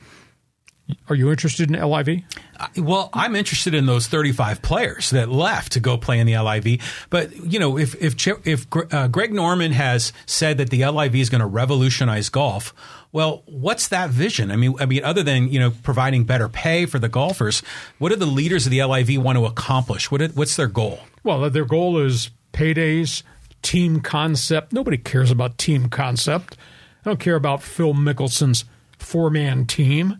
are 1.08 1.14
you 1.14 1.30
interested 1.30 1.70
in 1.70 1.80
LIV? 1.80 2.22
Uh, 2.58 2.66
well, 2.78 3.10
I'm 3.12 3.34
interested 3.34 3.74
in 3.74 3.86
those 3.86 4.06
35 4.06 4.60
players 4.62 5.10
that 5.10 5.30
left 5.30 5.72
to 5.72 5.80
go 5.80 5.96
play 5.96 6.18
in 6.18 6.26
the 6.26 6.38
LIV. 6.38 7.06
But 7.10 7.34
you 7.36 7.58
know, 7.58 7.78
if 7.78 7.94
if 8.02 8.26
if 8.46 8.66
uh, 8.92 9.08
Greg 9.08 9.32
Norman 9.32 9.72
has 9.72 10.12
said 10.26 10.58
that 10.58 10.70
the 10.70 10.84
LIV 10.84 11.16
is 11.16 11.30
going 11.30 11.40
to 11.40 11.46
revolutionize 11.46 12.28
golf, 12.28 12.74
well, 13.12 13.42
what's 13.46 13.88
that 13.88 14.10
vision? 14.10 14.50
I 14.50 14.56
mean, 14.56 14.74
I 14.78 14.86
mean, 14.86 15.04
other 15.04 15.22
than 15.22 15.48
you 15.48 15.58
know 15.58 15.72
providing 15.82 16.24
better 16.24 16.48
pay 16.48 16.86
for 16.86 16.98
the 16.98 17.08
golfers, 17.08 17.62
what 17.98 18.10
do 18.10 18.16
the 18.16 18.26
leaders 18.26 18.66
of 18.66 18.70
the 18.70 18.82
LIV 18.82 19.22
want 19.22 19.38
to 19.38 19.46
accomplish? 19.46 20.10
What 20.10 20.22
what's 20.34 20.56
their 20.56 20.66
goal? 20.68 21.00
Well, 21.22 21.48
their 21.48 21.64
goal 21.64 21.98
is 21.98 22.30
paydays, 22.52 23.22
team 23.62 24.00
concept. 24.00 24.72
Nobody 24.72 24.98
cares 24.98 25.30
about 25.30 25.56
team 25.56 25.88
concept. 25.88 26.56
I 27.04 27.10
don't 27.10 27.20
care 27.20 27.36
about 27.36 27.62
Phil 27.62 27.94
Mickelson's 27.94 28.64
four 28.98 29.30
man 29.30 29.66
team. 29.66 30.18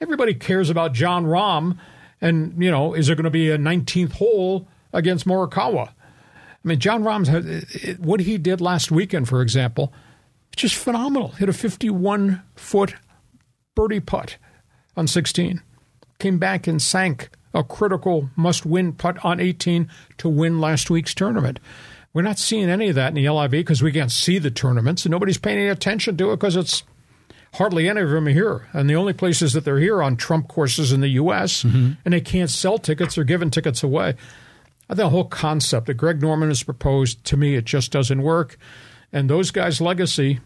Everybody 0.00 0.34
cares 0.34 0.70
about 0.70 0.92
Jon 0.92 1.26
Rahm, 1.26 1.78
and 2.20 2.62
you 2.62 2.70
know, 2.70 2.94
is 2.94 3.06
there 3.06 3.16
going 3.16 3.24
to 3.24 3.30
be 3.30 3.50
a 3.50 3.58
19th 3.58 4.12
hole 4.12 4.68
against 4.92 5.26
Morikawa? 5.26 5.88
I 5.88 6.68
mean, 6.68 6.78
Jon 6.78 7.02
Rahm's 7.02 7.28
what 7.98 8.20
he 8.20 8.38
did 8.38 8.60
last 8.60 8.90
weekend, 8.90 9.28
for 9.28 9.42
example, 9.42 9.92
just 10.56 10.74
phenomenal. 10.74 11.28
Hit 11.28 11.48
a 11.48 11.52
51 11.52 12.42
foot 12.56 12.94
birdie 13.74 14.00
putt 14.00 14.36
on 14.96 15.06
16, 15.06 15.62
came 16.18 16.38
back 16.38 16.66
and 16.66 16.82
sank 16.82 17.30
a 17.54 17.62
critical 17.64 18.28
must 18.36 18.66
win 18.66 18.92
putt 18.92 19.24
on 19.24 19.40
18 19.40 19.88
to 20.18 20.28
win 20.28 20.60
last 20.60 20.90
week's 20.90 21.14
tournament. 21.14 21.58
We're 22.12 22.22
not 22.22 22.38
seeing 22.38 22.68
any 22.68 22.88
of 22.88 22.94
that 22.96 23.08
in 23.08 23.14
the 23.14 23.28
LIV 23.28 23.50
because 23.52 23.82
we 23.82 23.92
can't 23.92 24.10
see 24.10 24.38
the 24.38 24.50
tournaments 24.50 25.04
and 25.04 25.12
nobody's 25.12 25.38
paying 25.38 25.58
any 25.58 25.68
attention 25.68 26.16
to 26.16 26.32
it 26.32 26.36
because 26.36 26.56
it's 26.56 26.82
hardly 27.54 27.88
any 27.88 28.00
of 28.00 28.10
them 28.10 28.26
are 28.26 28.30
here. 28.30 28.68
And 28.72 28.88
the 28.88 28.96
only 28.96 29.12
places 29.12 29.52
that 29.52 29.64
they're 29.64 29.78
here 29.78 30.02
on 30.02 30.16
Trump 30.16 30.48
courses 30.48 30.92
in 30.92 31.00
the 31.00 31.08
U.S. 31.08 31.62
Mm-hmm. 31.62 31.92
and 32.04 32.14
they 32.14 32.20
can't 32.20 32.50
sell 32.50 32.78
tickets; 32.78 33.14
they're 33.14 33.24
giving 33.24 33.50
tickets 33.50 33.82
away. 33.82 34.14
I 34.90 34.94
think 34.94 34.96
The 34.98 35.08
whole 35.10 35.24
concept 35.24 35.86
that 35.86 35.94
Greg 35.94 36.22
Norman 36.22 36.48
has 36.48 36.62
proposed 36.62 37.24
to 37.24 37.36
me, 37.36 37.54
it 37.56 37.64
just 37.64 37.92
doesn't 37.92 38.22
work. 38.22 38.56
And 39.12 39.28
those 39.28 39.50
guys' 39.50 39.80
legacy, 39.80 40.40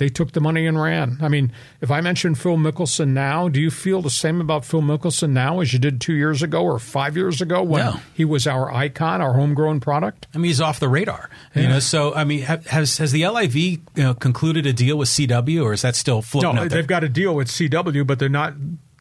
they 0.00 0.08
took 0.08 0.32
the 0.32 0.40
money 0.40 0.66
and 0.66 0.80
ran. 0.80 1.18
I 1.20 1.28
mean, 1.28 1.52
if 1.82 1.90
I 1.90 2.00
mention 2.00 2.34
Phil 2.34 2.56
Mickelson 2.56 3.08
now, 3.08 3.50
do 3.50 3.60
you 3.60 3.70
feel 3.70 4.00
the 4.00 4.08
same 4.08 4.40
about 4.40 4.64
Phil 4.64 4.80
Mickelson 4.80 5.32
now 5.32 5.60
as 5.60 5.74
you 5.74 5.78
did 5.78 6.00
two 6.00 6.14
years 6.14 6.42
ago 6.42 6.64
or 6.64 6.78
five 6.78 7.18
years 7.18 7.42
ago 7.42 7.62
when 7.62 7.84
no. 7.84 8.00
he 8.14 8.24
was 8.24 8.46
our 8.46 8.72
icon, 8.72 9.20
our 9.20 9.34
homegrown 9.34 9.78
product? 9.80 10.26
I 10.34 10.38
mean, 10.38 10.46
he's 10.46 10.60
off 10.60 10.80
the 10.80 10.88
radar. 10.88 11.28
Yeah. 11.54 11.62
You 11.62 11.68
know, 11.68 11.78
so 11.80 12.14
I 12.14 12.24
mean, 12.24 12.40
has 12.40 12.96
has 12.96 13.12
the 13.12 13.28
LIV 13.28 13.54
you 13.54 13.78
know, 13.94 14.14
concluded 14.14 14.64
a 14.64 14.72
deal 14.72 14.96
with 14.96 15.10
CW, 15.10 15.62
or 15.62 15.74
is 15.74 15.82
that 15.82 15.96
still 15.96 16.22
floating? 16.22 16.54
No, 16.54 16.66
they've 16.66 16.86
got 16.86 17.04
a 17.04 17.08
deal 17.10 17.34
with 17.34 17.48
CW, 17.48 18.06
but 18.06 18.18
they're 18.18 18.30
not. 18.30 18.54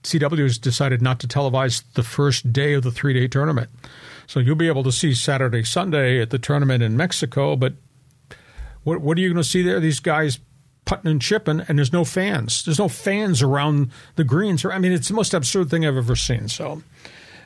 CW 0.04 0.44
has 0.44 0.58
decided 0.58 1.02
not 1.02 1.22
to 1.22 1.28
televise 1.28 1.82
the 1.94 2.04
first 2.04 2.52
day 2.52 2.74
of 2.74 2.84
the 2.84 2.92
three 2.92 3.14
day 3.14 3.30
tournament. 3.30 3.70
So 4.28 4.42
you'll 4.42 4.56
be 4.56 4.68
able 4.68 4.84
to 4.84 4.92
see 4.92 5.14
Saturday, 5.14 5.64
Sunday 5.64 6.22
at 6.22 6.30
the 6.30 6.40
tournament 6.40 6.84
in 6.84 6.98
Mexico, 6.98 7.56
but 7.56 7.76
what 8.84 9.00
what 9.00 9.18
are 9.18 9.22
you 9.22 9.30
going 9.30 9.42
to 9.42 9.50
see 9.50 9.62
there? 9.62 9.80
These 9.80 10.02
guys 10.02 10.40
putting 10.90 11.12
and 11.12 11.22
chipping, 11.22 11.62
and 11.68 11.78
there's 11.78 11.94
no 11.94 12.04
fans. 12.04 12.64
There's 12.66 12.80
no 12.80 12.90
fans 12.90 13.44
around 13.44 13.92
the 14.16 14.24
greens. 14.24 14.66
I 14.66 14.80
mean, 14.80 14.92
it's 14.92 15.08
the 15.08 15.14
most 15.14 15.36
absurd 15.36 15.70
thing 15.70 15.86
I've 15.86 15.96
ever 15.96 16.16
seen. 16.16 16.48
So 16.48 16.82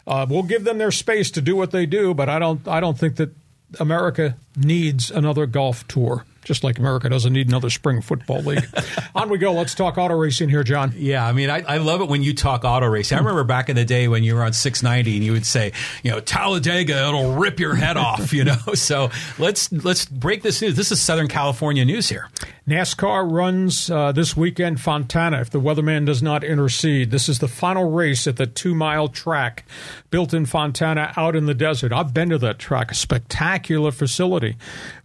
uh, 0.07 0.25
we'll 0.29 0.43
give 0.43 0.63
them 0.63 0.77
their 0.77 0.91
space 0.91 1.29
to 1.31 1.41
do 1.41 1.55
what 1.55 1.71
they 1.71 1.85
do, 1.85 2.13
but 2.13 2.29
I 2.29 2.39
don't 2.39 2.65
I 2.67 2.79
don't 2.79 2.97
think 2.97 3.17
that 3.17 3.31
America 3.79 4.37
needs 4.55 5.11
another 5.11 5.45
golf 5.45 5.85
tour 5.87 6.25
just 6.43 6.63
like 6.63 6.79
America 6.79 7.09
doesn't 7.09 7.33
need 7.33 7.47
another 7.47 7.69
spring 7.69 8.01
football 8.01 8.41
league. 8.41 8.65
On 9.15 9.29
we 9.29 9.37
go. 9.37 9.53
Let's 9.53 9.75
talk 9.75 9.97
auto 9.97 10.15
racing 10.15 10.49
here, 10.49 10.63
John. 10.63 10.93
Yeah, 10.95 11.25
I 11.25 11.31
mean, 11.31 11.49
I, 11.49 11.61
I, 11.61 11.77
love 11.77 12.01
it 12.01 12.07
when 12.07 12.23
you 12.23 12.33
talk 12.33 12.63
auto 12.63 12.87
racing. 12.87 13.17
I 13.17 13.21
remember 13.21 13.43
back 13.43 13.69
in 13.69 13.75
the 13.75 13.85
day 13.85 14.07
when 14.07 14.23
you 14.23 14.35
were 14.35 14.43
on 14.43 14.53
690 14.53 15.17
and 15.17 15.25
you 15.25 15.31
would 15.31 15.45
say, 15.45 15.71
you 16.03 16.11
know, 16.11 16.19
Talladega, 16.19 17.07
it'll 17.07 17.35
rip 17.35 17.59
your 17.59 17.75
head 17.75 17.97
off, 17.97 18.33
you 18.33 18.43
know. 18.43 18.57
So 18.73 19.11
let's 19.37 19.71
let's 19.71 20.05
break 20.05 20.43
this 20.43 20.61
news. 20.61 20.75
This 20.75 20.91
is 20.91 21.01
Southern 21.01 21.27
California 21.27 21.85
news 21.85 22.09
here. 22.09 22.29
NASCAR 22.67 23.29
runs 23.29 23.89
uh, 23.89 24.13
this 24.13 24.37
weekend 24.37 24.79
Fontana 24.79 25.41
if 25.41 25.49
the 25.49 25.59
weatherman 25.59 26.05
does 26.05 26.23
not 26.23 26.45
intercede. 26.45 27.11
This 27.11 27.27
is 27.27 27.39
the 27.39 27.49
final 27.49 27.91
race 27.91 28.25
at 28.25 28.37
the 28.37 28.47
two 28.47 28.73
mile 28.73 29.09
track 29.09 29.65
built 30.09 30.33
in 30.33 30.45
Fontana 30.45 31.13
out 31.17 31.35
in 31.35 31.45
the 31.45 31.53
desert. 31.53 31.91
I've 31.91 32.13
been 32.13 32.29
to 32.29 32.37
that 32.37 32.59
track, 32.59 32.91
a 32.91 32.95
spectacular 32.95 33.91
facility. 33.91 34.55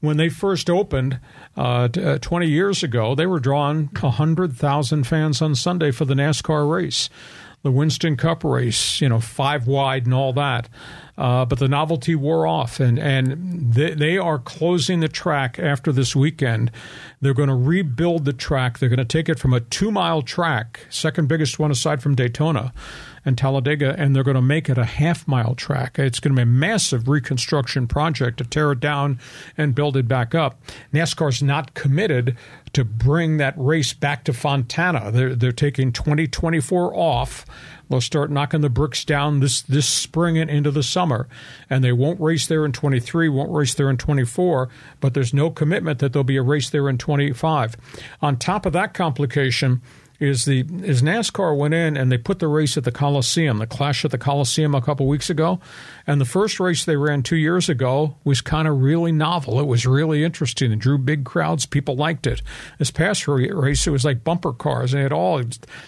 When 0.00 0.18
they 0.18 0.28
first 0.28 0.70
opened, 0.70 1.18
uh, 1.58 1.88
uh 2.00 2.18
20 2.18 2.46
years 2.46 2.82
ago, 2.82 3.14
they 3.14 3.26
were 3.26 3.40
drawing 3.40 3.88
100,000 4.00 5.04
fans 5.04 5.42
on 5.42 5.54
Sunday 5.54 5.90
for 5.90 6.04
the 6.04 6.14
NASCAR 6.14 6.70
race. 6.70 7.10
The 7.62 7.72
Winston 7.72 8.16
Cup 8.16 8.44
race, 8.44 9.00
you 9.00 9.08
know, 9.08 9.18
five 9.18 9.66
wide 9.66 10.04
and 10.04 10.14
all 10.14 10.32
that. 10.34 10.68
Uh, 11.18 11.44
but 11.44 11.58
the 11.58 11.66
novelty 11.66 12.14
wore 12.14 12.46
off, 12.46 12.78
and, 12.78 12.96
and 12.96 13.74
they, 13.74 13.92
they 13.94 14.16
are 14.16 14.38
closing 14.38 15.00
the 15.00 15.08
track 15.08 15.58
after 15.58 15.90
this 15.90 16.14
weekend. 16.14 16.70
They're 17.20 17.34
going 17.34 17.48
to 17.48 17.56
rebuild 17.56 18.24
the 18.24 18.32
track. 18.32 18.78
They're 18.78 18.88
going 18.88 18.98
to 18.98 19.04
take 19.04 19.28
it 19.28 19.40
from 19.40 19.52
a 19.52 19.58
two 19.58 19.90
mile 19.90 20.22
track, 20.22 20.86
second 20.88 21.26
biggest 21.26 21.58
one 21.58 21.72
aside 21.72 22.00
from 22.00 22.14
Daytona, 22.14 22.72
and 23.28 23.38
Talladega, 23.38 23.94
and 23.96 24.16
they're 24.16 24.24
going 24.24 24.34
to 24.34 24.42
make 24.42 24.68
it 24.68 24.78
a 24.78 24.84
half 24.84 25.28
mile 25.28 25.54
track. 25.54 25.98
It's 25.98 26.18
going 26.18 26.34
to 26.34 26.36
be 26.36 26.42
a 26.42 26.46
massive 26.46 27.08
reconstruction 27.08 27.86
project 27.86 28.38
to 28.38 28.44
tear 28.44 28.72
it 28.72 28.80
down 28.80 29.20
and 29.56 29.74
build 29.74 29.96
it 29.96 30.08
back 30.08 30.34
up. 30.34 30.60
NASCAR's 30.92 31.42
not 31.42 31.74
committed 31.74 32.36
to 32.72 32.84
bring 32.84 33.36
that 33.36 33.54
race 33.56 33.92
back 33.92 34.24
to 34.24 34.32
Fontana. 34.32 35.12
They're, 35.12 35.34
they're 35.34 35.52
taking 35.52 35.92
2024 35.92 36.96
off. 36.96 37.44
They'll 37.88 38.00
start 38.00 38.30
knocking 38.30 38.62
the 38.62 38.70
bricks 38.70 39.04
down 39.04 39.40
this, 39.40 39.62
this 39.62 39.86
spring 39.86 40.38
and 40.38 40.50
into 40.50 40.70
the 40.70 40.82
summer. 40.82 41.28
And 41.70 41.84
they 41.84 41.92
won't 41.92 42.20
race 42.20 42.46
there 42.46 42.64
in 42.64 42.72
23, 42.72 43.28
won't 43.28 43.52
race 43.52 43.74
there 43.74 43.90
in 43.90 43.96
24, 43.96 44.68
but 45.00 45.14
there's 45.14 45.32
no 45.32 45.50
commitment 45.50 45.98
that 46.00 46.12
there'll 46.12 46.24
be 46.24 46.36
a 46.36 46.42
race 46.42 46.70
there 46.70 46.88
in 46.88 46.98
25. 46.98 47.76
On 48.20 48.36
top 48.36 48.66
of 48.66 48.72
that 48.72 48.94
complication, 48.94 49.80
is 50.20 50.44
the 50.44 50.60
is 50.82 51.02
NASCAR 51.02 51.56
went 51.56 51.74
in 51.74 51.96
and 51.96 52.10
they 52.10 52.18
put 52.18 52.38
the 52.38 52.48
race 52.48 52.76
at 52.76 52.84
the 52.84 52.92
Coliseum, 52.92 53.58
the 53.58 53.66
Clash 53.66 54.04
at 54.04 54.10
the 54.10 54.18
Coliseum 54.18 54.74
a 54.74 54.80
couple 54.80 55.06
weeks 55.06 55.30
ago, 55.30 55.60
and 56.08 56.22
the 56.22 56.24
first 56.24 56.58
race 56.58 56.86
they 56.86 56.96
ran 56.96 57.22
two 57.22 57.36
years 57.36 57.68
ago 57.68 58.16
was 58.24 58.40
kind 58.40 58.66
of 58.66 58.80
really 58.80 59.12
novel. 59.12 59.60
It 59.60 59.66
was 59.66 59.84
really 59.86 60.24
interesting. 60.24 60.72
It 60.72 60.78
drew 60.78 60.96
big 60.96 61.26
crowds. 61.26 61.66
People 61.66 61.96
liked 61.96 62.26
it. 62.26 62.40
This 62.78 62.90
past 62.90 63.28
race, 63.28 63.86
it 63.86 63.90
was 63.90 64.06
like 64.06 64.24
bumper 64.24 64.54
cars, 64.54 64.94
it 64.94 65.02
had 65.02 65.12
all 65.12 65.42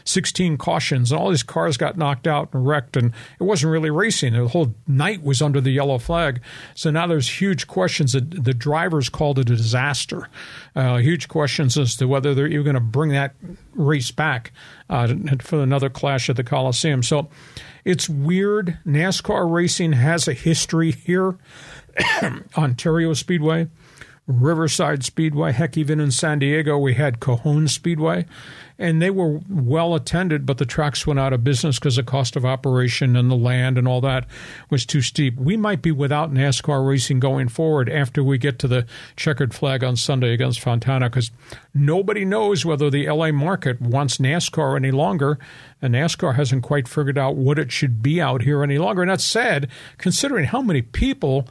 16 0.05 0.59
cautions, 0.59 1.11
and 1.11 1.19
all 1.19 1.31
these 1.31 1.43
cars 1.43 1.79
got 1.79 1.97
knocked 1.97 2.27
out 2.27 2.53
and 2.53 2.69
wrecked, 2.69 2.99
and 2.99 3.15
it 3.41 3.45
wasn't 3.45 3.73
really 3.73 3.89
racing. 3.89 4.35
The 4.35 4.49
whole 4.49 4.75
night 4.87 5.23
was 5.23 5.41
under 5.41 5.59
the 5.59 5.71
yellow 5.71 5.97
flag. 5.97 6.43
So 6.75 6.91
now 6.91 7.07
there's 7.07 7.41
huge 7.41 7.67
questions. 7.67 8.13
That 8.13 8.45
the 8.45 8.53
drivers 8.53 9.09
called 9.09 9.39
it 9.39 9.49
a 9.49 9.57
disaster. 9.57 10.29
Uh, 10.77 10.99
huge 10.99 11.29
questions 11.29 11.79
as 11.79 11.97
to 11.97 12.07
whether 12.07 12.35
they're 12.35 12.47
even 12.47 12.65
going 12.65 12.75
to 12.75 12.81
bring 12.81 13.13
that 13.13 13.35
race 13.73 14.11
back 14.11 14.53
uh, 14.91 15.15
for 15.41 15.63
another 15.63 15.89
clash 15.89 16.29
at 16.29 16.37
the 16.37 16.45
Coliseum. 16.45 17.03
So 17.03 17.31
it's 17.85 18.09
weird. 18.09 18.79
NASCAR 18.87 19.51
racing 19.51 19.93
has 19.93 20.29
a 20.29 20.33
history 20.33 20.93
here. 20.93 21.37
Ontario 22.57 23.15
Speedway, 23.15 23.69
Riverside 24.27 25.05
Speedway, 25.05 25.53
heck, 25.53 25.77
even 25.77 26.01
in 26.01 26.11
San 26.11 26.39
Diego, 26.39 26.79
we 26.79 26.95
had 26.95 27.21
Cajon 27.21 27.69
Speedway 27.69 28.27
and 28.81 29.03
they 29.03 29.11
were 29.11 29.41
well 29.51 29.95
attended, 29.95 30.47
but 30.47 30.57
the 30.57 30.65
tracks 30.65 31.07
went 31.07 31.21
out 31.21 31.35
of 31.35 31.45
business 31.45 31.79
because 31.79 31.97
the 31.97 32.03
cost 32.03 32.35
of 32.35 32.47
operation 32.47 33.15
and 33.15 33.31
the 33.31 33.37
land 33.37 33.77
and 33.77 33.87
all 33.87 34.01
that 34.01 34.27
was 34.71 34.87
too 34.87 35.03
steep. 35.03 35.37
We 35.37 35.59
might 35.59 35.83
be 35.83 35.93
without 35.93 36.33
NASCAR 36.33 36.89
racing 36.89 37.21
going 37.21 37.49
forward 37.49 37.91
after 37.91 38.25
we 38.25 38.39
get 38.39 38.59
to 38.61 38.69
the 38.69 38.87
checkered 39.17 39.53
flag 39.53 39.85
on 39.85 39.97
Sunday 39.97 40.33
against 40.33 40.61
Fontana 40.61 41.11
because 41.11 41.31
nobody 41.75 42.25
knows 42.25 42.65
whether 42.65 42.89
the 42.89 43.07
LA 43.07 43.33
market 43.33 43.83
wants 43.83 44.17
NASCAR 44.17 44.77
any 44.77 44.91
longer, 44.91 45.39
and 45.83 45.95
NASCAR 45.95 46.37
hasn't 46.37 46.63
quite 46.63 46.89
figured 46.89 47.19
out 47.19 47.37
what 47.37 47.59
it 47.59 47.71
should 47.71 48.03
be 48.03 48.19
out 48.19 48.41
here 48.43 48.63
any 48.63 48.79
longer. 48.79 49.03
And 49.03 49.11
that's 49.11 49.25
sad 49.25 49.69
considering 49.99 50.47
how 50.47 50.63
many 50.63 50.81
people 50.81 51.47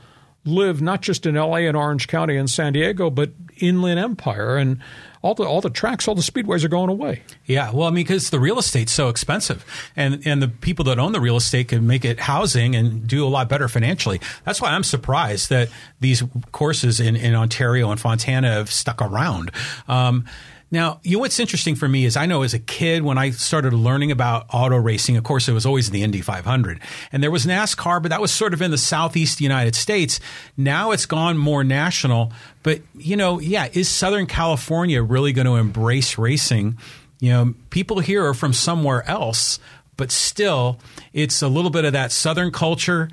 live 0.46 0.82
not 0.82 1.02
just 1.02 1.28
in 1.28 1.36
LA 1.36 1.58
and 1.58 1.78
Orange 1.78 2.08
County 2.08 2.38
and 2.38 2.50
San 2.50 2.74
Diego, 2.74 3.12
but 3.12 3.32
inland 3.60 3.99
empire, 3.99 4.57
and 4.57 4.80
all 5.22 5.36
the 5.36 5.43
all 5.43 5.62
the 5.62 5.70
tracks, 5.70 6.07
all 6.07 6.16
the 6.16 6.22
speedways 6.22 6.64
are 6.64 6.70
going 6.70 6.89
away. 6.89 7.24
Yeah, 7.45 7.72
well, 7.72 7.88
I 7.88 7.91
mean, 7.91 8.05
because 8.05 8.30
the 8.30 8.39
real 8.39 8.57
estate's 8.57 8.91
so 8.91 9.10
expensive, 9.10 9.66
and 9.95 10.26
and 10.26 10.41
the 10.41 10.47
people 10.47 10.86
that 10.86 10.99
own 10.99 11.12
the 11.12 11.22
real 11.22 11.38
estate 11.38 11.70
can 11.70 11.86
make 11.88 12.05
it 12.05 12.20
housing 12.20 12.76
and 12.76 13.07
do 13.07 13.26
a 13.26 13.30
lot 13.30 13.49
better 13.49 13.68
financially. 13.68 14.22
That's 14.45 14.62
why 14.62 14.72
I'm 14.72 14.84
surprised 14.84 15.49
that 15.49 15.70
these 15.99 16.24
courses 16.51 16.99
in 16.99 17.16
in 17.16 17.36
Ontario 17.36 17.91
and 17.91 17.99
Fontana 17.99 18.51
have 18.51 18.72
stuck 18.72 19.01
around. 19.01 19.51
Um, 19.88 20.26
now, 20.72 21.00
you 21.04 21.18
know 21.18 21.22
what's 21.22 21.40
interesting 21.40 21.76
for 21.76 21.88
me 21.88 22.06
is 22.06 22.16
I 22.16 22.28
know 22.28 22.44
as 22.44 22.54
a 22.54 22.60
kid 22.60 23.02
when 23.02 23.18
I 23.18 23.32
started 23.32 23.74
learning 23.74 24.12
about 24.12 24.46
auto 24.54 24.78
racing, 24.78 25.18
of 25.18 25.24
course, 25.24 25.48
it 25.48 25.54
was 25.54 25.66
always 25.66 25.90
the 25.90 26.04
Indy 26.04 26.22
500. 26.22 26.80
And 27.12 27.24
there 27.24 27.32
was 27.32 27.46
NASCAR, 27.46 28.02
but 28.02 28.10
that 28.10 28.22
was 28.22 28.32
sort 28.32 28.54
of 28.54 28.62
in 28.62 28.70
the 28.70 28.78
southeast 28.78 29.42
United 29.42 29.76
States. 29.76 30.20
Now 30.58 30.92
it's 30.92 31.08
gone 31.08 31.38
more 31.38 31.64
national. 31.64 32.32
But, 32.62 32.82
you 32.96 33.18
know, 33.18 33.40
yeah, 33.40 33.70
is 33.74 33.90
Southern 33.90 34.28
California 34.28 35.02
really 35.02 35.34
going 35.34 35.48
to 35.48 35.56
embrace 35.56 36.20
racing? 36.20 36.78
You 37.20 37.32
know, 37.32 37.54
people 37.72 38.00
here 38.00 38.26
are 38.26 38.36
from 38.36 38.54
somewhere 38.54 39.08
else, 39.10 39.60
but 39.98 40.12
still, 40.12 40.80
it's 41.14 41.42
a 41.42 41.48
little 41.48 41.72
bit 41.72 41.84
of 41.84 41.94
that 41.94 42.12
Southern 42.12 42.52
culture. 42.52 43.10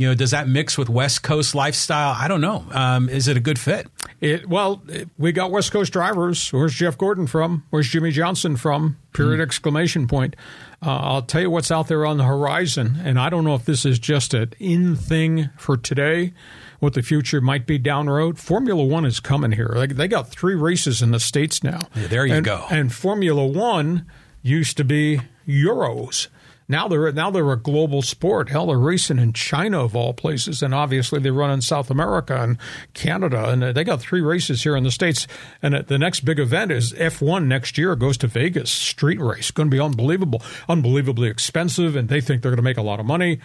You 0.00 0.06
know, 0.08 0.14
does 0.14 0.30
that 0.30 0.48
mix 0.48 0.78
with 0.78 0.88
West 0.88 1.22
Coast 1.22 1.54
lifestyle? 1.54 2.16
I 2.18 2.26
don't 2.26 2.40
know. 2.40 2.64
Um, 2.70 3.10
is 3.10 3.28
it 3.28 3.36
a 3.36 3.40
good 3.40 3.58
fit? 3.58 3.86
It, 4.22 4.48
well, 4.48 4.82
we 5.18 5.30
got 5.30 5.50
West 5.50 5.72
Coast 5.72 5.92
drivers. 5.92 6.50
Where's 6.54 6.72
Jeff 6.72 6.96
Gordon 6.96 7.26
from? 7.26 7.64
Where's 7.68 7.86
Jimmie 7.86 8.10
Johnson 8.10 8.56
from? 8.56 8.96
Period! 9.12 9.40
Mm. 9.40 9.42
Exclamation 9.42 10.08
point. 10.08 10.36
Uh, 10.80 10.96
I'll 10.96 11.20
tell 11.20 11.42
you 11.42 11.50
what's 11.50 11.70
out 11.70 11.88
there 11.88 12.06
on 12.06 12.16
the 12.16 12.24
horizon, 12.24 12.96
and 13.04 13.20
I 13.20 13.28
don't 13.28 13.44
know 13.44 13.54
if 13.54 13.66
this 13.66 13.84
is 13.84 13.98
just 13.98 14.32
an 14.32 14.54
in 14.58 14.96
thing 14.96 15.50
for 15.58 15.76
today. 15.76 16.32
What 16.78 16.94
the 16.94 17.02
future 17.02 17.42
might 17.42 17.66
be 17.66 17.76
down 17.76 18.06
the 18.06 18.12
road. 18.12 18.38
Formula 18.38 18.82
One 18.82 19.04
is 19.04 19.20
coming 19.20 19.52
here. 19.52 19.70
Like 19.74 19.96
they 19.96 20.08
got 20.08 20.30
three 20.30 20.54
races 20.54 21.02
in 21.02 21.10
the 21.10 21.20
states 21.20 21.62
now. 21.62 21.80
Yeah, 21.94 22.06
there 22.06 22.24
you 22.24 22.36
and, 22.36 22.46
go. 22.46 22.64
And 22.70 22.90
Formula 22.90 23.46
One 23.46 24.06
used 24.42 24.78
to 24.78 24.84
be 24.84 25.20
Euros. 25.46 26.28
Now 26.70 26.86
they're 26.86 27.10
now 27.10 27.32
they're 27.32 27.50
a 27.50 27.56
global 27.56 28.00
sport. 28.00 28.48
Hell, 28.48 28.66
they're 28.66 28.78
racing 28.78 29.18
in 29.18 29.32
China 29.32 29.84
of 29.84 29.96
all 29.96 30.14
places, 30.14 30.62
and 30.62 30.72
obviously 30.72 31.18
they 31.18 31.32
run 31.32 31.50
in 31.50 31.62
South 31.62 31.90
America 31.90 32.40
and 32.40 32.58
Canada, 32.94 33.50
and 33.50 33.62
they 33.74 33.82
got 33.82 34.00
three 34.00 34.20
races 34.20 34.62
here 34.62 34.76
in 34.76 34.84
the 34.84 34.92
states. 34.92 35.26
And 35.60 35.74
the 35.74 35.98
next 35.98 36.20
big 36.20 36.38
event 36.38 36.70
is 36.70 36.92
F1 36.92 37.46
next 37.46 37.76
year. 37.76 37.96
Goes 37.96 38.16
to 38.18 38.28
Vegas, 38.28 38.70
street 38.70 39.20
race. 39.20 39.50
Going 39.50 39.68
to 39.68 39.74
be 39.74 39.80
unbelievable, 39.80 40.42
unbelievably 40.68 41.28
expensive, 41.28 41.96
and 41.96 42.08
they 42.08 42.20
think 42.20 42.42
they're 42.42 42.52
going 42.52 42.56
to 42.58 42.62
make 42.62 42.78
a 42.78 42.82
lot 42.82 43.00
of 43.00 43.06
money. 43.06 43.40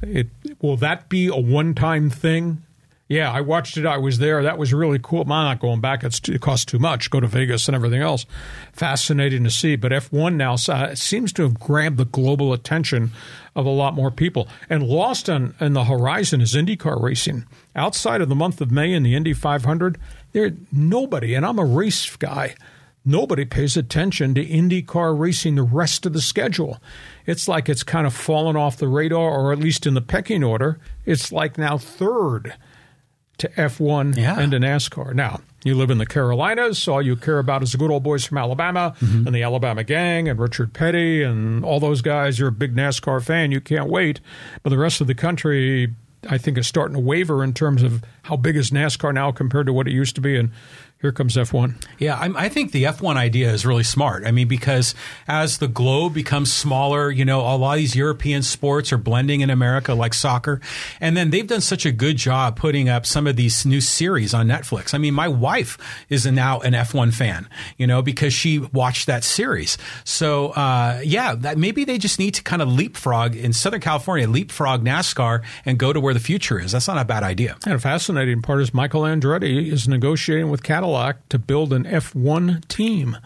It, 0.00 0.28
will 0.62 0.78
that 0.78 1.10
be 1.10 1.26
a 1.26 1.36
one-time 1.36 2.08
thing? 2.08 2.62
Yeah, 3.10 3.32
I 3.32 3.40
watched 3.40 3.76
it. 3.76 3.86
I 3.86 3.98
was 3.98 4.18
there. 4.18 4.40
That 4.44 4.56
was 4.56 4.72
really 4.72 5.00
cool. 5.02 5.22
I'm 5.22 5.28
not 5.30 5.58
going 5.58 5.80
back. 5.80 6.04
It's, 6.04 6.20
it 6.28 6.40
costs 6.40 6.64
too 6.64 6.78
much. 6.78 7.10
Go 7.10 7.18
to 7.18 7.26
Vegas 7.26 7.66
and 7.66 7.74
everything 7.74 8.00
else. 8.00 8.24
Fascinating 8.72 9.42
to 9.42 9.50
see. 9.50 9.74
But 9.74 9.90
F1 9.90 10.36
now 10.36 10.54
uh, 10.72 10.94
seems 10.94 11.32
to 11.32 11.42
have 11.42 11.58
grabbed 11.58 11.96
the 11.96 12.04
global 12.04 12.52
attention 12.52 13.10
of 13.56 13.66
a 13.66 13.70
lot 13.70 13.94
more 13.94 14.12
people. 14.12 14.46
And 14.68 14.84
lost 14.84 15.28
on, 15.28 15.56
on 15.60 15.72
the 15.72 15.86
horizon 15.86 16.40
is 16.40 16.54
IndyCar 16.54 17.02
racing. 17.02 17.46
Outside 17.74 18.20
of 18.20 18.28
the 18.28 18.36
month 18.36 18.60
of 18.60 18.70
May 18.70 18.92
in 18.92 19.02
the 19.02 19.16
Indy 19.16 19.32
500, 19.32 19.98
there 20.30 20.52
nobody, 20.70 21.34
and 21.34 21.44
I'm 21.44 21.58
a 21.58 21.64
race 21.64 22.14
guy, 22.14 22.54
nobody 23.04 23.44
pays 23.44 23.76
attention 23.76 24.34
to 24.34 24.46
IndyCar 24.46 25.18
racing 25.18 25.56
the 25.56 25.64
rest 25.64 26.06
of 26.06 26.12
the 26.12 26.22
schedule. 26.22 26.80
It's 27.26 27.48
like 27.48 27.68
it's 27.68 27.82
kind 27.82 28.06
of 28.06 28.14
fallen 28.14 28.54
off 28.54 28.76
the 28.76 28.86
radar, 28.86 29.32
or 29.32 29.52
at 29.52 29.58
least 29.58 29.84
in 29.84 29.94
the 29.94 30.00
pecking 30.00 30.44
order. 30.44 30.78
It's 31.04 31.32
like 31.32 31.58
now 31.58 31.76
third 31.76 32.54
to 33.40 33.48
F1 33.48 34.16
yeah. 34.16 34.38
and 34.38 34.52
to 34.52 34.58
NASCAR. 34.58 35.14
Now, 35.14 35.40
you 35.64 35.74
live 35.74 35.90
in 35.90 35.98
the 35.98 36.06
Carolinas, 36.06 36.78
so 36.78 36.94
all 36.94 37.02
you 37.02 37.16
care 37.16 37.38
about 37.38 37.62
is 37.62 37.72
the 37.72 37.78
good 37.78 37.90
old 37.90 38.02
boys 38.02 38.24
from 38.24 38.38
Alabama 38.38 38.94
mm-hmm. 39.00 39.26
and 39.26 39.34
the 39.34 39.42
Alabama 39.42 39.84
gang 39.84 40.28
and 40.28 40.38
Richard 40.38 40.72
Petty 40.72 41.22
and 41.22 41.64
all 41.64 41.80
those 41.80 42.00
guys. 42.00 42.38
You're 42.38 42.48
a 42.48 42.52
big 42.52 42.74
NASCAR 42.74 43.22
fan. 43.22 43.50
You 43.52 43.60
can't 43.60 43.90
wait. 43.90 44.20
But 44.62 44.70
the 44.70 44.78
rest 44.78 45.00
of 45.00 45.06
the 45.06 45.14
country, 45.14 45.94
I 46.28 46.38
think, 46.38 46.56
is 46.56 46.66
starting 46.66 46.94
to 46.94 47.00
waver 47.00 47.44
in 47.44 47.52
terms 47.52 47.82
of 47.82 48.02
how 48.22 48.36
big 48.36 48.56
is 48.56 48.70
NASCAR 48.70 49.12
now 49.12 49.32
compared 49.32 49.66
to 49.66 49.72
what 49.72 49.86
it 49.86 49.92
used 49.92 50.14
to 50.14 50.20
be. 50.20 50.36
And 50.36 50.50
here 51.00 51.12
comes 51.12 51.34
F1. 51.34 51.82
Yeah, 51.98 52.18
I'm, 52.18 52.36
i 52.36 52.50
think 52.50 52.72
the 52.72 52.84
F1 52.84 53.16
idea 53.16 53.50
is 53.52 53.64
really 53.64 53.84
smart. 53.84 54.26
I 54.26 54.32
mean, 54.32 54.48
because 54.48 54.94
as 55.26 55.56
the 55.56 55.68
globe 55.68 56.12
becomes 56.12 56.52
smaller, 56.52 57.10
you 57.10 57.24
know, 57.24 57.40
a 57.40 57.56
lot 57.56 57.74
of 57.74 57.78
these 57.78 57.96
European 57.96 58.42
sports 58.42 58.92
are 58.92 58.98
blending 58.98 59.40
in 59.40 59.48
America, 59.48 59.94
like 59.94 60.12
soccer. 60.12 60.60
And 61.00 61.16
then 61.16 61.30
they've 61.30 61.46
done 61.46 61.62
such 61.62 61.86
a 61.86 61.92
good 61.92 62.18
job 62.18 62.56
putting 62.56 62.90
up 62.90 63.06
some 63.06 63.26
of 63.26 63.36
these 63.36 63.64
new 63.64 63.80
series 63.80 64.34
on 64.34 64.46
Netflix. 64.46 64.92
I 64.92 64.98
mean, 64.98 65.14
my 65.14 65.26
wife 65.26 65.78
is 66.10 66.26
now 66.26 66.60
an 66.60 66.74
F1 66.74 67.14
fan, 67.14 67.48
you 67.78 67.86
know, 67.86 68.02
because 68.02 68.34
she 68.34 68.58
watched 68.58 69.06
that 69.06 69.24
series. 69.24 69.78
So, 70.04 70.50
uh, 70.50 71.00
yeah, 71.02 71.34
that 71.34 71.56
maybe 71.56 71.84
they 71.84 71.96
just 71.96 72.18
need 72.18 72.34
to 72.34 72.42
kind 72.42 72.60
of 72.60 72.68
leapfrog 72.68 73.34
in 73.36 73.54
Southern 73.54 73.80
California, 73.80 74.28
leapfrog 74.28 74.84
NASCAR 74.84 75.42
and 75.64 75.78
go 75.78 75.94
to 75.94 76.00
where 76.00 76.12
the 76.12 76.20
future 76.20 76.60
is. 76.60 76.72
That's 76.72 76.88
not 76.88 76.98
a 76.98 77.06
bad 77.06 77.22
idea. 77.22 77.56
And 77.64 77.74
a 77.74 77.78
fascinating 77.78 78.42
part 78.42 78.60
is 78.60 78.74
Michael 78.74 79.02
Andretti 79.02 79.72
is 79.72 79.88
negotiating 79.88 80.50
with 80.50 80.62
Cadillac 80.62 80.89
To 81.28 81.38
build 81.38 81.72
an 81.72 81.84
F1 81.84 82.66
team. 82.68 83.16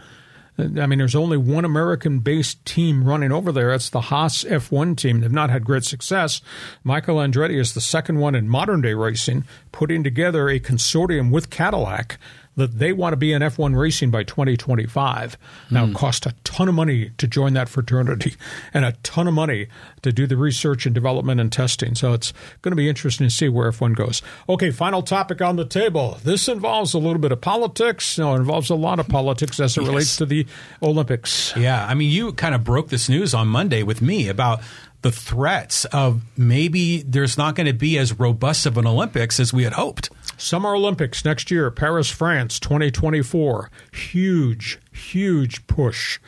Uh, 0.58 0.80
I 0.80 0.86
mean, 0.86 0.98
there's 0.98 1.14
only 1.14 1.36
one 1.36 1.64
American 1.64 2.20
based 2.20 2.64
team 2.64 3.04
running 3.04 3.32
over 3.32 3.52
there. 3.52 3.72
It's 3.72 3.90
the 3.90 4.02
Haas 4.02 4.44
F1 4.44 4.96
team. 4.96 5.20
They've 5.20 5.32
not 5.32 5.50
had 5.50 5.64
great 5.64 5.84
success. 5.84 6.40
Michael 6.82 7.16
Andretti 7.16 7.58
is 7.58 7.74
the 7.74 7.80
second 7.80 8.18
one 8.18 8.34
in 8.34 8.48
modern 8.48 8.80
day 8.80 8.94
racing, 8.94 9.44
putting 9.72 10.04
together 10.04 10.48
a 10.48 10.60
consortium 10.60 11.30
with 11.30 11.50
Cadillac 11.50 12.18
that 12.56 12.78
they 12.78 12.92
want 12.92 13.12
to 13.12 13.16
be 13.16 13.32
in 13.32 13.42
F1 13.42 13.76
racing 13.76 14.10
by 14.10 14.22
2025. 14.22 15.36
Now, 15.70 15.80
mm. 15.80 15.84
it 15.84 15.86
hmm. 15.88 15.94
costs 15.94 16.26
a 16.26 16.32
ton 16.44 16.68
of 16.68 16.74
money 16.74 17.10
to 17.18 17.26
join 17.26 17.54
that 17.54 17.68
fraternity 17.68 18.36
and 18.74 18.84
a 18.84 18.92
ton 19.02 19.26
of 19.26 19.34
money 19.34 19.68
to 20.02 20.12
do 20.12 20.26
the 20.26 20.36
research 20.36 20.86
and 20.86 20.94
development 20.94 21.40
and 21.40 21.50
testing. 21.50 21.94
So 21.94 22.12
it's 22.12 22.32
going 22.62 22.72
to 22.72 22.76
be 22.76 22.88
interesting 22.88 23.26
to 23.26 23.34
see 23.34 23.48
where 23.48 23.70
F1 23.70 23.96
goes. 23.96 24.22
Okay, 24.48 24.70
final 24.70 25.02
topic 25.02 25.42
on 25.42 25.56
the 25.56 25.64
table. 25.64 26.18
This 26.22 26.48
involves 26.48 26.94
a 26.94 26.98
little 26.98 27.18
bit 27.18 27.32
of 27.32 27.40
politics. 27.40 28.18
No, 28.18 28.34
it 28.34 28.38
involves 28.38 28.70
a 28.70 28.74
lot 28.74 29.00
of 29.00 29.08
politics 29.08 29.58
as 29.60 29.76
it 29.76 29.82
yes. 29.82 29.88
relates 29.88 30.16
to 30.18 30.26
the 30.26 30.46
Olympics. 30.82 31.54
Yeah, 31.56 31.84
I 31.84 31.94
mean, 31.94 32.10
you 32.10 32.32
kind 32.32 32.54
of 32.54 32.64
broke 32.64 32.88
this 32.88 33.08
news 33.08 33.34
on 33.34 33.48
Monday 33.48 33.82
with 33.82 34.00
me 34.00 34.28
about 34.28 34.60
the 35.04 35.12
threats 35.12 35.84
of 35.86 36.22
maybe 36.34 37.02
there's 37.02 37.36
not 37.36 37.54
going 37.54 37.66
to 37.66 37.74
be 37.74 37.98
as 37.98 38.18
robust 38.18 38.64
of 38.64 38.78
an 38.78 38.86
Olympics 38.86 39.38
as 39.38 39.52
we 39.52 39.64
had 39.64 39.74
hoped. 39.74 40.08
Summer 40.36 40.74
Olympics 40.74 41.24
next 41.24 41.50
year, 41.50 41.70
Paris, 41.70 42.10
France, 42.10 42.58
2024. 42.60 43.70
Huge, 43.92 44.78
huge 44.92 45.66
push 45.66 46.18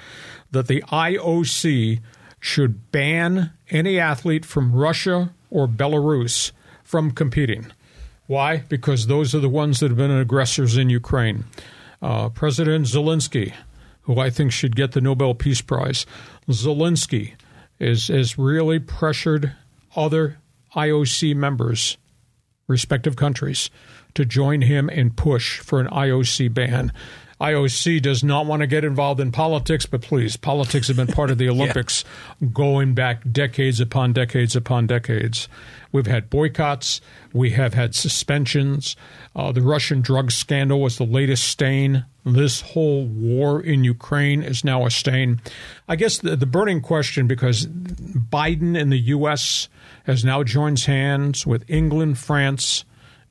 that 0.51 0.69
the 0.69 0.83
IOC 0.89 2.01
should 2.41 2.93
ban 2.93 3.53
any 3.71 3.99
athlete 3.99 4.45
from 4.45 4.75
Russia 4.75 5.35
or 5.51 5.67
Belarus 5.67 6.53
from 6.85 7.11
competing. 7.11 7.67
Why? 8.27 8.59
Because 8.69 9.07
those 9.07 9.35
are 9.35 9.41
the 9.41 9.49
ones 9.49 9.81
that 9.81 9.91
have 9.91 9.97
been 9.97 10.11
aggressors 10.11 10.77
in 10.77 10.91
Ukraine. 10.91 11.45
Uh, 12.03 12.29
President 12.29 12.87
Zelensky, 12.87 13.53
who 14.03 14.19
I 14.19 14.31
think 14.31 14.53
should 14.53 14.77
get 14.77 14.93
the 14.93 15.01
Nobel 15.01 15.35
Peace 15.35 15.61
Prize, 15.61 16.07
Zelensky 16.49 17.35
is 17.79 18.09
has 18.09 18.39
really 18.39 18.79
pressured 18.79 19.53
other 19.95 20.39
IOC 20.75 21.35
members, 21.35 21.97
respective 22.69 23.17
countries, 23.17 23.71
to 24.17 24.25
join 24.25 24.63
him 24.63 24.89
and 24.89 25.17
push 25.17 25.61
for 25.61 25.81
an 25.81 25.87
IOC 25.89 26.53
ban. 26.53 26.93
IOC 27.41 28.01
does 28.01 28.25
not 28.25 28.47
want 28.47 28.61
to 28.61 28.67
get 28.67 28.83
involved 28.83 29.21
in 29.21 29.31
politics, 29.31 29.85
but 29.85 30.01
please, 30.01 30.39
politics 30.39 30.89
have 30.89 30.97
been 30.97 31.07
part 31.07 31.31
of 31.31 31.37
the 31.37 31.49
Olympics 31.51 32.05
yeah. 32.41 32.49
going 32.53 32.95
back 32.95 33.31
decades 33.31 33.79
upon 33.79 34.15
decades 34.15 34.57
upon 34.57 34.87
decades. 34.87 35.49
We've 35.93 36.07
had 36.07 36.31
boycotts, 36.31 37.01
we 37.35 37.51
have 37.51 37.75
had 37.75 37.95
suspensions. 37.95 38.97
Uh, 39.35 39.53
the 39.53 39.61
Russian 39.61 40.01
drug 40.01 40.31
scandal 40.31 40.81
was 40.81 40.97
the 40.97 41.05
latest 41.05 41.45
stain. 41.45 42.07
This 42.25 42.63
whole 42.63 43.05
war 43.05 43.63
in 43.63 43.85
Ukraine 43.85 44.43
is 44.43 44.65
now 44.65 44.87
a 44.87 44.91
stain. 44.91 45.41
I 45.89 45.97
guess 45.97 46.19
the, 46.19 46.37
the 46.37 46.47
burning 46.47 46.81
question, 46.81 47.27
because 47.27 47.67
Biden 47.67 48.79
in 48.79 48.89
the 48.89 48.99
U.S. 48.99 49.69
has 50.05 50.25
now 50.25 50.43
joined 50.43 50.81
hands 50.81 51.47
with 51.47 51.65
England, 51.69 52.19
France, 52.19 52.85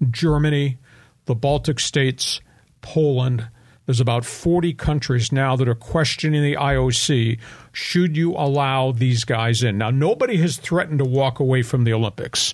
Germany, 0.09 0.77
the 1.25 1.35
Baltic 1.35 1.79
states, 1.79 2.41
Poland. 2.81 3.47
There's 3.85 3.99
about 3.99 4.25
40 4.25 4.73
countries 4.73 5.31
now 5.31 5.55
that 5.55 5.67
are 5.67 5.75
questioning 5.75 6.41
the 6.41 6.55
IOC. 6.55 7.39
Should 7.71 8.17
you 8.17 8.31
allow 8.31 8.91
these 8.91 9.23
guys 9.23 9.61
in? 9.63 9.77
Now, 9.77 9.91
nobody 9.91 10.37
has 10.37 10.57
threatened 10.57 10.99
to 10.99 11.05
walk 11.05 11.39
away 11.39 11.61
from 11.61 11.83
the 11.83 11.93
Olympics. 11.93 12.53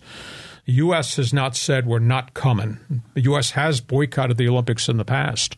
The 0.65 0.73
U.S. 0.73 1.15
has 1.15 1.33
not 1.33 1.55
said 1.55 1.85
we're 1.85 1.99
not 1.99 2.33
coming. 2.33 2.79
The 3.13 3.21
U.S. 3.21 3.51
has 3.51 3.81
boycotted 3.81 4.37
the 4.37 4.47
Olympics 4.49 4.89
in 4.89 4.97
the 4.97 5.05
past, 5.05 5.57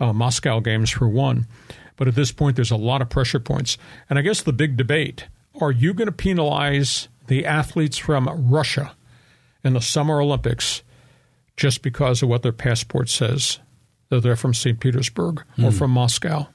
uh, 0.00 0.12
Moscow 0.12 0.60
Games 0.60 0.90
for 0.90 1.08
one. 1.08 1.46
But 1.96 2.08
at 2.08 2.14
this 2.14 2.32
point, 2.32 2.56
there's 2.56 2.70
a 2.70 2.76
lot 2.76 3.02
of 3.02 3.10
pressure 3.10 3.40
points. 3.40 3.76
And 4.08 4.18
I 4.18 4.22
guess 4.22 4.42
the 4.42 4.52
big 4.52 4.76
debate 4.76 5.26
are 5.60 5.70
you 5.70 5.92
going 5.92 6.06
to 6.06 6.12
penalize 6.12 7.08
the 7.26 7.44
athletes 7.44 7.98
from 7.98 8.28
Russia 8.50 8.94
in 9.62 9.74
the 9.74 9.80
Summer 9.80 10.20
Olympics 10.20 10.82
just 11.60 11.82
because 11.82 12.22
of 12.22 12.28
what 12.30 12.42
their 12.42 12.52
passport 12.52 13.10
says. 13.10 13.58
that 14.08 14.22
they're 14.22 14.34
from 14.34 14.54
St. 14.54 14.80
Petersburg 14.80 15.44
or 15.58 15.70
hmm. 15.70 15.76
from 15.76 15.90
Moscow, 15.90 16.48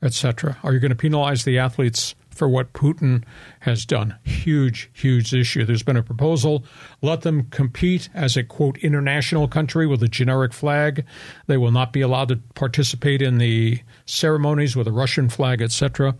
etc.? 0.00 0.56
Are 0.62 0.72
you 0.72 0.78
going 0.78 0.90
to 0.90 0.96
penalize 0.96 1.44
the 1.44 1.58
athletes 1.58 2.14
for 2.30 2.48
what 2.48 2.72
Putin 2.72 3.24
has 3.60 3.84
done? 3.84 4.14
Huge, 4.22 4.90
huge 4.94 5.34
issue. 5.34 5.64
There's 5.64 5.82
been 5.82 5.96
a 5.96 6.04
proposal. 6.04 6.64
Let 7.02 7.22
them 7.22 7.48
compete 7.50 8.08
as 8.14 8.36
a 8.36 8.44
quote 8.44 8.78
international 8.78 9.48
country 9.48 9.88
with 9.88 10.02
a 10.04 10.08
generic 10.08 10.54
flag. 10.54 11.04
They 11.48 11.56
will 11.56 11.72
not 11.72 11.92
be 11.92 12.00
allowed 12.00 12.28
to 12.28 12.36
participate 12.54 13.20
in 13.20 13.38
the 13.38 13.80
ceremonies 14.06 14.76
with 14.76 14.86
a 14.86 14.92
Russian 14.92 15.28
flag, 15.28 15.62
etc. 15.62 16.14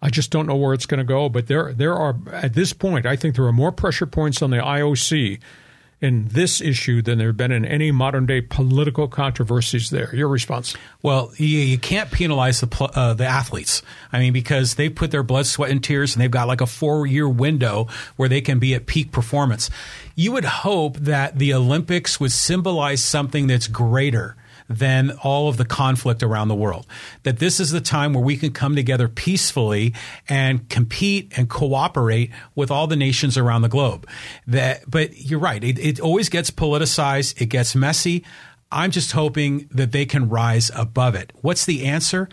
I 0.00 0.08
just 0.08 0.30
don't 0.30 0.46
know 0.46 0.56
where 0.56 0.72
it's 0.72 0.86
going 0.86 0.98
to 0.98 1.04
go. 1.04 1.28
But 1.28 1.48
there, 1.48 1.74
there 1.74 1.94
are 1.94 2.16
at 2.32 2.54
this 2.54 2.72
point, 2.72 3.06
I 3.06 3.16
think 3.16 3.34
there 3.34 3.44
are 3.44 3.52
more 3.52 3.72
pressure 3.72 4.06
points 4.06 4.40
on 4.40 4.50
the 4.50 4.58
IOC 4.58 5.40
in 6.00 6.28
this 6.28 6.60
issue 6.60 7.00
than 7.00 7.18
there 7.18 7.28
have 7.28 7.36
been 7.36 7.52
in 7.52 7.64
any 7.64 7.90
modern 7.90 8.26
day 8.26 8.40
political 8.40 9.08
controversies. 9.08 9.90
There, 9.90 10.14
your 10.14 10.28
response? 10.28 10.76
Well, 11.02 11.32
you, 11.36 11.46
you 11.46 11.78
can't 11.78 12.10
penalize 12.10 12.60
the 12.60 12.90
uh, 12.94 13.14
the 13.14 13.26
athletes. 13.26 13.82
I 14.12 14.18
mean, 14.18 14.32
because 14.32 14.74
they 14.74 14.88
put 14.88 15.10
their 15.10 15.22
blood, 15.22 15.46
sweat, 15.46 15.70
and 15.70 15.82
tears, 15.82 16.14
and 16.14 16.22
they've 16.22 16.30
got 16.30 16.48
like 16.48 16.60
a 16.60 16.66
four 16.66 17.06
year 17.06 17.28
window 17.28 17.88
where 18.16 18.28
they 18.28 18.40
can 18.40 18.58
be 18.58 18.74
at 18.74 18.86
peak 18.86 19.10
performance. 19.10 19.70
You 20.14 20.32
would 20.32 20.44
hope 20.44 20.96
that 20.98 21.38
the 21.38 21.54
Olympics 21.54 22.20
would 22.20 22.32
symbolize 22.32 23.02
something 23.02 23.46
that's 23.46 23.66
greater 23.66 24.36
than 24.68 25.12
all 25.22 25.48
of 25.48 25.56
the 25.56 25.64
conflict 25.64 26.22
around 26.22 26.48
the 26.48 26.54
world. 26.54 26.86
That 27.22 27.38
this 27.38 27.60
is 27.60 27.70
the 27.70 27.80
time 27.80 28.12
where 28.12 28.24
we 28.24 28.36
can 28.36 28.52
come 28.52 28.74
together 28.74 29.08
peacefully 29.08 29.94
and 30.28 30.68
compete 30.68 31.32
and 31.36 31.48
cooperate 31.48 32.30
with 32.54 32.70
all 32.70 32.86
the 32.86 32.96
nations 32.96 33.36
around 33.36 33.62
the 33.62 33.68
globe. 33.68 34.08
That, 34.46 34.88
but 34.88 35.16
you're 35.18 35.40
right. 35.40 35.62
It, 35.62 35.78
it 35.78 36.00
always 36.00 36.28
gets 36.28 36.50
politicized. 36.50 37.40
It 37.40 37.46
gets 37.46 37.74
messy. 37.74 38.24
I'm 38.70 38.90
just 38.90 39.12
hoping 39.12 39.68
that 39.70 39.92
they 39.92 40.06
can 40.06 40.28
rise 40.28 40.70
above 40.74 41.14
it. 41.14 41.32
What's 41.36 41.64
the 41.64 41.86
answer? 41.86 42.28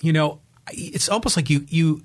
You 0.00 0.12
know, 0.12 0.40
it's 0.72 1.08
almost 1.08 1.36
like 1.36 1.48
you 1.50 1.64
you 1.68 2.02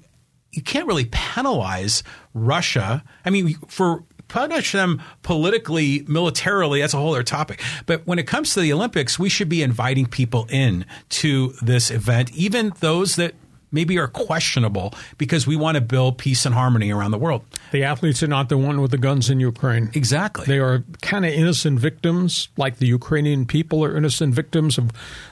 you 0.52 0.62
can't 0.62 0.88
really 0.88 1.06
penalize 1.06 2.04
Russia. 2.34 3.04
I 3.26 3.30
mean, 3.30 3.56
for 3.68 4.04
punish 4.30 4.72
them 4.72 5.02
politically, 5.22 6.06
militarily, 6.08 6.80
that's 6.80 6.94
a 6.94 6.98
whole 6.98 7.14
other 7.14 7.24
topic. 7.24 7.62
But 7.86 8.08
when 8.08 8.20
it 8.20 8.28
comes 8.28 8.54
to 8.54 8.62
the 8.62 8.72
Olympics, 8.72 9.20
we 9.20 9.28
should 9.28 9.50
be 9.50 9.62
inviting 9.62 10.06
people 10.06 10.48
in 10.50 10.86
to 11.10 11.54
this 11.62 11.92
event, 11.92 12.32
even 12.34 12.72
those 12.80 13.18
that 13.18 13.36
maybe 13.72 13.98
are 13.98 14.08
questionable 14.08 14.94
because 15.18 15.46
we 15.46 15.56
want 15.56 15.76
to 15.76 15.82
build 15.82 16.18
peace 16.18 16.46
and 16.46 16.56
harmony 16.56 16.92
around 16.92 17.12
the 17.12 17.18
world. 17.18 17.44
The 17.72 17.84
athletes 17.84 18.24
are 18.24 18.28
not 18.28 18.50
the 18.50 18.58
one 18.58 18.82
with 18.82 18.92
the 18.92 18.98
guns 18.98 19.30
in 19.30 19.40
Ukraine. 19.40 19.92
Exactly. 19.94 20.46
They 20.46 20.60
are 20.60 20.84
kind 21.02 21.26
of 21.26 21.34
innocent 21.34 21.80
victims, 21.80 22.50
like 22.58 22.78
the 22.78 22.88
Ukrainian 22.88 23.46
people 23.46 23.84
are 23.84 23.96
innocent 23.96 24.34
victims 24.34 24.78
of 24.78 24.92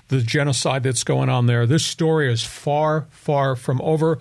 the 0.09 0.21
genocide 0.21 0.83
that's 0.83 1.03
going 1.03 1.29
on 1.29 1.47
there. 1.47 1.65
This 1.65 1.85
story 1.85 2.31
is 2.31 2.43
far, 2.43 3.07
far 3.09 3.55
from 3.55 3.81
over, 3.81 4.19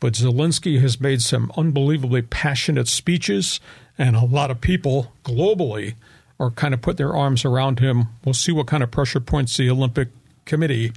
but 0.00 0.12
Zelensky 0.12 0.80
has 0.80 1.00
made 1.00 1.22
some 1.22 1.50
unbelievably 1.56 2.22
passionate 2.22 2.86
speeches, 2.86 3.58
and 3.98 4.16
a 4.16 4.24
lot 4.24 4.50
of 4.50 4.60
people 4.60 5.12
globally 5.24 5.94
are 6.40 6.50
kind 6.50 6.72
of 6.72 6.80
put 6.80 6.96
their 6.96 7.14
arms 7.14 7.44
around 7.44 7.80
him. 7.80 8.06
We'll 8.24 8.32
see 8.32 8.52
what 8.52 8.66
kind 8.66 8.82
of 8.82 8.90
pressure 8.90 9.20
points 9.20 9.56
the 9.56 9.68
Olympic 9.68 10.08
Committee 10.44 10.92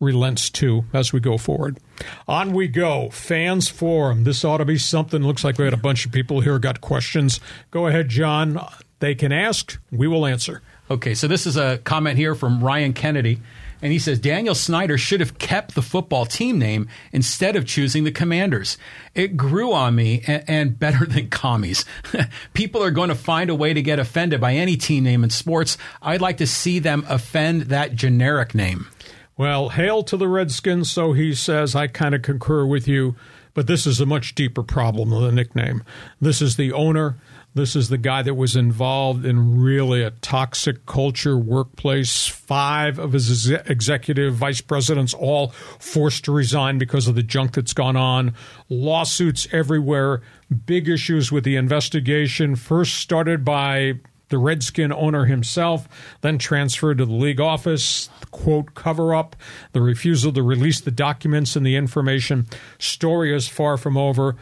relents 0.00 0.48
to 0.48 0.84
as 0.94 1.12
we 1.12 1.20
go 1.20 1.36
forward. 1.36 1.78
On 2.26 2.52
we 2.52 2.66
go. 2.66 3.10
Fans 3.10 3.68
Forum. 3.68 4.24
This 4.24 4.44
ought 4.44 4.58
to 4.58 4.64
be 4.64 4.78
something. 4.78 5.22
Looks 5.22 5.44
like 5.44 5.58
we 5.58 5.64
had 5.64 5.74
a 5.74 5.78
bunch 5.78 6.06
of 6.06 6.12
people 6.12 6.40
here 6.40 6.58
got 6.58 6.80
questions. 6.80 7.38
Go 7.70 7.86
ahead, 7.86 8.08
John. 8.08 8.58
They 9.00 9.14
can 9.14 9.32
ask. 9.32 9.78
We 9.92 10.08
will 10.08 10.24
answer. 10.24 10.62
Okay, 10.90 11.14
so 11.14 11.28
this 11.28 11.46
is 11.46 11.56
a 11.56 11.78
comment 11.78 12.16
here 12.16 12.34
from 12.34 12.64
Ryan 12.64 12.94
Kennedy. 12.94 13.40
And 13.82 13.92
he 13.92 13.98
says 13.98 14.18
Daniel 14.18 14.54
Snyder 14.54 14.98
should 14.98 15.20
have 15.20 15.38
kept 15.38 15.74
the 15.74 15.82
football 15.82 16.26
team 16.26 16.58
name 16.58 16.88
instead 17.12 17.56
of 17.56 17.66
choosing 17.66 18.04
the 18.04 18.12
Commanders. 18.12 18.76
It 19.14 19.36
grew 19.36 19.72
on 19.72 19.94
me 19.94 20.22
and, 20.26 20.44
and 20.46 20.78
better 20.78 21.06
than 21.06 21.28
commies. 21.28 21.84
People 22.54 22.82
are 22.82 22.90
going 22.90 23.08
to 23.08 23.14
find 23.14 23.50
a 23.50 23.54
way 23.54 23.72
to 23.72 23.82
get 23.82 23.98
offended 23.98 24.40
by 24.40 24.54
any 24.54 24.76
team 24.76 25.04
name 25.04 25.24
in 25.24 25.30
sports. 25.30 25.78
I'd 26.02 26.20
like 26.20 26.38
to 26.38 26.46
see 26.46 26.78
them 26.78 27.04
offend 27.08 27.62
that 27.62 27.94
generic 27.94 28.54
name. 28.54 28.88
Well, 29.36 29.70
hail 29.70 30.02
to 30.02 30.18
the 30.18 30.28
Redskins, 30.28 30.90
so 30.90 31.14
he 31.14 31.34
says. 31.34 31.74
I 31.74 31.86
kind 31.86 32.14
of 32.14 32.20
concur 32.20 32.66
with 32.66 32.86
you, 32.86 33.16
but 33.54 33.66
this 33.66 33.86
is 33.86 33.98
a 33.98 34.04
much 34.04 34.34
deeper 34.34 34.62
problem 34.62 35.08
than 35.08 35.22
the 35.22 35.32
nickname. 35.32 35.82
This 36.20 36.42
is 36.42 36.56
the 36.56 36.72
owner. 36.72 37.16
This 37.52 37.74
is 37.74 37.88
the 37.88 37.98
guy 37.98 38.22
that 38.22 38.34
was 38.34 38.54
involved 38.54 39.24
in 39.24 39.60
really 39.60 40.02
a 40.02 40.12
toxic 40.12 40.86
culture 40.86 41.36
workplace. 41.36 42.28
Five 42.28 42.98
of 42.98 43.12
his 43.12 43.50
ex- 43.50 43.68
executive 43.68 44.34
vice 44.34 44.60
presidents 44.60 45.14
all 45.14 45.48
forced 45.80 46.24
to 46.26 46.32
resign 46.32 46.78
because 46.78 47.08
of 47.08 47.16
the 47.16 47.24
junk 47.24 47.54
that's 47.54 47.72
gone 47.72 47.96
on. 47.96 48.34
Lawsuits 48.68 49.48
everywhere. 49.50 50.22
Big 50.66 50.88
issues 50.88 51.32
with 51.32 51.42
the 51.42 51.56
investigation. 51.56 52.54
First 52.54 52.94
started 52.94 53.44
by 53.44 53.94
the 54.28 54.38
Redskin 54.38 54.92
owner 54.92 55.24
himself, 55.24 55.88
then 56.20 56.38
transferred 56.38 56.98
to 56.98 57.04
the 57.04 57.12
league 57.12 57.40
office, 57.40 58.08
quote, 58.30 58.74
cover 58.74 59.12
up, 59.12 59.34
the 59.72 59.82
refusal 59.82 60.32
to 60.32 60.42
release 60.42 60.80
the 60.80 60.92
documents 60.92 61.56
and 61.56 61.66
the 61.66 61.74
information. 61.74 62.46
Story 62.78 63.34
is 63.34 63.48
far 63.48 63.76
from 63.76 63.96
over. 63.96 64.36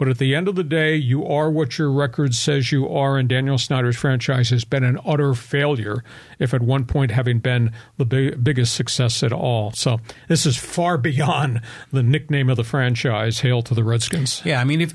But 0.00 0.08
at 0.08 0.16
the 0.16 0.34
end 0.34 0.48
of 0.48 0.54
the 0.54 0.64
day, 0.64 0.96
you 0.96 1.26
are 1.26 1.50
what 1.50 1.76
your 1.76 1.92
record 1.92 2.34
says 2.34 2.72
you 2.72 2.88
are, 2.88 3.18
and 3.18 3.28
Daniel 3.28 3.58
Snyder's 3.58 3.96
franchise 3.96 4.48
has 4.48 4.64
been 4.64 4.82
an 4.82 4.98
utter 5.04 5.34
failure, 5.34 6.02
if 6.38 6.54
at 6.54 6.62
one 6.62 6.86
point 6.86 7.10
having 7.10 7.38
been 7.38 7.70
the 7.98 8.06
big, 8.06 8.42
biggest 8.42 8.72
success 8.72 9.22
at 9.22 9.30
all. 9.30 9.72
So 9.72 10.00
this 10.26 10.46
is 10.46 10.56
far 10.56 10.96
beyond 10.96 11.60
the 11.92 12.02
nickname 12.02 12.48
of 12.48 12.56
the 12.56 12.64
franchise. 12.64 13.40
Hail 13.40 13.60
to 13.60 13.74
the 13.74 13.84
Redskins. 13.84 14.40
Yeah, 14.42 14.58
I 14.58 14.64
mean, 14.64 14.80
if 14.80 14.94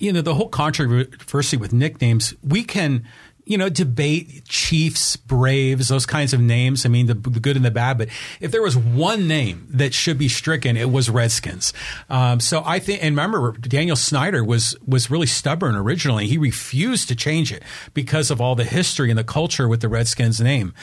you 0.00 0.10
know 0.10 0.22
the 0.22 0.34
whole 0.34 0.48
controversy 0.48 1.58
with 1.58 1.74
nicknames, 1.74 2.32
we 2.42 2.64
can 2.64 3.06
you 3.46 3.56
know, 3.56 3.68
debate 3.68 4.44
Chiefs, 4.48 5.14
Braves, 5.14 5.86
those 5.86 6.04
kinds 6.04 6.34
of 6.34 6.40
names. 6.40 6.84
I 6.84 6.88
mean, 6.88 7.06
the, 7.06 7.14
the, 7.14 7.38
good 7.38 7.54
and 7.54 7.64
the 7.64 7.70
bad. 7.70 7.96
But 7.96 8.08
if 8.40 8.50
there 8.50 8.60
was 8.60 8.76
one 8.76 9.28
name 9.28 9.68
that 9.70 9.94
should 9.94 10.18
be 10.18 10.28
stricken, 10.28 10.76
it 10.76 10.90
was 10.90 11.08
Redskins. 11.08 11.72
Um, 12.10 12.40
so 12.40 12.62
I 12.66 12.80
think, 12.80 13.04
and 13.04 13.16
remember, 13.16 13.52
Daniel 13.52 13.94
Snyder 13.94 14.44
was 14.44 14.76
was 14.86 15.10
really 15.10 15.28
stubborn 15.28 15.76
originally. 15.76 16.26
He 16.26 16.38
refused 16.38 17.06
to 17.08 17.14
change 17.14 17.52
it 17.52 17.62
because 17.94 18.32
of 18.32 18.40
all 18.40 18.56
the 18.56 18.64
history 18.64 19.10
and 19.10 19.18
the 19.18 19.24
culture 19.24 19.68
with 19.68 19.80
the 19.80 19.88
Redskins 19.88 20.40
name. 20.40 20.74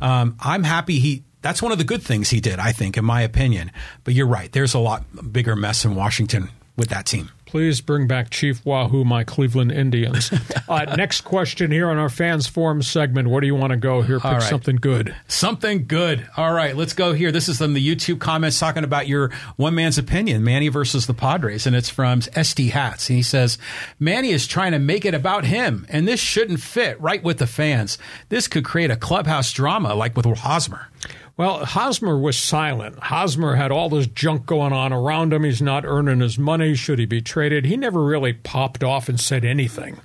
Um, 0.00 0.36
I'm 0.40 0.62
happy 0.62 1.00
he. 1.00 1.24
That's 1.42 1.60
one 1.60 1.72
of 1.72 1.78
the 1.78 1.84
good 1.84 2.02
things 2.02 2.30
he 2.30 2.40
did, 2.40 2.60
I 2.60 2.70
think, 2.70 2.96
in 2.96 3.04
my 3.04 3.22
opinion. 3.22 3.72
But 4.04 4.14
you're 4.14 4.28
right. 4.28 4.52
There's 4.52 4.74
a 4.74 4.78
lot 4.78 5.32
bigger 5.32 5.56
mess 5.56 5.84
in 5.84 5.96
Washington 5.96 6.50
with 6.76 6.90
that 6.90 7.04
team. 7.04 7.30
Please 7.52 7.82
bring 7.82 8.06
back 8.06 8.30
Chief 8.30 8.64
Wahoo, 8.64 9.04
my 9.04 9.24
Cleveland 9.24 9.72
Indians. 9.72 10.32
uh, 10.70 10.84
next 10.96 11.20
question 11.20 11.70
here 11.70 11.90
on 11.90 11.98
our 11.98 12.08
fans 12.08 12.46
forum 12.46 12.80
segment. 12.80 13.28
Where 13.28 13.42
do 13.42 13.46
you 13.46 13.54
want 13.54 13.72
to 13.72 13.76
go 13.76 14.00
here? 14.00 14.18
Pick 14.18 14.32
right. 14.32 14.42
something 14.42 14.76
good. 14.76 15.14
Something 15.28 15.86
good. 15.86 16.26
All 16.38 16.54
right, 16.54 16.74
let's 16.74 16.94
go 16.94 17.12
here. 17.12 17.30
This 17.30 17.50
is 17.50 17.58
from 17.58 17.74
the 17.74 17.86
YouTube 17.86 18.20
comments 18.20 18.58
talking 18.58 18.84
about 18.84 19.06
your 19.06 19.32
one 19.56 19.74
man's 19.74 19.98
opinion, 19.98 20.42
Manny 20.42 20.68
versus 20.68 21.06
the 21.06 21.12
Padres, 21.12 21.66
and 21.66 21.76
it's 21.76 21.90
from 21.90 22.20
SD 22.20 22.70
Hats. 22.70 23.10
And 23.10 23.18
he 23.18 23.22
says, 23.22 23.58
Manny 24.00 24.30
is 24.30 24.46
trying 24.46 24.72
to 24.72 24.78
make 24.78 25.04
it 25.04 25.12
about 25.12 25.44
him, 25.44 25.84
and 25.90 26.08
this 26.08 26.20
shouldn't 26.20 26.60
fit 26.60 26.98
right 27.02 27.22
with 27.22 27.36
the 27.36 27.46
fans. 27.46 27.98
This 28.30 28.48
could 28.48 28.64
create 28.64 28.90
a 28.90 28.96
clubhouse 28.96 29.52
drama 29.52 29.94
like 29.94 30.16
with 30.16 30.24
Hosmer. 30.24 30.88
Well, 31.36 31.64
Hosmer 31.64 32.18
was 32.18 32.36
silent. 32.36 32.98
Hosmer 32.98 33.54
had 33.54 33.72
all 33.72 33.88
this 33.88 34.06
junk 34.06 34.44
going 34.44 34.72
on 34.72 34.92
around 34.92 35.32
him. 35.32 35.44
He's 35.44 35.62
not 35.62 35.86
earning 35.86 36.20
his 36.20 36.38
money. 36.38 36.74
Should 36.74 36.98
he 36.98 37.06
be 37.06 37.22
traded? 37.22 37.64
He 37.64 37.76
never 37.76 38.04
really 38.04 38.34
popped 38.34 38.84
off 38.84 39.08
and 39.08 39.18
said 39.18 39.44
anything. 39.44 39.98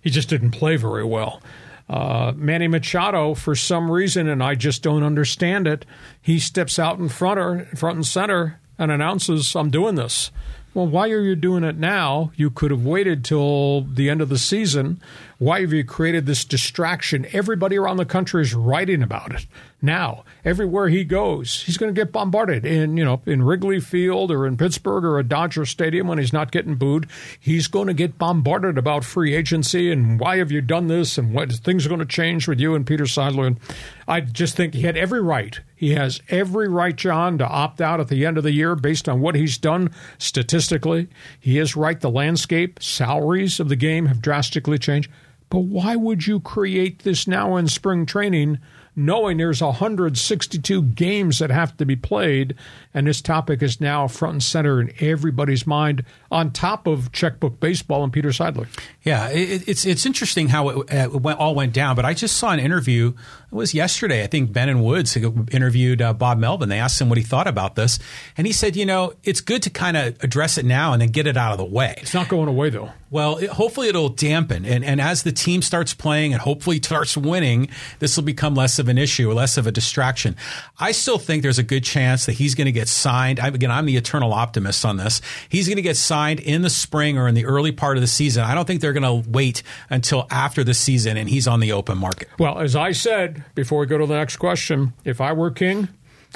He 0.00 0.10
just 0.10 0.28
didn't 0.28 0.52
play 0.52 0.76
very 0.76 1.04
well. 1.04 1.42
Uh, 1.88 2.32
Manny 2.36 2.68
Machado, 2.68 3.34
for 3.34 3.56
some 3.56 3.90
reason, 3.90 4.28
and 4.28 4.42
I 4.42 4.54
just 4.54 4.82
don't 4.82 5.02
understand 5.02 5.66
it, 5.66 5.84
he 6.20 6.38
steps 6.38 6.78
out 6.78 6.98
in 6.98 7.08
front, 7.08 7.40
or, 7.40 7.64
front 7.74 7.96
and 7.96 8.06
center 8.06 8.60
and 8.78 8.92
announces, 8.92 9.56
I'm 9.56 9.70
doing 9.70 9.96
this. 9.96 10.30
Well, 10.74 10.86
why 10.86 11.08
are 11.10 11.20
you 11.20 11.34
doing 11.34 11.64
it 11.64 11.76
now? 11.76 12.30
You 12.36 12.50
could 12.50 12.70
have 12.70 12.84
waited 12.84 13.24
till 13.24 13.80
the 13.80 14.10
end 14.10 14.20
of 14.20 14.28
the 14.28 14.38
season. 14.38 15.00
Why 15.38 15.62
have 15.62 15.72
you 15.72 15.82
created 15.82 16.26
this 16.26 16.44
distraction? 16.44 17.26
Everybody 17.32 17.78
around 17.78 17.96
the 17.96 18.04
country 18.04 18.42
is 18.42 18.54
writing 18.54 19.02
about 19.02 19.34
it 19.34 19.46
now. 19.80 20.24
Everywhere 20.44 20.88
he 20.88 21.04
goes, 21.04 21.62
he's 21.62 21.76
going 21.76 21.94
to 21.94 21.98
get 21.98 22.12
bombarded 22.12 22.64
in, 22.64 22.96
you 22.96 23.04
know, 23.04 23.20
in 23.26 23.42
Wrigley 23.42 23.80
Field 23.80 24.30
or 24.30 24.46
in 24.46 24.56
Pittsburgh 24.56 25.04
or 25.04 25.18
a 25.18 25.24
Dodger 25.24 25.64
Stadium 25.64 26.08
when 26.08 26.18
he's 26.18 26.32
not 26.32 26.50
getting 26.50 26.76
booed. 26.76 27.08
He's 27.38 27.68
going 27.68 27.86
to 27.86 27.94
get 27.94 28.18
bombarded 28.18 28.78
about 28.78 29.04
free 29.04 29.34
agency 29.34 29.92
and 29.92 30.18
why 30.18 30.38
have 30.38 30.50
you 30.50 30.60
done 30.60 30.88
this 30.88 31.18
and 31.18 31.32
what 31.32 31.52
things 31.52 31.86
are 31.86 31.88
going 31.88 32.00
to 32.00 32.06
change 32.06 32.48
with 32.48 32.60
you 32.60 32.74
and 32.74 32.86
Peter 32.86 33.04
Seidler. 33.04 33.46
And 33.46 33.60
I 34.06 34.20
just 34.20 34.56
think 34.56 34.74
he 34.74 34.82
had 34.82 34.96
every 34.96 35.20
right. 35.20 35.60
He 35.76 35.94
has 35.94 36.20
every 36.28 36.68
right, 36.68 36.96
John, 36.96 37.38
to 37.38 37.46
opt 37.46 37.80
out 37.80 38.00
at 38.00 38.08
the 38.08 38.26
end 38.26 38.36
of 38.36 38.44
the 38.44 38.52
year 38.52 38.74
based 38.74 39.08
on 39.08 39.20
what 39.20 39.36
he's 39.36 39.58
done 39.58 39.90
statistically. 40.18 41.08
He 41.38 41.58
is 41.58 41.76
right. 41.76 42.00
The 42.00 42.10
landscape, 42.10 42.82
salaries 42.82 43.60
of 43.60 43.68
the 43.68 43.76
game 43.76 44.06
have 44.06 44.20
drastically 44.20 44.78
changed. 44.78 45.10
But 45.50 45.60
why 45.60 45.96
would 45.96 46.26
you 46.26 46.40
create 46.40 47.00
this 47.00 47.26
now 47.26 47.56
in 47.56 47.68
spring 47.68 48.06
training, 48.06 48.58
knowing 48.98 49.36
there's 49.36 49.62
162 49.62 50.82
games 50.82 51.38
that 51.38 51.50
have 51.50 51.76
to 51.76 51.86
be 51.86 51.94
played, 51.94 52.54
and 52.92 53.06
this 53.06 53.22
topic 53.22 53.62
is 53.62 53.80
now 53.80 54.08
front 54.08 54.32
and 54.32 54.42
center 54.42 54.80
in 54.80 54.92
everybody's 55.00 55.66
mind, 55.66 56.04
on 56.30 56.50
top 56.50 56.86
of 56.86 57.12
checkbook 57.12 57.60
baseball 57.60 58.02
and 58.02 58.12
Peter 58.12 58.30
Seidler. 58.30 58.66
Yeah, 59.02 59.28
it, 59.28 59.66
it's 59.68 59.86
it's 59.86 60.04
interesting 60.04 60.48
how 60.48 60.68
it, 60.68 60.92
it 60.92 61.12
went, 61.12 61.38
all 61.38 61.54
went 61.54 61.72
down. 61.72 61.96
But 61.96 62.04
I 62.04 62.12
just 62.12 62.36
saw 62.36 62.50
an 62.50 62.60
interview. 62.60 63.14
It 63.50 63.54
was 63.54 63.72
yesterday. 63.72 64.24
I 64.24 64.26
think 64.26 64.52
Ben 64.52 64.68
and 64.68 64.84
Woods 64.84 65.16
interviewed 65.16 66.02
uh, 66.02 66.12
Bob 66.12 66.38
Melvin. 66.38 66.68
They 66.68 66.80
asked 66.80 67.00
him 67.00 67.08
what 67.08 67.18
he 67.18 67.24
thought 67.24 67.46
about 67.46 67.76
this, 67.76 67.98
and 68.36 68.46
he 68.46 68.52
said, 68.52 68.76
you 68.76 68.84
know, 68.84 69.14
it's 69.22 69.40
good 69.40 69.62
to 69.62 69.70
kind 69.70 69.96
of 69.96 70.22
address 70.22 70.58
it 70.58 70.64
now 70.64 70.92
and 70.92 71.00
then 71.00 71.10
get 71.10 71.26
it 71.26 71.36
out 71.36 71.52
of 71.52 71.58
the 71.58 71.64
way. 71.64 71.94
It's 71.98 72.14
not 72.14 72.28
going 72.28 72.48
away 72.48 72.70
though. 72.70 72.90
Well, 73.10 73.38
it, 73.38 73.50
hopefully 73.50 73.88
it'll 73.88 74.10
dampen, 74.10 74.66
and 74.66 74.84
and 74.84 75.00
as 75.00 75.22
the 75.22 75.32
team 75.32 75.62
starts 75.62 75.94
playing 75.94 76.32
and 76.32 76.42
hopefully 76.42 76.80
starts 76.82 77.16
winning, 77.16 77.68
this 78.00 78.16
will 78.16 78.24
become 78.24 78.54
less 78.54 78.78
of 78.78 78.88
an 78.88 78.98
issue 78.98 79.30
or 79.30 79.34
less 79.34 79.56
of 79.56 79.66
a 79.66 79.72
distraction. 79.72 80.36
I 80.78 80.92
still 80.92 81.18
think 81.18 81.42
there's 81.42 81.58
a 81.58 81.62
good 81.62 81.84
chance 81.84 82.26
that 82.26 82.32
he's 82.32 82.54
going 82.54 82.66
to 82.66 82.72
get 82.72 82.88
signed. 82.88 83.40
I, 83.40 83.48
again, 83.48 83.70
I'm 83.70 83.86
the 83.86 83.96
eternal 83.96 84.32
optimist 84.32 84.84
on 84.84 84.98
this. 84.98 85.22
He's 85.48 85.66
going 85.66 85.76
to 85.76 85.82
get 85.82 85.96
signed 85.96 86.40
in 86.40 86.62
the 86.62 86.70
spring 86.70 87.16
or 87.16 87.28
in 87.28 87.34
the 87.34 87.46
early 87.46 87.72
part 87.72 87.96
of 87.96 88.02
the 88.02 88.06
season. 88.06 88.44
I 88.44 88.54
don't 88.54 88.66
think 88.66 88.80
they're 88.80 88.92
going 88.92 89.24
to 89.24 89.30
wait 89.30 89.62
until 89.88 90.26
after 90.30 90.62
the 90.62 90.74
season 90.74 91.16
and 91.16 91.28
he's 91.28 91.48
on 91.48 91.60
the 91.60 91.72
open 91.72 91.96
market. 91.98 92.28
Well, 92.38 92.58
as 92.58 92.76
I 92.76 92.92
said 92.92 93.44
before 93.54 93.80
we 93.80 93.86
go 93.86 93.98
to 93.98 94.06
the 94.06 94.16
next 94.16 94.36
question, 94.36 94.92
if 95.04 95.20
I 95.20 95.32
were 95.32 95.50
king, 95.50 95.88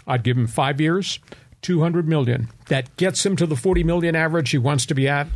I'd 0.07 0.23
give 0.23 0.37
him 0.39 0.47
five 0.47 0.81
years, 0.81 1.19
two 1.61 1.81
hundred 1.81 2.09
million. 2.09 2.49
That 2.69 2.97
gets 2.97 3.25
him 3.27 3.37
to 3.37 3.47
the 3.47 3.57
forty 3.57 3.85
million 3.85 4.17
average 4.17 4.51
he 4.51 4.59
wants 4.59 4.87
to 4.87 4.95
be 4.95 5.07
at. 5.07 5.27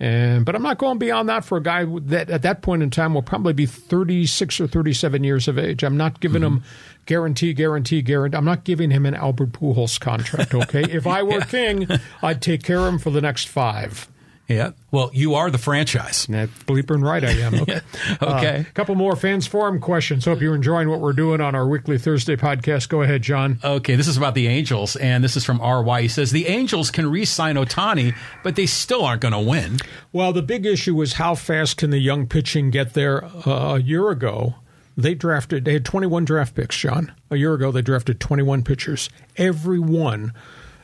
And, 0.00 0.44
but 0.44 0.56
I'm 0.56 0.62
not 0.62 0.78
going 0.78 0.98
beyond 0.98 1.28
that 1.28 1.44
for 1.44 1.56
a 1.56 1.62
guy 1.62 1.84
that 1.84 2.28
at 2.28 2.42
that 2.42 2.62
point 2.62 2.82
in 2.82 2.90
time 2.90 3.14
will 3.14 3.22
probably 3.22 3.52
be 3.52 3.64
36 3.64 4.60
or 4.60 4.66
37 4.66 5.22
years 5.22 5.46
of 5.46 5.56
age. 5.58 5.84
I'm 5.84 5.96
not 5.96 6.20
giving 6.20 6.42
mm-hmm. 6.42 6.56
him 6.56 6.64
guarantee, 7.06 7.52
guarantee, 7.52 8.02
guarantee. 8.02 8.36
I'm 8.36 8.44
not 8.44 8.64
giving 8.64 8.90
him 8.90 9.06
an 9.06 9.14
Albert 9.14 9.52
Pujols 9.52 10.00
contract. 10.00 10.52
Okay, 10.52 10.82
if 10.90 11.06
I 11.06 11.22
were 11.22 11.38
yeah. 11.38 11.44
king, 11.44 11.86
I'd 12.22 12.42
take 12.42 12.64
care 12.64 12.80
of 12.80 12.94
him 12.94 12.98
for 12.98 13.10
the 13.10 13.20
next 13.20 13.48
five. 13.48 14.08
Yeah. 14.48 14.72
Well, 14.90 15.10
you 15.14 15.34
are 15.34 15.50
the 15.50 15.58
franchise. 15.58 16.26
That 16.26 16.50
bleeping 16.66 17.02
right 17.02 17.24
I 17.24 17.30
am. 17.30 17.54
Okay. 17.64 17.80
okay. 18.20 18.56
A 18.56 18.60
uh, 18.60 18.64
couple 18.74 18.94
more 18.94 19.16
fans 19.16 19.46
forum 19.46 19.80
questions. 19.80 20.26
Hope 20.26 20.40
you're 20.40 20.54
enjoying 20.54 20.88
what 20.90 21.00
we're 21.00 21.14
doing 21.14 21.40
on 21.40 21.54
our 21.54 21.66
weekly 21.66 21.96
Thursday 21.96 22.36
podcast. 22.36 22.88
Go 22.88 23.00
ahead, 23.00 23.22
John. 23.22 23.58
Okay. 23.64 23.96
This 23.96 24.08
is 24.08 24.16
about 24.16 24.34
the 24.34 24.48
Angels, 24.48 24.96
and 24.96 25.24
this 25.24 25.36
is 25.36 25.44
from 25.44 25.60
RY. 25.60 26.02
He 26.02 26.08
says 26.08 26.30
the 26.30 26.46
Angels 26.48 26.90
can 26.90 27.10
re-sign 27.10 27.56
Ohtani, 27.56 28.14
but 28.42 28.56
they 28.56 28.66
still 28.66 29.04
aren't 29.04 29.22
going 29.22 29.32
to 29.32 29.40
win. 29.40 29.78
Well, 30.12 30.32
the 30.32 30.42
big 30.42 30.66
issue 30.66 31.00
is 31.00 31.14
how 31.14 31.34
fast 31.34 31.78
can 31.78 31.90
the 31.90 31.98
young 31.98 32.26
pitching 32.26 32.70
get 32.70 32.92
there? 32.92 33.24
Uh, 33.24 33.76
a 33.76 33.78
year 33.78 34.10
ago, 34.10 34.56
they 34.96 35.14
drafted. 35.14 35.64
They 35.64 35.72
had 35.72 35.84
21 35.84 36.24
draft 36.24 36.54
picks. 36.54 36.76
John. 36.76 37.12
A 37.30 37.36
year 37.36 37.54
ago, 37.54 37.72
they 37.72 37.82
drafted 37.82 38.20
21 38.20 38.62
pitchers. 38.62 39.08
Every 39.36 39.78
one 39.78 40.32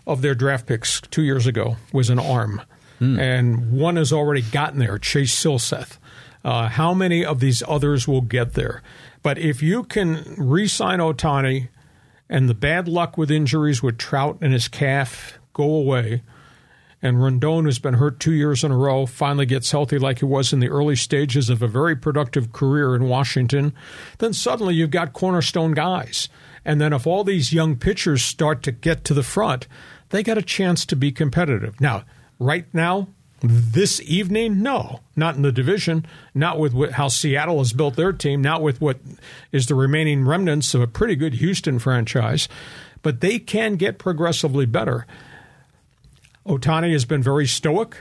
of 0.06 0.22
their 0.22 0.34
draft 0.34 0.66
picks 0.66 1.00
two 1.02 1.22
years 1.22 1.46
ago 1.46 1.76
was 1.92 2.08
an 2.08 2.18
arm 2.18 2.62
mm. 3.00 3.18
and 3.18 3.72
one 3.72 3.96
has 3.96 4.12
already 4.12 4.42
gotten 4.42 4.78
there, 4.78 4.98
Chase 4.98 5.34
Silseth. 5.34 5.98
Uh, 6.44 6.68
how 6.68 6.94
many 6.94 7.24
of 7.24 7.40
these 7.40 7.62
others 7.68 8.06
will 8.06 8.22
get 8.22 8.54
there? 8.54 8.82
But 9.22 9.38
if 9.38 9.62
you 9.62 9.84
can 9.84 10.34
re 10.38 10.66
sign 10.66 10.98
Ohtani 10.98 11.68
and 12.28 12.48
the 12.48 12.54
bad 12.54 12.88
luck 12.88 13.18
with 13.18 13.30
injuries 13.30 13.82
with 13.82 13.98
Trout 13.98 14.38
and 14.40 14.52
his 14.52 14.68
calf 14.68 15.38
go 15.52 15.64
away, 15.64 16.22
and 17.02 17.16
Rendon, 17.16 17.64
who's 17.64 17.78
been 17.78 17.94
hurt 17.94 18.20
two 18.20 18.32
years 18.32 18.62
in 18.62 18.70
a 18.70 18.76
row, 18.76 19.06
finally 19.06 19.46
gets 19.46 19.70
healthy 19.70 19.98
like 19.98 20.18
he 20.18 20.26
was 20.26 20.52
in 20.52 20.60
the 20.60 20.68
early 20.68 20.96
stages 20.96 21.48
of 21.48 21.62
a 21.62 21.66
very 21.66 21.96
productive 21.96 22.52
career 22.52 22.94
in 22.94 23.08
Washington, 23.08 23.72
then 24.18 24.32
suddenly 24.32 24.74
you've 24.74 24.90
got 24.90 25.14
cornerstone 25.14 25.72
guys. 25.72 26.28
And 26.64 26.78
then 26.80 26.92
if 26.92 27.06
all 27.06 27.24
these 27.24 27.54
young 27.54 27.76
pitchers 27.76 28.22
start 28.22 28.62
to 28.64 28.72
get 28.72 29.04
to 29.04 29.14
the 29.14 29.22
front, 29.22 29.66
they 30.10 30.22
got 30.22 30.36
a 30.36 30.42
chance 30.42 30.84
to 30.86 30.96
be 30.96 31.10
competitive. 31.10 31.80
Now, 31.80 32.04
right 32.40 32.66
now, 32.72 33.06
this 33.42 34.00
evening, 34.02 34.62
no, 34.62 35.00
not 35.14 35.36
in 35.36 35.42
the 35.42 35.52
division, 35.52 36.04
not 36.34 36.58
with 36.58 36.74
what, 36.74 36.92
how 36.92 37.08
Seattle 37.08 37.58
has 37.58 37.72
built 37.72 37.96
their 37.96 38.12
team, 38.12 38.42
not 38.42 38.60
with 38.62 38.80
what 38.80 38.98
is 39.52 39.66
the 39.66 39.74
remaining 39.74 40.26
remnants 40.26 40.74
of 40.74 40.82
a 40.82 40.86
pretty 40.86 41.16
good 41.16 41.34
Houston 41.34 41.78
franchise, 41.78 42.48
but 43.02 43.20
they 43.20 43.38
can 43.38 43.76
get 43.76 43.98
progressively 43.98 44.66
better. 44.66 45.06
Ohtani 46.44 46.92
has 46.92 47.04
been 47.04 47.22
very 47.22 47.46
stoic. 47.46 47.96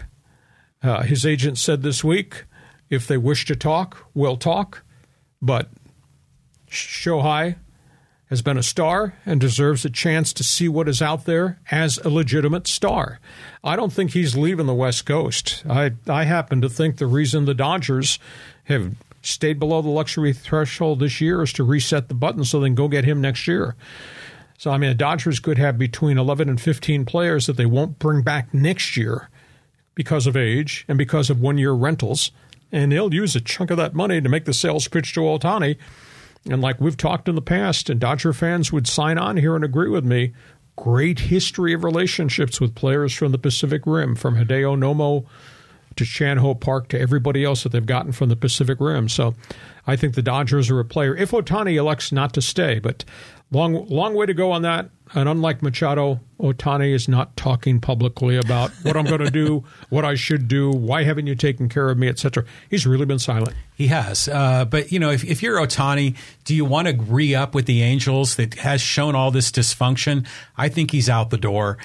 Uh, 0.81 1.03
his 1.03 1.25
agent 1.25 1.57
said 1.57 1.83
this 1.83 2.03
week, 2.03 2.45
if 2.89 3.07
they 3.07 3.17
wish 3.17 3.45
to 3.45 3.55
talk, 3.55 4.07
we'll 4.13 4.37
talk. 4.37 4.83
But 5.41 5.69
Shohei 6.69 7.55
has 8.29 8.41
been 8.43 8.57
a 8.57 8.63
star 8.63 9.15
and 9.25 9.41
deserves 9.41 9.83
a 9.85 9.89
chance 9.89 10.31
to 10.33 10.43
see 10.43 10.67
what 10.67 10.87
is 10.87 11.01
out 11.01 11.25
there 11.25 11.59
as 11.71 11.97
a 11.99 12.09
legitimate 12.09 12.67
star. 12.67 13.19
I 13.63 13.75
don't 13.75 13.91
think 13.91 14.11
he's 14.11 14.37
leaving 14.37 14.67
the 14.67 14.73
West 14.73 15.05
Coast. 15.05 15.63
I, 15.67 15.93
I 16.07 16.25
happen 16.25 16.61
to 16.61 16.69
think 16.69 16.97
the 16.97 17.07
reason 17.07 17.45
the 17.45 17.55
Dodgers 17.55 18.19
have 18.65 18.93
stayed 19.23 19.59
below 19.59 19.81
the 19.81 19.89
luxury 19.89 20.31
threshold 20.31 20.99
this 20.99 21.19
year 21.19 21.41
is 21.41 21.51
to 21.53 21.63
reset 21.63 22.07
the 22.07 22.13
button 22.13 22.43
so 22.43 22.59
they 22.59 22.67
can 22.67 22.75
go 22.75 22.87
get 22.87 23.03
him 23.03 23.19
next 23.19 23.47
year. 23.47 23.75
So, 24.59 24.71
I 24.71 24.77
mean, 24.77 24.89
the 24.91 24.95
Dodgers 24.95 25.39
could 25.39 25.57
have 25.57 25.77
between 25.77 26.17
11 26.17 26.49
and 26.49 26.61
15 26.61 27.05
players 27.05 27.47
that 27.47 27.57
they 27.57 27.65
won't 27.65 27.97
bring 27.97 28.21
back 28.21 28.53
next 28.53 28.95
year 28.95 29.29
because 29.95 30.27
of 30.27 30.37
age 30.37 30.85
and 30.87 30.97
because 30.97 31.29
of 31.29 31.41
one 31.41 31.57
year 31.57 31.71
rentals. 31.71 32.31
And 32.71 32.91
they'll 32.91 33.13
use 33.13 33.35
a 33.35 33.41
chunk 33.41 33.71
of 33.71 33.77
that 33.77 33.95
money 33.95 34.21
to 34.21 34.29
make 34.29 34.45
the 34.45 34.53
sales 34.53 34.87
pitch 34.87 35.13
to 35.15 35.21
Ohtani 35.21 35.77
and 36.45 36.61
like 36.61 36.79
we've 36.79 36.97
talked 36.97 37.27
in 37.27 37.35
the 37.35 37.41
past, 37.41 37.89
and 37.89 37.99
Dodger 37.99 38.33
fans 38.33 38.71
would 38.71 38.87
sign 38.87 39.17
on 39.17 39.37
here 39.37 39.55
and 39.55 39.63
agree 39.63 39.89
with 39.89 40.05
me, 40.05 40.33
great 40.75 41.19
history 41.19 41.73
of 41.73 41.83
relationships 41.83 42.61
with 42.61 42.75
players 42.75 43.13
from 43.13 43.31
the 43.31 43.37
Pacific 43.37 43.81
Rim, 43.85 44.15
from 44.15 44.35
Hideo 44.35 44.77
Nomo 44.77 45.25
to 45.95 46.05
Chan 46.05 46.37
Ho 46.37 46.55
Park 46.55 46.87
to 46.89 46.99
everybody 46.99 47.43
else 47.43 47.63
that 47.63 47.71
they've 47.73 47.85
gotten 47.85 48.11
from 48.11 48.29
the 48.29 48.35
Pacific 48.35 48.79
Rim. 48.79 49.09
So 49.09 49.35
I 49.85 49.95
think 49.95 50.15
the 50.15 50.21
Dodgers 50.21 50.69
are 50.69 50.79
a 50.79 50.85
player. 50.85 51.15
If 51.15 51.31
Ohtani 51.31 51.75
elects 51.75 52.11
not 52.11 52.33
to 52.33 52.41
stay, 52.41 52.79
but 52.79 53.03
long 53.51 53.87
long 53.89 54.13
way 54.13 54.25
to 54.25 54.33
go 54.33 54.51
on 54.51 54.61
that. 54.61 54.89
And 55.13 55.27
unlike 55.27 55.61
Machado, 55.61 56.21
Ohtani 56.39 56.93
is 56.93 57.07
not 57.07 57.35
talking 57.35 57.81
publicly 57.81 58.37
about 58.37 58.71
what 58.83 58.95
I'm 58.95 59.05
going 59.05 59.23
to 59.23 59.31
do, 59.31 59.65
what 59.89 60.05
I 60.05 60.15
should 60.15 60.47
do, 60.47 60.71
why 60.71 61.03
haven't 61.03 61.27
you 61.27 61.35
taken 61.35 61.67
care 61.67 61.89
of 61.89 61.97
me, 61.97 62.07
etc. 62.07 62.45
He's 62.69 62.87
really 62.87 63.05
been 63.05 63.19
silent. 63.19 63.55
He 63.75 63.87
has. 63.87 64.27
Uh, 64.27 64.65
but, 64.65 64.91
you 64.91 64.99
know, 64.99 65.09
if, 65.09 65.23
if 65.23 65.41
you're 65.41 65.57
Ohtani, 65.57 66.15
do 66.43 66.53
you 66.53 66.65
want 66.65 66.89
to 66.89 66.93
re 66.95 67.33
up 67.33 67.55
with 67.55 67.65
the 67.65 67.81
Angels 67.81 68.35
that 68.35 68.55
has 68.55 68.81
shown 68.81 69.15
all 69.15 69.31
this 69.31 69.51
dysfunction? 69.51 70.27
I 70.57 70.67
think 70.67 70.91
he's 70.91 71.09
out 71.09 71.29
the 71.29 71.37
door. 71.37 71.77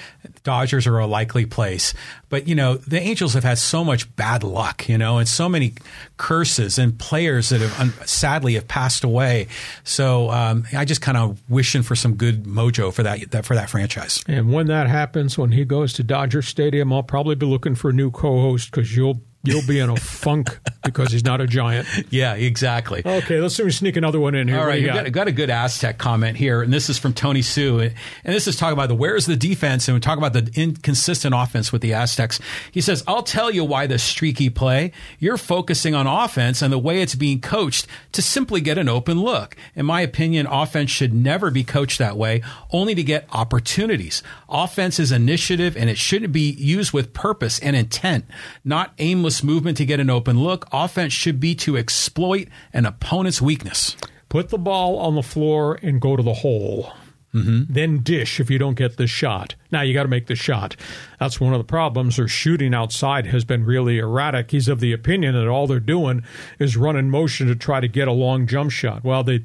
Dodgers 0.43 0.87
are 0.87 0.99
a 0.99 1.07
likely 1.07 1.45
place. 1.45 1.93
But, 2.27 2.49
you 2.49 2.55
know, 2.55 2.75
the 2.75 2.99
Angels 2.99 3.33
have 3.33 3.45
had 3.45 3.57
so 3.57 3.83
much 3.85 4.13
bad 4.17 4.43
luck, 4.43 4.89
you 4.89 4.97
know, 4.97 5.19
and 5.19 5.27
so 5.27 5.47
many 5.47 5.73
curses 6.17 6.77
and 6.77 6.97
players 6.99 7.49
that 7.49 7.61
have 7.61 8.09
sadly 8.09 8.55
have 8.55 8.67
passed 8.67 9.05
away. 9.05 9.47
So 9.85 10.29
um, 10.31 10.65
I 10.75 10.83
just 10.83 11.01
kind 11.01 11.17
of 11.17 11.41
wishing 11.49 11.81
for 11.81 11.95
some 11.95 12.15
good 12.15 12.43
mojo 12.43 12.93
for 12.93 13.03
that, 13.03 13.31
that 13.31 13.45
for 13.45 13.55
that 13.55 13.69
franchise. 13.69 14.21
And 14.45 14.53
when 14.53 14.67
that 14.67 14.85
happens, 14.85 15.39
when 15.39 15.53
he 15.53 15.65
goes 15.65 15.91
to 15.93 16.03
Dodger 16.03 16.43
Stadium, 16.43 16.93
I'll 16.93 17.01
probably 17.01 17.33
be 17.33 17.47
looking 17.47 17.73
for 17.73 17.89
a 17.89 17.93
new 17.93 18.11
co-host 18.11 18.69
because 18.69 18.95
you'll 18.95 19.23
you'll 19.47 19.65
be 19.67 19.79
in 19.79 19.89
a 19.89 19.95
funk 19.95 20.59
because 20.83 21.11
he's 21.11 21.23
not 21.23 21.41
a 21.41 21.47
giant. 21.47 21.87
Yeah, 22.09 22.33
exactly. 22.33 23.01
Okay, 23.05 23.39
let's 23.39 23.55
see 23.55 23.63
me 23.63 23.71
sneak 23.71 23.97
another 23.97 24.19
one 24.19 24.35
in 24.35 24.47
here. 24.47 24.59
All 24.59 24.65
right, 24.65 24.79
you 24.79 24.87
got? 24.87 25.11
got? 25.11 25.27
a 25.27 25.31
good 25.31 25.49
Aztec 25.49 25.97
comment 25.97 26.37
here, 26.37 26.61
and 26.61 26.71
this 26.71 26.89
is 26.89 26.97
from 26.97 27.13
Tony 27.13 27.41
Sue, 27.41 27.79
and 27.79 27.93
this 28.23 28.47
is 28.47 28.55
talking 28.55 28.73
about 28.73 28.87
the 28.87 28.95
where's 28.95 29.25
the 29.25 29.35
defense, 29.35 29.87
and 29.87 29.95
we 29.95 29.99
talk 29.99 30.17
about 30.17 30.33
the 30.33 30.49
inconsistent 30.55 31.33
offense 31.35 31.71
with 31.71 31.81
the 31.81 31.93
Aztecs. 31.93 32.39
He 32.71 32.81
says, 32.81 33.03
"I'll 33.07 33.23
tell 33.23 33.51
you 33.51 33.63
why 33.63 33.87
the 33.87 33.99
streaky 33.99 34.49
play. 34.49 34.91
You're 35.19 35.37
focusing 35.37 35.95
on 35.95 36.07
offense 36.07 36.61
and 36.61 36.71
the 36.71 36.79
way 36.79 37.01
it's 37.01 37.15
being 37.15 37.41
coached 37.41 37.87
to 38.13 38.21
simply 38.21 38.61
get 38.61 38.77
an 38.77 38.89
open 38.89 39.19
look. 39.19 39.55
In 39.75 39.85
my 39.85 40.01
opinion, 40.01 40.47
offense 40.47 40.91
should 40.91 41.13
never 41.13 41.51
be 41.51 41.63
coached 41.63 41.99
that 41.99 42.17
way, 42.17 42.41
only 42.71 42.95
to 42.95 43.03
get 43.03 43.27
opportunities. 43.31 44.23
Offense 44.47 44.99
is 44.99 45.11
initiative, 45.11 45.75
and 45.75 45.89
it 45.89 45.97
shouldn't 45.97 46.31
be 46.31 46.51
used 46.51 46.93
with 46.93 47.13
purpose 47.13 47.59
and 47.59 47.75
intent, 47.75 48.25
not 48.63 48.93
aimless." 48.97 49.34
Movement 49.43 49.77
to 49.77 49.85
get 49.85 49.99
an 49.99 50.09
open 50.09 50.39
look. 50.39 50.67
Offense 50.71 51.13
should 51.13 51.39
be 51.39 51.55
to 51.55 51.77
exploit 51.77 52.47
an 52.73 52.85
opponent's 52.85 53.41
weakness. 53.41 53.95
Put 54.29 54.49
the 54.49 54.57
ball 54.57 54.97
on 54.97 55.15
the 55.15 55.23
floor 55.23 55.79
and 55.81 56.01
go 56.01 56.15
to 56.15 56.23
the 56.23 56.33
hole. 56.33 56.91
Mm-hmm. 57.35 57.73
Then 57.73 57.99
dish 57.99 58.39
if 58.39 58.49
you 58.49 58.57
don't 58.57 58.77
get 58.77 58.95
the 58.95 59.07
shot. 59.07 59.55
Now 59.69 59.81
you 59.81 59.93
got 59.93 60.03
to 60.03 60.09
make 60.09 60.27
the 60.27 60.35
shot. 60.35 60.77
That's 61.19 61.39
one 61.39 61.53
of 61.53 61.59
the 61.59 61.65
problems. 61.65 62.15
Their 62.15 62.29
shooting 62.29 62.73
outside 62.73 63.27
has 63.27 63.43
been 63.43 63.65
really 63.65 63.99
erratic. 63.99 64.51
He's 64.51 64.69
of 64.69 64.79
the 64.79 64.93
opinion 64.93 65.35
that 65.35 65.47
all 65.47 65.67
they're 65.67 65.81
doing 65.81 66.23
is 66.59 66.77
running 66.77 67.09
motion 67.09 67.47
to 67.47 67.55
try 67.55 67.81
to 67.81 67.89
get 67.89 68.07
a 68.07 68.13
long 68.13 68.47
jump 68.47 68.71
shot. 68.71 69.03
Well, 69.03 69.23
they, 69.23 69.43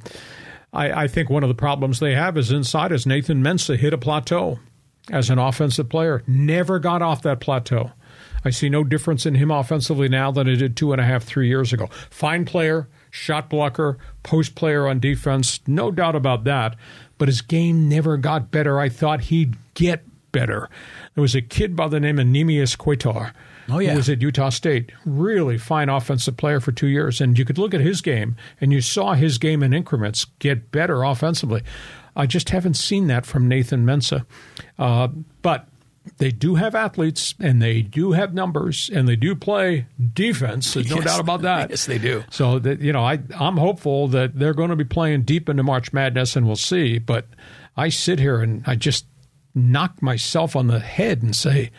I, 0.72 1.04
I 1.04 1.08
think 1.08 1.30
one 1.30 1.42
of 1.42 1.48
the 1.48 1.54
problems 1.54 1.98
they 1.98 2.14
have 2.14 2.36
is 2.36 2.52
inside. 2.52 2.92
Is 2.92 3.06
Nathan 3.06 3.42
Mensah 3.42 3.76
hit 3.76 3.92
a 3.92 3.98
plateau 3.98 4.60
as 5.10 5.28
an 5.28 5.40
offensive 5.40 5.88
player? 5.88 6.22
Never 6.28 6.78
got 6.78 7.02
off 7.02 7.22
that 7.22 7.40
plateau. 7.40 7.90
I 8.44 8.50
see 8.50 8.68
no 8.68 8.84
difference 8.84 9.26
in 9.26 9.34
him 9.34 9.50
offensively 9.50 10.08
now 10.08 10.30
than 10.30 10.48
I 10.48 10.54
did 10.54 10.76
two 10.76 10.92
and 10.92 11.00
a 11.00 11.04
half, 11.04 11.24
three 11.24 11.48
years 11.48 11.72
ago. 11.72 11.88
Fine 12.10 12.44
player, 12.44 12.88
shot 13.10 13.50
blocker, 13.50 13.98
post 14.22 14.54
player 14.54 14.86
on 14.86 15.00
defense, 15.00 15.60
no 15.66 15.90
doubt 15.90 16.16
about 16.16 16.44
that. 16.44 16.76
But 17.18 17.28
his 17.28 17.42
game 17.42 17.88
never 17.88 18.16
got 18.16 18.50
better. 18.50 18.80
I 18.80 18.88
thought 18.88 19.22
he'd 19.22 19.56
get 19.74 20.04
better. 20.32 20.68
There 21.14 21.22
was 21.22 21.34
a 21.34 21.42
kid 21.42 21.76
by 21.76 21.88
the 21.88 22.00
name 22.00 22.18
of 22.18 22.26
Neemias 22.26 22.78
Queta. 22.78 23.32
Oh, 23.68 23.78
yeah. 23.78 23.90
Who 23.90 23.98
was 23.98 24.08
at 24.08 24.22
Utah 24.22 24.48
State. 24.48 24.90
Really 25.04 25.58
fine 25.58 25.88
offensive 25.88 26.36
player 26.36 26.60
for 26.60 26.72
two 26.72 26.88
years. 26.88 27.20
And 27.20 27.38
you 27.38 27.44
could 27.44 27.58
look 27.58 27.74
at 27.74 27.80
his 27.80 28.00
game, 28.00 28.36
and 28.60 28.72
you 28.72 28.80
saw 28.80 29.14
his 29.14 29.38
game 29.38 29.62
in 29.62 29.72
increments 29.72 30.26
get 30.38 30.72
better 30.72 31.02
offensively. 31.02 31.62
I 32.16 32.26
just 32.26 32.50
haven't 32.50 32.74
seen 32.74 33.06
that 33.08 33.26
from 33.26 33.48
Nathan 33.48 33.84
Mensah. 33.84 34.24
Uh, 34.78 35.08
but 35.42 35.68
they 36.18 36.30
do 36.30 36.54
have 36.54 36.74
athletes 36.74 37.34
and 37.38 37.60
they 37.60 37.82
do 37.82 38.12
have 38.12 38.32
numbers 38.34 38.90
and 38.92 39.06
they 39.08 39.16
do 39.16 39.34
play 39.34 39.86
defense. 40.14 40.74
There's 40.74 40.88
no 40.90 40.96
Yes. 40.96 41.04
doubt 41.04 41.20
about 41.20 41.42
that. 41.42 41.70
Yes, 41.70 41.86
they 41.86 41.98
do. 41.98 42.24
So 42.30 42.58
that 42.58 42.80
you 42.80 42.92
know, 42.92 43.04
I 43.04 43.20
I'm 43.38 43.56
hopeful 43.58 44.08
that 44.08 44.38
they're 44.38 44.54
going 44.54 44.70
to 44.70 44.76
be 44.76 44.84
playing 44.84 45.22
deep 45.22 45.48
into 45.48 45.62
March 45.62 45.92
Madness, 45.92 46.36
and 46.36 46.46
we'll 46.46 46.56
see. 46.56 46.98
But 46.98 47.26
I 47.76 47.88
sit 47.90 48.18
here 48.18 48.40
and 48.40 48.62
I 48.66 48.76
just 48.76 49.06
knock 49.54 50.00
myself 50.02 50.56
on 50.56 50.66
the 50.68 50.80
head 50.80 51.22
and 51.22 51.34
say. 51.36 51.70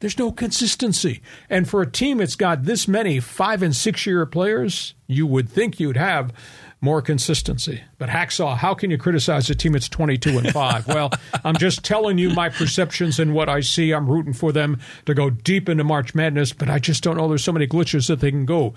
There's 0.00 0.18
no 0.18 0.32
consistency. 0.32 1.20
And 1.50 1.68
for 1.68 1.82
a 1.82 1.86
team 1.90 2.16
that's 2.16 2.34
got 2.34 2.62
this 2.64 2.88
many 2.88 3.20
five 3.20 3.62
and 3.62 3.76
six 3.76 4.06
year 4.06 4.24
players, 4.24 4.94
you 5.06 5.26
would 5.26 5.46
think 5.46 5.78
you'd 5.78 5.98
have 5.98 6.32
more 6.80 7.02
consistency. 7.02 7.82
But 8.00 8.08
Hacksaw, 8.08 8.56
how 8.56 8.72
can 8.72 8.90
you 8.90 8.96
criticize 8.96 9.50
a 9.50 9.54
team 9.54 9.72
that's 9.72 9.86
22 9.86 10.38
and 10.38 10.50
5? 10.50 10.88
well, 10.88 11.10
I'm 11.44 11.54
just 11.58 11.84
telling 11.84 12.16
you 12.16 12.30
my 12.30 12.48
perceptions 12.48 13.20
and 13.20 13.34
what 13.34 13.50
I 13.50 13.60
see. 13.60 13.92
I'm 13.92 14.08
rooting 14.08 14.32
for 14.32 14.52
them 14.52 14.80
to 15.04 15.12
go 15.12 15.28
deep 15.28 15.68
into 15.68 15.84
March 15.84 16.14
Madness, 16.14 16.54
but 16.54 16.70
I 16.70 16.78
just 16.78 17.02
don't 17.02 17.18
know 17.18 17.28
there's 17.28 17.44
so 17.44 17.52
many 17.52 17.66
glitches 17.66 18.08
that 18.08 18.20
they 18.20 18.30
can 18.30 18.46
go 18.46 18.72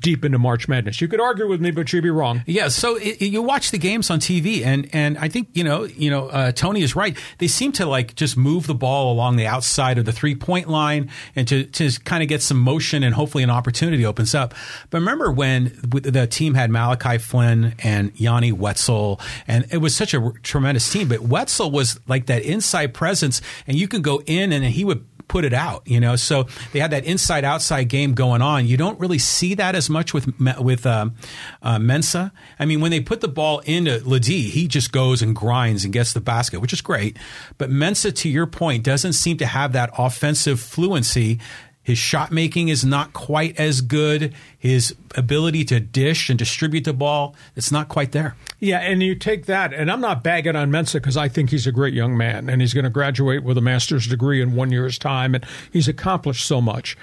deep 0.00 0.24
into 0.24 0.40
March 0.40 0.66
Madness. 0.66 1.00
You 1.00 1.06
could 1.06 1.20
argue 1.20 1.46
with 1.46 1.60
me, 1.60 1.70
but 1.70 1.92
you'd 1.92 2.02
be 2.02 2.10
wrong. 2.10 2.42
Yeah, 2.46 2.66
so 2.66 2.96
it, 2.96 3.22
you 3.22 3.42
watch 3.42 3.70
the 3.70 3.78
games 3.78 4.10
on 4.10 4.18
TV, 4.18 4.64
and 4.64 4.88
and 4.92 5.18
I 5.18 5.28
think 5.28 5.50
you 5.52 5.62
know 5.62 5.84
you 5.84 6.10
know 6.10 6.26
uh, 6.26 6.50
Tony 6.50 6.82
is 6.82 6.96
right. 6.96 7.16
They 7.38 7.46
seem 7.46 7.70
to 7.72 7.86
like 7.86 8.16
just 8.16 8.36
move 8.36 8.66
the 8.66 8.74
ball 8.74 9.12
along 9.12 9.36
the 9.36 9.46
outside 9.46 9.98
of 9.98 10.04
the 10.04 10.12
three 10.12 10.34
point 10.34 10.68
line, 10.68 11.10
and 11.36 11.46
to 11.46 11.62
to 11.62 11.92
kind 12.00 12.24
of 12.24 12.28
get 12.28 12.42
some 12.42 12.58
motion, 12.58 13.04
and 13.04 13.14
hopefully 13.14 13.44
an 13.44 13.50
opportunity 13.50 14.04
opens 14.04 14.34
up. 14.34 14.52
But 14.90 14.98
remember 14.98 15.30
when 15.30 15.78
the 15.84 16.26
team 16.26 16.54
had 16.54 16.70
Malachi 16.72 17.18
Flynn 17.18 17.76
and 17.78 18.10
Yanni 18.18 18.50
Wetzel, 18.64 19.20
and 19.46 19.66
it 19.70 19.78
was 19.78 19.94
such 19.94 20.14
a 20.14 20.32
tremendous 20.42 20.90
team. 20.90 21.08
But 21.08 21.20
Wetzel 21.20 21.70
was 21.70 22.00
like 22.08 22.26
that 22.26 22.42
inside 22.42 22.94
presence, 22.94 23.42
and 23.66 23.76
you 23.76 23.88
can 23.88 24.00
go 24.00 24.22
in, 24.26 24.52
and 24.52 24.64
he 24.64 24.84
would 24.84 25.04
put 25.28 25.44
it 25.44 25.52
out, 25.52 25.82
you 25.86 26.00
know. 26.00 26.16
So 26.16 26.46
they 26.72 26.80
had 26.80 26.90
that 26.92 27.04
inside 27.04 27.44
outside 27.44 27.84
game 27.84 28.14
going 28.14 28.42
on. 28.42 28.66
You 28.66 28.76
don't 28.76 28.98
really 29.00 29.18
see 29.18 29.54
that 29.54 29.74
as 29.74 29.88
much 29.90 30.14
with 30.14 30.26
with 30.58 30.86
um, 30.86 31.14
uh, 31.62 31.78
Mensah. 31.78 32.30
I 32.58 32.64
mean, 32.64 32.80
when 32.80 32.90
they 32.90 33.00
put 33.00 33.20
the 33.20 33.28
ball 33.28 33.60
into 33.60 34.02
LeDee, 34.04 34.50
he 34.50 34.68
just 34.68 34.92
goes 34.92 35.22
and 35.22 35.34
grinds 35.34 35.84
and 35.84 35.92
gets 35.92 36.12
the 36.12 36.20
basket, 36.20 36.60
which 36.60 36.72
is 36.72 36.80
great. 36.80 37.16
But 37.58 37.70
Mensah, 37.70 38.14
to 38.16 38.28
your 38.28 38.46
point, 38.46 38.84
doesn't 38.84 39.14
seem 39.14 39.36
to 39.38 39.46
have 39.46 39.72
that 39.72 39.90
offensive 39.96 40.60
fluency. 40.60 41.40
His 41.84 41.98
shot 41.98 42.32
making 42.32 42.68
is 42.68 42.82
not 42.82 43.12
quite 43.12 43.60
as 43.60 43.82
good. 43.82 44.34
His 44.58 44.94
ability 45.14 45.66
to 45.66 45.78
dish 45.78 46.30
and 46.30 46.38
distribute 46.38 46.84
the 46.84 46.94
ball, 46.94 47.36
it's 47.54 47.70
not 47.70 47.88
quite 47.88 48.12
there. 48.12 48.34
Yeah, 48.58 48.78
and 48.78 49.02
you 49.02 49.14
take 49.14 49.44
that, 49.46 49.74
and 49.74 49.92
I'm 49.92 50.00
not 50.00 50.24
bagging 50.24 50.56
on 50.56 50.70
Mensah 50.70 50.94
because 50.94 51.18
I 51.18 51.28
think 51.28 51.50
he's 51.50 51.66
a 51.66 51.72
great 51.72 51.92
young 51.92 52.16
man, 52.16 52.48
and 52.48 52.62
he's 52.62 52.72
going 52.72 52.84
to 52.84 52.90
graduate 52.90 53.44
with 53.44 53.58
a 53.58 53.60
master's 53.60 54.06
degree 54.06 54.40
in 54.40 54.56
one 54.56 54.72
year's 54.72 54.98
time, 54.98 55.34
and 55.34 55.44
he's 55.70 55.86
accomplished 55.86 56.46
so 56.46 56.62
much. 56.62 56.96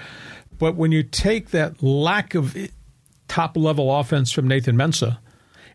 But 0.58 0.74
when 0.74 0.90
you 0.90 1.04
take 1.04 1.50
that 1.50 1.80
lack 1.80 2.34
of 2.34 2.56
top 3.28 3.56
level 3.56 3.96
offense 3.96 4.32
from 4.32 4.48
Nathan 4.48 4.76
Mensah, 4.76 5.18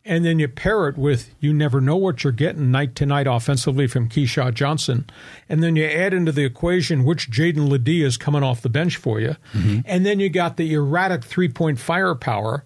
and 0.07 0.25
then 0.25 0.39
you 0.39 0.47
pair 0.47 0.87
it 0.87 0.97
with 0.97 1.33
you 1.39 1.53
never 1.53 1.79
know 1.79 1.95
what 1.95 2.23
you're 2.23 2.33
getting 2.33 2.71
night 2.71 2.95
to 2.95 3.05
night 3.05 3.27
offensively 3.27 3.87
from 3.87 4.09
Keshad 4.09 4.53
Johnson, 4.53 5.05
and 5.47 5.61
then 5.61 5.75
you 5.75 5.85
add 5.85 6.13
into 6.13 6.31
the 6.31 6.45
equation 6.45 7.03
which 7.03 7.29
Jaedon 7.29 7.69
LeDee 7.69 8.03
is 8.03 8.17
coming 8.17 8.43
off 8.43 8.61
the 8.61 8.69
bench 8.69 8.97
for 8.97 9.19
you, 9.19 9.35
mm-hmm. 9.53 9.79
and 9.85 10.05
then 10.05 10.19
you 10.19 10.29
got 10.29 10.57
the 10.57 10.73
erratic 10.73 11.23
three 11.23 11.49
point 11.49 11.79
firepower 11.79 12.63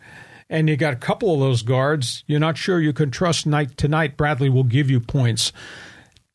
and 0.52 0.68
you 0.68 0.76
got 0.76 0.94
a 0.94 0.98
couple 0.98 1.34
of 1.34 1.40
those 1.40 1.64
guards, 1.64 2.26
you're 2.28 2.40
not 2.40 2.58
sure 2.58 2.80
you 2.80 2.92
can 2.92 3.10
trust 3.10 3.48
night 3.48 3.78
to 3.78 3.88
night. 3.88 4.18
Bradley 4.18 4.50
will 4.50 4.66
give 4.66 4.92
you 4.92 5.00
points. 5.00 5.54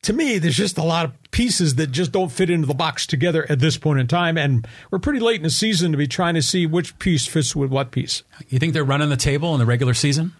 To 0.03 0.13
me, 0.13 0.39
there's 0.39 0.57
just 0.57 0.77
a 0.77 0.83
lot 0.83 1.05
of 1.05 1.31
pieces 1.31 1.75
that 1.75 1.91
just 1.91 2.11
don't 2.11 2.31
fit 2.31 2.49
into 2.49 2.65
the 2.65 2.73
box 2.73 3.05
together 3.05 3.45
at 3.49 3.59
this 3.59 3.77
point 3.77 3.99
in 3.99 4.07
time, 4.07 4.37
and 4.37 4.67
we're 4.89 4.99
pretty 4.99 5.19
late 5.19 5.37
in 5.37 5.43
the 5.43 5.49
season 5.49 5.91
to 5.91 5.97
be 5.97 6.07
trying 6.07 6.33
to 6.33 6.41
see 6.41 6.65
which 6.65 6.97
piece 6.97 7.27
fits 7.27 7.55
with 7.55 7.69
what 7.69 7.91
piece. 7.91 8.23
You 8.49 8.57
think 8.57 8.73
they're 8.73 8.83
running 8.83 9.09
the 9.09 9.17
table 9.17 9.53
in 9.53 9.59
the 9.59 9.65
regular 9.65 9.93
season? 9.93 10.33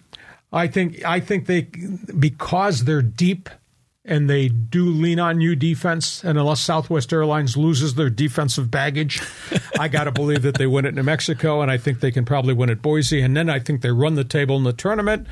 I 0.52 0.68
think 0.68 1.04
I 1.04 1.20
think 1.20 1.46
they 1.46 1.62
because 2.18 2.86
they're 2.86 3.02
deep 3.02 3.50
and 4.08 4.30
they 4.30 4.48
do 4.48 4.86
lean 4.86 5.20
on 5.20 5.42
you 5.42 5.56
defense. 5.56 6.24
And 6.24 6.38
unless 6.40 6.62
Southwest 6.62 7.12
Airlines 7.14 7.58
loses 7.58 7.96
their 7.96 8.10
defensive 8.10 8.72
baggage, 8.72 9.22
I 9.80 9.88
got 9.90 10.06
to 10.06 10.12
believe 10.12 10.42
that 10.44 10.58
they 10.58 10.66
win 10.66 10.86
at 10.86 10.94
New 10.96 11.04
Mexico, 11.04 11.62
and 11.62 11.70
I 11.70 11.78
think 11.78 12.00
they 12.00 12.12
can 12.12 12.26
probably 12.26 12.54
win 12.54 12.70
at 12.70 12.82
Boise. 12.82 13.22
And 13.22 13.36
then 13.36 13.50
I 13.50 13.60
think 13.60 13.82
they 13.82 13.92
run 13.92 14.16
the 14.16 14.24
table 14.24 14.56
in 14.58 14.64
the 14.64 14.74
tournament, 14.74 15.28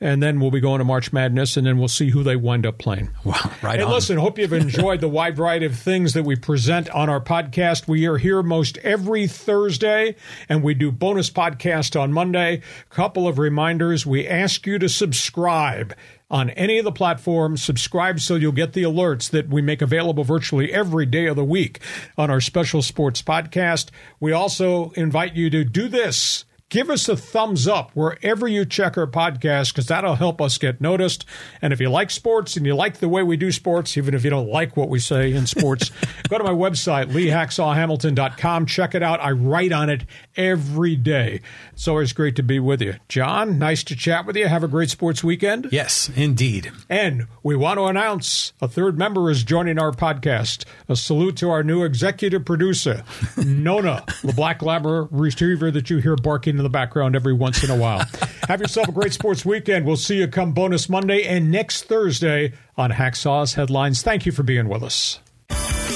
and 0.00 0.22
then 0.22 0.40
we'll 0.40 0.50
be 0.50 0.60
going 0.60 0.78
to 0.78 0.84
March 0.84 1.12
Madness, 1.12 1.56
and 1.56 1.66
then 1.66 1.78
we'll 1.78 1.88
see 1.88 2.10
who 2.10 2.22
they 2.22 2.36
wind 2.36 2.64
up 2.66 2.78
playing. 2.78 3.10
Wow, 3.24 3.34
right 3.62 3.78
Hey, 3.78 3.84
on. 3.84 3.90
listen, 3.92 4.16
hope 4.16 4.38
you've 4.38 4.52
enjoyed 4.52 5.00
the 5.00 5.08
wide 5.08 5.36
variety 5.36 5.66
of 5.66 5.76
things 5.76 6.14
that 6.14 6.22
we 6.24 6.34
present 6.36 6.88
on 6.90 7.08
our 7.08 7.20
podcast. 7.20 7.86
We 7.86 8.06
are 8.06 8.16
here 8.16 8.42
most 8.42 8.78
every 8.78 9.26
Thursday, 9.26 10.16
and 10.48 10.62
we 10.62 10.74
do 10.74 10.90
bonus 10.90 11.30
podcast 11.30 12.00
on 12.00 12.12
Monday. 12.12 12.62
Couple 12.88 13.28
of 13.28 13.38
reminders. 13.38 14.06
We 14.06 14.26
ask 14.26 14.66
you 14.66 14.78
to 14.78 14.88
subscribe 14.88 15.94
on 16.30 16.50
any 16.50 16.78
of 16.78 16.84
the 16.84 16.92
platforms. 16.92 17.62
Subscribe 17.62 18.20
so 18.20 18.34
you'll 18.34 18.52
get 18.52 18.72
the 18.72 18.82
alerts 18.82 19.30
that 19.30 19.48
we 19.48 19.62
make 19.62 19.82
available 19.82 20.24
virtually 20.24 20.72
every 20.72 21.06
day 21.06 21.26
of 21.26 21.36
the 21.36 21.44
week 21.44 21.80
on 22.16 22.30
our 22.30 22.40
special 22.40 22.82
sports 22.82 23.22
podcast. 23.22 23.90
We 24.20 24.32
also 24.32 24.90
invite 24.90 25.34
you 25.34 25.50
to 25.50 25.64
do 25.64 25.88
this. 25.88 26.44
Give 26.70 26.90
us 26.90 27.08
a 27.08 27.16
thumbs 27.16 27.68
up 27.68 27.92
wherever 27.94 28.48
you 28.48 28.64
check 28.64 28.96
our 28.98 29.06
podcast 29.06 29.72
because 29.72 29.86
that'll 29.86 30.16
help 30.16 30.40
us 30.40 30.58
get 30.58 30.80
noticed. 30.80 31.24
And 31.62 31.72
if 31.72 31.80
you 31.80 31.88
like 31.88 32.10
sports 32.10 32.56
and 32.56 32.66
you 32.66 32.74
like 32.74 32.98
the 32.98 33.08
way 33.08 33.22
we 33.22 33.36
do 33.36 33.52
sports, 33.52 33.96
even 33.96 34.12
if 34.14 34.24
you 34.24 34.30
don't 34.30 34.48
like 34.48 34.76
what 34.76 34.88
we 34.88 34.98
say 34.98 35.32
in 35.32 35.46
sports, 35.46 35.92
go 36.28 36.38
to 36.38 36.42
my 36.42 36.50
website, 36.50 37.12
leehacksawhamilton.com. 37.12 38.66
Check 38.66 38.94
it 38.94 39.02
out. 39.02 39.20
I 39.20 39.30
write 39.32 39.72
on 39.72 39.88
it 39.90 40.04
every 40.36 40.96
day. 40.96 41.42
It's 41.74 41.86
always 41.86 42.12
great 42.12 42.34
to 42.36 42.42
be 42.42 42.58
with 42.58 42.80
you. 42.82 42.94
John, 43.08 43.58
nice 43.58 43.84
to 43.84 43.94
chat 43.94 44.26
with 44.26 44.34
you. 44.36 44.48
Have 44.48 44.64
a 44.64 44.68
great 44.68 44.90
sports 44.90 45.22
weekend. 45.22 45.68
yes, 45.70 46.10
indeed. 46.16 46.72
And 46.88 47.26
we 47.42 47.54
want 47.56 47.78
to 47.78 47.84
announce 47.84 48.52
a 48.60 48.66
third 48.68 48.98
member 48.98 49.30
is 49.30 49.44
joining 49.44 49.78
our 49.78 49.92
podcast. 49.92 50.64
A 50.88 50.96
salute 50.96 51.36
to 51.36 51.50
our 51.50 51.62
new 51.62 51.84
executive 51.84 52.44
producer, 52.44 53.04
Nona, 53.36 54.04
the 54.22 54.32
black 54.32 54.62
Labrador 54.62 55.08
retriever 55.12 55.70
that 55.70 55.88
you 55.90 55.98
hear 55.98 56.16
barking 56.16 56.53
in 56.58 56.62
the 56.62 56.70
background 56.70 57.16
every 57.16 57.32
once 57.32 57.64
in 57.64 57.70
a 57.70 57.76
while. 57.76 58.04
Have 58.48 58.60
yourself 58.60 58.88
a 58.88 58.92
great 58.92 59.12
sports 59.12 59.44
weekend. 59.44 59.84
We'll 59.86 59.96
see 59.96 60.18
you 60.18 60.28
come 60.28 60.52
bonus 60.52 60.88
Monday 60.88 61.24
and 61.24 61.50
next 61.50 61.84
Thursday 61.84 62.52
on 62.76 62.90
Hacksaw's 62.90 63.54
Headlines. 63.54 64.02
Thank 64.02 64.26
you 64.26 64.32
for 64.32 64.42
being 64.42 64.68
with 64.68 64.82
us. 64.82 65.20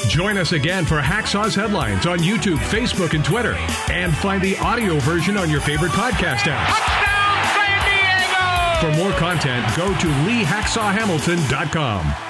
Join 0.09 0.37
us 0.39 0.53
again 0.53 0.85
for 0.87 1.01
Hacksaw's 1.01 1.55
Headlines 1.55 2.07
on 2.07 2.19
YouTube, 2.19 2.57
Facebook, 2.57 3.15
and 3.15 3.25
Twitter. 3.25 3.55
And 3.91 4.15
find 4.17 4.41
the 4.43 4.57
audio 4.59 4.99
version 5.01 5.37
on 5.37 5.51
your 5.51 5.61
favorite 5.61 5.93
podcast 5.93 6.47
app. 6.47 6.69
Touchdown, 6.69 7.45
San 7.55 8.81
Diego! 8.81 8.81
For 8.81 8.91
more 9.03 9.13
content, 9.19 9.67
go 9.77 9.87
to 9.99 10.07
leehacksawhamilton.com. 10.07 12.28